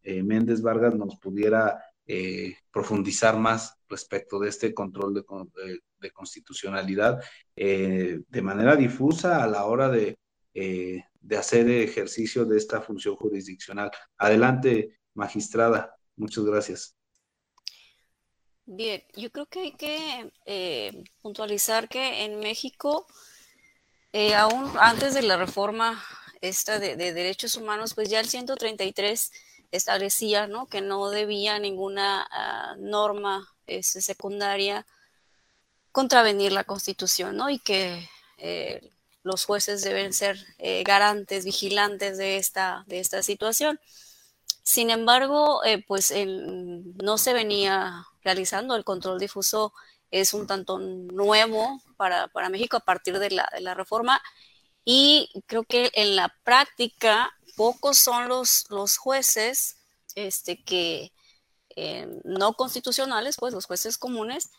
eh, 0.02 0.22
Méndez 0.22 0.62
Vargas 0.62 0.94
nos 0.94 1.18
pudiera 1.18 1.82
eh, 2.06 2.56
profundizar 2.72 3.38
más 3.38 3.76
respecto 3.88 4.38
de 4.38 4.48
este 4.48 4.72
control 4.72 5.12
de, 5.14 6.10
constitucionalidad 6.12 7.20
eh, 7.54 8.20
de 8.26 8.42
manera 8.42 8.76
difusa 8.76 9.42
a 9.42 9.46
la 9.46 9.66
hora 9.66 9.90
de, 9.90 10.16
de 10.54 11.36
hacer 11.36 11.68
ejercicio 11.68 12.44
de 12.46 12.56
esta 12.56 12.80
función 12.80 13.16
jurisdiccional. 13.16 13.90
Adelante, 14.16 14.98
magistrada. 15.14 15.94
Muchas 16.16 16.44
gracias. 16.44 16.97
Bien, 18.70 19.02
yo 19.16 19.32
creo 19.32 19.46
que 19.46 19.60
hay 19.60 19.72
que 19.72 20.30
eh, 20.44 21.02
puntualizar 21.22 21.88
que 21.88 22.24
en 22.24 22.38
México, 22.38 23.06
eh, 24.12 24.34
aún 24.34 24.70
antes 24.78 25.14
de 25.14 25.22
la 25.22 25.38
reforma 25.38 26.04
esta 26.42 26.78
de, 26.78 26.94
derechos 26.96 27.56
humanos, 27.56 27.94
pues 27.94 28.10
ya 28.10 28.20
el 28.20 28.28
133 28.28 29.32
establecía 29.72 30.48
¿no? 30.48 30.66
que 30.66 30.82
no 30.82 31.08
debía 31.08 31.58
ninguna 31.58 32.28
ah, 32.30 32.76
norma 32.78 33.48
este, 33.66 34.02
secundaria 34.02 34.86
contravenir 35.90 36.52
la 36.52 36.64
Constitución, 36.64 37.38
¿no? 37.38 37.48
Y 37.48 37.60
que 37.60 38.06
eh, 38.36 38.90
los 39.22 39.46
jueces 39.46 39.82
deben 39.82 40.12
ser 40.12 40.44
garantes, 40.84 41.46
vigilantes 41.46 42.18
de 42.18 42.36
esta, 42.36 42.84
de 42.86 43.00
esta 43.00 43.22
situación. 43.22 43.80
Sin 44.62 44.90
embargo, 44.90 45.62
pues 45.86 46.12
no 47.02 47.16
se 47.16 47.32
venía 47.32 48.06
El 48.76 48.84
control 48.84 49.18
difuso 49.18 49.72
es 50.10 50.34
un 50.34 50.46
tanto 50.46 50.78
nuevo 50.78 51.82
para, 51.96 52.28
México 52.50 52.76
a 52.76 52.80
partir 52.80 53.18
de 53.18 53.30
la, 53.30 53.74
reforma 53.74 54.22
y 54.84 55.30
creo 55.46 55.64
que 55.64 55.90
en 55.94 56.16
la 56.16 56.34
práctica 56.44 57.30
pocos 57.56 57.98
son 57.98 58.28
los, 58.28 58.66
los 58.70 58.96
jueces 58.96 59.76
este, 60.14 60.62
que 60.62 61.12
eh, 61.76 62.08
no 62.24 62.54
constitucionales, 62.54 63.36
pues 63.38 63.52
los 63.54 63.66
jueces 63.66 63.98
comunes, 63.98 64.50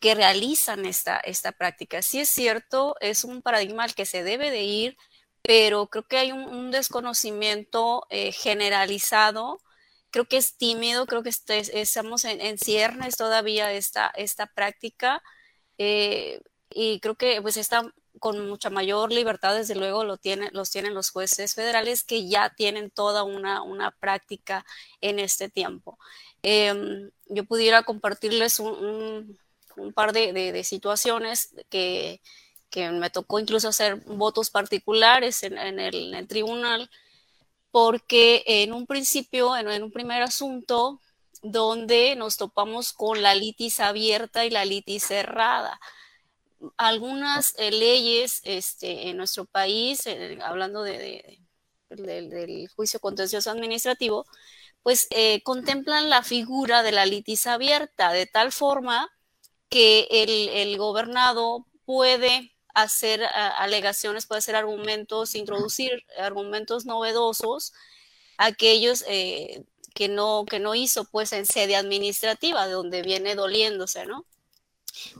que 0.00 0.14
realizan 0.14 0.86
esta, 0.86 1.18
esta 1.20 1.52
práctica. 1.52 2.02
Sí 2.02 2.20
es 2.20 2.28
cierto, 2.28 2.96
es 3.00 3.24
un 3.24 3.42
paradigma 3.42 3.84
al 3.84 3.94
que 3.94 4.06
se 4.06 4.22
debe 4.22 4.50
de 4.50 4.62
ir, 4.62 4.96
pero 5.42 5.86
creo 5.86 6.06
que 6.06 6.18
hay 6.18 6.32
un, 6.32 6.70
desconocimiento 6.70 8.06
eh, 8.10 8.32
generalizado 8.32 9.60
creo 10.10 10.24
que 10.26 10.36
es 10.36 10.56
tímido, 10.56 11.06
creo 11.06 11.22
que 11.22 11.28
este, 11.28 11.80
estamos 11.80 12.24
en, 12.24 12.58
ciernes 12.58 13.16
todavía 13.16 13.72
esta, 13.72 14.10
esta 14.16 14.46
práctica 14.46 15.22
eh, 15.78 16.40
y 16.70 17.00
creo 17.00 17.14
que 17.14 17.40
pues 17.42 17.56
está 17.56 17.92
con 18.18 18.48
mucha 18.48 18.70
mayor 18.70 19.12
libertad, 19.12 19.54
desde 19.56 19.76
luego 19.76 20.04
lo 20.04 20.16
tiene, 20.16 20.50
los 20.52 20.70
tienen 20.70 20.94
los 20.94 21.10
jueces 21.10 21.54
federales 21.54 22.02
que 22.02 22.28
ya 22.28 22.50
tienen 22.50 22.90
toda 22.90 23.22
una, 23.22 23.62
una 23.62 23.92
práctica 23.92 24.64
en 25.00 25.18
este 25.18 25.48
tiempo. 25.48 25.98
Em, 26.42 27.10
yo 27.26 27.44
pudiera 27.44 27.84
compartirles 27.84 28.58
un, 28.60 29.38
par 29.94 30.12
de, 30.12 30.64
situaciones 30.64 31.54
que, 31.68 32.20
que, 32.70 32.90
me 32.90 33.10
tocó 33.10 33.38
incluso 33.38 33.68
hacer 33.68 33.96
votos 34.06 34.50
particulares 34.50 35.44
en 35.44 35.78
el 35.78 36.26
tribunal 36.26 36.90
porque 37.80 38.42
en 38.44 38.72
un 38.72 38.88
principio, 38.88 39.56
en, 39.56 39.84
un 39.84 39.92
primer 39.92 40.20
asunto, 40.24 41.00
donde 41.42 42.16
nos 42.16 42.36
topamos 42.36 42.92
con 42.92 43.22
la 43.22 43.36
litis 43.36 43.78
abierta 43.78 44.44
y 44.44 44.50
la 44.50 44.64
litis 44.64 45.04
cerrada. 45.04 45.78
Algunas 46.76 47.54
eh, 47.56 47.70
leyes 47.70 48.40
este, 48.42 49.10
en 49.10 49.16
nuestro 49.16 49.44
país, 49.44 50.04
eh, 50.08 50.40
hablando 50.42 50.82
de, 50.82 51.38
del 51.90 52.68
juicio 52.74 52.98
contencioso 52.98 53.48
administrativo, 53.52 54.26
pues 54.82 55.06
eh, 55.10 55.40
contemplan 55.44 56.10
la 56.10 56.24
figura 56.24 56.82
de 56.82 56.90
la 56.90 57.06
litis 57.06 57.46
abierta 57.46 58.10
de 58.10 58.26
tal 58.26 58.50
forma 58.50 59.08
que 59.68 60.08
el, 60.10 60.48
el 60.48 60.78
gobernado 60.78 61.64
puede 61.84 62.57
hacer 62.82 63.24
alegaciones, 63.24 64.26
puede 64.26 64.38
hacer 64.38 64.56
argumentos, 64.56 65.34
introducir 65.34 66.04
argumentos 66.18 66.86
novedosos, 66.86 67.72
aquellos 68.36 69.04
eh, 69.08 69.64
que, 69.94 70.08
no, 70.08 70.44
que 70.48 70.58
no 70.60 70.74
hizo 70.74 71.04
pues 71.04 71.32
en 71.32 71.46
sede 71.46 71.76
administrativa, 71.76 72.66
de 72.66 72.72
donde 72.72 73.02
viene 73.02 73.34
doliéndose, 73.34 74.06
¿no? 74.06 74.24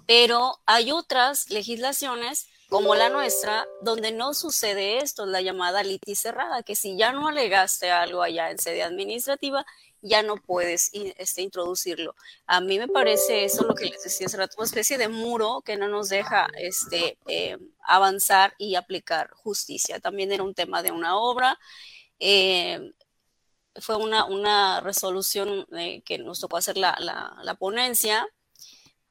Pero 0.07 0.61
hay 0.67 0.93
otras 0.93 1.51
legislaciones 1.51 2.49
como 2.69 2.95
la 2.95 3.09
nuestra, 3.09 3.67
donde 3.81 4.13
no 4.13 4.35
sucede 4.35 4.99
esto, 4.99 5.25
la 5.25 5.41
llamada 5.41 5.83
litis 5.83 6.21
cerrada, 6.21 6.63
que 6.63 6.77
si 6.77 6.99
ya 6.99 7.13
no 7.13 7.29
alegaste 7.29 7.91
algo 7.91 8.23
allá 8.23 8.51
en 8.51 8.59
sede 8.59 8.83
administrativa, 8.83 9.65
ya 10.03 10.23
no 10.23 10.37
puedes 10.37 10.91
este, 10.93 11.43
introducirlo. 11.43 12.15
A 12.47 12.61
mí 12.61 12.79
me 12.79 12.89
parece 12.89 13.45
eso 13.45 13.65
lo 13.65 13.75
que 13.75 13.87
les 13.87 14.03
decía 14.03 14.27
hace 14.27 14.37
rato, 14.37 14.57
una 14.59 14.67
especie 14.67 14.99
de 14.99 15.09
muro 15.09 15.63
que 15.65 15.77
no 15.77 15.89
nos 15.89 16.09
deja 16.09 16.49
este, 16.59 17.19
eh, 17.27 17.59
avanzar 17.83 18.55
y 18.59 18.77
aplicar 18.77 19.31
justicia. 19.33 20.01
También 20.01 20.33
era 20.33 20.43
un 20.43 20.55
tema 20.55 20.83
de 20.83 20.93
una 20.93 21.17
obra. 21.17 21.59
Eh, 22.19 22.93
fue 23.81 23.97
una, 23.97 24.25
una 24.25 24.81
resolución 24.81 25.67
eh, 25.77 26.03
que 26.03 26.19
nos 26.19 26.41
tocó 26.41 26.57
hacer 26.57 26.77
la, 26.77 26.97
la, 26.99 27.55
ponencia, 27.55 28.27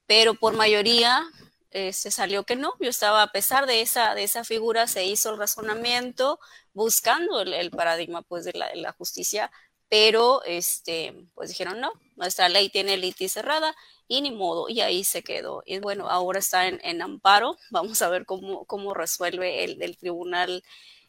pero 0.05 0.35
por 0.35 0.53
mayoría 0.55 1.23
se 1.71 2.09
salió 2.09 2.43
que 2.43 2.55
no. 2.55 2.73
Yo 2.79 2.89
estaba, 2.89 3.21
a 3.21 3.31
pesar 3.31 3.67
de 3.67 3.81
esa, 3.81 4.15
de 4.15 4.23
esa 4.23 4.43
figura, 4.43 4.87
se 4.87 5.05
hizo 5.05 5.29
el 5.29 5.37
razonamiento 5.37 6.39
buscando 6.73 7.41
el, 7.41 7.69
paradigma 7.69 8.23
pues, 8.23 8.45
de 8.45 8.53
la, 8.53 8.67
de 8.69 8.77
la 8.77 8.93
justicia 8.93 9.51
pero 9.89 10.43
este, 10.43 11.13
pues 11.35 11.49
dijeron 11.49 11.79
no, 11.79 11.91
nuestra 12.15 12.49
ley 12.49 12.69
tiene 12.69 12.97
litis 12.97 13.33
cerrada 13.33 13.75
y 14.07 14.21
ni 14.21 14.31
modo, 14.31 14.69
y 14.69 14.81
ahí 14.81 15.03
se 15.03 15.23
quedó. 15.23 15.63
Y 15.65 15.79
bueno, 15.79 16.09
ahora 16.09 16.39
está 16.39 16.67
en, 16.67 17.01
amparo, 17.01 17.57
vamos 17.71 18.01
a 18.01 18.09
ver 18.09 18.25
cómo, 18.25 18.65
cómo 18.65 18.93
resuelve 18.93 19.63
el, 19.63 19.97
Tribunal 19.97 20.63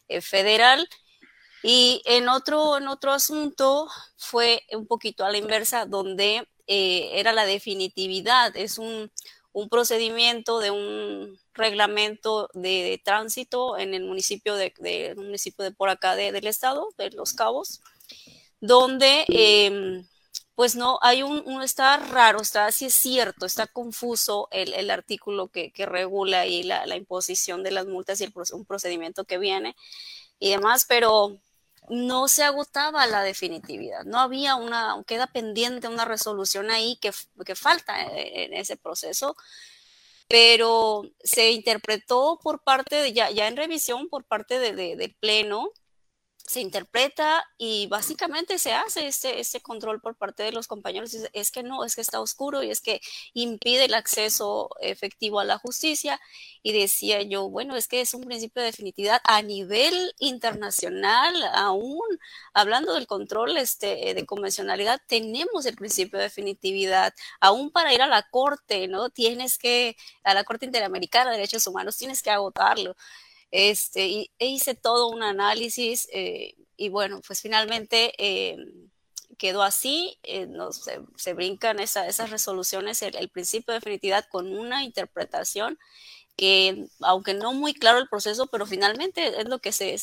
eh, 0.09 0.21
Federal. 0.21 0.89
Y 1.63 2.03
en 2.05 2.29
otro, 2.29 2.77
en 2.79 2.87
otro 2.89 3.13
asunto 3.13 3.89
fue 4.17 4.63
un 4.73 4.87
poquito 4.87 5.25
a 5.25 5.31
la 5.31 5.39
inversa, 5.39 5.87
donde 5.87 6.47
eh, 6.67 7.11
era 7.15 7.33
la 7.33 7.47
definitividad, 7.47 8.57
es 8.57 8.79
un, 8.79 9.11
procedimiento 9.71 10.61
de 10.61 10.71
un 10.71 11.37
reglamento 11.53 12.49
de, 12.55 13.01
tránsito 13.05 13.77
en 13.77 13.93
el 13.93 14.05
municipio 14.05 14.55
de, 14.55 14.73
municipio 15.17 15.65
de 15.65 15.73
por 15.73 15.89
acá 15.89 16.15
del 16.15 16.47
estado, 16.47 16.91
de 16.97 17.11
Los 17.11 17.33
Cabos, 17.33 17.81
donde 18.61 19.25
em, 19.29 20.07
pues 20.55 20.75
no, 20.75 20.99
hay 21.03 21.23
un, 21.23 21.63
está 21.63 21.97
raro, 21.99 22.41
está, 22.41 22.67
así 22.67 22.87
es 22.87 22.95
cierto, 22.95 23.47
está 23.47 23.69
confuso 23.69 24.49
el, 24.51 24.91
artículo 24.91 25.49
que, 25.49 25.73
regula 25.87 26.41
ahí 26.41 26.65
la, 26.65 26.97
imposición 26.97 27.63
de 27.63 27.71
las 27.71 27.87
multas 27.87 28.21
y 28.21 28.25
el, 28.25 28.33
un 28.53 28.65
procedimiento 28.65 29.25
que 29.25 29.39
viene 29.39 29.77
y 30.41 30.51
demás, 30.51 30.85
pero 30.89 31.39
no 31.89 32.29
se 32.29 32.43
agotaba 32.43 33.07
la 33.07 33.23
definitividad, 33.23 34.05
no 34.05 34.19
había 34.19 34.57
una, 34.57 35.03
queda 35.07 35.29
pendiente 35.29 35.89
una 35.89 36.05
resolución 36.05 36.71
ahí 36.71 36.97
que, 37.01 37.13
que 37.47 37.55
falta 37.55 37.95
en 38.13 38.53
ese 38.53 38.77
proceso, 38.77 39.37
pero 40.29 41.05
se 41.23 41.53
interpretó 41.53 42.39
por 42.43 42.63
parte 42.63 42.97
de, 42.97 43.13
ya, 43.13 43.31
ya 43.31 43.49
en 43.49 43.57
revisión, 43.57 44.09
por 44.09 44.25
parte 44.25 44.59
de, 44.59 44.97
del 44.97 45.15
Pleno, 45.15 45.71
se 46.49 46.61
interpreta 46.61 47.45
y 47.59 47.87
básicamente 47.89 48.59
se 48.59 48.73
hace 48.73 49.07
ese, 49.07 49.39
ese 49.39 49.61
control 49.61 50.01
por 50.01 50.17
parte 50.17 50.43
de 50.43 50.53
los 50.53 50.67
compañeros. 50.67 51.15
Es 51.35 51.51
que 51.51 51.63
no, 51.63 51.85
es 51.85 51.95
que 51.95 52.01
está 52.01 52.21
oscuro 52.21 52.63
y 52.63 52.71
es 52.71 52.81
que 52.81 53.03
impide 53.35 53.85
el 53.85 53.95
acceso 53.95 54.71
efectivo 54.81 55.41
a 55.41 55.45
la 55.45 55.59
justicia. 55.59 56.19
Y 56.63 56.73
decía 56.73 57.23
yo, 57.23 57.49
bueno, 57.51 57.77
es 57.77 57.87
que 57.87 58.01
es 58.01 58.15
un 58.15 58.25
principio 58.25 58.63
de 58.63 58.69
definitividad 58.69 59.21
a 59.25 59.43
nivel 59.43 60.15
internacional, 60.19 61.35
aún 61.55 62.01
hablando 62.55 62.95
del 62.95 63.07
control 63.07 63.57
este, 63.59 64.15
de 64.15 64.27
convencionalidad, 64.27 65.01
tenemos 65.07 65.67
el 65.67 65.77
principio 65.77 66.19
de 66.19 66.25
definitividad. 66.25 67.15
Aún 67.41 67.71
para 67.71 67.93
ir 67.93 68.01
a 68.03 68.07
la 68.07 68.23
corte, 68.23 68.89
¿no? 68.89 69.11
Tienes 69.11 69.59
que, 69.59 69.97
a 70.25 70.35
la 70.35 70.45
Corte 70.45 70.67
Interamericana 70.67 71.31
de 71.31 71.37
Derechos 71.37 71.67
Humanos, 71.67 71.97
tienes 71.99 72.23
que 72.23 72.31
agotarlo. 72.31 72.97
Este, 73.51 74.07
y, 74.07 74.31
e 74.39 74.47
hice 74.47 74.75
todo 74.75 75.09
un 75.09 75.23
análisis 75.23 76.09
eh, 76.13 76.55
y 76.77 76.91
bueno, 76.91 77.21
pues 77.27 77.41
finalmente 77.41 78.13
eh, 78.19 78.57
quedó 79.39 79.63
así, 79.63 80.19
eh, 80.23 80.47
no, 80.47 80.71
se, 80.73 81.33
brincan 81.35 81.81
esas 81.81 82.31
resoluciones, 82.31 83.03
el, 83.03 83.29
principio 83.31 83.73
de 83.73 83.81
definitividad 83.81 84.27
con 84.31 84.53
una 84.57 84.85
interpretación 84.85 85.79
que, 86.37 86.87
aunque 87.01 87.35
no 87.35 87.53
muy 87.55 87.75
claro 87.75 87.99
el 87.99 88.09
proceso, 88.09 88.47
pero 88.49 88.67
finalmente 88.67 89.41
es 89.41 89.49
lo 89.49 89.61
que 89.61 89.73
se, 89.73 89.99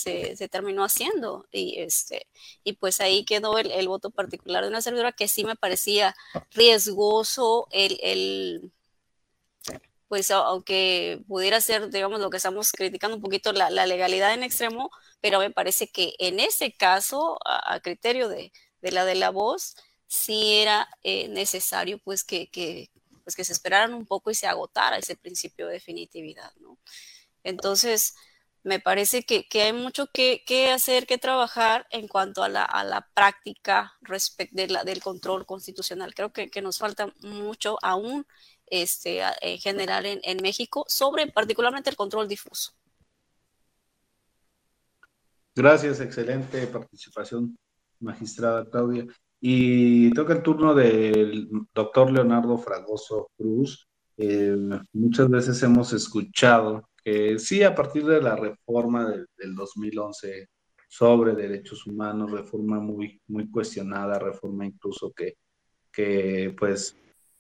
terminó 0.51 0.83
haciendo. 0.83 1.47
Y, 1.51 1.79
este, 1.79 2.27
y 2.63 2.73
pues 2.73 2.99
ahí 3.01 3.25
quedó 3.25 3.57
el, 3.57 3.87
voto 3.87 4.09
particular 4.11 4.63
de 4.63 4.69
una 4.69 4.81
servidora 4.81 5.13
que 5.13 5.27
sí 5.29 5.45
me 5.45 5.55
parecía 5.55 6.15
riesgoso 6.51 7.67
el 7.71 8.71
pues 10.15 10.31
aunque 10.31 11.21
pudiera 11.27 11.59
ser, 11.59 11.89
digamos, 11.89 12.21
lo 12.21 12.29
que 12.29 12.37
estamos 12.37 12.71
criticando 12.71 13.17
un 13.17 13.21
poquito 13.21 13.51
la, 13.51 13.69
legalidad 13.69 14.33
en 14.33 14.43
extremo, 14.43 14.89
pero 15.19 15.39
me 15.39 15.51
parece 15.51 15.89
que 15.89 16.13
en 16.19 16.39
ese 16.39 16.71
caso, 16.71 17.37
a, 17.43 17.81
criterio 17.81 18.29
de, 18.29 18.53
la 18.79 19.03
de 19.03 19.15
la 19.15 19.29
voz, 19.29 19.75
sí 20.07 20.53
era 20.53 20.87
eh, 21.03 21.27
necesario 21.27 21.99
pues 21.99 22.23
que, 22.23 22.49
pues 23.25 23.35
que 23.35 23.43
se 23.43 23.51
esperaran 23.51 23.93
un 23.93 24.05
poco 24.05 24.31
y 24.31 24.35
se 24.35 24.47
agotara 24.47 24.97
ese 24.97 25.17
principio 25.17 25.67
de 25.67 25.73
definitividad, 25.73 26.53
¿no? 26.61 26.77
Entonces, 27.43 28.15
me 28.63 28.79
parece 28.79 29.23
que, 29.23 29.45
hay 29.61 29.73
mucho 29.73 30.07
que, 30.13 30.71
hacer, 30.71 31.07
que 31.07 31.17
trabajar 31.17 31.87
en 31.89 32.07
cuanto 32.07 32.41
a 32.41 32.47
la, 32.47 33.09
práctica 33.13 33.97
respecto 33.99 34.55
de 34.55 34.67
del 34.85 35.01
control 35.03 35.45
constitucional. 35.45 36.15
Creo 36.15 36.31
que, 36.31 36.49
que 36.49 36.61
nos 36.61 36.77
falta 36.77 37.13
mucho 37.19 37.77
aún 37.81 38.25
este, 38.67 39.21
en 39.41 39.57
general 39.57 40.05
en, 40.05 40.37
México 40.41 40.85
sobre 40.87 41.27
particularmente 41.27 41.89
el 41.89 41.95
control 41.95 42.27
difuso. 42.27 42.71
Gracias, 45.55 46.01
excelente 46.01 46.67
participación, 46.67 47.57
magistrada 47.99 48.69
Claudia. 48.69 49.05
Y 49.39 50.11
toca 50.13 50.33
el 50.33 50.41
turno 50.41 50.73
del 50.73 51.47
doctor 51.73 52.11
Leonardo 52.11 52.57
Fragoso 52.57 53.29
Cruz. 53.37 53.87
Eh, 54.17 54.55
muchas 54.93 55.29
veces 55.29 55.61
hemos 55.63 55.93
escuchado 55.93 56.89
que 57.03 57.37
sí, 57.37 57.63
a 57.63 57.75
partir 57.75 58.05
de 58.05 58.21
la 58.21 58.35
reforma 58.35 59.09
del, 59.09 59.27
del 59.37 59.55
2011 59.55 60.49
sobre 60.87 61.33
derechos 61.33 61.85
humanos, 61.87 62.31
reforma 62.31 62.79
muy, 62.79 63.21
muy 63.27 63.49
cuestionada, 63.49 64.17
reforma 64.17 64.65
incluso 64.65 65.11
que, 65.11 65.35
que 65.91 66.55
pues 66.57 66.95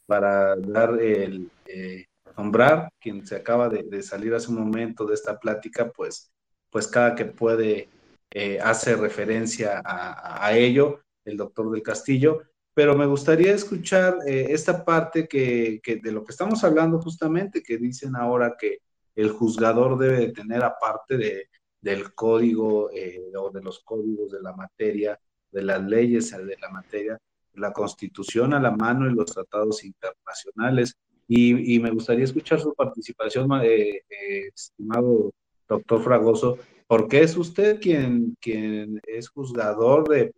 para 0.05 0.55
dar 0.55 0.99
el 1.01 1.49
eh, 1.65 2.05
nombrar, 2.37 2.89
quien 2.99 3.25
se 3.25 3.35
acaba 3.35 3.69
de, 3.69 4.03
salir 4.03 4.33
hace 4.33 4.49
un 4.49 4.59
momento 4.59 5.05
de 5.05 5.13
esta 5.13 5.39
plática, 5.39 5.91
pues, 5.91 6.31
pues 6.69 6.87
cada 6.87 7.15
que 7.15 7.25
puede 7.25 7.89
eh, 8.31 8.59
hace 8.59 8.95
referencia 8.95 9.81
a, 9.85 10.55
ello, 10.57 10.99
el 11.23 11.37
doctor 11.37 11.71
del 11.71 11.81
Castillo, 11.81 12.41
pero 12.73 12.95
me 12.95 13.05
gustaría 13.05 13.53
escuchar 13.53 14.17
eh, 14.27 14.47
esta 14.49 14.83
parte 14.83 15.27
que, 15.27 15.79
de 15.85 16.11
lo 16.11 16.25
que 16.25 16.31
estamos 16.31 16.63
hablando 16.63 16.99
justamente, 16.99 17.63
que 17.63 17.77
dicen 17.77 18.15
ahora 18.15 18.55
que 18.59 18.79
el 19.15 19.29
juzgador 19.29 19.97
debe 19.97 20.33
tener 20.33 20.63
aparte 20.63 21.17
de, 21.17 21.49
del 21.79 22.13
código 22.13 22.89
o 22.89 23.49
de 23.49 23.61
los 23.61 23.79
códigos 23.79 24.31
de 24.31 24.41
la 24.41 24.53
materia, 24.53 25.17
de 25.51 25.61
las 25.61 25.81
leyes 25.81 26.31
de 26.31 26.57
la 26.59 26.69
materia, 26.69 27.17
la 27.55 27.73
Constitución 27.73 28.53
a 28.53 28.59
la 28.59 28.71
mano 28.71 29.09
y 29.09 29.13
los 29.13 29.33
tratados 29.33 29.83
internacionales. 29.83 30.95
Y, 31.27 31.79
me 31.79 31.91
gustaría 31.91 32.23
escuchar 32.23 32.59
su 32.59 32.73
participación, 32.73 33.49
eh, 33.63 34.03
eh, 34.09 34.49
estimado 34.53 35.31
doctor 35.67 36.03
Fragoso, 36.03 36.59
porque 36.87 37.23
es 37.23 37.35
usted 37.35 37.79
quien, 37.79 38.37
quien 38.39 38.99
es 39.07 39.29
juzgador 39.29 40.07
de, 40.07 40.31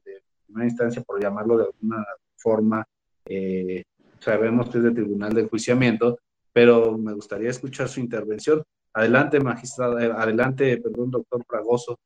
una 0.48 0.64
instancia, 0.64 1.02
por 1.02 1.22
llamarlo 1.22 1.58
de 1.58 1.66
alguna 1.66 2.06
forma, 2.38 2.86
eh, 3.26 3.84
sabemos 4.20 4.70
que 4.70 4.78
es 4.78 4.84
de 4.86 4.92
tribunal 4.92 5.34
de 5.34 5.42
enjuiciamiento, 5.42 6.20
pero 6.54 6.98
me 6.98 7.14
gustaría 7.14 7.50
escuchar 7.50 7.90
su 7.90 8.00
intervención. 8.00 8.64
Adelante, 8.94 9.40
magistrado, 9.42 9.98
adelante, 9.98 10.78
perdón, 10.78 11.12
doctor 11.12 11.44
Fragoso. 11.46 12.00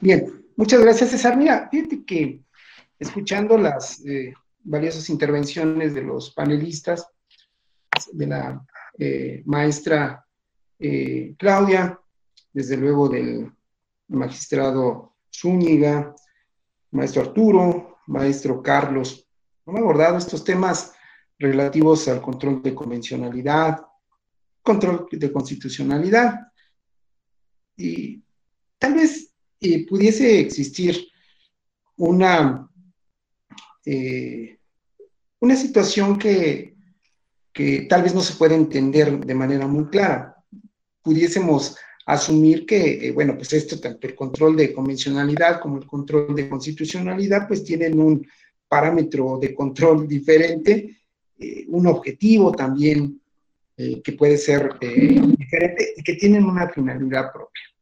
Bien, 0.00 0.43
Muchas 0.56 0.80
gracias, 0.80 1.10
César. 1.10 1.36
Mira, 1.36 1.68
fíjate 1.68 2.04
que 2.04 2.44
escuchando 2.98 3.58
las 3.58 4.04
eh, 4.06 4.32
valiosas 4.60 5.10
intervenciones 5.10 5.94
de 5.94 6.02
los 6.02 6.30
panelistas, 6.30 7.08
de 8.12 8.26
la 8.26 8.64
eh, 8.98 9.42
maestra 9.46 10.24
eh, 10.78 11.34
Claudia, 11.38 11.98
desde 12.52 12.76
luego 12.76 13.08
del 13.08 13.50
magistrado 14.08 15.16
Zúñiga, 15.32 16.14
maestro 16.92 17.22
Arturo, 17.22 17.98
maestro 18.06 18.62
Carlos, 18.62 19.28
han 19.66 19.76
abordado 19.78 20.18
estos 20.18 20.44
temas 20.44 20.92
relativos 21.36 22.06
al 22.06 22.22
control 22.22 22.62
de 22.62 22.74
convencionalidad, 22.74 23.84
control 24.62 25.08
de 25.10 25.32
constitucionalidad. 25.32 26.52
Y 27.76 28.22
tal 28.78 28.94
vez 28.94 29.33
pudiese 29.88 30.40
existir 30.40 31.08
una, 31.96 32.68
eh, 33.84 34.58
una 35.40 35.56
situación 35.56 36.18
que, 36.18 36.74
que 37.52 37.86
tal 37.88 38.02
vez 38.02 38.14
no 38.14 38.20
se 38.20 38.34
puede 38.34 38.54
entender 38.54 39.18
de 39.24 39.34
manera 39.34 39.66
muy 39.66 39.86
clara. 39.86 40.36
Pudiésemos 41.02 41.76
asumir 42.06 42.66
que, 42.66 43.08
eh, 43.08 43.12
bueno, 43.12 43.36
pues 43.36 43.52
esto, 43.52 43.80
tanto 43.80 44.06
el 44.06 44.14
control 44.14 44.56
de 44.56 44.72
convencionalidad 44.72 45.60
como 45.60 45.78
el 45.78 45.86
control 45.86 46.34
de 46.34 46.48
constitucionalidad, 46.48 47.46
pues 47.46 47.64
tienen 47.64 47.98
un 47.98 48.26
parámetro 48.68 49.38
de 49.40 49.54
control 49.54 50.08
diferente, 50.08 50.98
eh, 51.38 51.64
un 51.68 51.86
objetivo 51.86 52.52
también 52.52 53.20
que 53.76 54.12
puede 54.12 54.38
ser 54.38 54.78
diferente 54.78 55.94
y 55.96 56.02
que 56.04 56.14
tienen 56.14 56.44
una 56.44 56.68
finalidad 56.68 57.32
propia 57.32 57.73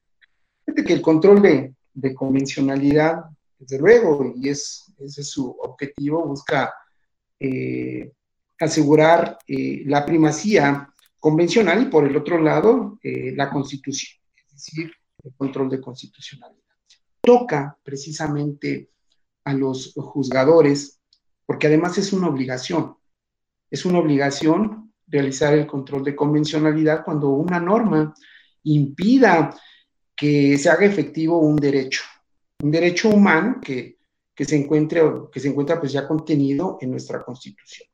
que 0.75 0.93
el 0.93 1.03
control 1.03 1.43
de, 1.43 2.15
convencionalidad, 2.15 3.25
desde 3.59 3.79
luego, 3.79 4.33
y 4.37 4.49
es, 4.49 4.93
ese 4.99 5.21
es 5.21 5.31
su 5.31 5.51
objetivo, 5.61 6.25
busca 6.25 6.73
eh, 7.39 8.13
asegurar 8.59 9.39
eh, 9.47 9.83
la 9.87 10.07
primacía 10.07 10.89
convencional 11.19 11.83
y 11.83 11.87
por 11.87 12.07
el 12.07 12.17
otro 12.17 12.41
lado 12.41 12.99
eh, 13.03 13.33
la 13.37 13.51
constitución, 13.51 14.21
es 14.47 14.53
decir, 14.53 14.93
el 15.23 15.35
control 15.35 15.69
de 15.71 15.81
constitucionalidad. 15.81 16.63
Toca 17.21 17.79
precisamente 17.83 18.91
a 19.45 19.53
los 19.53 19.93
juzgadores, 19.95 21.01
porque 21.47 21.67
además 21.67 21.99
es 21.99 22.13
una 22.13 22.29
obligación, 22.29 22.97
es 23.71 23.85
una 23.85 23.99
obligación 23.99 24.93
realizar 25.07 25.55
el 25.55 25.67
control 25.67 26.05
de 26.05 26.17
convencionalidad 26.17 27.05
cuando 27.05 27.29
una 27.31 27.61
norma 27.61 28.15
impida 28.65 29.55
que 30.23 30.57
se 30.57 30.71
haga 30.71 30.87
efectivo 30.87 31.41
un 31.41 31.57
derecho, 31.57 32.05
un 32.63 32.71
derecho 32.71 33.09
humano 33.09 33.61
que, 33.61 33.97
se, 34.39 34.55
encuentre, 34.55 35.03
que 35.33 35.41
se 35.41 35.49
encuentra 35.49 35.81
pues 35.81 35.91
ya 35.91 36.07
contenido 36.07 36.79
en 36.81 36.93
nuestra 36.93 37.25
Constitución. 37.25 37.89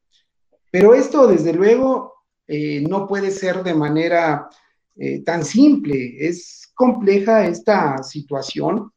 Pero 0.70 0.92
esto, 0.92 1.26
desde 1.26 1.54
luego, 1.54 2.26
eh, 2.46 2.84
no 2.86 3.06
puede 3.08 3.30
ser 3.30 3.62
de 3.62 3.72
manera 3.72 4.46
eh, 4.94 5.20
tan 5.20 5.42
simple. 5.42 6.16
Es 6.18 6.70
compleja 6.74 7.46
esta 7.46 8.02
situación, 8.02 8.92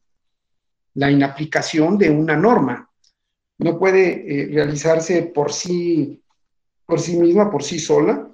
la 0.96 1.10
inaplicación 1.10 1.98
de 1.98 2.10
una 2.10 2.36
norma. 2.36 2.92
No 3.60 3.80
puede 3.80 4.26
eh, 4.28 4.48
realizarse 4.52 5.24
por 5.24 5.54
sí, 5.54 6.22
por 6.86 7.00
sí 7.00 7.16
misma, 7.16 7.50
por 7.50 7.64
sí 7.64 7.80
sola, 7.80 8.30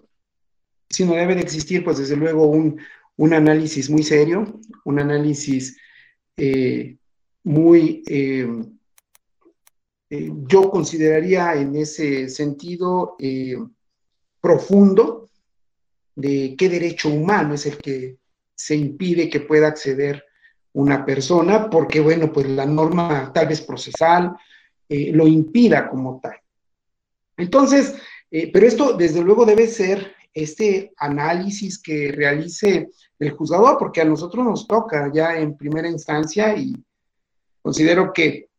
sino 0.90 1.14
debe 1.14 1.36
de 1.36 1.42
existir, 1.42 1.84
pues 1.84 2.00
desde 2.00 2.16
luego, 2.16 2.48
un, 2.48 2.80
un 3.18 3.34
análisis 3.34 3.90
muy 3.90 4.04
serio, 4.04 4.60
un 4.86 5.00
análisis 5.00 5.78
muy, 7.44 8.04
yo 10.10 10.70
consideraría 10.70 11.56
en 11.56 11.76
ese 11.76 12.30
sentido 12.30 13.18
profundo 14.40 15.30
de 16.16 16.56
qué 16.58 16.70
derecho 16.70 17.10
humano 17.10 17.56
es 17.56 17.66
el 17.66 17.78
que 17.78 18.18
se 18.56 18.76
impide 18.76 19.30
que 19.30 19.40
pueda 19.40 19.68
acceder 19.68 20.24
una 20.74 21.04
persona, 21.04 21.70
porque 21.70 22.00
bueno, 22.00 22.32
pues 22.32 22.48
la 22.48 22.66
norma 22.66 23.32
tal 23.34 23.48
vez 23.48 23.62
procesal 23.62 24.36
lo 24.90 25.28
impida 25.28 25.90
como 25.90 26.20
tal. 26.22 26.38
Entonces, 27.38 27.96
eh, 28.32 28.52
pero 28.52 28.68
esto 28.68 28.94
desde 28.94 29.24
luego 29.24 29.46
debe 29.46 29.68
ser 29.68 30.16
este 30.44 30.94
análisis 30.98 31.82
que 31.82 32.12
realice 32.12 32.90
el 33.20 33.32
juzgador, 33.32 33.78
porque 33.78 34.02
a 34.02 34.06
nosotros 34.06 34.46
nos 34.46 34.68
toca 34.68 35.12
ya 35.14 35.38
en 35.38 35.58
primera 35.58 35.90
instancia 35.90 36.56
y 36.56 36.76
considero 37.62 38.14
que 38.14 38.50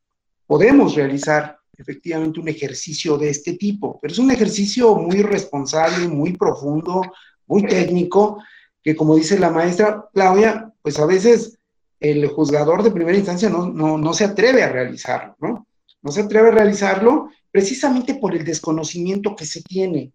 podemos 0.46 0.94
realizar 0.94 1.58
efectivamente 1.76 2.40
un 2.40 2.48
ejercicio 2.48 3.16
de 3.16 3.30
este 3.30 3.52
tipo, 3.54 3.98
pero 4.00 4.12
es 4.12 4.18
un 4.18 4.30
ejercicio 4.30 4.96
muy 4.96 5.22
responsable, 5.22 6.08
muy 6.08 6.36
profundo, 6.36 7.02
muy 7.46 7.64
técnico, 7.66 8.42
que 8.82 8.96
como 8.96 9.14
dice 9.14 9.38
la 9.38 9.50
maestra 9.50 10.08
Claudia, 10.12 10.72
pues 10.82 10.98
a 10.98 11.06
veces 11.06 11.58
el 12.00 12.26
juzgador 12.26 12.82
de 12.82 12.90
primera 12.90 13.16
instancia 13.16 13.48
no, 13.48 13.66
no 13.68 14.12
se 14.12 14.24
atreve 14.24 14.62
a 14.62 14.68
realizarlo, 14.68 15.36
¿no? 15.40 15.66
No 16.02 16.12
se 16.12 16.22
atreve 16.22 16.48
a 16.48 16.52
realizarlo 16.52 17.30
precisamente 17.50 18.14
por 18.14 18.34
el 18.34 18.44
desconocimiento 18.44 19.34
que 19.34 19.46
se 19.46 19.62
tiene. 19.62 20.12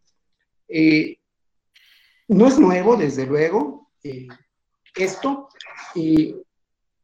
Eh, 0.68 1.18
no 2.34 2.48
es 2.48 2.60
nuevo, 2.60 2.96
desde 2.96 3.26
luego, 3.26 3.90
eh, 4.04 4.28
esto. 4.96 5.50
y 5.96 6.36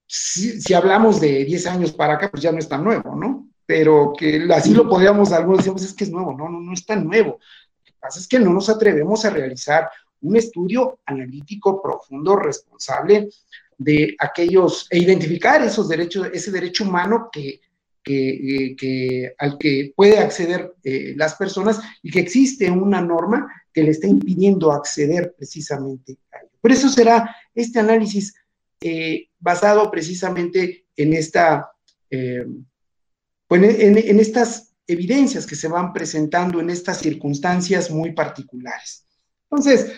si, 0.05 0.73
hablamos 0.73 1.21
de 1.21 1.45
10 1.45 1.67
años 1.67 1.91
para 1.91 2.15
acá, 2.15 2.31
pues 2.31 2.41
ya 2.41 2.51
no 2.51 2.57
es 2.57 2.67
tan 2.67 2.83
nuevo, 2.83 3.15
¿no? 3.15 3.47
Pero 3.65 4.13
que 4.17 4.47
así 4.51 4.73
lo 4.73 4.89
podríamos, 4.89 5.31
algunos 5.31 5.59
decimos, 5.59 5.83
es 5.83 5.93
que 5.93 6.05
es 6.05 6.09
nuevo. 6.09 6.35
No, 6.35 6.49
no, 6.49 6.59
no 6.59 6.73
es 6.73 6.85
tan 6.85 7.05
nuevo. 7.05 7.33
Lo 7.33 7.83
que 7.83 7.93
pasa 7.99 8.19
es 8.19 8.27
que 8.27 8.39
no 8.39 8.51
nos 8.51 8.69
atrevemos 8.69 9.23
a 9.25 9.29
realizar 9.29 9.89
un 10.21 10.35
estudio 10.35 10.99
analítico 11.05 11.81
profundo, 11.81 12.35
responsable 12.35 13.29
de 13.77 14.15
aquellos, 14.19 14.87
e 14.89 14.97
identificar 14.97 15.61
esos 15.61 15.87
derechos, 15.87 16.27
ese 16.33 16.51
derecho 16.51 16.83
humano 16.83 17.29
que 17.31 17.61
eh, 18.05 18.75
que, 18.75 19.35
al 19.37 19.57
que 19.57 19.93
puede 19.95 20.17
acceder 20.17 20.73
eh, 20.83 21.13
las 21.15 21.35
personas 21.35 21.79
y 22.01 22.09
que 22.09 22.19
existe 22.19 22.71
una 22.71 23.01
norma 23.01 23.47
que 23.71 23.83
le 23.83 23.91
está 23.91 24.07
impidiendo 24.07 24.71
acceder 24.71 25.35
precisamente 25.37 26.17
a 26.31 26.39
ello. 26.39 26.49
Por 26.61 26.71
eso 26.71 26.89
será 26.89 27.35
este 27.53 27.77
análisis 27.79 28.33
eh, 28.81 29.27
basado 29.37 29.91
precisamente 29.91 30.87
en, 30.95 31.13
esta, 31.13 31.71
pues, 32.09 33.63
en, 33.79 33.97
en 33.97 34.19
estas 34.19 34.73
evidencias 34.87 35.45
que 35.45 35.55
se 35.55 35.67
van 35.67 35.93
presentando 35.93 36.59
en 36.59 36.69
estas 36.69 36.99
circunstancias 36.99 37.91
muy 37.91 38.13
particulares. 38.13 39.05
Entonces, 39.51 39.91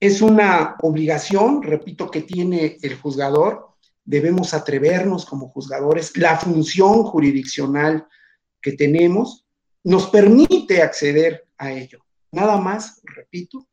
es 0.00 0.22
una 0.22 0.76
obligación, 0.80 1.62
repito, 1.62 2.10
que 2.10 2.22
tiene 2.22 2.78
el 2.82 2.94
juzgador 2.94 3.73
debemos 4.04 4.54
atrevernos 4.54 5.24
como 5.24 5.48
juzgadores. 5.48 6.16
La 6.16 6.36
función 6.36 7.04
jurisdiccional 7.04 8.06
que 8.60 8.72
tenemos 8.72 9.46
nos 9.84 10.08
permite 10.08 10.82
acceder 10.82 11.46
a 11.58 11.72
ello. 11.72 12.04
Nada 12.32 12.56
más, 12.56 13.00
repito, 13.04 13.66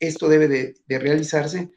esto 0.00 0.28
debe 0.28 0.48
de, 0.48 0.98
realizarse 0.98 1.70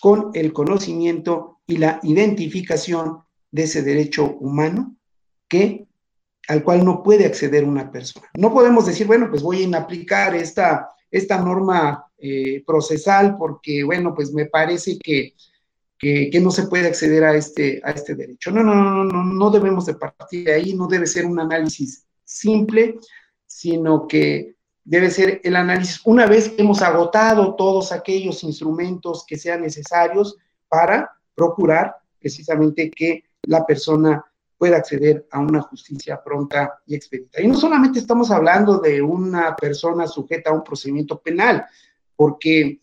con 0.00 0.30
el 0.34 0.52
conocimiento 0.52 1.60
y 1.66 1.78
la 1.78 2.00
identificación 2.02 3.22
de 3.50 3.64
ese 3.64 3.82
derecho 3.82 4.36
humano 4.40 4.96
que 5.48 5.86
al 6.48 6.64
cual 6.64 6.84
no 6.84 7.02
puede 7.02 7.24
acceder 7.24 7.64
una 7.64 7.90
persona. 7.92 8.28
No 8.36 8.52
podemos 8.52 8.86
decir, 8.86 9.06
bueno, 9.06 9.28
pues 9.30 9.42
voy 9.42 9.58
a 9.58 9.64
inaplicar 9.64 10.34
esta, 10.34 10.88
esta 11.10 11.38
norma 11.38 12.04
eh, 12.18 12.64
procesal 12.66 13.36
porque, 13.38 13.84
bueno, 13.84 14.12
pues 14.14 14.32
me 14.32 14.46
parece 14.46 14.98
que 14.98 15.34
que, 16.02 16.40
no 16.40 16.50
se 16.50 16.66
puede 16.66 16.88
acceder 16.88 17.22
a 17.22 17.36
este, 17.36 17.80
a 17.84 17.92
este 17.92 18.16
derecho. 18.16 18.50
No, 18.50 18.64
no, 18.64 18.74
no, 18.74 19.04
no, 19.04 19.22
no 19.22 19.50
debemos 19.50 19.86
de 19.86 19.94
partir 19.94 20.44
de 20.44 20.54
ahí, 20.54 20.74
no 20.74 20.88
debe 20.88 21.06
ser 21.06 21.24
un 21.24 21.38
análisis 21.38 22.04
simple, 22.24 22.98
sino 23.46 24.08
que 24.08 24.56
debe 24.82 25.10
ser 25.10 25.40
el 25.44 25.54
análisis 25.54 26.00
una 26.04 26.26
vez 26.26 26.48
que 26.48 26.62
hemos 26.62 26.82
agotado 26.82 27.54
todos 27.54 27.92
aquellos 27.92 28.42
instrumentos 28.42 29.24
que 29.24 29.38
sean 29.38 29.62
necesarios 29.62 30.36
para 30.68 31.08
procurar 31.36 31.94
precisamente 32.18 32.90
que 32.90 33.22
la 33.42 33.64
persona 33.64 34.24
pueda 34.58 34.78
acceder 34.78 35.28
a 35.30 35.38
una 35.38 35.62
justicia 35.62 36.20
pronta 36.20 36.80
y 36.84 36.96
expedita. 36.96 37.40
Y 37.40 37.46
no 37.46 37.54
solamente 37.54 38.00
estamos 38.00 38.32
hablando 38.32 38.78
de 38.78 39.00
una 39.00 39.54
persona 39.54 40.08
sujeta 40.08 40.50
a 40.50 40.54
un 40.54 40.64
procedimiento 40.64 41.20
penal, 41.20 41.64
porque 42.16 42.80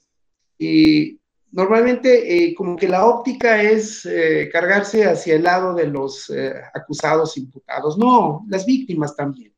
eh, 0.58 1.19
normalmente 1.52 2.46
eh, 2.48 2.54
como 2.54 2.76
que 2.76 2.88
la 2.88 3.06
óptica 3.06 3.62
es 3.62 4.06
eh, 4.06 4.50
cargarse 4.52 5.06
hacia 5.06 5.36
el 5.36 5.44
lado 5.44 5.74
de 5.74 5.88
los 5.88 6.30
eh, 6.30 6.54
acusados 6.74 7.38
imputados. 7.38 7.98
No, 7.98 8.46
las 8.48 8.66
víctimas 8.66 9.16
también. 9.16 9.54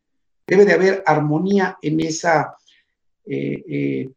Debe 0.47 0.65
de 0.65 0.73
haber 0.73 1.03
armonía 1.05 1.77
en 1.81 2.01
esa, 2.01 2.57
en 3.25 4.13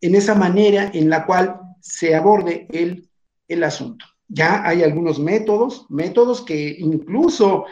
esa 0.00 0.34
manera 0.34 0.90
en 0.92 1.08
la 1.08 1.24
cual 1.24 1.60
se 1.80 2.16
aborde 2.16 2.66
el, 2.72 3.08
el 3.46 3.62
asunto. 3.62 4.04
Ya 4.26 4.66
hay 4.66 4.82
algunos 4.82 5.20
métodos, 5.20 5.86
métodos 5.88 6.42
que 6.42 6.74
incluso 6.80 7.66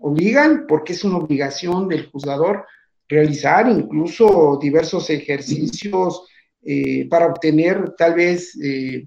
obligan, 0.00 0.64
porque 0.66 0.94
es 0.94 1.04
una 1.04 1.18
obligación 1.18 1.86
del 1.86 2.10
juzgador, 2.10 2.66
realizar 3.06 3.68
incluso 3.68 4.58
diversos 4.60 5.10
ejercicios 5.10 6.24
eh, 6.62 7.08
para 7.08 7.26
obtener 7.26 7.94
tal 7.96 8.14
vez 8.14 8.58
eh, 8.62 9.06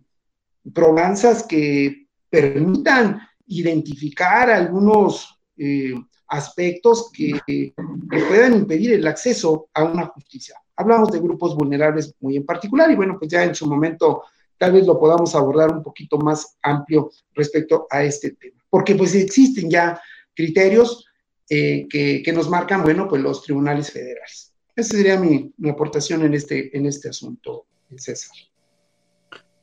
que 1.48 2.08
permitan 2.30 3.22
identificar 3.48 4.50
algunos 4.50 5.40
eh, 5.58 5.94
aspectos 6.28 7.12
que, 7.12 7.74
puedan 8.10 8.56
impedir 8.56 8.94
el 8.94 9.08
acceso 9.08 9.68
a 9.74 9.84
una 9.84 10.08
justicia. 10.08 10.56
Hablamos 10.76 11.12
de 11.12 11.20
grupos 11.20 11.56
vulnerables 11.56 12.16
muy 12.20 12.38
en 12.38 12.46
particular 12.46 12.90
y 12.90 12.96
bueno, 12.96 13.18
pues 13.20 13.30
ya 13.30 13.44
en 13.44 13.54
su 13.54 13.68
momento 13.68 14.24
tal 14.58 14.72
vez 14.72 14.86
lo 14.88 15.00
podamos 15.00 15.36
abordar 15.36 15.72
un 15.72 15.84
poquito 15.84 16.18
más 16.18 16.58
amplio 16.64 17.12
respecto 17.34 17.86
a 17.90 18.04
este 18.04 18.32
tema, 18.32 18.64
porque 18.70 18.96
pues 18.96 19.14
existen 19.14 19.70
ya 19.70 20.00
criterios 20.34 21.06
eh, 21.50 21.86
que, 21.90 22.24
que, 22.24 22.34
nos 22.34 22.50
marcan, 22.50 22.82
bueno, 22.82 23.08
pues 23.08 23.22
los 23.22 23.44
tribunales 23.44 23.92
federales. 23.92 24.53
Esa 24.76 24.98
sería 24.98 25.20
mi, 25.20 25.54
aportación 25.70 26.24
en 26.24 26.34
este, 26.34 26.76
en 26.76 26.86
este 26.86 27.10
asunto, 27.10 27.66
César. 27.95 28.36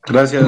Gracias. 0.07 0.45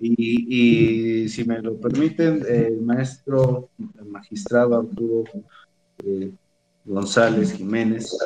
Y, 0.00 1.28
si 1.28 1.44
me 1.44 1.60
lo 1.60 1.78
permiten, 1.78 2.44
el 2.48 2.80
maestro, 2.80 3.70
el 3.98 4.06
magistrado 4.06 4.78
Arturo 4.78 5.24
eh, 6.04 6.30
González 6.84 7.52
Jiménez, 7.52 8.16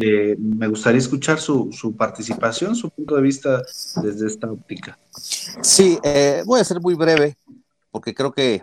eh, 0.00 0.36
me 0.38 0.68
gustaría 0.68 0.98
escuchar 0.98 1.38
su, 1.40 1.94
participación, 1.96 2.74
su 2.74 2.90
punto 2.90 3.16
de 3.16 3.22
vista 3.22 3.62
desde 4.02 4.26
esta 4.26 4.50
óptica. 4.50 4.98
Sí, 5.10 5.98
eh, 6.02 6.42
voy 6.44 6.60
a 6.60 6.64
ser 6.64 6.80
muy 6.80 6.94
breve, 6.94 7.36
porque 7.90 8.14
creo 8.14 8.32
que 8.32 8.62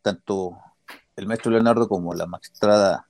tanto 0.00 0.56
el 1.16 1.26
maestro 1.26 1.50
Leonardo 1.50 1.86
como 1.86 2.14
la 2.14 2.26
magistrada 2.26 3.06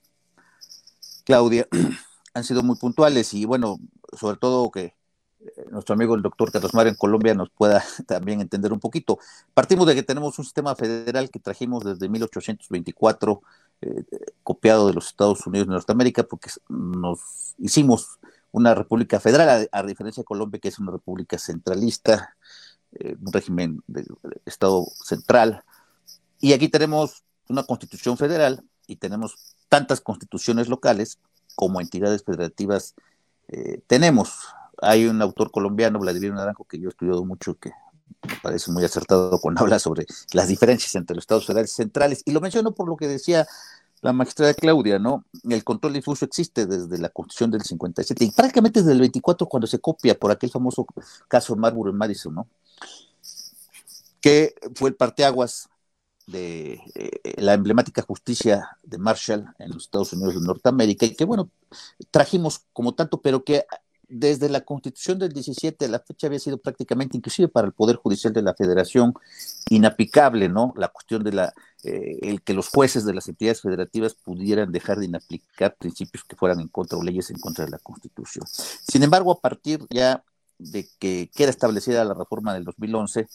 Claudia, 1.25 1.67
han 2.35 2.45
sido 2.45 2.63
muy 2.63 2.77
puntuales 2.77 3.35
y 3.35 3.45
bueno, 3.45 3.79
sobre 4.19 4.37
todo 4.37 4.71
que 4.71 4.95
eh, 5.41 5.67
nuestro 5.71 5.95
amigo 5.95 6.15
el 6.15 6.23
doctor 6.23 6.53
Carlos 6.53 6.75
Mario 6.75 6.91
en 6.91 6.97
Colombia 6.97 7.35
nos 7.35 7.51
pueda 7.51 7.83
también 8.07 8.41
entender 8.41 8.73
un 8.73 8.81
poquito. 8.81 9.19
Partimos 9.55 9.87
de 9.87 9.95
que 9.95 10.03
tenemos 10.03 10.39
un 10.39 10.45
sistema 10.45 10.75
federal 10.77 11.31
que 11.31 11.41
trajimos 11.41 11.85
desde 11.85 12.09
1824, 12.09 13.43
eh, 13.83 14.05
copiado 14.43 14.87
de 14.87 14.95
los 14.95 15.07
Estados 15.07 15.47
Unidos 15.47 15.69
de 15.69 15.75
Norteamérica, 15.75 16.25
porque 16.25 16.51
nos 16.69 17.55
hicimos 17.59 18.19
una 18.53 18.75
república 18.75 19.21
federal, 19.21 19.69
a, 19.73 19.83
diferencia 19.83 20.23
de 20.23 20.27
Colombia, 20.27 20.61
que 20.61 20.69
es 20.69 20.79
una 20.79 20.93
república 20.93 21.39
centralista, 21.39 22.37
eh, 22.93 23.17
un 23.21 23.33
régimen 23.33 23.83
de 23.87 24.05
Estado 24.45 24.87
central. 25.05 25.65
Y 26.41 26.53
aquí 26.53 26.69
tenemos 26.69 27.25
una 27.49 27.63
constitución 27.63 28.17
federal 28.17 28.65
y 28.87 28.97
tenemos 28.97 29.50
tantas 29.71 30.03
constituciones 30.03 30.69
locales 30.69 31.19
como 31.55 31.81
entidades 31.81 32.23
federativas 32.23 32.95
eh, 33.49 33.81
tenemos. 33.87 34.49
Hay 34.83 35.07
un 35.07 35.23
autor 35.23 35.51
colombiano, 35.51 35.99
Vladimir 35.99 36.35
Naranjo, 36.35 36.65
que 36.65 36.79
yo 36.79 36.89
he 36.89 36.91
estudiado 36.91 37.25
mucho, 37.25 37.55
que 37.55 37.71
me 38.29 38.37
parece 38.43 38.71
muy 38.71 38.85
acertado 38.85 39.41
cuando 39.41 39.61
habla 39.63 39.79
sobre 39.79 40.05
las 40.33 40.49
diferencias 40.49 40.95
entre 40.97 41.17
los 41.17 41.23
estados 41.23 41.47
federales 41.47 41.73
centrales, 41.73 42.23
y 42.27 42.33
lo 42.33 42.43
menciono 42.43 42.73
por 42.73 42.87
lo 42.87 42.97
que 42.97 43.09
decía 43.09 43.47
la 44.03 44.13
magistrada 44.13 44.55
Claudia, 44.55 44.99
¿no? 44.99 45.25
El 45.49 45.63
control 45.63 45.93
difuso 45.93 46.25
existe 46.25 46.67
desde 46.67 46.99
la 46.99 47.11
Constitución 47.11 47.51
del 47.51 47.63
57 47.63 48.25
y 48.25 48.31
prácticamente 48.31 48.81
desde 48.81 48.93
el 48.93 49.01
24 49.01 49.47
cuando 49.47 49.67
se 49.67 49.79
copia 49.79 50.19
por 50.19 50.31
aquel 50.31 50.51
famoso 50.51 50.87
caso 51.29 51.55
Marlborough 51.55 51.95
Madison, 51.95 52.35
¿no? 52.35 52.47
que 54.21 54.55
fue 54.75 54.91
el 54.91 54.97
parteaguas 54.97 55.69
de 56.31 56.81
eh, 56.94 57.20
la 57.36 57.55
emblemática 57.55 58.02
justicia 58.02 58.77
de 58.82 58.98
Marshall 58.98 59.47
en 59.59 59.70
los 59.70 59.85
Estados 59.85 60.12
Unidos 60.12 60.35
de 60.35 60.47
Norteamérica 60.47 61.07
y 61.07 61.15
que, 61.15 61.24
bueno, 61.24 61.51
trajimos 62.11 62.62
como 62.73 62.94
tanto, 62.94 63.20
pero 63.20 63.44
que 63.44 63.65
desde 64.11 64.48
la 64.48 64.62
constitución 64.62 65.19
del 65.19 65.32
17 65.32 65.89
la 65.89 66.01
fecha 66.01 66.27
había 66.27 66.40
sido 66.40 66.59
prácticamente, 66.59 67.16
inclusive 67.16 67.48
para 67.48 67.69
el 67.69 67.73
Poder 67.73 67.97
Judicial 67.97 68.32
de 68.32 68.43
la 68.43 68.55
Federación, 68.55 69.15
inaplicable, 69.70 70.48
¿no? 70.48 70.74
La 70.77 70.89
cuestión 70.89 71.23
de 71.23 71.32
la, 71.32 71.55
eh, 71.85 72.19
el 72.23 72.43
que 72.43 72.52
los 72.52 72.69
jueces 72.69 73.05
de 73.05 73.15
las 73.15 73.28
entidades 73.28 73.61
federativas 73.61 74.15
pudieran 74.15 74.73
dejar 74.73 74.98
de 74.98 75.07
inaplicar 75.07 75.77
principios 75.77 76.24
que 76.24 76.36
fueran 76.36 76.61
en 76.61 76.69
contra 76.69 76.98
o 76.98 77.02
leyes 77.02 77.31
en 77.31 77.39
contra 77.39 77.65
de 77.65 77.70
la 77.70 77.78
Constitución. 77.78 78.44
Sin 78.47 79.02
embargo, 79.05 79.31
a 79.31 79.40
partir 79.40 79.86
ya 79.90 80.24
de 80.59 80.89
que 80.98 81.31
queda 81.35 81.51
establecida 81.51 82.05
la 82.05 82.15
reforma 82.15 82.52
del 82.52 82.65
2011 82.65 83.28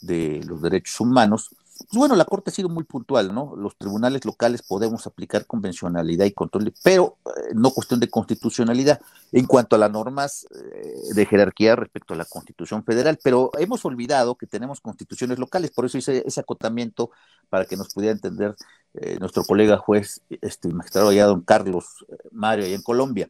de 0.00 0.42
los 0.46 0.62
derechos 0.62 0.98
humanos, 0.98 1.50
bueno, 1.92 2.16
la 2.16 2.24
Corte 2.24 2.50
ha 2.50 2.52
sido 2.52 2.68
muy 2.68 2.84
puntual, 2.84 3.34
¿no? 3.34 3.54
Los 3.56 3.76
tribunales 3.76 4.24
locales 4.24 4.62
podemos 4.62 5.06
aplicar 5.06 5.46
convencionalidad 5.46 6.24
y 6.24 6.32
control, 6.32 6.72
pero 6.82 7.18
eh, 7.26 7.52
no 7.54 7.70
cuestión 7.70 8.00
de 8.00 8.08
constitucionalidad 8.08 9.00
en 9.32 9.46
cuanto 9.46 9.76
a 9.76 9.78
las 9.78 9.90
normas 9.90 10.46
eh, 10.54 11.14
de 11.14 11.26
jerarquía 11.26 11.76
respecto 11.76 12.14
a 12.14 12.16
la 12.16 12.24
Constitución 12.24 12.84
Federal, 12.84 13.18
pero 13.22 13.50
hemos 13.58 13.84
olvidado 13.84 14.36
que 14.36 14.46
tenemos 14.46 14.80
constituciones 14.80 15.38
locales, 15.38 15.70
por 15.70 15.84
eso 15.84 15.98
hice 15.98 16.22
ese 16.26 16.40
acotamiento 16.40 17.10
para 17.48 17.64
que 17.64 17.76
nos 17.76 17.92
pudiera 17.92 18.12
entender 18.12 18.54
eh, 18.94 19.16
nuestro 19.18 19.44
colega 19.44 19.78
juez, 19.78 20.20
este 20.40 20.68
magistrado 20.68 21.08
allá, 21.08 21.26
don 21.26 21.42
Carlos 21.42 22.04
Mario, 22.30 22.66
allá 22.66 22.74
en 22.74 22.82
Colombia. 22.82 23.28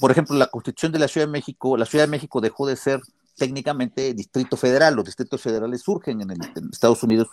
por 0.00 0.10
ejemplo, 0.10 0.36
la 0.36 0.46
Constitución 0.46 0.92
de 0.92 0.98
la 0.98 1.08
Ciudad 1.08 1.26
de 1.26 1.32
México, 1.32 1.76
la 1.76 1.86
Ciudad 1.86 2.04
de 2.04 2.10
México 2.10 2.40
dejó 2.40 2.66
de 2.66 2.76
ser 2.76 3.00
técnicamente 3.36 4.14
Distrito 4.14 4.56
Federal. 4.56 4.94
Los 4.94 5.04
distritos 5.04 5.40
federales 5.40 5.82
surgen 5.82 6.20
en, 6.22 6.32
Estados 6.72 7.02
Unidos. 7.02 7.28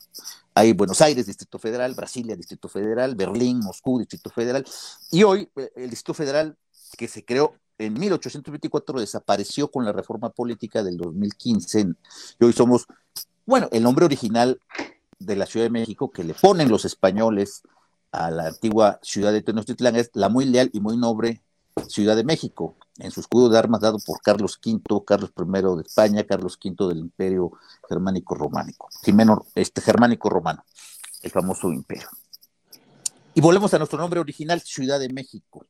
Hay 0.54 0.74
Buenos 0.74 1.02
Aires, 1.02 1.26
Distrito 1.26 1.58
Federal, 1.58 1.96
Brasilia, 1.96 2.36
Distrito 2.36 2.68
Federal, 2.68 3.16
Berlín, 3.16 3.60
Moscú, 3.60 4.00
Distrito 4.00 4.30
Federal. 4.30 4.66
Y 5.12 5.24
hoy 5.24 5.50
eh, 5.56 5.72
el 5.76 5.90
Distrito 5.90 6.14
Federal 6.14 6.58
que 6.98 7.08
se 7.08 7.26
creó 7.26 7.56
en 7.78 7.94
1824 8.00 9.00
desapareció 9.00 9.72
con 9.72 9.86
la 9.86 9.92
reforma 9.92 10.30
política 10.30 10.84
del 10.84 10.98
2015. 10.98 11.88
Y 12.40 12.46
hoy 12.46 12.54
somos, 12.54 12.86
bueno, 13.46 13.68
el 13.72 13.84
nombre 13.84 14.06
original 14.06 14.60
de 15.18 15.36
la 15.36 15.46
Ciudad 15.46 15.66
de 15.66 15.72
México 15.72 16.12
que 16.12 16.24
le 16.24 16.34
ponen 16.34 16.70
los 16.70 16.86
españoles 16.86 17.64
a 18.12 18.30
la 18.30 18.48
antigua 18.48 19.00
ciudad 19.02 19.32
de 19.32 19.42
Tenochtitlán 19.42 19.96
es 19.96 20.12
la 20.14 20.30
muy 20.30 20.46
leal 20.46 20.70
y 20.72 20.80
muy 20.80 20.98
noble 20.98 21.42
Ciudad 21.88 22.16
de 22.16 22.24
México, 22.24 22.76
en 22.98 23.12
su 23.12 23.20
escudo 23.20 23.50
de 23.50 23.58
armas 23.58 23.82
dado 23.82 23.98
por 24.00 24.22
Carlos 24.22 24.60
V, 24.64 25.04
Carlos 25.06 25.32
I 25.38 25.76
de 25.76 25.82
España, 25.86 26.24
Carlos 26.24 26.58
V 26.64 26.88
del 26.88 27.00
Imperio 27.00 27.54
Germánico 27.90 28.36
Románico, 28.36 28.90
Jimeno, 29.04 29.45
este 29.56 29.82
Germánico 29.82 30.30
Romano, 30.30 30.64
el 31.22 31.32
famoso 31.32 31.72
imperio. 31.72 32.08
Y 33.34 33.41
volvemos 33.41 33.74
a 33.74 33.80
nuestro 33.80 33.98
nombre 33.98 34.20
original, 34.20 34.62
Ciudad 34.62 35.00
de 35.00 35.10
México. 35.10 35.66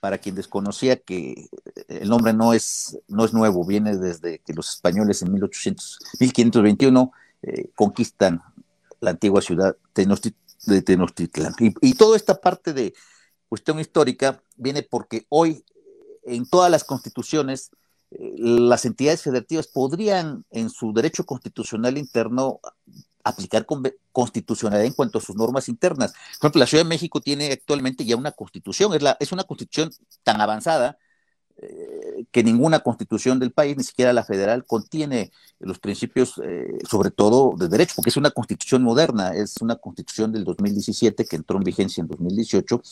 Para 0.00 0.18
quien 0.18 0.34
desconocía 0.34 0.96
que 0.96 1.48
el 1.88 2.10
nombre 2.10 2.34
no 2.34 2.52
es, 2.52 2.98
no 3.08 3.24
es 3.24 3.32
nuevo, 3.32 3.64
viene 3.64 3.96
desde 3.96 4.40
que 4.40 4.52
los 4.52 4.68
españoles 4.68 5.22
en 5.22 5.32
1800, 5.32 5.98
1521 6.20 7.12
eh, 7.42 7.70
conquistan 7.74 8.42
la 9.00 9.10
antigua 9.10 9.40
ciudad 9.40 9.74
de 9.94 10.82
Tenochtitlán. 10.82 11.54
Y 11.58 11.94
toda 11.94 12.18
esta 12.18 12.38
parte 12.38 12.74
de, 12.74 12.92
cuestión 13.54 13.78
histórica 13.78 14.42
viene 14.56 14.82
porque 14.82 15.26
hoy 15.28 15.64
en 16.24 16.44
todas 16.44 16.72
las 16.72 16.82
constituciones 16.82 17.70
eh, 18.10 18.34
las 18.36 18.84
entidades 18.84 19.22
federativas 19.22 19.68
podrían 19.68 20.44
en 20.50 20.70
su 20.70 20.92
derecho 20.92 21.24
constitucional 21.24 21.96
interno 21.96 22.58
aplicar 23.22 23.64
con 23.64 23.84
constitucionalidad 24.10 24.86
en 24.86 24.92
cuanto 24.92 25.18
a 25.18 25.20
sus 25.20 25.36
normas 25.36 25.68
internas. 25.68 26.14
Por 26.40 26.48
ejemplo, 26.48 26.58
la 26.58 26.66
Ciudad 26.66 26.82
de 26.82 26.88
México 26.88 27.20
tiene 27.20 27.52
actualmente 27.52 28.04
ya 28.04 28.16
una 28.16 28.32
constitución, 28.32 28.90
es 29.20 29.30
una 29.30 29.44
constitución 29.44 29.92
tan 30.24 30.40
avanzada 30.40 30.98
eh, 31.56 32.26
que 32.32 32.42
ninguna 32.42 32.80
constitución 32.80 33.38
del 33.38 33.52
país, 33.52 33.76
ni 33.76 33.84
siquiera 33.84 34.12
la 34.12 34.24
federal, 34.24 34.64
contiene 34.66 35.30
los 35.60 35.78
principios, 35.78 36.40
eh, 36.42 36.78
sobre 36.90 37.12
todo 37.12 37.54
de 37.56 37.68
derecho, 37.68 37.94
porque 37.94 38.10
es 38.10 38.16
una 38.16 38.32
constitución 38.32 38.82
moderna, 38.82 39.32
es 39.32 39.58
una 39.60 39.76
constitución 39.76 40.32
del 40.32 40.42
2017 40.42 41.24
que 41.24 41.36
entró 41.36 41.56
en 41.56 41.62
vigencia 41.62 42.00
en 42.00 42.08
2018 42.08 42.82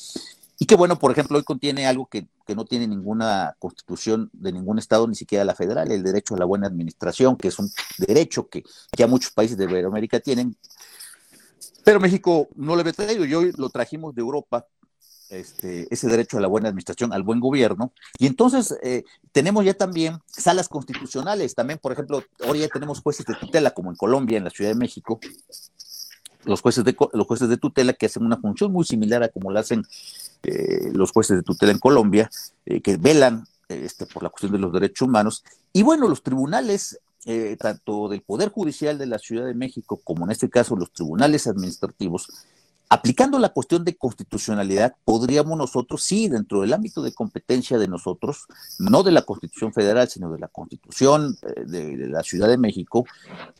y 0.63 0.65
que 0.65 0.77
bueno, 0.77 0.97
por 0.97 1.11
ejemplo, 1.11 1.39
hoy 1.39 1.43
contiene 1.43 1.89
algo 1.89 2.07
que, 2.07 2.29
no 2.55 2.65
tiene 2.65 2.87
ninguna 2.87 3.57
constitución 3.59 4.31
de 4.33 4.53
ningún 4.53 4.79
estado, 4.79 5.09
ni 5.09 5.17
siquiera 5.17 5.45
la 5.45 5.57
federal, 5.57 5.91
el 5.91 6.05
derecho 6.05 6.37
a 6.37 6.39
la 6.39 6.45
buena 6.45 6.69
administración, 6.69 7.37
que 7.37 7.49
es 7.49 7.59
un 7.59 7.69
derecho 7.99 8.49
que 8.49 8.63
ya 8.97 9.09
muchos 9.09 9.33
países 9.33 9.57
de 9.57 9.65
Iberoamérica 9.65 10.21
tienen, 10.21 10.57
pero 11.83 11.99
México 11.99 12.49
no 12.55 12.77
lo 12.77 12.83
había 12.83 12.93
traído 12.93 13.25
y 13.25 13.35
hoy 13.35 13.53
lo 13.57 13.71
trajimos 13.71 14.15
de 14.15 14.21
Europa, 14.21 14.69
este, 15.31 15.93
ese 15.93 16.07
derecho 16.07 16.39
a 16.39 16.41
la 16.41 16.47
buena 16.47 16.69
administración, 16.69 17.13
al 17.13 17.25
buen 17.25 17.41
gobierno. 17.41 17.93
Y 18.19 18.27
entonces 18.27 18.79
eh, 18.85 19.03
tenemos 19.33 19.65
ya 19.65 19.75
también 19.75 20.21
salas 20.29 20.69
constitucionales, 20.69 21.57
también, 21.57 21.81
por 21.81 21.91
ejemplo, 21.91 22.23
ahora 22.47 22.61
ya 22.61 22.69
tenemos 22.69 23.01
jueces 23.01 23.27
de 23.27 23.35
tutela, 23.35 23.73
como 23.73 23.91
en 23.91 23.97
Colombia, 23.97 24.39
en 24.39 24.45
la 24.45 24.51
Ciudad 24.51 24.71
de 24.71 24.77
México, 24.77 25.19
los 26.45 26.61
jueces 26.61 26.85
de, 26.85 26.97
los 27.13 27.27
jueces 27.27 27.49
de 27.49 27.57
tutela 27.57 27.93
que 27.93 28.07
hacen 28.07 28.25
una 28.25 28.37
función 28.37 28.73
muy 28.73 28.85
similar 28.85 29.23
a 29.23 29.29
como 29.29 29.51
la 29.51 29.61
hacen 29.61 29.85
eh, 30.43 30.91
los 30.93 31.13
jueces 31.13 31.37
de 31.37 31.43
tutela 31.43 31.73
en 31.73 31.79
Colombia, 31.79 32.31
eh, 32.67 32.81
que 32.81 32.97
velan 32.97 33.47
este, 33.69 34.07
por 34.07 34.23
la 34.23 34.29
cuestión 34.29 34.53
de 34.53 34.59
los 34.59 34.73
derechos 34.73 35.09
humanos. 35.09 35.45
Y 35.73 35.83
bueno, 35.83 36.09
los 36.09 36.23
tribunales, 36.23 36.99
eh, 37.27 37.57
tanto 37.59 38.09
del 38.09 38.23
Poder 38.23 38.51
Judicial 38.51 38.99
de 38.99 39.07
la 39.07 39.19
Ciudad 39.19 39.47
de 39.47 39.55
México 39.55 40.01
como 40.03 40.25
en 40.25 40.33
este 40.33 40.51
caso 40.51 40.77
los 40.77 40.93
tribunales 40.93 41.47
administrativos, 41.47 42.29
Aplicando 42.95 43.39
la 43.39 43.49
cuestión 43.49 43.87
de 43.87 43.97
constitucionalidad, 43.97 44.95
podríamos 45.07 45.57
nosotros, 45.57 46.05
sí, 46.05 46.29
dentro 46.29 46.61
del 46.61 46.75
ámbito 46.75 47.01
de 47.01 47.15
competencia 47.15 47.79
de 47.79 47.89
nosotros, 47.89 48.45
no 48.79 49.03
de 49.03 49.13
la 49.13 49.23
Constitución 49.23 49.73
Federal, 49.73 50.11
sino 50.11 50.31
de 50.31 50.39
la 50.39 50.49
Constitución 50.49 51.35
eh, 51.41 51.65
de, 51.65 51.97
la 52.09 52.23
Ciudad 52.23 52.49
de 52.49 52.59
México, 52.59 53.07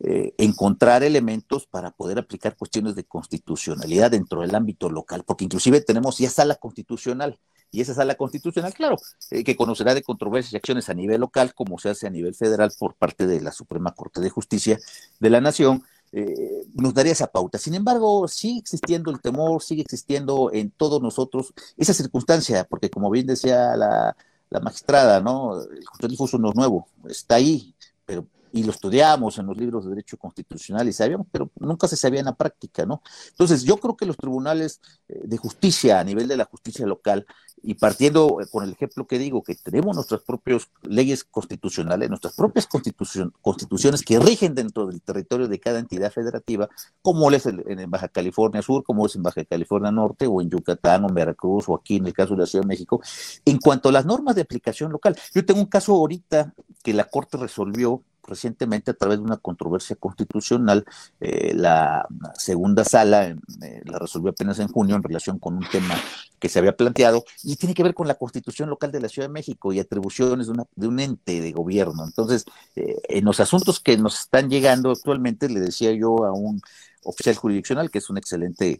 eh, 0.01 0.35
encontrar 0.37 1.01
elementos 1.01 1.65
para 1.65 1.89
poder 1.89 2.19
aplicar 2.19 2.55
cuestiones 2.55 2.93
de 2.93 3.05
constitucionalidad 3.05 4.11
dentro 4.11 4.41
del 4.41 4.53
ámbito 4.53 4.87
local, 4.91 5.23
porque 5.25 5.45
inclusive 5.45 5.81
tenemos 5.81 6.19
ya 6.19 6.29
sala 6.29 6.53
constitucional, 6.53 7.39
y 7.71 7.81
esa 7.81 7.95
sala 7.95 8.13
constitucional, 8.13 8.71
claro, 8.75 8.97
eh, 9.31 9.43
que 9.43 9.55
conocerá 9.55 9.95
de 9.95 10.03
controversias 10.03 10.53
y 10.53 10.57
acciones 10.57 10.89
a 10.89 10.93
nivel 10.93 11.21
local, 11.21 11.55
como 11.55 11.79
se 11.79 11.89
hace 11.89 12.05
a 12.05 12.11
nivel 12.11 12.35
federal 12.35 12.71
por 12.77 12.93
parte 12.93 13.25
de 13.25 13.41
la 13.41 13.51
Suprema 13.51 13.95
Corte 13.95 14.21
de 14.21 14.29
Justicia 14.29 14.77
de 15.19 15.29
la 15.31 15.41
Nación, 15.41 15.83
eh, 16.13 16.67
nos 16.75 16.93
daría 16.93 17.11
esa 17.11 17.27
pauta. 17.27 17.57
Sin 17.57 17.73
embargo, 17.73 18.27
sigue 18.27 18.59
existiendo 18.59 19.09
el 19.09 19.19
temor, 19.19 19.63
sigue 19.63 19.81
existiendo 19.81 20.51
en 20.53 20.69
todos 20.71 21.01
nosotros 21.01 21.53
esa 21.75 21.93
circunstancia, 21.93 22.65
porque 22.65 22.89
como 22.91 23.09
bien 23.09 23.25
decía 23.25 23.75
la, 23.75 24.15
magistrada, 24.61 25.19
¿no? 25.19 25.59
El 25.63 25.83
control 25.85 26.11
difuso 26.11 26.37
no 26.37 26.49
es 26.49 26.55
nuevo, 26.55 26.87
está 27.09 27.35
ahí, 27.35 27.73
pero 28.05 28.27
y 28.53 28.63
lo 28.63 28.71
estudiamos 28.71 29.39
en 29.39 29.47
los 29.47 29.57
libros 29.57 29.83
de 29.83 29.89
derecho 29.89 30.15
constitucional 30.15 30.87
y 30.87 30.93
sabíamos, 30.93 31.25
pero 31.31 31.49
nunca 31.59 31.87
se 31.87 31.97
sabía 31.97 32.19
en 32.19 32.27
la 32.27 32.35
práctica, 32.35 32.85
¿no? 32.85 33.01
Entonces, 33.31 33.63
yo 33.63 33.77
creo 33.77 33.97
que 33.97 34.05
los 34.05 34.15
tribunales 34.15 34.79
eh, 35.09 35.21
de 35.23 35.37
justicia 35.37 35.99
a 35.99 36.03
nivel 36.03 36.27
de 36.27 36.37
la 36.37 36.45
justicia 36.45 36.85
local 36.85 37.25
y 37.63 37.73
partiendo 37.73 38.37
eh, 38.41 38.45
con 38.51 38.63
el 38.63 38.73
ejemplo 38.73 39.07
que 39.07 39.17
digo, 39.17 39.41
que 39.41 39.55
tenemos 39.55 39.95
nuestras 39.95 40.21
propias 40.21 40.69
leyes 40.83 41.23
constitucionales, 41.23 42.09
nuestras 42.09 42.35
propias 42.35 42.67
constituciones 42.67 44.03
que 44.03 44.19
rigen 44.19 44.53
dentro 44.53 44.85
del 44.85 45.01
territorio 45.01 45.47
de 45.47 45.59
cada 45.59 45.79
entidad 45.79 46.11
federativa, 46.11 46.69
como 47.01 47.31
es 47.31 47.47
en 47.47 47.89
Baja 47.89 48.07
California 48.07 48.61
Sur, 48.61 48.83
como 48.83 49.07
es 49.07 49.15
en 49.15 49.23
Baja 49.23 49.43
California 49.45 49.91
Norte, 49.91 50.27
o 50.27 50.41
en 50.41 50.51
Yucatán, 50.51 51.05
o 51.05 51.07
en 51.07 51.15
Veracruz, 51.15 51.67
o 51.69 51.75
aquí 51.75 51.95
en 51.95 52.05
el 52.05 52.13
caso 52.13 52.35
de 52.35 52.41
la 52.41 52.45
Ciudad 52.45 52.63
de 52.63 52.67
México. 52.67 53.01
En 53.45 53.57
cuanto 53.57 53.89
a 53.89 53.91
las 53.91 54.05
normas 54.05 54.35
de 54.35 54.43
aplicación 54.43 54.91
local, 54.91 55.17
yo 55.33 55.43
tengo 55.43 55.59
un 55.59 55.65
caso 55.65 55.93
ahorita 55.93 56.53
que 56.83 56.93
la 56.93 57.05
Corte 57.05 57.37
resolvió 57.37 58.03
recientemente 58.25 58.91
a 58.91 58.93
través 58.93 59.19
de 59.19 59.25
una 59.25 59.37
controversia 59.37 59.95
constitucional, 59.95 60.85
eh, 61.19 61.53
la 61.55 62.07
segunda 62.35 62.83
sala 62.83 63.27
eh, 63.27 63.81
la 63.85 63.99
resolvió 63.99 64.31
apenas 64.31 64.59
en 64.59 64.67
junio 64.67 64.95
en 64.95 65.03
relación 65.03 65.39
con 65.39 65.55
un 65.55 65.65
tema 65.69 65.95
que 66.39 66.49
se 66.49 66.59
había 66.59 66.75
planteado 66.75 67.23
y 67.43 67.55
tiene 67.55 67.73
que 67.73 67.83
ver 67.83 67.93
con 67.93 68.07
la 68.07 68.15
constitución 68.15 68.69
local 68.69 68.91
de 68.91 69.01
la 69.01 69.09
Ciudad 69.09 69.27
de 69.27 69.33
México 69.33 69.73
y 69.73 69.79
atribuciones 69.79 70.47
de, 70.47 70.53
una, 70.53 70.63
de 70.75 70.87
un 70.87 70.99
ente 70.99 71.41
de 71.41 71.51
gobierno. 71.51 72.03
Entonces, 72.05 72.45
eh, 72.75 73.01
en 73.09 73.25
los 73.25 73.39
asuntos 73.39 73.79
que 73.79 73.97
nos 73.97 74.19
están 74.19 74.49
llegando 74.49 74.91
actualmente, 74.91 75.49
le 75.49 75.59
decía 75.59 75.91
yo 75.91 76.25
a 76.25 76.33
un 76.33 76.61
oficial 77.03 77.35
jurisdiccional, 77.35 77.91
que 77.91 77.99
es 77.99 78.09
un 78.09 78.17
excelente 78.17 78.79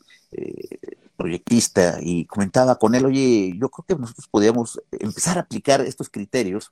proyectista, 1.16 2.00
y 2.02 2.26
comentaba 2.26 2.76
con 2.76 2.96
él, 2.96 3.06
oye, 3.06 3.54
yo 3.60 3.70
creo 3.70 3.86
que 3.86 4.02
nosotros 4.02 4.28
podríamos 4.28 4.82
empezar 4.92 5.38
a 5.38 5.42
aplicar 5.42 5.82
estos 5.82 6.10
criterios 6.10 6.72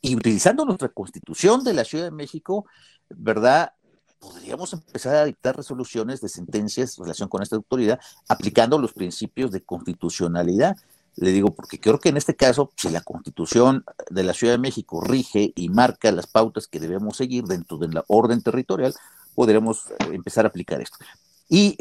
y 0.00 0.14
utilizando 0.14 0.64
nuestra 0.64 0.88
constitución 0.88 1.64
de 1.64 1.74
la 1.74 1.84
Ciudad 1.84 2.04
de 2.04 2.10
México, 2.10 2.66
¿verdad? 3.08 3.72
Podríamos 4.18 4.72
empezar 4.72 5.16
a 5.16 5.24
dictar 5.24 5.56
resoluciones 5.56 6.20
de 6.20 6.28
sentencias 6.28 6.98
en 6.98 7.04
relación 7.04 7.28
con 7.28 7.42
esta 7.42 7.56
autoridad, 7.56 7.98
aplicando 8.28 8.78
los 8.78 8.92
principios 8.92 9.50
de 9.50 9.62
constitucionalidad. 9.62 10.76
Le 11.16 11.30
digo, 11.30 11.54
porque 11.54 11.80
creo 11.80 11.98
que 11.98 12.10
en 12.10 12.16
este 12.16 12.36
caso, 12.36 12.72
si 12.76 12.88
la 12.88 13.00
constitución 13.00 13.84
de 14.10 14.22
la 14.22 14.32
Ciudad 14.32 14.54
de 14.54 14.58
México 14.58 15.00
rige 15.00 15.52
y 15.56 15.68
marca 15.68 16.12
las 16.12 16.26
pautas 16.26 16.68
que 16.68 16.78
debemos 16.78 17.16
seguir 17.16 17.44
dentro 17.44 17.78
de 17.78 17.88
la 17.88 18.04
orden 18.08 18.42
territorial, 18.42 18.94
podremos 19.34 19.86
empezar 20.10 20.44
a 20.44 20.48
aplicar 20.48 20.80
esto. 20.80 20.96
Y 21.48 21.76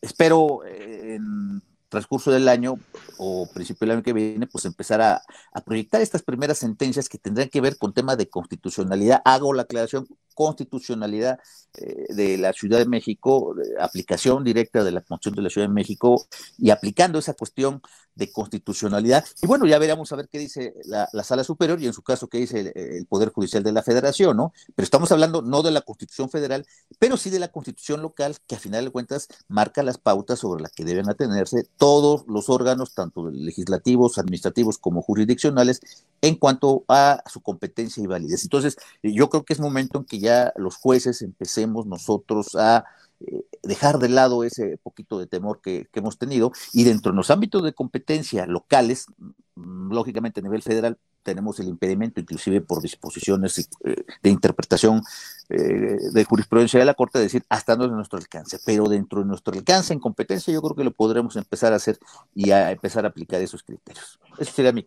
espero 0.00 0.64
en 0.64 1.62
transcurso 1.88 2.30
del 2.30 2.48
año 2.48 2.78
o 3.18 3.48
principio 3.52 3.86
del 3.86 3.96
año 3.96 4.02
que 4.02 4.12
viene, 4.12 4.46
pues 4.46 4.64
empezar 4.64 5.00
a, 5.00 5.22
proyectar 5.64 6.00
estas 6.00 6.22
primeras 6.22 6.58
sentencias 6.58 7.08
que 7.08 7.18
tendrán 7.18 7.48
que 7.48 7.60
ver 7.60 7.78
con 7.78 7.92
temas 7.94 8.18
de 8.18 8.28
constitucionalidad. 8.28 9.22
Hago 9.24 9.52
la 9.54 9.62
aclaración, 9.62 10.06
constitucionalidad 10.36 11.40
eh, 11.78 12.06
de 12.10 12.36
la 12.36 12.52
Ciudad 12.52 12.78
de 12.78 12.86
México, 12.86 13.54
aplicación 13.80 14.44
directa 14.44 14.84
de 14.84 14.92
la 14.92 15.00
Constitución 15.00 15.34
de 15.36 15.42
la 15.42 15.50
Ciudad 15.50 15.66
de 15.66 15.74
México 15.74 16.26
y 16.58 16.70
aplicando 16.70 17.18
esa 17.18 17.32
cuestión 17.32 17.80
de 18.16 18.32
constitucionalidad. 18.32 19.24
Y 19.42 19.46
bueno, 19.46 19.66
ya 19.66 19.78
veremos 19.78 20.10
a 20.10 20.16
ver 20.16 20.28
qué 20.28 20.38
dice 20.38 20.74
la, 20.84 21.08
Sala 21.22 21.44
Superior 21.44 21.80
y 21.80 21.86
en 21.86 21.92
su 21.92 22.02
caso 22.02 22.28
qué 22.28 22.38
dice 22.38 22.72
el, 22.74 23.06
Poder 23.06 23.30
Judicial 23.30 23.62
de 23.62 23.72
la 23.72 23.82
Federación, 23.82 24.36
¿no? 24.36 24.52
Pero 24.74 24.84
estamos 24.84 25.12
hablando 25.12 25.42
no 25.42 25.62
de 25.62 25.70
la 25.70 25.82
Constitución 25.82 26.30
Federal, 26.30 26.66
pero 26.98 27.16
sí 27.16 27.30
de 27.30 27.38
la 27.38 27.48
Constitución 27.48 28.02
local, 28.02 28.36
que 28.46 28.56
a 28.56 28.58
final 28.58 28.86
de 28.86 28.90
cuentas 28.90 29.28
marca 29.48 29.82
las 29.82 29.98
pautas 29.98 30.38
sobre 30.38 30.62
las 30.62 30.72
que 30.72 30.84
deben 30.84 31.08
atenerse 31.08 31.68
todos 31.76 32.24
los 32.26 32.48
órganos, 32.48 32.94
tanto 32.94 33.30
legislativos, 33.30 34.18
administrativos 34.18 34.78
como 34.78 35.02
jurisdiccionales, 35.02 35.80
en 36.22 36.36
cuanto 36.36 36.84
a 36.88 37.22
su 37.30 37.42
competencia 37.42 38.02
y 38.02 38.06
validez. 38.06 38.44
Entonces, 38.44 38.76
yo 39.02 39.28
creo 39.28 39.44
que 39.44 39.52
es 39.52 39.60
momento 39.60 39.98
en 39.98 40.04
que 40.04 40.18
ya 40.18 40.25
los 40.56 40.76
jueces 40.76 41.22
empecemos 41.22 41.86
nosotros 41.86 42.54
a 42.56 42.84
eh, 43.20 43.46
dejar 43.62 43.98
de 43.98 44.10
lado 44.10 44.44
ese 44.44 44.76
poquito 44.76 45.18
de 45.18 45.26
temor 45.26 45.62
que, 45.62 45.88
hemos 45.94 46.18
tenido 46.18 46.52
y 46.74 46.84
dentro 46.84 47.12
de 47.12 47.16
los 47.16 47.30
ámbitos 47.30 47.64
de 47.64 47.72
competencia 47.72 48.46
locales, 48.46 49.06
mm, 49.54 49.90
lógicamente 49.90 50.40
a 50.40 50.42
nivel 50.42 50.62
federal 50.62 50.98
tenemos 51.22 51.58
el 51.58 51.68
impedimento, 51.68 52.20
inclusive 52.20 52.60
por 52.60 52.82
disposiciones 52.82 53.70
eh, 53.84 54.04
de 54.22 54.30
interpretación 54.30 55.02
eh, 55.48 55.96
de 56.12 56.24
jurisprudencia 56.24 56.78
de 56.78 56.84
la 56.84 56.92
Corte, 56.92 57.18
de 57.18 57.24
decir 57.24 57.42
hasta 57.48 57.74
no 57.74 57.86
es 57.86 57.90
nuestro 57.90 58.18
alcance, 58.18 58.58
pero 58.66 58.84
dentro 58.84 59.20
de 59.20 59.26
nuestro 59.26 59.54
alcance 59.54 59.94
en 59.94 59.98
competencia 59.98 60.52
yo 60.52 60.60
creo 60.60 60.76
que 60.76 60.84
lo 60.84 60.92
podremos 60.92 61.36
empezar 61.36 61.72
a 61.72 61.76
hacer 61.76 61.98
y 62.34 62.50
a 62.50 62.70
empezar 62.70 63.06
a 63.06 63.08
aplicar 63.08 63.40
esos 63.40 63.62
criterios. 63.62 64.20
Ese 64.38 64.52
sería 64.52 64.72
mi, 64.72 64.84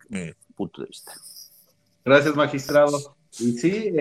punto 0.56 0.82
de 0.82 0.88
vista. 0.88 1.14
Gracias, 2.06 2.36
magistrado. 2.36 3.16
Y 3.40 3.57
sí, 3.57 3.91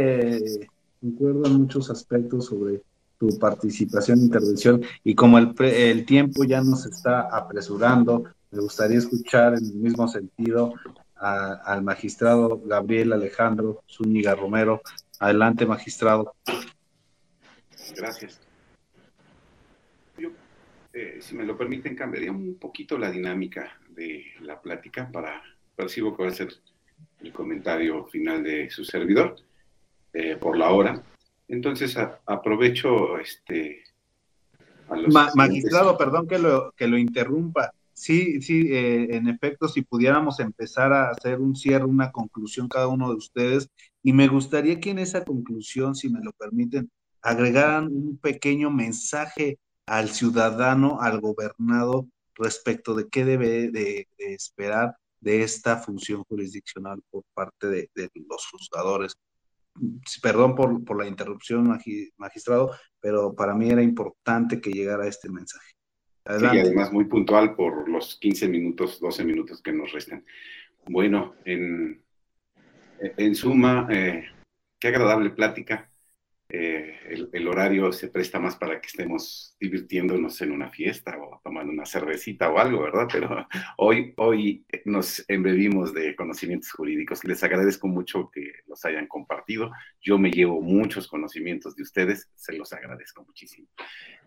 concuerdo 1.01 1.47
en 1.47 1.55
muchos 1.55 1.91
aspectos 1.91 2.47
sobre 2.47 2.83
tu 3.19 3.39
participación 3.39 4.21
e 4.21 4.23
intervención 4.25 4.83
y 5.03 5.15
como 5.15 5.39
el, 5.39 5.55
el 5.61 6.07
tiempo 6.07 6.45
ya 6.45 6.61
nos 6.61 6.87
está 6.87 7.23
apresurando, 7.23 8.25
me 8.51 8.61
gustaría 8.61 8.99
escuchar 8.99 9.55
en 9.55 9.65
el 9.65 9.75
mismo 9.75 10.09
sentido 10.09 10.75
al 11.17 11.83
magistrado 11.83 12.61
Gabriel 12.65 13.13
Alejandro 13.13 13.83
Zúñiga 13.89 14.35
Romero. 14.35 14.81
Adelante, 15.19 15.67
magistrado. 15.67 16.35
Gracias. 17.97 18.41
Yo, 20.17 20.31
eh, 20.93 21.19
si 21.21 21.35
me 21.35 21.45
lo 21.45 21.59
permiten, 21.59 21.97
cambiaría 21.97 22.31
un 22.31 22.55
poquito 22.55 22.97
la 22.97 23.11
dinámica 23.11 23.79
de 23.91 24.27
la 24.41 24.63
plática 24.63 25.11
para, 25.11 25.43
percibo 25.75 26.17
que 26.17 26.23
va 26.23 26.29
a 26.29 26.33
ser 26.33 26.55
el 27.21 27.33
comentario 27.33 28.07
final 28.07 28.45
de 28.45 28.71
su 28.71 28.85
servidor 28.85 29.37
eh, 30.13 30.37
por 30.37 30.57
la 30.57 30.71
hora. 30.71 31.03
Entonces 31.49 31.97
aprovecho 32.27 33.19
este. 33.19 33.83
magistrado, 35.35 35.97
perdón 35.97 36.27
que 36.27 36.39
lo, 36.39 36.73
que 36.73 36.87
lo 36.87 36.99
interrumpa. 36.99 37.73
Sí, 37.93 38.41
sí, 38.43 38.69
eh, 38.71 39.17
en 39.17 39.29
efecto, 39.29 39.67
si 39.67 39.83
pudiéramos 39.83 40.39
empezar 40.39 40.93
a 40.93 41.11
hacer 41.11 41.41
un 41.41 41.57
cierre, 41.57 41.85
una 41.85 42.13
conclusión 42.13 42.69
cada 42.69 42.87
uno 42.87 43.09
de 43.09 43.17
ustedes, 43.17 43.69
y 44.05 44.13
me 44.13 44.29
gustaría 44.29 44.79
que 44.79 44.91
en 44.91 45.01
esa 45.01 45.25
conclusión, 45.25 45.97
si 45.97 46.09
me 46.09 46.23
lo 46.23 46.31
permiten, 46.33 46.91
agregaran 47.23 47.87
un 47.87 48.17
pequeño 48.17 48.71
mensaje 48.71 49.59
al 49.87 50.11
ciudadano, 50.11 51.01
al 51.01 51.21
gobernado, 51.21 52.07
respecto 52.35 52.95
de 52.95 53.09
qué 53.09 53.25
debe 53.25 53.71
de, 53.71 54.07
esperar 54.19 54.97
de 55.21 55.43
esta 55.43 55.79
función 55.79 56.23
jurisdiccional 56.29 57.03
por 57.11 57.25
parte 57.35 57.67
de, 57.67 57.91
los 58.29 58.47
juzgadores. 58.47 59.15
Perdón 60.23 60.55
por, 60.55 60.85
por 60.85 60.99
la 60.99 61.07
interrupción, 61.07 61.79
magistrado, 62.17 62.73
pero 63.01 63.35
para 63.35 63.55
mí 63.55 63.71
era 63.71 63.83
importante 63.83 64.61
que 64.61 64.71
llegara 64.71 65.07
este 65.07 65.31
mensaje. 65.31 65.73
Sí, 66.39 66.45
y 66.45 66.59
además 66.59 66.93
muy 66.93 67.07
puntual 67.07 67.55
por 67.55 67.89
los 67.89 68.19
15 68.21 68.49
minutos, 68.49 69.01
12 69.01 69.25
minutos 69.25 69.63
que 69.63 69.73
nos 69.73 69.93
restan. 69.93 70.25
Bueno, 70.87 71.35
en, 71.45 72.03
en 73.01 73.35
suma, 73.35 73.87
eh, 73.91 74.25
qué 74.79 74.89
agradable 74.89 75.31
plática. 75.31 75.91
El, 77.33 77.49
horario 77.49 77.93
se 77.93 78.09
presta 78.09 78.39
más 78.39 78.57
para 78.57 78.81
que 78.81 78.87
estemos 78.87 79.57
divirtiéndonos 79.61 80.41
en 80.41 80.53
una 80.53 80.71
fiesta 80.71 81.19
o 81.19 81.41
tomando 81.43 81.73
una 81.73 81.87
cervecita 81.87 82.51
o 82.51 82.59
algo, 82.59 82.83
¿verdad? 82.83 83.09
Pero 83.11 83.47
hoy, 83.79 84.15
hoy 84.17 84.65
nos 84.85 85.25
embebimos 85.29 85.93
de 85.93 86.15
conocimientos 86.15 86.71
jurídicos. 86.71 87.25
Les 87.25 87.43
agradezco 87.43 87.89
mucho 87.89 88.31
que 88.31 88.53
los 88.67 88.85
hayan 88.85 89.07
compartido. 89.07 89.71
Yo 90.01 90.19
me 90.19 90.31
llevo 90.31 90.61
muchos 90.61 91.09
conocimientos 91.09 91.75
de 91.77 91.83
ustedes, 91.83 92.31
se 92.35 92.53
los 92.53 92.73
agradezco 92.73 93.25
muchísimo. 93.25 93.69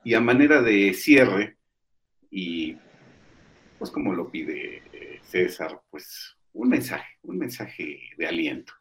Y 0.04 0.14
a 0.14 0.22
manera 0.22 0.62
de 0.62 0.94
cierre, 0.94 1.58
y 2.30 2.78
pues 3.78 3.92
como 3.92 4.14
lo 4.14 4.30
pide 4.30 4.84
eh, 4.94 5.20
César, 5.24 5.82
pues 5.90 6.38
un 6.54 6.70
mensaje, 6.70 7.18
un 7.24 7.38
mensaje 7.38 8.00
de 8.18 8.28
aliento. 8.28 8.74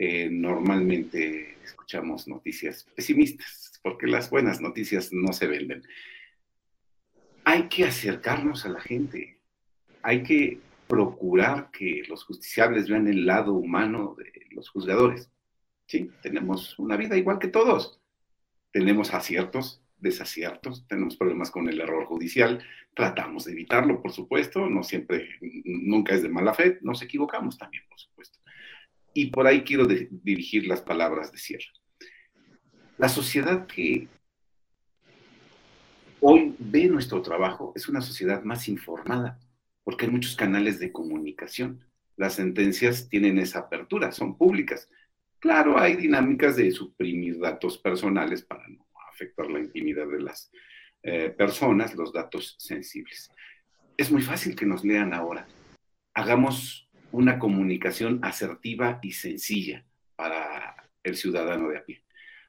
Eh, 0.00 0.28
normalmente 0.30 1.56
escuchamos 1.64 2.28
noticias 2.28 2.86
pesimistas, 2.94 3.80
porque 3.82 4.06
las 4.06 4.30
buenas 4.30 4.60
noticias 4.60 5.12
no 5.12 5.32
se 5.32 5.48
venden. 5.48 5.82
Hay 7.42 7.68
que 7.68 7.84
acercarnos 7.84 8.64
a 8.64 8.68
la 8.68 8.80
gente, 8.80 9.40
hay 10.02 10.22
que 10.22 10.60
procurar 10.86 11.72
que 11.72 12.04
los 12.08 12.22
justiciables 12.22 12.88
vean 12.88 13.08
el 13.08 13.26
lado 13.26 13.54
humano 13.54 14.14
de 14.16 14.46
los 14.52 14.70
juzgadores. 14.70 15.32
Sí, 15.86 16.12
tenemos 16.22 16.78
una 16.78 16.96
vida 16.96 17.16
igual 17.16 17.40
que 17.40 17.48
todos. 17.48 18.00
Tenemos 18.70 19.12
aciertos, 19.12 19.82
desaciertos, 19.96 20.86
tenemos 20.86 21.16
problemas 21.16 21.50
con 21.50 21.68
el 21.68 21.80
error 21.80 22.04
judicial, 22.04 22.64
tratamos 22.94 23.46
de 23.46 23.52
evitarlo, 23.52 24.00
por 24.00 24.12
supuesto, 24.12 24.68
no 24.70 24.84
siempre, 24.84 25.28
nunca 25.64 26.14
es 26.14 26.22
de 26.22 26.28
mala 26.28 26.54
fe, 26.54 26.78
nos 26.82 27.02
equivocamos 27.02 27.58
también, 27.58 27.82
por 27.88 27.98
supuesto. 27.98 28.38
Y 29.18 29.32
por 29.32 29.48
ahí 29.48 29.62
quiero 29.62 29.84
dirigir 29.84 30.68
las 30.68 30.80
palabras 30.80 31.32
de 31.32 31.38
cierre. 31.38 31.66
La 32.98 33.08
sociedad 33.08 33.66
que 33.66 34.06
hoy 36.20 36.54
ve 36.60 36.86
nuestro 36.86 37.20
trabajo 37.20 37.72
es 37.74 37.88
una 37.88 38.00
sociedad 38.00 38.44
más 38.44 38.68
informada, 38.68 39.40
porque 39.82 40.04
hay 40.04 40.12
muchos 40.12 40.36
canales 40.36 40.78
de 40.78 40.92
comunicación. 40.92 41.84
Las 42.16 42.34
sentencias 42.34 43.08
tienen 43.08 43.40
esa 43.40 43.58
apertura, 43.58 44.12
son 44.12 44.38
públicas. 44.38 44.88
Claro, 45.40 45.80
hay 45.80 45.96
dinámicas 45.96 46.54
de 46.54 46.70
suprimir 46.70 47.40
datos 47.40 47.76
personales 47.76 48.44
para 48.44 48.68
no 48.68 48.86
afectar 49.10 49.50
la 49.50 49.58
intimidad 49.58 50.06
de 50.06 50.20
las 50.20 50.52
eh, 51.02 51.30
personas, 51.30 51.92
los 51.96 52.12
datos 52.12 52.54
sensibles. 52.60 53.32
Es 53.96 54.12
muy 54.12 54.22
fácil 54.22 54.54
que 54.54 54.64
nos 54.64 54.84
lean 54.84 55.12
ahora. 55.12 55.48
Hagamos 56.14 56.87
una 57.12 57.38
comunicación 57.38 58.20
asertiva 58.22 58.98
y 59.02 59.12
sencilla 59.12 59.84
para 60.16 60.90
el 61.02 61.16
ciudadano 61.16 61.68
de 61.68 61.78
a 61.78 61.84
pie. 61.84 62.02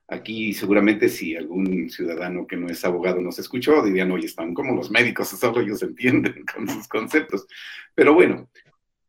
Aquí 0.07 0.53
seguramente 0.53 1.07
si 1.07 1.35
algún 1.35 1.89
ciudadano 1.89 2.47
que 2.47 2.57
no 2.57 2.67
es 2.67 2.83
abogado 2.83 3.21
nos 3.21 3.37
escuchó, 3.39 3.83
dirían, 3.83 4.11
oye, 4.11 4.25
están 4.25 4.53
como 4.53 4.75
los 4.75 4.89
médicos, 4.89 5.29
solo 5.29 5.61
ellos 5.61 5.83
entienden 5.83 6.45
con 6.53 6.67
sus 6.67 6.87
conceptos. 6.87 7.47
Pero 7.93 8.13
bueno, 8.13 8.49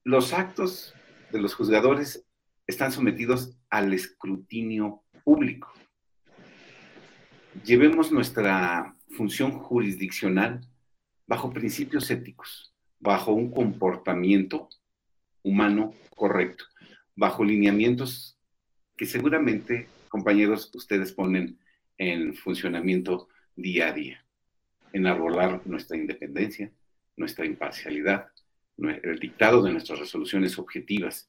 los 0.04 0.32
actos 0.32 0.94
de 1.32 1.40
los 1.40 1.54
juzgadores 1.54 2.24
están 2.66 2.92
sometidos 2.92 3.56
al 3.70 3.92
escrutinio 3.92 5.02
público 5.24 5.72
llevemos 7.64 8.12
nuestra 8.12 8.96
función 9.10 9.52
jurisdiccional 9.52 10.60
bajo 11.26 11.52
principios 11.52 12.10
éticos, 12.10 12.74
bajo 12.98 13.32
un 13.32 13.50
comportamiento 13.50 14.68
humano 15.42 15.94
correcto, 16.14 16.64
bajo 17.16 17.44
lineamientos 17.44 18.38
que 18.96 19.06
seguramente, 19.06 19.88
compañeros, 20.08 20.70
ustedes 20.74 21.12
ponen 21.12 21.58
en 21.98 22.34
funcionamiento 22.34 23.28
día 23.56 23.88
a 23.88 23.92
día, 23.92 24.24
en 24.92 25.06
arrolar 25.06 25.66
nuestra 25.66 25.96
independencia, 25.96 26.70
nuestra 27.16 27.46
imparcialidad, 27.46 28.28
el 28.78 29.18
dictado 29.18 29.62
de 29.62 29.72
nuestras 29.72 29.98
resoluciones 29.98 30.58
objetivas 30.58 31.28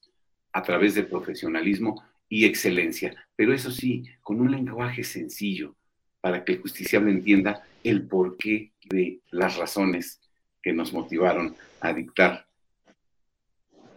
a 0.52 0.62
través 0.62 0.94
de 0.94 1.04
profesionalismo 1.04 2.02
y 2.28 2.46
excelencia, 2.46 3.14
pero 3.36 3.52
eso 3.52 3.70
sí, 3.70 4.04
con 4.22 4.40
un 4.40 4.50
lenguaje 4.50 5.04
sencillo, 5.04 5.76
para 6.20 6.44
que 6.44 6.52
el 6.52 6.60
justiciable 6.60 7.10
entienda 7.10 7.62
el 7.84 8.06
porqué 8.06 8.72
de 8.84 9.20
las 9.30 9.56
razones 9.56 10.20
que 10.62 10.72
nos 10.72 10.92
motivaron 10.92 11.54
a 11.80 11.92
dictar 11.92 12.46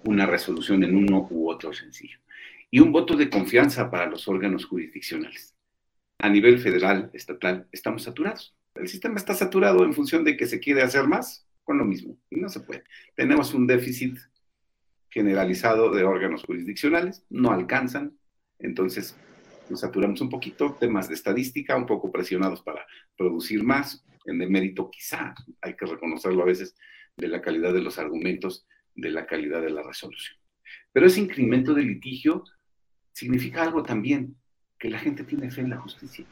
una 0.06 0.26
resolución 0.26 0.84
en 0.84 0.96
uno 0.96 1.28
u 1.30 1.50
otro 1.50 1.74
sencillo. 1.74 2.20
Y 2.72 2.80
un 2.80 2.92
voto 2.92 3.16
de 3.16 3.30
confianza 3.30 3.90
para 3.90 4.06
los 4.06 4.28
órganos 4.28 4.66
jurisdiccionales. 4.66 5.54
a 6.20 6.30
nivel 6.30 6.60
federal, 6.60 7.12
estatal, 7.14 7.68
estamos 7.74 8.04
saturados. 8.04 8.56
El 8.76 8.88
sistema 8.88 9.18
está 9.18 9.34
saturado 9.34 9.84
en 9.84 9.94
función 9.94 10.24
de 10.24 10.38
que 10.38 10.48
se 10.48 10.62
quiere 10.62 10.82
hacer 10.82 11.08
más 11.08 11.46
con 11.64 11.78
lo 11.78 11.84
mismo 11.84 12.18
y 12.30 12.40
no 12.40 12.48
se 12.48 12.62
puede. 12.62 12.84
Tenemos 13.16 13.54
un 13.54 13.68
déficit 13.68 14.18
generalizado 15.10 15.92
de 15.92 16.04
órganos 16.04 16.44
jurisdiccionales, 16.44 17.26
no 17.30 17.52
alcanzan, 17.52 18.18
entonces 18.60 19.18
nos 19.70 19.82
saturamos 19.82 20.22
un 20.22 20.30
poquito, 20.30 20.78
temas 20.80 21.10
de 21.10 21.16
estadística, 21.16 21.76
un 21.76 21.86
poco 21.86 22.12
presionados 22.12 22.62
para 22.62 22.86
producir 23.18 23.64
más, 23.64 24.06
en 24.26 24.42
el 24.42 24.50
mérito 24.50 24.90
quizá, 24.90 25.36
hay 25.62 25.76
que 25.76 25.86
reconocerlo 25.86 26.44
a 26.44 26.46
veces, 26.46 26.76
de 27.18 27.28
la 27.28 27.42
calidad 27.42 27.74
de 27.74 27.82
los 27.82 27.98
argumentos, 27.98 28.68
de 28.96 29.12
la 29.12 29.26
calidad 29.26 29.62
de 29.62 29.70
la 29.70 29.84
resolución. 29.84 30.38
Pero 30.92 31.08
ese 31.08 31.22
incremento 31.22 31.74
de 31.74 31.84
litigio 31.84 32.44
significa 33.12 33.64
algo 33.64 33.84
también, 33.84 34.36
que 34.78 34.90
la 34.90 35.00
gente 35.00 35.24
tiene 35.24 35.52
fe 35.52 35.62
en 35.62 35.70
la 35.70 35.78
justicia, 35.78 36.26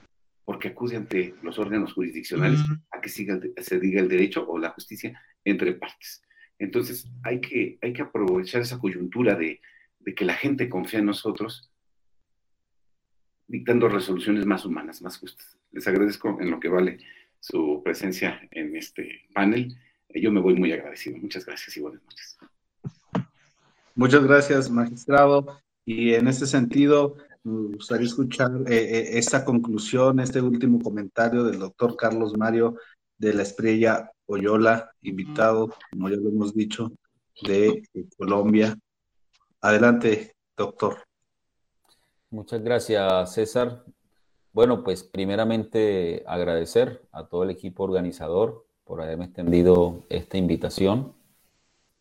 porque 0.45 0.69
acude 0.69 0.97
ante 0.97 1.35
los 1.41 1.57
órganos 1.59 1.93
jurisdiccionales 1.93 2.59
a 2.91 2.99
que 2.99 3.09
siga, 3.09 3.39
se 3.57 3.79
diga 3.79 4.01
el 4.01 4.09
derecho 4.09 4.45
o 4.47 4.57
la 4.57 4.69
justicia 4.69 5.21
entre 5.45 5.73
partes. 5.73 6.23
Entonces 6.59 7.09
hay 7.23 7.39
que, 7.41 7.77
hay 7.81 7.93
que 7.93 8.01
aprovechar 8.01 8.61
esa 8.61 8.79
coyuntura 8.79 9.35
de, 9.35 9.61
de 9.99 10.15
que 10.15 10.25
la 10.25 10.35
gente 10.35 10.69
confía 10.69 10.99
en 10.99 11.05
nosotros 11.05 11.71
dictando 13.47 13.87
resoluciones 13.87 14.45
más 14.45 14.65
humanas, 14.65 15.01
más 15.01 15.17
justas. 15.17 15.57
Les 15.71 15.87
agradezco 15.87 16.37
en 16.41 16.51
lo 16.51 16.59
que 16.59 16.69
vale 16.69 16.99
su 17.39 17.81
presencia 17.83 18.47
en 18.51 18.75
este 18.75 19.27
panel. 19.33 19.75
Yo 20.09 20.31
me 20.31 20.39
voy 20.39 20.55
muy 20.55 20.71
agradecido. 20.71 21.17
Muchas 21.17 21.45
gracias 21.45 21.75
y 21.77 21.81
buenas 21.81 22.03
noches. 22.03 22.37
Muchas 23.95 24.23
gracias, 24.23 24.69
magistrado. 24.69 25.57
Y 25.85 26.13
en 26.13 26.27
este 26.27 26.47
sentido, 26.47 27.15
me 27.43 27.75
gustaría 27.75 28.07
escuchar 28.07 28.51
eh, 28.67 28.73
eh, 28.75 29.17
esta 29.17 29.43
conclusión, 29.43 30.19
este 30.19 30.41
último 30.41 30.81
comentario 30.81 31.43
del 31.43 31.59
doctor 31.59 31.95
Carlos 31.95 32.37
Mario 32.37 32.75
de 33.17 33.33
la 33.33 33.43
Estrella 33.43 34.11
Oyola, 34.25 34.91
invitado, 35.01 35.73
como 35.91 36.09
ya 36.09 36.15
lo 36.15 36.29
hemos 36.29 36.53
dicho, 36.53 36.91
de 37.41 37.83
Colombia. 38.17 38.77
Adelante, 39.61 40.33
doctor. 40.55 40.97
Muchas 42.29 42.63
gracias, 42.63 43.33
César. 43.33 43.83
Bueno, 44.53 44.83
pues 44.83 45.03
primeramente 45.03 46.23
agradecer 46.25 47.01
a 47.11 47.27
todo 47.27 47.43
el 47.43 47.49
equipo 47.49 47.83
organizador 47.83 48.65
por 48.85 49.01
haberme 49.01 49.25
extendido 49.25 50.03
esta 50.09 50.37
invitación. 50.37 51.13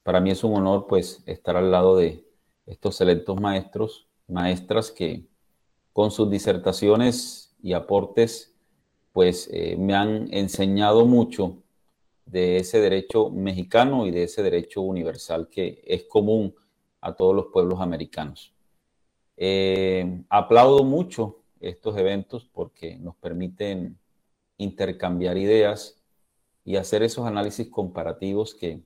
Para 0.03 0.21
mí 0.21 0.31
es 0.31 0.43
un 0.45 0.57
honor 0.57 0.87
pues 0.89 1.23
estar 1.27 1.57
al 1.57 1.71
lado 1.71 1.97
de 1.97 2.25
estos 2.67 2.97
selectos 2.97 3.41
maestros, 3.41 4.09
maestras 4.27 4.91
que 4.91 5.27
con 5.93 6.11
sus 6.11 6.31
disertaciones 6.31 7.55
y 7.63 7.73
aportes 7.73 8.55
pues 9.13 9.49
eh, 9.53 9.77
me 9.79 9.95
han 9.95 10.33
enseñado 10.33 11.05
mucho 11.05 11.63
de 12.25 12.57
ese 12.57 12.81
derecho 12.81 13.31
mexicano 13.31 14.07
y 14.07 14.11
de 14.11 14.25
ese 14.25 14.43
derecho 14.43 14.81
universal 14.81 15.49
que 15.49 15.83
es 15.87 16.05
común 16.05 16.55
a 17.01 17.15
todos 17.15 17.35
los 17.35 17.47
pueblos 17.47 17.81
americanos. 17.81 18.55
Eh, 19.37 20.23
aplaudo 20.29 20.85
mucho 20.85 21.41
estos 21.61 21.97
eventos 21.97 22.45
porque 22.45 22.97
nos 22.97 23.17
permiten 23.17 23.99
intercambiar 24.57 25.37
ideas 25.37 26.01
y 26.65 26.77
hacer 26.77 27.03
esos 27.03 27.27
análisis 27.27 27.69
comparativos 27.69 28.55
que 28.55 28.81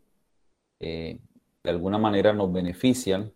eh, 0.80 1.18
de 1.62 1.70
alguna 1.70 1.98
manera 1.98 2.32
nos 2.32 2.52
benefician 2.52 3.32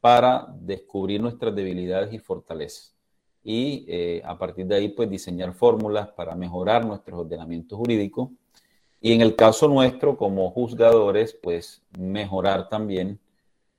para 0.00 0.48
descubrir 0.60 1.20
nuestras 1.20 1.54
debilidades 1.54 2.12
y 2.12 2.18
fortalezas. 2.18 2.94
Y 3.44 3.84
eh, 3.88 4.22
a 4.24 4.38
partir 4.38 4.66
de 4.66 4.76
ahí, 4.76 4.88
pues 4.88 5.08
diseñar 5.08 5.54
fórmulas 5.54 6.08
para 6.08 6.34
mejorar 6.34 6.84
nuestros 6.84 7.20
ordenamientos 7.20 7.78
jurídicos. 7.78 8.30
Y 9.00 9.12
en 9.12 9.20
el 9.20 9.36
caso 9.36 9.68
nuestro, 9.68 10.16
como 10.16 10.50
juzgadores, 10.50 11.36
pues 11.40 11.82
mejorar 11.98 12.68
también 12.68 13.18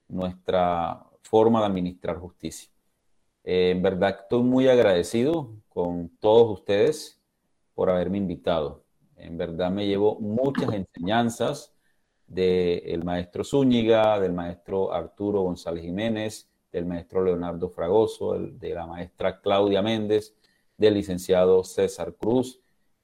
nuestra 0.08 1.04
forma 1.22 1.60
de 1.60 1.66
administrar 1.66 2.18
justicia. 2.18 2.70
Eh, 3.42 3.70
en 3.70 3.82
verdad 3.82 4.18
estoy 4.22 4.42
muy 4.42 4.68
agradecido 4.68 5.52
con 5.68 6.08
todos 6.20 6.58
ustedes 6.58 7.20
por 7.74 7.90
haberme 7.90 8.18
invitado. 8.18 8.84
En 9.16 9.36
verdad 9.36 9.70
me 9.70 9.86
llevo 9.86 10.18
muchas 10.20 10.72
enseñanzas 10.72 11.73
del 12.26 13.04
maestro 13.04 13.44
Zúñiga, 13.44 14.18
del 14.18 14.32
maestro 14.32 14.92
Arturo 14.92 15.42
González 15.42 15.84
Jiménez, 15.84 16.48
del 16.72 16.86
maestro 16.86 17.22
Leonardo 17.22 17.68
Fragoso, 17.68 18.38
de 18.38 18.74
la 18.74 18.86
maestra 18.86 19.40
Claudia 19.40 19.82
Méndez, 19.82 20.34
del 20.76 20.94
licenciado 20.94 21.62
César 21.62 22.14
Cruz 22.14 22.60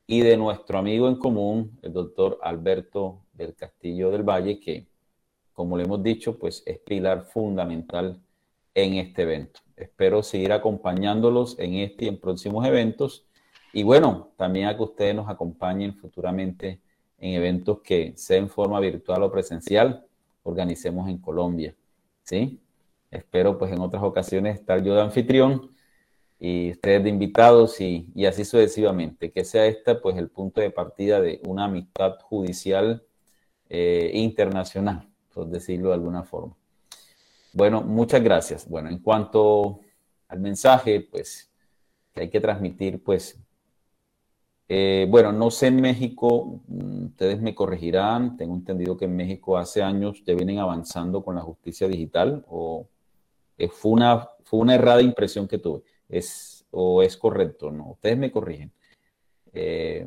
y 0.06 0.22
de 0.22 0.36
nuestro 0.36 0.78
amigo 0.78 1.08
en 1.08 1.16
común, 1.16 1.78
el 1.82 1.92
doctor 1.92 2.38
Alberto 2.42 3.20
del 3.32 3.54
Castillo 3.54 4.10
del 4.10 4.24
Valle, 4.24 4.58
que, 4.58 4.88
como 5.52 5.76
le 5.76 5.84
hemos 5.84 6.02
dicho, 6.02 6.36
pues 6.36 6.64
es 6.66 6.78
pilar 6.78 7.22
fundamental 7.22 8.20
en 8.74 8.94
este 8.94 9.22
evento. 9.22 9.60
Espero 9.76 10.22
seguir 10.22 10.52
acompañándolos 10.52 11.58
en 11.58 11.74
este 11.74 12.06
y 12.06 12.08
en 12.08 12.18
próximos 12.18 12.66
eventos. 12.66 13.24
Y 13.72 13.82
bueno, 13.84 14.32
también 14.36 14.66
a 14.66 14.76
que 14.76 14.82
ustedes 14.82 15.14
nos 15.14 15.28
acompañen 15.28 15.94
futuramente 15.94 16.80
en 17.20 17.34
eventos 17.34 17.80
que 17.80 18.12
sea 18.16 18.38
en 18.38 18.48
forma 18.48 18.80
virtual 18.80 19.22
o 19.22 19.30
presencial, 19.30 20.04
organicemos 20.42 21.08
en 21.08 21.18
Colombia. 21.18 21.74
¿Sí? 22.24 22.60
Espero 23.10 23.58
pues 23.58 23.72
en 23.72 23.80
otras 23.80 24.02
ocasiones 24.02 24.58
estar 24.58 24.82
yo 24.82 24.94
de 24.94 25.02
anfitrión 25.02 25.70
y 26.38 26.72
ustedes 26.72 27.04
de 27.04 27.10
invitados 27.10 27.80
y, 27.80 28.08
y 28.14 28.26
así 28.26 28.44
sucesivamente. 28.44 29.30
Que 29.30 29.44
sea 29.44 29.66
este 29.66 29.94
pues 29.94 30.16
el 30.16 30.30
punto 30.30 30.60
de 30.60 30.70
partida 30.70 31.20
de 31.20 31.40
una 31.44 31.64
amistad 31.64 32.18
judicial 32.20 33.04
eh, 33.72 34.10
internacional, 34.14 35.08
por 35.32 35.46
decirlo 35.46 35.90
de 35.90 35.94
alguna 35.94 36.24
forma. 36.24 36.56
Bueno, 37.52 37.82
muchas 37.82 38.20
gracias. 38.20 38.68
Bueno, 38.68 38.88
en 38.88 38.98
cuanto 38.98 39.78
al 40.26 40.40
mensaje, 40.40 41.00
pues, 41.00 41.50
que 42.12 42.22
hay 42.22 42.30
que 42.30 42.40
transmitir, 42.40 43.02
pues, 43.02 43.38
eh, 44.72 45.08
bueno, 45.10 45.32
no 45.32 45.50
sé 45.50 45.66
en 45.66 45.80
México, 45.80 46.60
mm, 46.68 47.06
ustedes 47.06 47.40
me 47.40 47.56
corregirán, 47.56 48.36
tengo 48.36 48.54
entendido 48.54 48.96
que 48.96 49.06
en 49.06 49.16
México 49.16 49.58
hace 49.58 49.82
años 49.82 50.22
ya 50.24 50.32
vienen 50.34 50.60
avanzando 50.60 51.24
con 51.24 51.34
la 51.34 51.40
justicia 51.40 51.88
digital, 51.88 52.44
o 52.48 52.86
eh, 53.58 53.68
fue, 53.68 53.90
una, 53.90 54.28
fue 54.44 54.60
una 54.60 54.76
errada 54.76 55.02
impresión 55.02 55.48
que 55.48 55.58
tuve, 55.58 55.82
es, 56.08 56.64
o 56.70 57.02
es 57.02 57.16
correcto, 57.16 57.72
¿no? 57.72 57.90
Ustedes 57.90 58.16
me 58.16 58.30
corrigen. 58.30 58.70
Eh, 59.52 60.06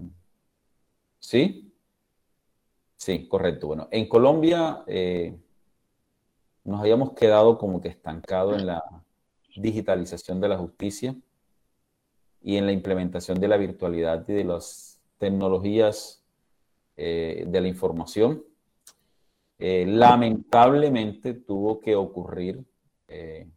¿Sí? 1.20 1.74
Sí, 2.96 3.28
correcto. 3.28 3.68
Bueno, 3.68 3.90
en 3.92 4.08
Colombia 4.08 4.86
nos 6.64 6.80
habíamos 6.80 7.12
quedado 7.12 7.58
como 7.58 7.82
que 7.82 7.90
estancados 7.90 8.60
en 8.60 8.68
la 8.68 8.82
digitalización 9.58 10.40
de 10.40 10.48
la 10.48 10.58
justicia 10.58 11.14
y 12.44 12.58
en 12.58 12.66
la 12.66 12.74
implementación 12.74 13.40
de 13.40 13.48
la 13.48 13.58
virtualidad 13.58 14.28
y 14.28 14.34
de 14.34 14.44
las 14.44 15.02
tecnologías 15.18 16.22
eh, 16.98 17.46
de 17.48 17.62
la 17.62 17.68
información. 17.70 18.44
Eh, 19.58 19.86
lamentablemente 19.88 21.34
tuvo 21.34 21.80
que 21.80 21.96
ocurrir 21.96 22.64
eh, 23.08 23.48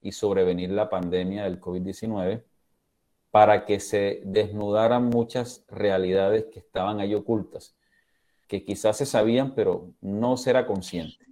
y 0.00 0.12
sobrevenir 0.12 0.70
la 0.70 0.88
pandemia 0.88 1.44
del 1.44 1.60
COVID-19 1.60 2.42
para 3.30 3.66
que 3.66 3.80
se 3.80 4.22
desnudaran 4.24 5.04
muchas 5.04 5.64
realidades 5.68 6.46
que 6.46 6.60
estaban 6.60 7.00
ahí 7.00 7.14
ocultas, 7.14 7.76
que 8.48 8.64
quizás 8.64 8.96
se 8.96 9.06
sabían, 9.06 9.54
pero 9.54 9.90
no 10.00 10.36
se 10.36 10.50
era 10.50 10.66
consciente 10.66 11.26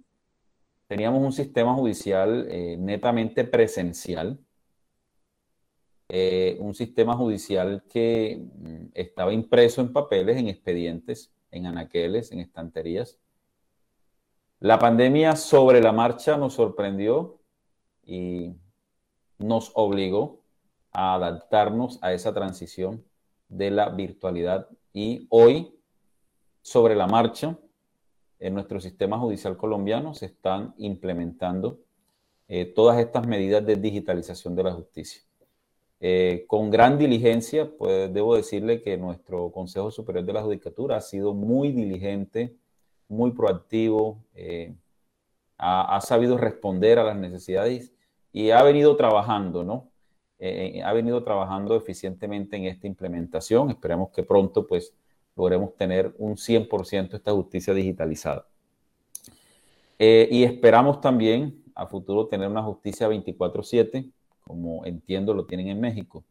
teníamos 0.87 1.23
un 1.23 1.31
sistema 1.31 1.73
judicial 1.73 2.49
netamente 2.79 3.45
presencial, 3.45 4.37
eh, 6.13 6.57
un 6.59 6.75
sistema 6.75 7.15
judicial 7.15 7.85
que 7.87 8.37
mm, 8.37 8.87
estaba 8.93 9.31
impreso 9.31 9.79
en 9.79 9.93
papeles, 9.93 10.35
en 10.35 10.49
expedientes, 10.49 11.31
en 11.51 11.67
anaqueles, 11.67 12.33
en 12.33 12.41
estanterías. 12.41 13.17
La 14.59 14.77
pandemia 14.77 15.37
sobre 15.37 15.79
la 15.79 15.93
marcha 15.93 16.35
nos 16.35 16.55
sorprendió 16.55 17.39
y 18.03 18.53
nos 19.37 19.71
obligó 19.73 20.41
a 20.91 21.13
adaptarnos 21.13 21.97
a 22.01 22.11
esa 22.11 22.33
transición 22.33 23.05
de 23.47 23.71
la 23.71 23.87
virtualidad 23.87 24.67
y 24.91 25.27
hoy 25.29 25.79
sobre 26.61 26.93
la 26.93 27.07
marcha 27.07 27.57
en 28.37 28.53
nuestro 28.53 28.81
sistema 28.81 29.17
judicial 29.17 29.55
colombiano 29.55 30.13
se 30.13 30.25
están 30.25 30.73
implementando 30.77 31.79
eh, 32.49 32.65
todas 32.65 32.99
estas 32.99 33.25
medidas 33.25 33.65
de 33.65 33.77
digitalización 33.77 34.57
de 34.57 34.63
la 34.63 34.73
justicia. 34.73 35.21
Eh, 36.03 36.45
con 36.47 36.71
gran 36.71 36.97
diligencia, 36.97 37.69
pues 37.77 38.11
debo 38.11 38.35
decirle 38.35 38.81
que 38.81 38.97
nuestro 38.97 39.51
Consejo 39.51 39.91
Superior 39.91 40.25
de 40.25 40.33
la 40.33 40.41
Judicatura 40.41 40.97
ha 40.97 41.01
sido 41.01 41.35
muy 41.35 41.71
diligente, 41.71 42.55
muy 43.07 43.31
proactivo, 43.31 44.23
eh, 44.33 44.73
ha, 45.59 46.01
sabido 46.01 46.39
responder 46.39 46.97
a 46.97 47.03
las 47.03 47.15
necesidades 47.17 47.93
y 48.33 48.49
ha 48.49 48.63
venido 48.63 48.95
trabajando, 48.97 49.63
¿no? 49.63 49.91
eh, 50.39 50.81
ha 50.83 50.91
venido 50.91 51.23
trabajando 51.23 51.75
eficientemente 51.75 52.57
en 52.57 52.65
esta 52.65 52.87
implementación. 52.87 53.69
Esperemos 53.69 54.09
que 54.09 54.23
pronto 54.23 54.65
pues 54.65 54.95
logremos 55.35 55.75
tener 55.75 56.15
un 56.17 56.35
100% 56.35 57.13
esta 57.13 57.31
justicia 57.31 57.75
digitalizada. 57.75 58.47
Y 59.99 60.43
esperamos 60.45 60.99
también 60.99 61.63
a 61.75 61.85
futuro 61.85 62.25
tener 62.25 62.47
una 62.47 62.63
justicia 62.63 63.07
24/7, 63.07 64.11
como 64.41 64.85
entiendo 64.85 65.33
lo 65.33 65.45
tienen 65.45 65.69
en 65.69 65.79
México, 65.79 66.23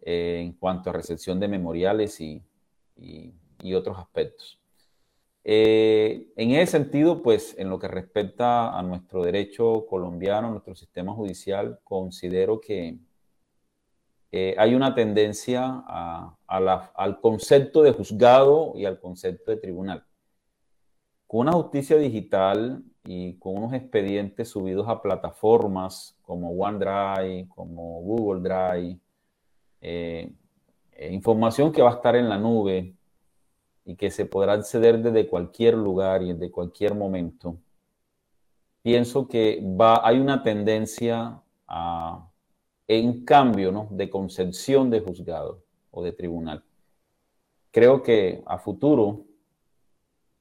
eh, 0.00 0.40
en 0.42 0.52
cuanto 0.52 0.90
a 0.90 0.92
recepción 0.92 1.40
de 1.40 1.48
memoriales 1.48 2.20
y, 2.20 2.42
otros 3.74 3.98
aspectos. 3.98 4.58
Eh, 5.44 6.28
en 6.36 6.50
ese 6.52 6.72
sentido, 6.72 7.22
pues 7.22 7.54
en 7.58 7.68
lo 7.70 7.78
que 7.78 7.88
respecta 7.88 8.76
a 8.76 8.82
nuestro 8.82 9.22
derecho 9.22 9.86
colombiano, 9.88 10.50
nuestro 10.50 10.74
sistema 10.74 11.12
judicial, 11.12 11.78
considero 11.84 12.60
que 12.60 12.98
hay 14.56 14.74
una 14.74 14.94
tendencia 14.94 15.84
al 16.46 17.20
concepto 17.20 17.82
de 17.82 17.92
juzgado 17.92 18.72
y 18.76 18.84
al 18.84 19.00
concepto 19.00 19.50
de 19.50 19.56
tribunal. 19.56 20.04
Con 21.26 21.40
una 21.40 21.52
justicia 21.52 21.96
digital 21.96 22.82
y 23.12 23.34
con 23.40 23.56
unos 23.56 23.72
expedientes 23.72 24.50
subidos 24.50 24.88
a 24.88 25.02
plataformas 25.02 26.16
como 26.22 26.52
OneDrive, 26.52 27.48
como 27.48 28.00
Google 28.02 28.40
Drive, 28.40 29.00
eh, 29.80 30.30
eh, 30.92 31.12
información 31.12 31.72
que 31.72 31.82
va 31.82 31.90
a 31.90 31.94
estar 31.94 32.14
en 32.14 32.28
la 32.28 32.38
nube 32.38 32.94
y 33.84 33.96
que 33.96 34.12
se 34.12 34.26
podrá 34.26 34.52
acceder 34.52 35.02
desde 35.02 35.26
cualquier 35.26 35.74
lugar 35.74 36.22
y 36.22 36.34
desde 36.34 36.52
cualquier 36.52 36.94
momento. 36.94 37.56
Pienso 38.80 39.26
que 39.26 39.60
va, 39.60 40.06
hay 40.06 40.20
una 40.20 40.44
tendencia 40.44 41.42
a, 41.66 42.30
en 42.86 43.24
cambio 43.24 43.72
¿no? 43.72 43.88
de 43.90 44.08
concepción 44.08 44.88
de 44.88 45.00
juzgado 45.00 45.64
o 45.90 46.04
de 46.04 46.12
tribunal. 46.12 46.62
Creo 47.72 48.04
que 48.04 48.40
a 48.46 48.56
futuro 48.56 49.24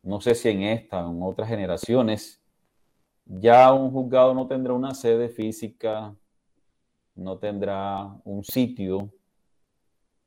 no 0.03 0.21
sé 0.21 0.35
si 0.35 0.49
en 0.49 0.61
esta 0.61 1.05
o 1.07 1.11
en 1.11 1.23
otras 1.23 1.49
generaciones, 1.49 2.39
ya 3.30 3.72
un 3.72 3.91
juzgado 3.91 4.34
no 4.34 4.47
tendrá 4.47 4.73
una 4.73 4.95
sede 4.95 5.30
física, 5.30 6.15
no 7.15 7.38
tendrá 7.38 8.11
un 8.26 8.43
sitio, 8.43 9.11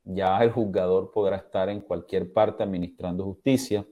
ya 0.05 0.39
el 0.43 0.53
juzgador 0.53 1.11
podrá 1.11 1.37
estar 1.37 1.69
en 1.69 1.81
cualquier 1.81 2.33
parte 2.33 2.63
administrando 2.63 3.25
justicia, 3.25 3.85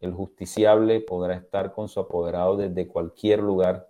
el 0.00 0.12
justiciable 0.12 1.00
podrá 1.00 1.34
estar 1.34 1.72
con 1.72 1.88
su 1.88 1.98
apoderado 2.00 2.56
desde 2.56 2.88
cualquier 2.88 3.40
lugar, 3.40 3.88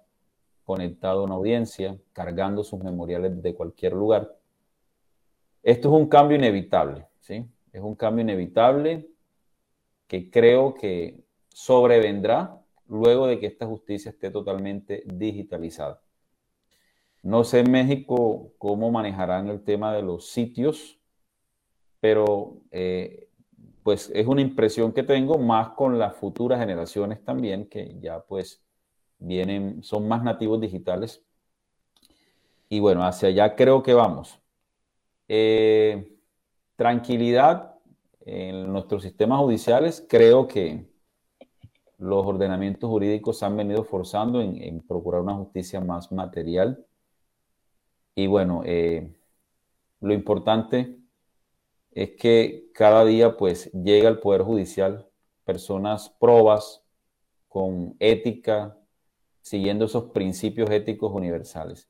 conectado 0.65 1.20
a 1.20 1.24
una 1.24 1.35
audiencia, 1.35 1.98
cargando 2.12 2.62
sus 2.62 2.81
memoriales 2.81 3.35
desde 3.36 3.57
cualquier 3.57 3.94
lugar. 3.94 4.36
Esto 5.62 5.89
es 5.89 6.01
un 6.01 6.09
cambio 6.09 6.36
inevitable, 6.36 7.07
¿sí? 7.20 7.44
Es 7.73 7.82
un 7.82 7.97
cambio 7.97 8.23
inevitable 8.23 9.09
que 10.07 10.31
creo 10.31 10.74
que 10.74 11.20
sobrevendrá 11.48 12.60
luego 12.91 13.29
de 13.29 13.39
que 13.39 13.47
esta 13.47 13.67
justicia 13.67 14.11
esté 14.11 14.31
totalmente 14.31 15.05
digitalizada. 15.07 16.03
No 17.23 17.45
sé 17.45 17.61
en 17.61 17.71
México 17.71 18.53
cómo 18.59 18.91
manejarán 18.91 19.49
el 19.49 19.62
tema 19.62 19.95
de 19.95 20.03
los 20.03 20.27
sitios, 20.31 20.99
pero 22.01 22.59
eh, 22.71 23.29
pues 23.83 24.11
es 24.15 24.27
una 24.27 24.41
impresión 24.41 24.93
que 24.93 25.03
tengo 25.03 25.39
más 25.39 25.71
con 25.71 25.99
las 25.99 26.17
futuras 26.17 26.59
generaciones 26.59 27.23
también, 27.25 27.69
que 27.69 27.97
ya 28.01 28.21
pues 28.21 28.62
vienen, 29.19 29.83
son 29.83 30.09
más 30.09 30.23
nativos 30.25 30.61
digitales. 30.61 31.23
Y 32.69 32.81
bueno, 32.81 33.05
hacia 33.05 33.29
allá 33.29 33.55
creo 33.55 33.83
que 33.83 33.95
vamos. 33.95 34.41
Eh, 35.29 36.17
tranquilidad 36.75 37.77
en 38.25 38.73
nuestros 38.73 39.03
sistemas 39.03 39.39
judiciales, 39.41 40.05
creo 40.09 40.49
que 40.49 40.90
los 42.01 42.27
ordenamientos 42.27 42.89
jurídicos 42.89 43.43
han 43.43 43.56
venido 43.56 43.85
forzando 43.85 44.40
en, 44.40 44.81
procurar 44.81 45.20
una 45.20 45.35
justicia 45.35 45.81
más 45.81 46.10
material. 46.10 46.85
Y 48.14 48.27
bueno, 48.27 48.62
eh, 48.64 49.14
lo 50.01 50.14
importante 50.14 50.97
es 51.90 52.12
que 52.12 52.70
cada 52.74 53.05
día 53.05 53.36
pues 53.36 53.70
llega 53.72 54.09
al 54.09 54.20
Poder 54.20 54.43
Judicial 54.43 55.06
personas 55.44 56.09
probas 56.18 56.82
con 57.48 57.97
ética, 57.98 58.78
siguiendo 59.43 59.85
esos 59.85 60.05
principios 60.05 60.70
éticos 60.70 61.12
universales. 61.12 61.89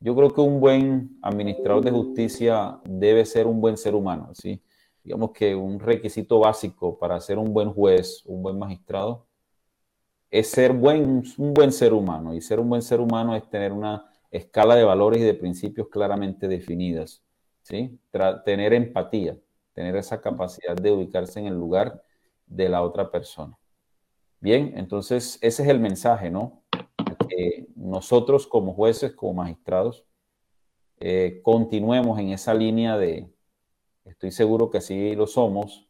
Yo 0.00 0.14
creo 0.14 0.30
que 0.32 0.40
un 0.40 0.60
buen 0.60 1.18
administrador 1.22 1.84
de 1.84 1.90
justicia 1.90 2.80
debe 2.84 3.24
ser 3.24 3.46
un 3.46 3.60
buen 3.60 3.76
ser 3.76 3.96
humano, 3.96 4.30
¿sí? 4.34 4.62
digamos 5.02 5.32
que 5.32 5.54
un 5.54 5.80
requisito 5.80 6.38
básico 6.38 6.98
para 6.98 7.18
ser 7.20 7.38
un 7.38 7.52
buen 7.52 7.72
juez, 7.72 8.22
un 8.26 8.42
buen 8.42 8.58
magistrado, 8.58 9.27
es 10.30 10.50
ser 10.50 10.72
buen, 10.72 11.22
un 11.36 11.54
buen 11.54 11.72
ser 11.72 11.92
humano. 11.92 12.34
Y 12.34 12.40
ser 12.40 12.60
un 12.60 12.68
buen 12.68 12.82
ser 12.82 13.00
humano 13.00 13.34
es 13.34 13.48
tener 13.48 13.72
una 13.72 14.06
escala 14.30 14.76
de 14.76 14.84
valores 14.84 15.20
y 15.20 15.24
de 15.24 15.34
principios 15.34 15.88
claramente 15.88 16.48
definidas. 16.48 17.22
¿sí? 17.68 17.98
tener 18.44 18.72
empatía, 18.72 19.36
tener 19.74 19.94
esa 19.96 20.20
capacidad 20.20 20.74
de 20.74 20.90
ubicarse 20.90 21.38
en 21.38 21.46
el 21.46 21.54
lugar 21.54 22.02
de 22.46 22.68
la 22.68 22.82
otra 22.82 23.10
persona. 23.10 23.58
Bien, 24.40 24.72
entonces 24.76 25.38
ese 25.42 25.62
es 25.62 25.68
el 25.68 25.78
mensaje, 25.80 26.30
¿no? 26.30 26.62
Nosotros 27.76 28.46
como 28.46 28.74
jueces, 28.74 29.12
como 29.12 29.34
magistrados, 29.34 30.04
eh, 30.98 31.40
continuemos 31.42 32.18
en 32.18 32.30
esa 32.30 32.54
línea 32.54 32.96
de, 32.96 33.30
estoy 34.04 34.30
seguro 34.32 34.70
que 34.70 34.78
así 34.78 35.14
lo 35.14 35.26
somos, 35.26 35.88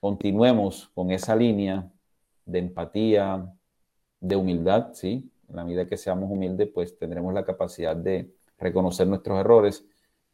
continuemos 0.00 0.90
con 0.94 1.10
esa 1.10 1.34
línea 1.34 1.90
de 2.44 2.58
empatía, 2.60 3.52
de 4.24 4.36
humildad, 4.36 4.94
¿sí? 4.94 5.30
En 5.48 5.56
la 5.56 5.64
medida 5.64 5.86
que 5.86 5.98
seamos 5.98 6.30
humildes, 6.30 6.68
pues 6.72 6.96
tendremos 6.98 7.34
la 7.34 7.44
capacidad 7.44 7.94
de 7.94 8.32
reconocer 8.58 9.06
nuestros 9.06 9.38
errores 9.38 9.84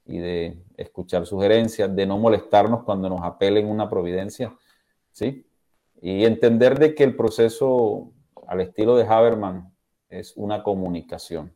y 0.07 0.19
de 0.19 0.63
escuchar 0.77 1.27
sugerencias, 1.27 1.95
de 1.95 2.07
no 2.07 2.17
molestarnos 2.19 2.85
cuando 2.85 3.09
nos 3.09 3.23
apelen 3.23 3.67
una 3.67 3.89
providencia, 3.89 4.57
¿sí? 5.11 5.45
Y 6.01 6.25
entender 6.25 6.79
de 6.79 6.95
que 6.95 7.05
el 7.05 7.17
proceso 7.17 8.13
al 8.47 8.61
estilo 8.61 8.97
de 8.97 9.05
Haberman 9.05 9.73
es 10.09 10.37
una 10.37 10.63
comunicación, 10.63 11.53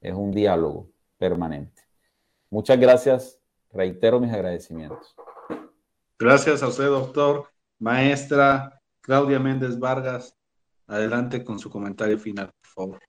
es 0.00 0.14
un 0.14 0.30
diálogo 0.32 0.88
permanente. 1.16 1.82
Muchas 2.50 2.78
gracias 2.78 3.38
reitero 3.72 4.20
mis 4.20 4.32
agradecimientos. 4.32 5.14
Gracias 6.18 6.62
a 6.62 6.68
usted, 6.68 6.86
doctor. 6.86 7.46
Maestra 7.78 8.80
Claudia 9.00 9.40
Méndez 9.40 9.78
Vargas, 9.78 10.38
adelante 10.92 11.42
con 11.42 11.58
su 11.58 11.70
comentario 11.70 12.18
final, 12.18 12.52
por 12.60 12.70
favor. 12.70 13.02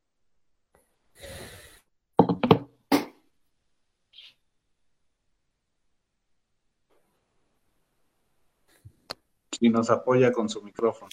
Y 9.60 9.69
nos 9.69 9.89
apoya 9.89 10.31
con 10.31 10.49
su 10.49 10.61
micrófono. 10.61 11.10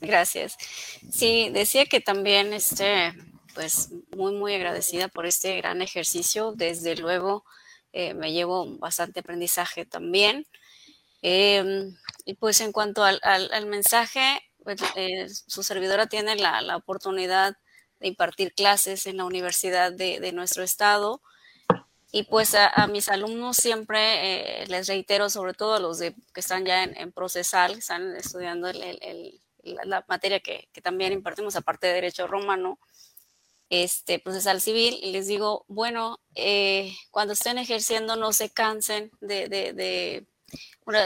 Gracias. 0.00 0.56
Sí, 1.10 1.50
decía 1.52 1.86
que 1.86 2.00
también, 2.00 2.52
este, 2.52 3.12
pues, 3.54 3.90
muy, 4.16 4.32
muy 4.32 4.54
agradecida 4.54 5.08
por 5.08 5.26
este 5.26 5.56
gran 5.56 5.82
ejercicio. 5.82 6.52
Desde 6.52 6.96
luego, 6.96 7.44
eh, 7.92 8.14
me 8.14 8.32
llevo 8.32 8.76
bastante 8.78 9.20
aprendizaje 9.20 9.86
también. 9.86 10.46
Em, 11.22 11.96
y 12.26 12.34
pues 12.34 12.60
en 12.60 12.70
cuanto 12.70 13.02
al, 13.02 13.66
mensaje, 13.66 14.42
pues, 14.64 14.80
eh, 14.96 15.28
su 15.28 15.62
servidora 15.62 16.06
tiene 16.06 16.36
la, 16.36 16.76
oportunidad 16.76 17.56
de 18.00 18.08
impartir 18.08 18.54
clases 18.54 19.06
en 19.06 19.18
la 19.18 19.24
universidad 19.24 19.92
de, 19.92 20.32
nuestro 20.32 20.62
estado. 20.62 21.22
Y 22.10 22.24
pues 22.24 22.54
a, 22.54 22.86
mis 22.86 23.08
alumnos 23.08 23.56
siempre 23.56 24.62
eh, 24.62 24.66
les 24.68 24.88
reitero, 24.88 25.28
sobre 25.30 25.54
todo 25.54 25.74
a 25.74 25.80
los 25.80 25.98
de, 25.98 26.14
que 26.32 26.40
están 26.40 26.64
ya 26.64 26.84
en, 26.84 27.12
procesal, 27.12 27.72
están 27.72 28.16
estudiando 28.16 28.72
la, 28.72 30.04
materia 30.08 30.40
que, 30.40 30.68
que, 30.72 30.80
también 30.80 31.12
impartimos, 31.12 31.56
aparte 31.56 31.86
de 31.88 31.94
Derecho 31.94 32.26
Romano, 32.26 32.78
este, 33.70 34.18
procesal 34.18 34.60
civil 34.60 34.98
les 35.12 35.26
digo, 35.26 35.64
bueno, 35.68 36.20
eh, 36.34 36.94
cuando 37.10 37.32
estén 37.32 37.58
ejerciendo 37.58 38.16
no 38.16 38.32
se 38.32 38.50
cansen 38.50 39.10
de, 39.20 39.48
de, 39.48 40.26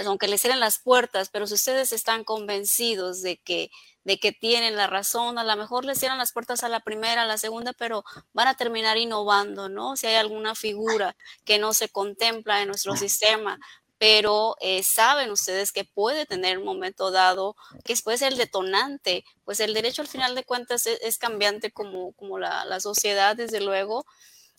aunque 0.07 0.29
les 0.29 0.41
cierren 0.41 0.61
las 0.61 0.79
puertas, 0.79 1.29
pero 1.31 1.47
si 1.47 1.55
ustedes 1.55 1.93
están 1.93 2.25
convencidos 2.25 3.23
de 3.23 3.37
que, 3.37 3.71
de 4.05 4.19
que 4.19 4.33
tienen 4.33 4.77
la 4.77 4.87
razón, 4.87 5.39
a 5.39 5.45
lo 5.45 5.57
mejor 5.57 5.85
les 5.85 5.99
cierran 5.99 6.19
las 6.19 6.33
puertas 6.33 6.65
a 6.65 6.69
la 6.69 6.81
primera, 6.81 7.23
a 7.23 7.27
la 7.27 7.39
segunda, 7.39 7.73
pero 7.73 8.05
van 8.33 8.49
a 8.49 8.57
terminar 8.57 8.97
innovando, 8.97 9.69
¿no? 9.69 9.97
Si 9.97 10.07
hay 10.07 10.17
alguna 10.17 10.55
figura 10.55 11.17
que 11.45 11.59
no 11.59 11.73
se 11.75 11.89
contempla 11.89 12.63
en 12.63 12.69
nuestro 12.69 12.97
sistema, 12.97 13.59
pero 13.99 14.57
eh, 14.61 14.83
saben 14.83 15.31
ustedes 15.31 15.73
que 15.73 15.85
puede 15.85 16.25
tener 16.25 16.59
un 16.59 16.65
momento 16.65 17.11
dado 17.11 17.57
que 17.85 17.97
puede 18.03 18.17
ser 18.17 18.33
el 18.33 18.39
detonante, 18.39 19.25
pues 19.45 19.61
el 19.61 19.75
derecho 19.75 20.03
al 20.03 20.09
final 20.09 20.35
de 20.35 20.45
cuentas 20.45 20.87
es, 20.87 21.19
cambiante 21.19 21.73
como, 21.73 22.13
como 22.13 22.39
la, 22.39 22.81
sociedad, 22.81 23.37
desde 23.37 23.61
luego, 23.61 24.07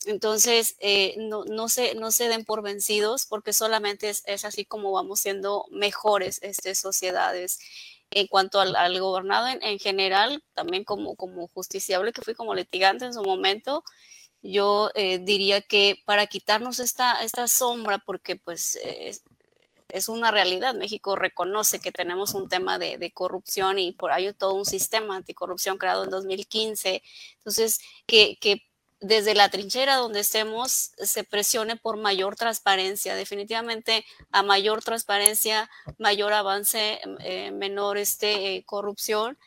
Entonces, 0.06 0.76
eh, 0.80 1.14
no, 1.18 1.44
no, 1.44 1.68
se, 1.68 1.94
no 1.94 2.10
se 2.10 2.28
den 2.28 2.44
por 2.44 2.62
vencidos 2.62 3.26
porque 3.26 3.52
solamente 3.52 4.08
es, 4.08 4.22
es 4.26 4.44
así 4.44 4.64
como 4.64 4.92
vamos 4.92 5.20
siendo 5.20 5.66
mejores 5.70 6.40
este, 6.42 6.74
sociedades. 6.74 7.58
En 8.10 8.26
cuanto 8.26 8.60
al, 8.60 8.74
al 8.76 8.98
gobernado 9.00 9.48
en, 9.48 9.62
en, 9.62 9.78
general, 9.78 10.42
también 10.54 10.84
como, 10.84 11.14
como 11.16 11.46
justiciable 11.48 12.12
que 12.12 12.22
fui 12.22 12.34
como 12.34 12.54
litigante 12.54 13.04
en 13.04 13.14
su 13.14 13.22
momento, 13.22 13.84
yo 14.42 14.90
eh, 14.94 15.18
diría 15.18 15.60
que 15.62 16.02
para 16.06 16.26
quitarnos 16.26 16.80
esta, 16.80 17.22
esta 17.22 17.46
sombra, 17.46 17.98
porque 17.98 18.36
pues 18.36 18.76
eh, 18.82 19.12
es 19.88 20.08
una 20.08 20.30
realidad. 20.30 20.74
México 20.74 21.16
reconoce 21.16 21.80
que 21.80 21.92
tenemos 21.92 22.34
un 22.34 22.48
tema 22.48 22.78
de, 22.78 22.98
de, 22.98 23.12
corrupción 23.12 23.78
y 23.78 23.92
por 23.92 24.12
ahí 24.12 24.32
todo 24.32 24.54
un 24.54 24.64
sistema 24.64 25.16
anticorrupción 25.16 25.78
creado 25.78 26.04
en 26.04 26.10
2015. 26.10 27.02
Entonces, 27.38 27.80
que, 28.06 28.38
que 28.40 28.69
desde 29.00 29.34
la 29.34 29.48
trinchera 29.48 29.96
donde 29.96 30.20
estemos 30.20 30.92
se 30.98 31.24
presione 31.24 31.76
por 31.76 31.96
mayor 31.96 32.36
transparencia. 32.36 33.14
Definitivamente 33.14 34.04
a 34.30 34.42
mayor 34.42 34.82
transparencia, 34.82 35.70
mayor 35.98 36.32
avance, 36.32 37.00
eh, 37.20 37.50
menor 37.50 37.96
este, 37.96 38.56
eh, 38.56 38.64
corrupción 38.64 39.38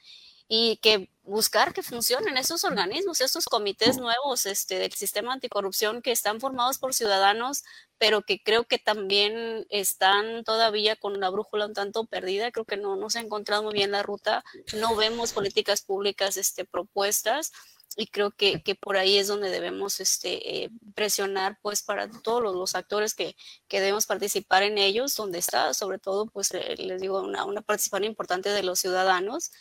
y 0.48 0.78
que 0.78 1.10
buscar 1.24 1.74
que 1.74 1.84
funcionen 1.84 2.36
esos 2.36 2.64
organismos, 2.64 3.22
esos 3.22 3.46
comités 3.46 3.98
nuevos 3.98 4.46
este, 4.46 4.78
del 4.78 4.92
sistema 4.92 5.34
anticorrupción 5.34 6.02
que 6.02 6.12
están 6.12 6.42
formados 6.42 6.80
por 6.80 6.94
ciudadanos, 6.94 7.64
pero 7.98 8.24
que 8.24 8.44
creo 8.44 8.66
que 8.66 8.78
también 8.78 9.66
están 9.70 10.44
todavía 10.44 10.96
con 10.98 11.20
la 11.20 11.30
brújula 11.30 11.68
un 11.68 11.74
tanto 11.74 12.06
perdida. 12.06 12.52
Creo 12.52 12.66
que 12.66 12.76
no, 12.76 12.98
no 12.98 13.10
se 13.10 13.20
ha 13.20 13.22
encontrado 13.22 13.64
muy 13.64 13.74
bien 13.74 13.92
la 13.92 14.04
ruta, 14.04 14.44
no 14.76 14.96
vemos 14.96 15.32
políticas 15.32 15.82
públicas 15.82 16.38
este, 16.38 16.66
propuestas 16.66 17.54
y 17.96 18.08
creo 18.08 18.32
que, 18.32 18.64
que, 18.64 18.76
por 18.76 18.98
ahí 18.98 19.18
es 19.18 19.28
donde 19.28 19.50
debemos 19.50 20.00
este, 20.00 20.64
eh, 20.64 20.70
presionar 20.96 21.60
pues 21.62 21.84
para 21.84 22.10
todos 22.10 22.42
los, 22.42 22.56
los 22.56 22.76
actores 22.76 23.14
que, 23.14 23.36
que, 23.68 23.80
debemos 23.80 24.08
participar 24.08 24.64
en 24.64 24.78
ellos, 24.78 25.16
donde 25.16 25.40
está 25.40 25.74
sobre 25.74 26.00
todo 26.00 26.26
pues 26.28 26.52
eh, 26.54 26.76
les 26.78 27.02
digo 27.02 27.22
una, 27.22 27.46
una, 27.46 27.62
participación 27.62 28.06
importante 28.06 28.50
de 28.50 28.64
los 28.64 28.80
ciudadanos, 28.80 29.52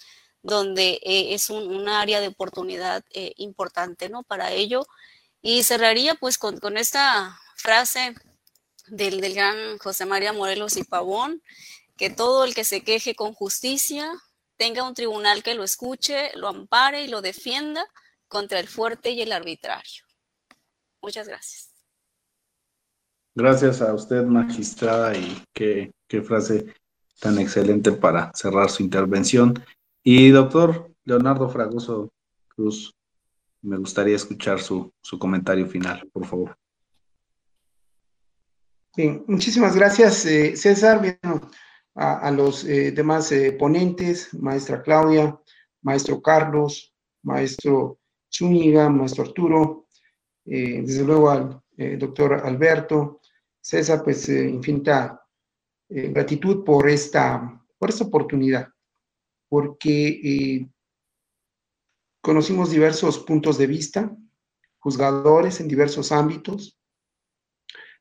donde 0.42 1.00
eh, 1.02 1.34
es 1.34 1.50
un, 1.50 1.68
un, 1.74 1.88
área 1.88 2.20
de 2.20 2.28
oportunidad 2.28 3.04
eh, 3.10 3.32
importante 3.36 4.08
¿no? 4.08 4.22
para 4.22 4.50
ello. 4.52 4.86
Y 5.42 5.62
cerraría 5.64 6.14
pues 6.14 6.38
con, 6.38 6.58
con 6.58 6.76
esta 6.76 7.38
frase 7.56 8.14
del, 8.86 9.20
del 9.20 9.34
gran 9.34 9.78
José 9.78 10.06
María 10.06 10.32
Morelos 10.32 10.76
y 10.76 10.84
Pavón, 10.84 11.42
que 11.96 12.10
todo 12.10 12.44
el 12.44 12.54
que 12.54 12.64
se 12.64 12.82
queje 12.82 13.14
con 13.14 13.34
justicia 13.34 14.10
tenga 14.56 14.84
un 14.84 14.94
tribunal 14.94 15.42
que 15.42 15.54
lo 15.54 15.64
escuche, 15.64 16.30
lo 16.34 16.48
ampare 16.48 17.02
y 17.02 17.08
lo 17.08 17.20
defienda 17.20 17.86
contra 18.32 18.58
el 18.58 18.66
fuerte 18.66 19.10
y 19.10 19.20
el 19.20 19.30
arbitrario. 19.30 20.04
Muchas 21.02 21.28
gracias. 21.28 21.70
Gracias 23.34 23.82
a 23.82 23.92
usted, 23.92 24.24
magistrada, 24.24 25.14
y 25.14 25.44
qué, 25.52 25.92
qué 26.08 26.22
frase 26.22 26.74
tan 27.20 27.38
excelente 27.38 27.92
para 27.92 28.32
cerrar 28.34 28.70
su 28.70 28.82
intervención. 28.82 29.52
Y 30.02 30.30
doctor 30.30 30.90
Leonardo 31.04 31.50
Fragoso 31.50 32.10
Cruz, 32.48 32.94
me 33.60 33.76
gustaría 33.76 34.16
escuchar 34.16 34.62
su, 34.62 34.90
su 35.02 35.18
comentario 35.18 35.66
final, 35.66 36.08
por 36.10 36.24
favor. 36.24 36.56
Bien, 38.96 39.24
muchísimas 39.28 39.76
gracias, 39.76 40.24
eh, 40.24 40.56
César. 40.56 41.02
Bien, 41.02 41.18
a, 41.94 42.18
a, 42.28 42.30
los 42.30 42.64
eh, 42.64 42.92
demás 42.92 43.30
eh, 43.32 43.52
ponentes, 43.52 44.32
maestra 44.32 44.82
Claudia, 44.82 45.38
maestro 45.82 46.22
Carlos, 46.22 46.94
maestro 47.22 47.98
Zúñiga, 48.32 48.88
maestro 48.88 49.24
Arturo, 49.24 49.86
eh, 50.44 50.82
desde 50.82 51.04
luego 51.04 51.30
al 51.30 51.62
eh, 51.76 51.96
doctor 51.96 52.34
Alberto, 52.34 53.20
César, 53.60 54.02
pues 54.02 54.28
eh, 54.28 54.48
infinita 54.48 55.18
gratitud 55.88 56.64
por 56.64 56.88
esta, 56.88 57.62
por 57.78 57.90
esta 57.90 58.04
oportunidad, 58.04 58.66
porque 59.46 60.66
conocimos 62.22 62.70
diversos 62.70 63.18
puntos 63.18 63.58
de 63.58 63.66
vista, 63.66 64.16
juzgadores 64.78 65.60
en 65.60 65.68
diversos 65.68 66.10
ámbitos, 66.10 66.80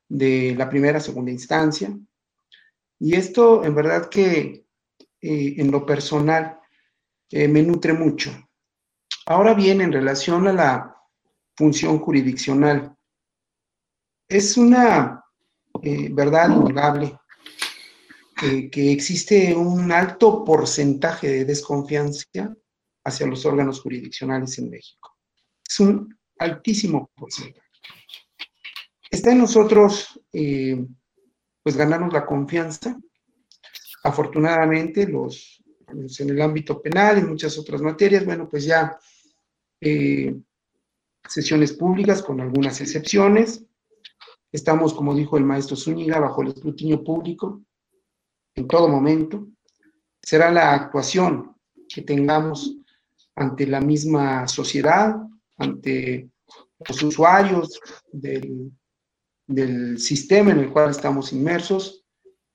de 0.07 0.55
la 0.57 0.69
primera, 0.69 1.01
segunda 1.01 1.31
instancia, 1.31 1.93
y 2.97 3.15
esto 3.15 3.65
en 3.65 3.75
verdad 3.75 4.07
que 4.07 4.65
en 5.19 5.69
lo 5.69 5.85
personal 5.85 6.61
me 7.29 7.61
nutre 7.61 7.91
mucho, 7.91 8.31
Ahora 9.31 9.53
bien, 9.53 9.79
en 9.79 9.93
relación 9.93 10.45
a 10.49 10.51
la 10.51 10.95
función 11.55 11.99
jurisdiccional, 11.99 12.93
es 14.27 14.57
una 14.57 15.23
eh, 15.81 16.09
verdad 16.11 16.49
innegable 16.49 17.17
eh, 18.43 18.69
que 18.69 18.91
existe 18.91 19.55
un 19.55 19.89
alto 19.89 20.43
porcentaje 20.43 21.29
de 21.29 21.45
desconfianza 21.45 22.25
hacia 23.05 23.25
los 23.25 23.45
órganos 23.45 23.79
jurisdiccionales 23.79 24.57
en 24.59 24.69
México. 24.69 25.17
Es 25.65 25.79
un 25.79 26.13
altísimo 26.37 27.09
porcentaje. 27.15 27.69
Está 29.09 29.31
en 29.31 29.37
nosotros, 29.37 30.19
eh, 30.33 30.85
pues, 31.63 31.77
ganarnos 31.77 32.11
la 32.11 32.25
confianza. 32.25 32.99
Afortunadamente, 34.03 35.07
los, 35.07 35.63
en 35.87 36.29
el 36.29 36.41
ámbito 36.41 36.81
penal, 36.81 37.19
en 37.19 37.29
muchas 37.29 37.57
otras 37.57 37.81
materias, 37.81 38.25
bueno, 38.25 38.49
pues 38.49 38.65
ya 38.65 38.99
eh, 39.81 40.39
sesiones 41.27 41.73
públicas 41.73 42.21
con 42.21 42.39
algunas 42.39 42.79
excepciones. 42.81 43.65
Estamos, 44.51 44.93
como 44.93 45.15
dijo 45.15 45.37
el 45.37 45.43
maestro 45.43 45.75
Zúñiga, 45.75 46.19
bajo 46.19 46.41
el 46.41 46.49
escrutinio 46.49 47.03
público 47.03 47.61
en 48.55 48.67
todo 48.67 48.87
momento. 48.87 49.47
Será 50.21 50.51
la 50.51 50.73
actuación 50.73 51.55
que 51.87 52.01
tengamos 52.01 52.77
ante 53.35 53.65
la 53.65 53.81
misma 53.81 54.47
sociedad, 54.47 55.15
ante 55.57 56.29
los 56.87 57.03
usuarios 57.03 57.79
del, 58.11 58.71
del 59.47 59.99
sistema 59.99 60.51
en 60.51 60.59
el 60.59 60.71
cual 60.71 60.91
estamos 60.91 61.33
inmersos, 61.33 62.05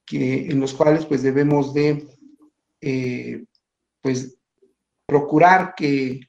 que, 0.04 0.46
en 0.46 0.60
los 0.60 0.72
cuales 0.74 1.04
pues 1.06 1.22
debemos 1.22 1.74
de 1.74 2.06
eh, 2.80 3.44
pues 4.00 4.38
procurar 5.06 5.74
que 5.74 6.20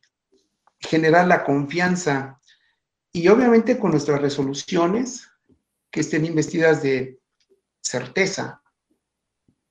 generar 0.79 1.27
la 1.27 1.43
confianza. 1.43 2.39
Y 3.11 3.27
obviamente 3.27 3.79
con 3.79 3.91
nuestras 3.91 4.21
resoluciones 4.21 5.27
que 5.91 6.01
estén 6.01 6.25
investidas 6.25 6.83
de 6.83 7.19
certeza, 7.81 8.61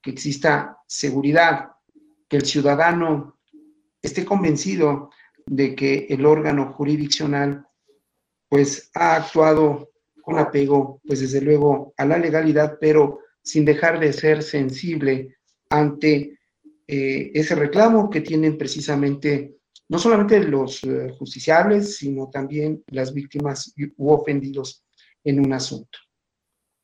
que 0.03 0.11
exista 0.11 0.79
seguridad, 0.87 1.71
que 2.29 2.37
el 2.39 2.47
ciudadano 2.47 3.39
esté 4.03 4.25
convencido 4.25 5.11
de 5.47 5.75
que 5.75 6.07
el 6.09 6.27
órgano 6.27 6.73
jurisdiccional 6.73 7.67
pues 8.49 8.91
ha 8.95 9.17
actuado 9.17 9.91
con 10.23 10.39
apego, 10.39 11.01
pues 11.07 11.21
desde 11.21 11.41
luego 11.41 11.95
a 11.97 12.05
la 12.05 12.19
legalidad, 12.19 12.79
pero 12.81 13.21
sin 13.43 13.65
dejar 13.65 14.01
de 14.01 14.13
ser 14.13 14.43
sensible 14.43 15.37
ante 15.71 16.39
eh, 16.89 17.31
ese 17.35 17.55
reclamo 17.55 18.11
que 18.11 18.21
tienen 18.21 18.59
precisamente 18.59 19.56
no 19.89 19.99
solamente 19.99 20.41
los 20.41 20.83
eh, 20.85 21.15
justiciables, 21.19 21.97
sino 21.97 22.29
también 22.29 22.83
las 22.89 23.13
víctimas 23.13 23.73
u 23.97 24.11
ofendidos 24.11 24.85
en 25.25 25.41
un 25.45 25.53
asunto. 25.53 25.99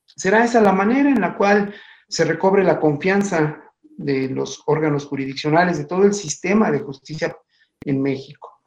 Será 0.06 0.44
esa 0.44 0.60
la 0.60 0.72
manera 0.72 1.10
en 1.10 1.20
la 1.20 1.36
cual 1.36 1.74
se 2.08 2.24
recobre 2.24 2.62
la 2.62 2.78
confianza 2.78 3.62
de 3.80 4.28
los 4.28 4.62
órganos 4.66 5.06
jurisdiccionales, 5.06 5.78
de 5.78 5.86
todo 5.86 6.04
el 6.04 6.14
sistema 6.14 6.70
de 6.70 6.80
justicia 6.80 7.36
en 7.84 8.02
México. 8.02 8.60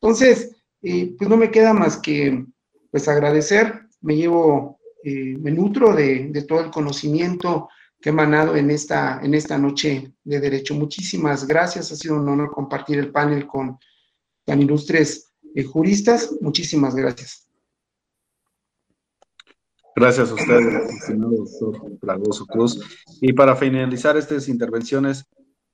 Entonces, 0.00 0.62
eh, 0.82 1.14
pues 1.16 1.28
no 1.28 1.36
me 1.36 1.50
queda 1.50 1.72
más 1.72 1.98
que 1.98 2.44
pues 2.90 3.08
agradecer, 3.08 3.86
me 4.00 4.16
llevo, 4.16 4.78
eh, 5.04 5.36
me 5.38 5.50
nutro 5.50 5.94
de, 5.94 6.28
de, 6.28 6.42
todo 6.42 6.60
el 6.60 6.70
conocimiento 6.70 7.68
que 8.00 8.08
he 8.08 8.12
emanado 8.12 8.56
en 8.56 8.70
esta, 8.70 9.20
en 9.22 9.34
esta 9.34 9.58
noche 9.58 10.12
de 10.24 10.40
derecho. 10.40 10.74
Muchísimas 10.74 11.46
gracias, 11.46 11.92
ha 11.92 11.96
sido 11.96 12.16
un 12.16 12.28
honor 12.28 12.50
compartir 12.50 12.98
el 12.98 13.10
panel 13.10 13.46
con 13.46 13.78
tan 14.44 14.60
ilustres 14.62 15.32
eh, 15.54 15.64
juristas. 15.64 16.30
Muchísimas 16.40 16.94
gracias. 16.94 17.46
Gracias 19.94 20.30
a 20.30 20.34
usted, 20.34 20.58
estimado 20.88 21.32
doctor 21.36 21.98
Fragoso 22.00 22.46
Cruz. 22.46 22.80
Y 23.20 23.32
para 23.32 23.54
finalizar 23.54 24.16
estas 24.16 24.48
intervenciones, 24.48 25.24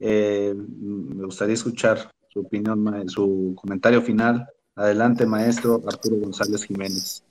eh, 0.00 0.54
me 0.56 1.26
gustaría 1.26 1.54
escuchar 1.54 2.10
su 2.32 2.40
opinión, 2.40 3.08
su 3.08 3.54
comentario 3.56 4.02
final. 4.02 4.46
Adelante, 4.74 5.26
maestro 5.26 5.80
Arturo 5.86 6.16
González 6.16 6.64
Jiménez. 6.64 7.22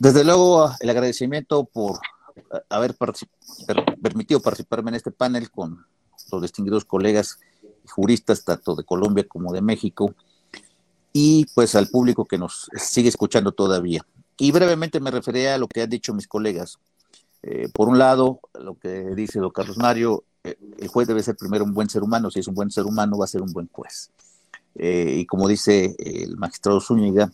Desde 0.00 0.24
luego, 0.24 0.70
el 0.80 0.90
agradecimiento 0.90 1.64
por 1.64 1.98
haber 2.68 2.94
permitido 4.02 4.40
participarme 4.40 4.90
en 4.90 4.96
este 4.96 5.10
panel 5.10 5.50
con 5.50 5.84
los 6.30 6.42
distinguidos 6.42 6.84
colegas 6.84 7.38
juristas, 7.88 8.44
tanto 8.44 8.74
de 8.74 8.84
Colombia 8.84 9.26
como 9.28 9.52
de 9.52 9.62
México, 9.62 10.14
y 11.12 11.46
pues 11.54 11.74
al 11.74 11.88
público 11.88 12.24
que 12.24 12.38
nos 12.38 12.68
sigue 12.76 13.08
escuchando 13.08 13.52
todavía. 13.52 14.04
y 14.38 14.50
brevemente 14.50 14.98
me 14.98 15.10
referiré 15.10 15.50
a 15.50 15.58
lo 15.58 15.68
que 15.68 15.82
han 15.82 15.90
dicho 15.90 16.14
mis 16.14 16.26
colegas. 16.26 16.78
Eh, 17.42 17.68
por 17.72 17.88
un 17.88 17.98
lado, 17.98 18.40
lo 18.54 18.74
que 18.76 19.14
dice 19.14 19.38
don 19.40 19.50
Carlos 19.50 19.76
Mario, 19.76 20.24
eh, 20.42 20.56
el 20.78 20.88
juez 20.88 21.06
debe 21.06 21.22
ser 21.22 21.36
primero 21.36 21.64
un 21.64 21.74
buen 21.74 21.88
ser 21.88 22.02
humano, 22.02 22.30
si 22.30 22.40
es 22.40 22.48
un 22.48 22.54
buen 22.54 22.70
ser 22.70 22.84
humano 22.84 23.18
va 23.18 23.24
a 23.24 23.28
ser 23.28 23.42
un 23.42 23.52
buen 23.52 23.68
juez. 23.70 24.10
Eh, 24.74 25.16
y 25.18 25.26
como 25.26 25.48
dice 25.48 25.94
el 25.98 26.36
magistrado 26.36 26.80
Zúñiga, 26.80 27.30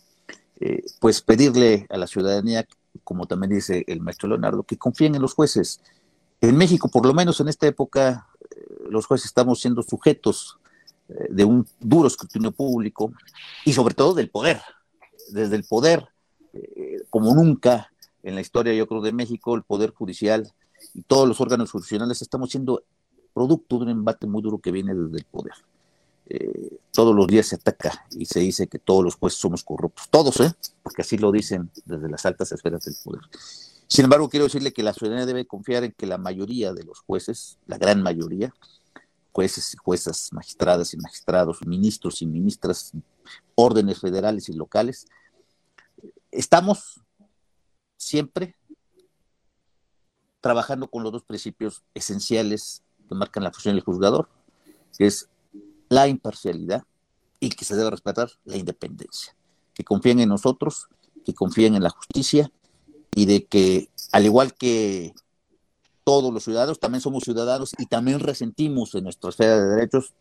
pues 0.99 1.21
pedirle 1.21 1.87
a 1.89 1.95
la 1.95 2.05
ciudadanía, 2.05 2.67
como 3.03 3.25
también 3.25 3.51
dice 3.51 3.83
el 3.87 4.01
maestro 4.01 4.29
Leonardo, 4.29 4.63
que 4.63 4.77
confíen 4.77 5.15
en 5.15 5.21
los 5.21 5.33
jueces. 5.33 5.81
En 6.41 6.57
México, 6.57 6.89
por 6.89 7.05
lo 7.05 7.13
menos 7.13 7.39
en 7.39 7.47
esta 7.47 7.67
época, 7.67 8.27
los 8.89 9.05
jueces 9.05 9.27
estamos 9.27 9.59
siendo 9.59 9.83
sujetos 9.83 10.57
de 11.29 11.43
un 11.43 11.67
duro 11.79 12.07
escrutinio 12.07 12.51
público 12.51 13.11
y 13.65 13.73
sobre 13.73 13.93
todo 13.93 14.13
del 14.13 14.29
poder. 14.29 14.61
Desde 15.31 15.55
el 15.55 15.63
poder, 15.63 16.07
como 17.09 17.33
nunca, 17.33 17.91
en 18.23 18.35
la 18.35 18.41
historia, 18.41 18.73
yo 18.73 18.87
creo, 18.87 19.01
de 19.01 19.11
México, 19.11 19.55
el 19.55 19.63
Poder 19.63 19.93
Judicial 19.93 20.51
y 20.93 21.01
todos 21.03 21.27
los 21.27 21.39
órganos 21.41 21.71
jurisdiccionales 21.71 22.21
estamos 22.21 22.49
siendo 22.49 22.83
producto 23.33 23.77
de 23.77 23.83
un 23.85 23.89
embate 23.89 24.27
muy 24.27 24.41
duro 24.41 24.59
que 24.59 24.71
viene 24.71 24.93
desde 24.93 25.17
el 25.17 25.25
poder. 25.25 25.53
Eh, 26.29 26.79
todos 26.91 27.15
los 27.15 27.25
días 27.25 27.47
se 27.47 27.55
ataca 27.55 28.05
y 28.11 28.25
se 28.25 28.39
dice 28.39 28.67
que 28.67 28.77
todos 28.77 29.03
los 29.03 29.15
jueces 29.15 29.39
somos 29.39 29.63
corruptos, 29.63 30.09
todos, 30.09 30.39
¿eh? 30.41 30.53
porque 30.83 31.01
así 31.01 31.17
lo 31.17 31.31
dicen 31.31 31.71
desde 31.85 32.09
las 32.09 32.25
altas 32.25 32.51
esferas 32.51 32.85
del 32.85 32.95
poder. 33.03 33.21
Sin 33.87 34.03
embargo, 34.03 34.29
quiero 34.29 34.43
decirle 34.45 34.71
que 34.71 34.83
la 34.83 34.93
ciudadanía 34.93 35.25
debe 35.25 35.47
confiar 35.47 35.83
en 35.83 35.91
que 35.91 36.05
la 36.05 36.19
mayoría 36.19 36.73
de 36.73 36.83
los 36.83 36.99
jueces, 36.99 37.57
la 37.65 37.79
gran 37.79 38.03
mayoría, 38.03 38.53
jueces 39.31 39.73
y 39.73 39.77
juezas, 39.77 40.31
magistradas 40.31 40.93
y 40.93 40.97
magistrados, 40.97 41.65
ministros 41.65 42.21
y 42.21 42.27
ministras, 42.27 42.91
órdenes 43.55 43.99
federales 43.99 44.49
y 44.49 44.53
locales, 44.53 45.07
estamos 46.29 47.01
siempre 47.97 48.55
trabajando 50.41 50.89
con 50.89 51.01
los 51.01 51.11
dos 51.11 51.23
principios 51.23 51.83
esenciales 51.93 52.83
que 53.07 53.15
marcan 53.15 53.43
la 53.43 53.51
función 53.51 53.75
del 53.75 53.83
juzgador, 53.83 54.29
que 54.97 55.07
es 55.07 55.28
la 55.89 56.07
imparcialidad 56.07 56.83
y 57.39 57.49
que 57.49 57.65
se 57.65 57.75
debe 57.75 57.89
respetar 57.89 58.29
la 58.45 58.57
independencia, 58.57 59.35
que 59.73 59.83
confíen 59.83 60.19
en 60.19 60.29
nosotros, 60.29 60.87
que 61.25 61.33
confíen 61.33 61.75
en 61.75 61.83
la 61.83 61.89
justicia 61.89 62.51
y 63.15 63.25
de 63.25 63.45
que, 63.45 63.89
al 64.11 64.25
igual 64.25 64.53
que 64.53 65.13
todos 66.03 66.33
los 66.33 66.43
ciudadanos, 66.43 66.79
también 66.79 67.01
somos 67.01 67.23
ciudadanos 67.23 67.73
y 67.77 67.85
también 67.85 68.19
resentimos 68.19 68.95
en 68.95 69.03
nuestra 69.03 69.29
esfera 69.29 69.59
de 69.59 69.75
derechos 69.75 70.13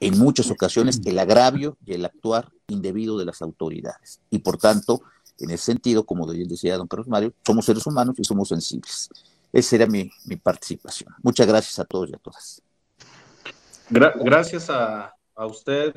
en 0.00 0.18
muchas 0.18 0.50
ocasiones 0.50 1.00
el 1.04 1.18
agravio 1.18 1.76
y 1.84 1.92
el 1.92 2.04
actuar 2.04 2.50
indebido 2.68 3.18
de 3.18 3.26
las 3.26 3.42
autoridades. 3.42 4.20
Y 4.30 4.38
por 4.38 4.56
tanto, 4.56 5.02
en 5.38 5.50
ese 5.50 5.66
sentido, 5.66 6.04
como 6.04 6.26
decía 6.26 6.76
don 6.76 6.88
Carlos 6.88 7.08
Mario, 7.08 7.34
somos 7.46 7.66
seres 7.66 7.86
humanos 7.86 8.16
y 8.18 8.24
somos 8.24 8.48
sensibles. 8.48 9.10
Esa 9.52 9.76
era 9.76 9.86
mi, 9.86 10.10
participación. 10.42 11.14
Muchas 11.22 11.46
gracias 11.46 11.78
a 11.78 11.84
todos 11.84 12.10
y 12.10 12.14
a 12.14 12.18
todas. 12.18 12.62
Gracias 13.90 14.70
a, 14.70 15.14
usted, 15.36 15.94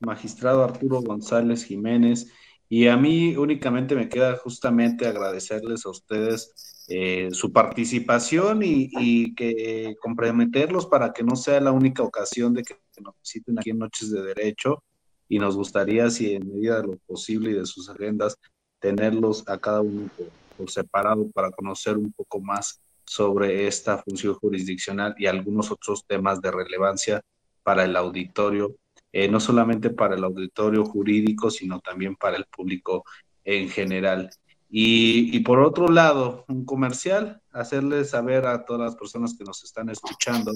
magistrado 0.00 0.64
Arturo 0.64 1.00
González 1.00 1.64
Jiménez, 1.64 2.30
y 2.68 2.88
a 2.88 2.96
mí 2.96 3.36
únicamente 3.36 3.94
me 3.94 4.08
queda 4.08 4.36
justamente 4.36 5.06
agradecerles 5.06 5.84
a 5.84 5.90
ustedes 5.90 6.84
eh, 6.88 7.28
su 7.32 7.52
participación 7.52 8.60
y, 8.62 9.34
que 9.34 9.94
comprometerlos 10.00 10.86
para 10.86 11.12
que 11.12 11.22
no 11.22 11.36
sea 11.36 11.60
la 11.60 11.72
única 11.72 12.02
ocasión 12.02 12.54
de 12.54 12.62
que 12.62 12.74
nos 13.02 13.14
visiten 13.20 13.58
aquí 13.58 13.70
en 13.70 13.78
Noches 13.78 14.10
de 14.10 14.22
Derecho. 14.22 14.82
Y 15.28 15.38
nos 15.38 15.56
gustaría, 15.56 16.10
si 16.10 16.34
en 16.34 16.48
medida 16.48 16.80
de 16.80 16.88
lo 16.88 16.96
posible 17.06 17.50
y 17.50 17.54
de 17.54 17.66
sus 17.66 17.88
agendas, 17.88 18.36
tenerlos 18.80 19.48
a 19.48 19.58
cada 19.58 19.80
uno 19.80 20.10
por, 20.56 20.70
separado 20.70 21.30
para 21.30 21.50
conocer 21.50 21.96
un 21.96 22.12
poco 22.12 22.40
más 22.40 22.80
sobre 23.04 23.66
esta 23.66 23.98
función 23.98 24.34
jurisdiccional 24.34 25.14
y 25.18 25.26
algunos 25.26 25.70
otros 25.70 26.04
temas 26.06 26.40
de 26.40 26.50
relevancia 26.50 27.22
para 27.62 27.84
el 27.84 27.96
auditorio, 27.96 28.76
eh, 29.12 29.28
no 29.28 29.40
solamente 29.40 29.90
para 29.90 30.14
el 30.14 30.24
auditorio 30.24 30.84
jurídico, 30.84 31.50
sino 31.50 31.80
también 31.80 32.16
para 32.16 32.36
el 32.36 32.46
público 32.46 33.04
en 33.44 33.68
general. 33.68 34.30
Y, 34.74 35.38
por 35.40 35.60
otro 35.60 35.88
lado, 35.88 36.46
un 36.48 36.64
comercial, 36.64 37.42
hacerles 37.52 38.08
saber 38.10 38.46
a 38.46 38.64
todas 38.64 38.80
las 38.80 38.96
personas 38.96 39.36
que 39.36 39.44
nos 39.44 39.62
están 39.64 39.90
escuchando 39.90 40.50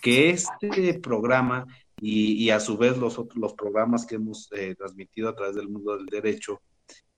que 0.00 0.30
este 0.30 1.00
programa 1.00 1.66
y, 2.00 2.48
a 2.50 2.60
su 2.60 2.76
vez 2.76 2.96
los 2.96 3.18
otros 3.18 3.36
los 3.38 3.54
programas 3.54 4.06
que 4.06 4.16
hemos 4.16 4.48
eh, 4.52 4.76
transmitido 4.76 5.28
a 5.28 5.34
través 5.34 5.56
del 5.56 5.68
mundo 5.68 5.96
del 5.96 6.06
derecho 6.06 6.60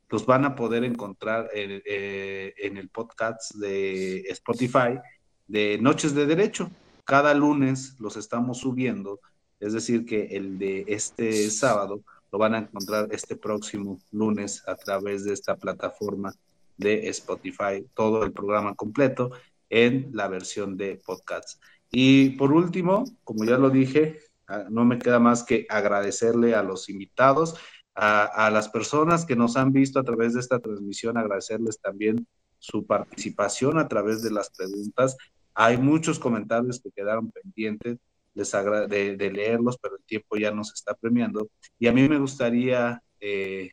los 0.09 0.25
van 0.25 0.45
a 0.45 0.55
poder 0.55 0.85
encontrar 0.85 1.51
eh, 1.55 2.55
en, 2.57 2.77
el 2.77 2.89
podcast 2.89 3.55
de 3.57 4.21
Spotify 4.31 4.99
de 5.47 5.79
Noches 5.81 6.15
de 6.15 6.27
Derecho. 6.27 6.71
Cada 7.05 7.35
lunes 7.35 7.97
los 7.99 8.17
estamos 8.17 8.59
subiendo, 8.59 9.21
es 9.61 9.73
decir, 9.73 10.05
que 10.05 10.27
el 10.37 10.59
de 10.59 10.85
este 10.89 11.51
sábado 11.51 12.03
lo 12.31 12.39
van 12.39 12.55
a 12.55 12.59
encontrar 12.59 13.09
este 13.11 13.37
próximo 13.37 13.99
lunes 14.13 14.63
a 14.67 14.77
través 14.77 15.25
de 15.25 15.33
esta 15.33 15.57
plataforma 15.57 16.33
de 16.77 17.09
Spotify, 17.09 17.87
todo 17.95 18.23
el 18.23 18.33
programa 18.33 18.75
completo 18.75 19.33
en 19.71 20.11
la 20.13 20.29
versión 20.29 20.77
de 20.77 20.97
podcast. 20.97 21.61
Y 21.91 22.31
por 22.31 22.53
último, 22.53 23.05
como 23.25 23.45
ya 23.45 23.59
lo 23.59 23.71
dije, 23.71 24.21
ah, 24.47 24.67
no 24.71 24.85
me 24.85 24.99
queda 24.99 25.19
más 25.19 25.43
que 25.43 25.67
agradecerle 25.69 26.55
a 26.55 26.63
los 26.63 26.89
invitados 26.89 27.57
a, 28.01 28.51
las 28.51 28.69
personas 28.69 29.25
que 29.25 29.35
nos 29.35 29.57
han 29.57 29.73
visto 29.73 29.99
a 29.99 30.05
través 30.05 30.35
de 30.35 30.41
esta 30.41 30.61
transmisión, 30.61 31.17
agradecerles 31.17 31.81
también 31.81 32.29
su 32.61 32.87
participación 32.87 33.77
a 33.77 33.89
través 33.89 34.23
de 34.23 34.31
las 34.31 34.51
preguntas. 34.51 35.17
Hay 35.53 35.79
muchos 35.79 36.21
comentarios 36.21 36.81
que 36.81 36.93
quedaron 36.93 37.33
pendientes 37.33 37.99
de, 38.45 39.31
leerlos, 39.31 39.79
pero 39.81 39.97
el 39.97 40.05
tiempo 40.05 40.37
ya 40.37 40.51
nos 40.51 40.73
está 40.73 40.95
premiando. 40.95 41.49
Y 41.79 41.87
a 41.89 41.93
mí 41.93 42.09
me 42.09 42.19
gustaría 42.19 43.03
eh, 43.21 43.71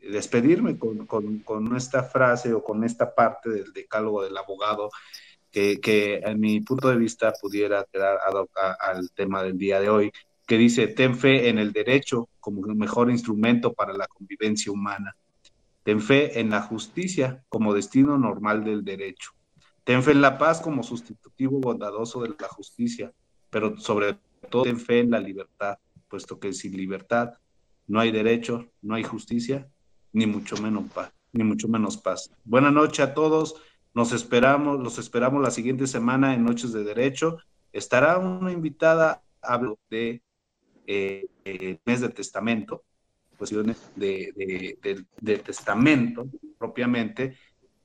despedirme 0.00 0.78
con, 0.78 1.06
con, 1.06 1.76
esta 1.76 2.02
frase 2.02 2.52
o 2.52 2.62
con 2.62 2.84
esta 2.84 3.14
parte 3.14 3.50
del 3.50 3.72
decálogo 3.72 4.22
del 4.22 4.36
abogado 4.36 4.90
que, 5.50 5.80
que 5.80 6.16
en 6.16 6.40
mi 6.40 6.60
punto 6.60 6.88
de 6.88 6.96
vista 6.96 7.32
pudiera 7.40 7.86
quedar 7.90 8.18
al 8.80 9.10
tema 9.12 9.42
del 9.42 9.56
día 9.56 9.80
de 9.80 9.88
hoy, 9.88 10.12
que 10.46 10.58
dice, 10.58 10.88
ten 10.88 11.16
fe 11.16 11.48
en 11.48 11.58
el 11.58 11.72
derecho 11.72 12.28
como 12.40 12.62
mejor 12.74 13.10
instrumento 13.10 13.72
para 13.72 13.92
la 13.92 14.06
convivencia 14.06 14.70
humana. 14.70 15.16
Ten 15.82 16.00
fe 16.00 16.40
en 16.40 16.50
la 16.50 16.62
justicia 16.62 17.44
como 17.48 17.74
destino 17.74 18.18
normal 18.18 18.64
del 18.64 18.84
derecho. 18.84 19.32
Ten 19.84 20.02
fe 20.02 20.12
en 20.12 20.22
la 20.22 20.38
paz 20.38 20.60
como 20.60 20.82
sustitutivo 20.82 21.60
bondadoso 21.60 22.22
de 22.22 22.30
la 22.38 22.48
justicia, 22.48 23.12
pero 23.54 23.78
sobre 23.78 24.16
todo 24.50 24.64
ten 24.64 24.80
fe 24.80 24.98
en 24.98 25.12
la 25.12 25.20
libertad, 25.20 25.78
puesto 26.08 26.40
que 26.40 26.52
sin 26.52 26.76
libertad 26.76 27.34
no 27.86 28.00
hay 28.00 28.10
derecho, 28.10 28.66
no 28.82 28.96
hay 28.96 29.04
justicia, 29.04 29.68
ni 30.12 30.26
mucho 30.26 30.56
menos 30.56 30.90
paz, 30.92 31.12
ni 31.32 31.44
mucho 31.44 31.68
menos 31.68 31.96
paz. 31.96 32.32
Buenas 32.44 32.72
noches 32.72 32.98
a 33.06 33.14
todos. 33.14 33.54
Nos 33.94 34.10
esperamos, 34.12 34.80
los 34.80 34.98
esperamos 34.98 35.40
la 35.40 35.52
siguiente 35.52 35.86
semana 35.86 36.34
en 36.34 36.42
Noches 36.42 36.72
de 36.72 36.82
Derecho. 36.82 37.38
Estará 37.72 38.18
una 38.18 38.50
invitada 38.50 39.22
hablo 39.40 39.78
de 39.88 40.20
eh, 40.88 41.28
mes 41.84 42.00
del 42.00 42.12
testamento, 42.12 42.82
cuestiones 43.38 43.88
de, 43.94 44.76
del 45.20 45.42
testamento 45.42 46.26
propiamente, 46.58 47.38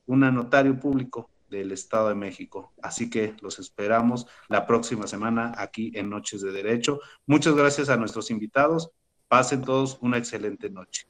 un 0.06 0.18
notario 0.18 0.80
público 0.80 1.30
del 1.50 1.72
Estado 1.72 2.08
de 2.08 2.14
México. 2.14 2.72
Así 2.80 3.10
que 3.10 3.34
los 3.42 3.58
esperamos 3.58 4.26
la 4.48 4.66
próxima 4.66 5.06
semana 5.06 5.52
aquí 5.56 5.92
en 5.94 6.08
Noches 6.08 6.42
de 6.42 6.52
Derecho. 6.52 7.00
Muchas 7.26 7.54
gracias 7.54 7.88
a 7.88 7.96
nuestros 7.96 8.30
invitados. 8.30 8.90
Pasen 9.28 9.62
todos 9.62 9.98
una 10.00 10.18
excelente 10.18 10.70
noche. 10.70 11.06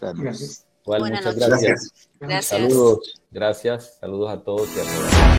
Gracias. 0.00 0.66
muchas 0.84 1.36
gracias. 1.36 2.08
gracias. 2.18 2.46
Saludos, 2.46 3.22
gracias, 3.30 3.98
saludos 4.00 4.30
a 4.30 4.42
todos 4.42 4.68
y 4.76 4.80
a 4.80 4.84
todas. 4.84 5.38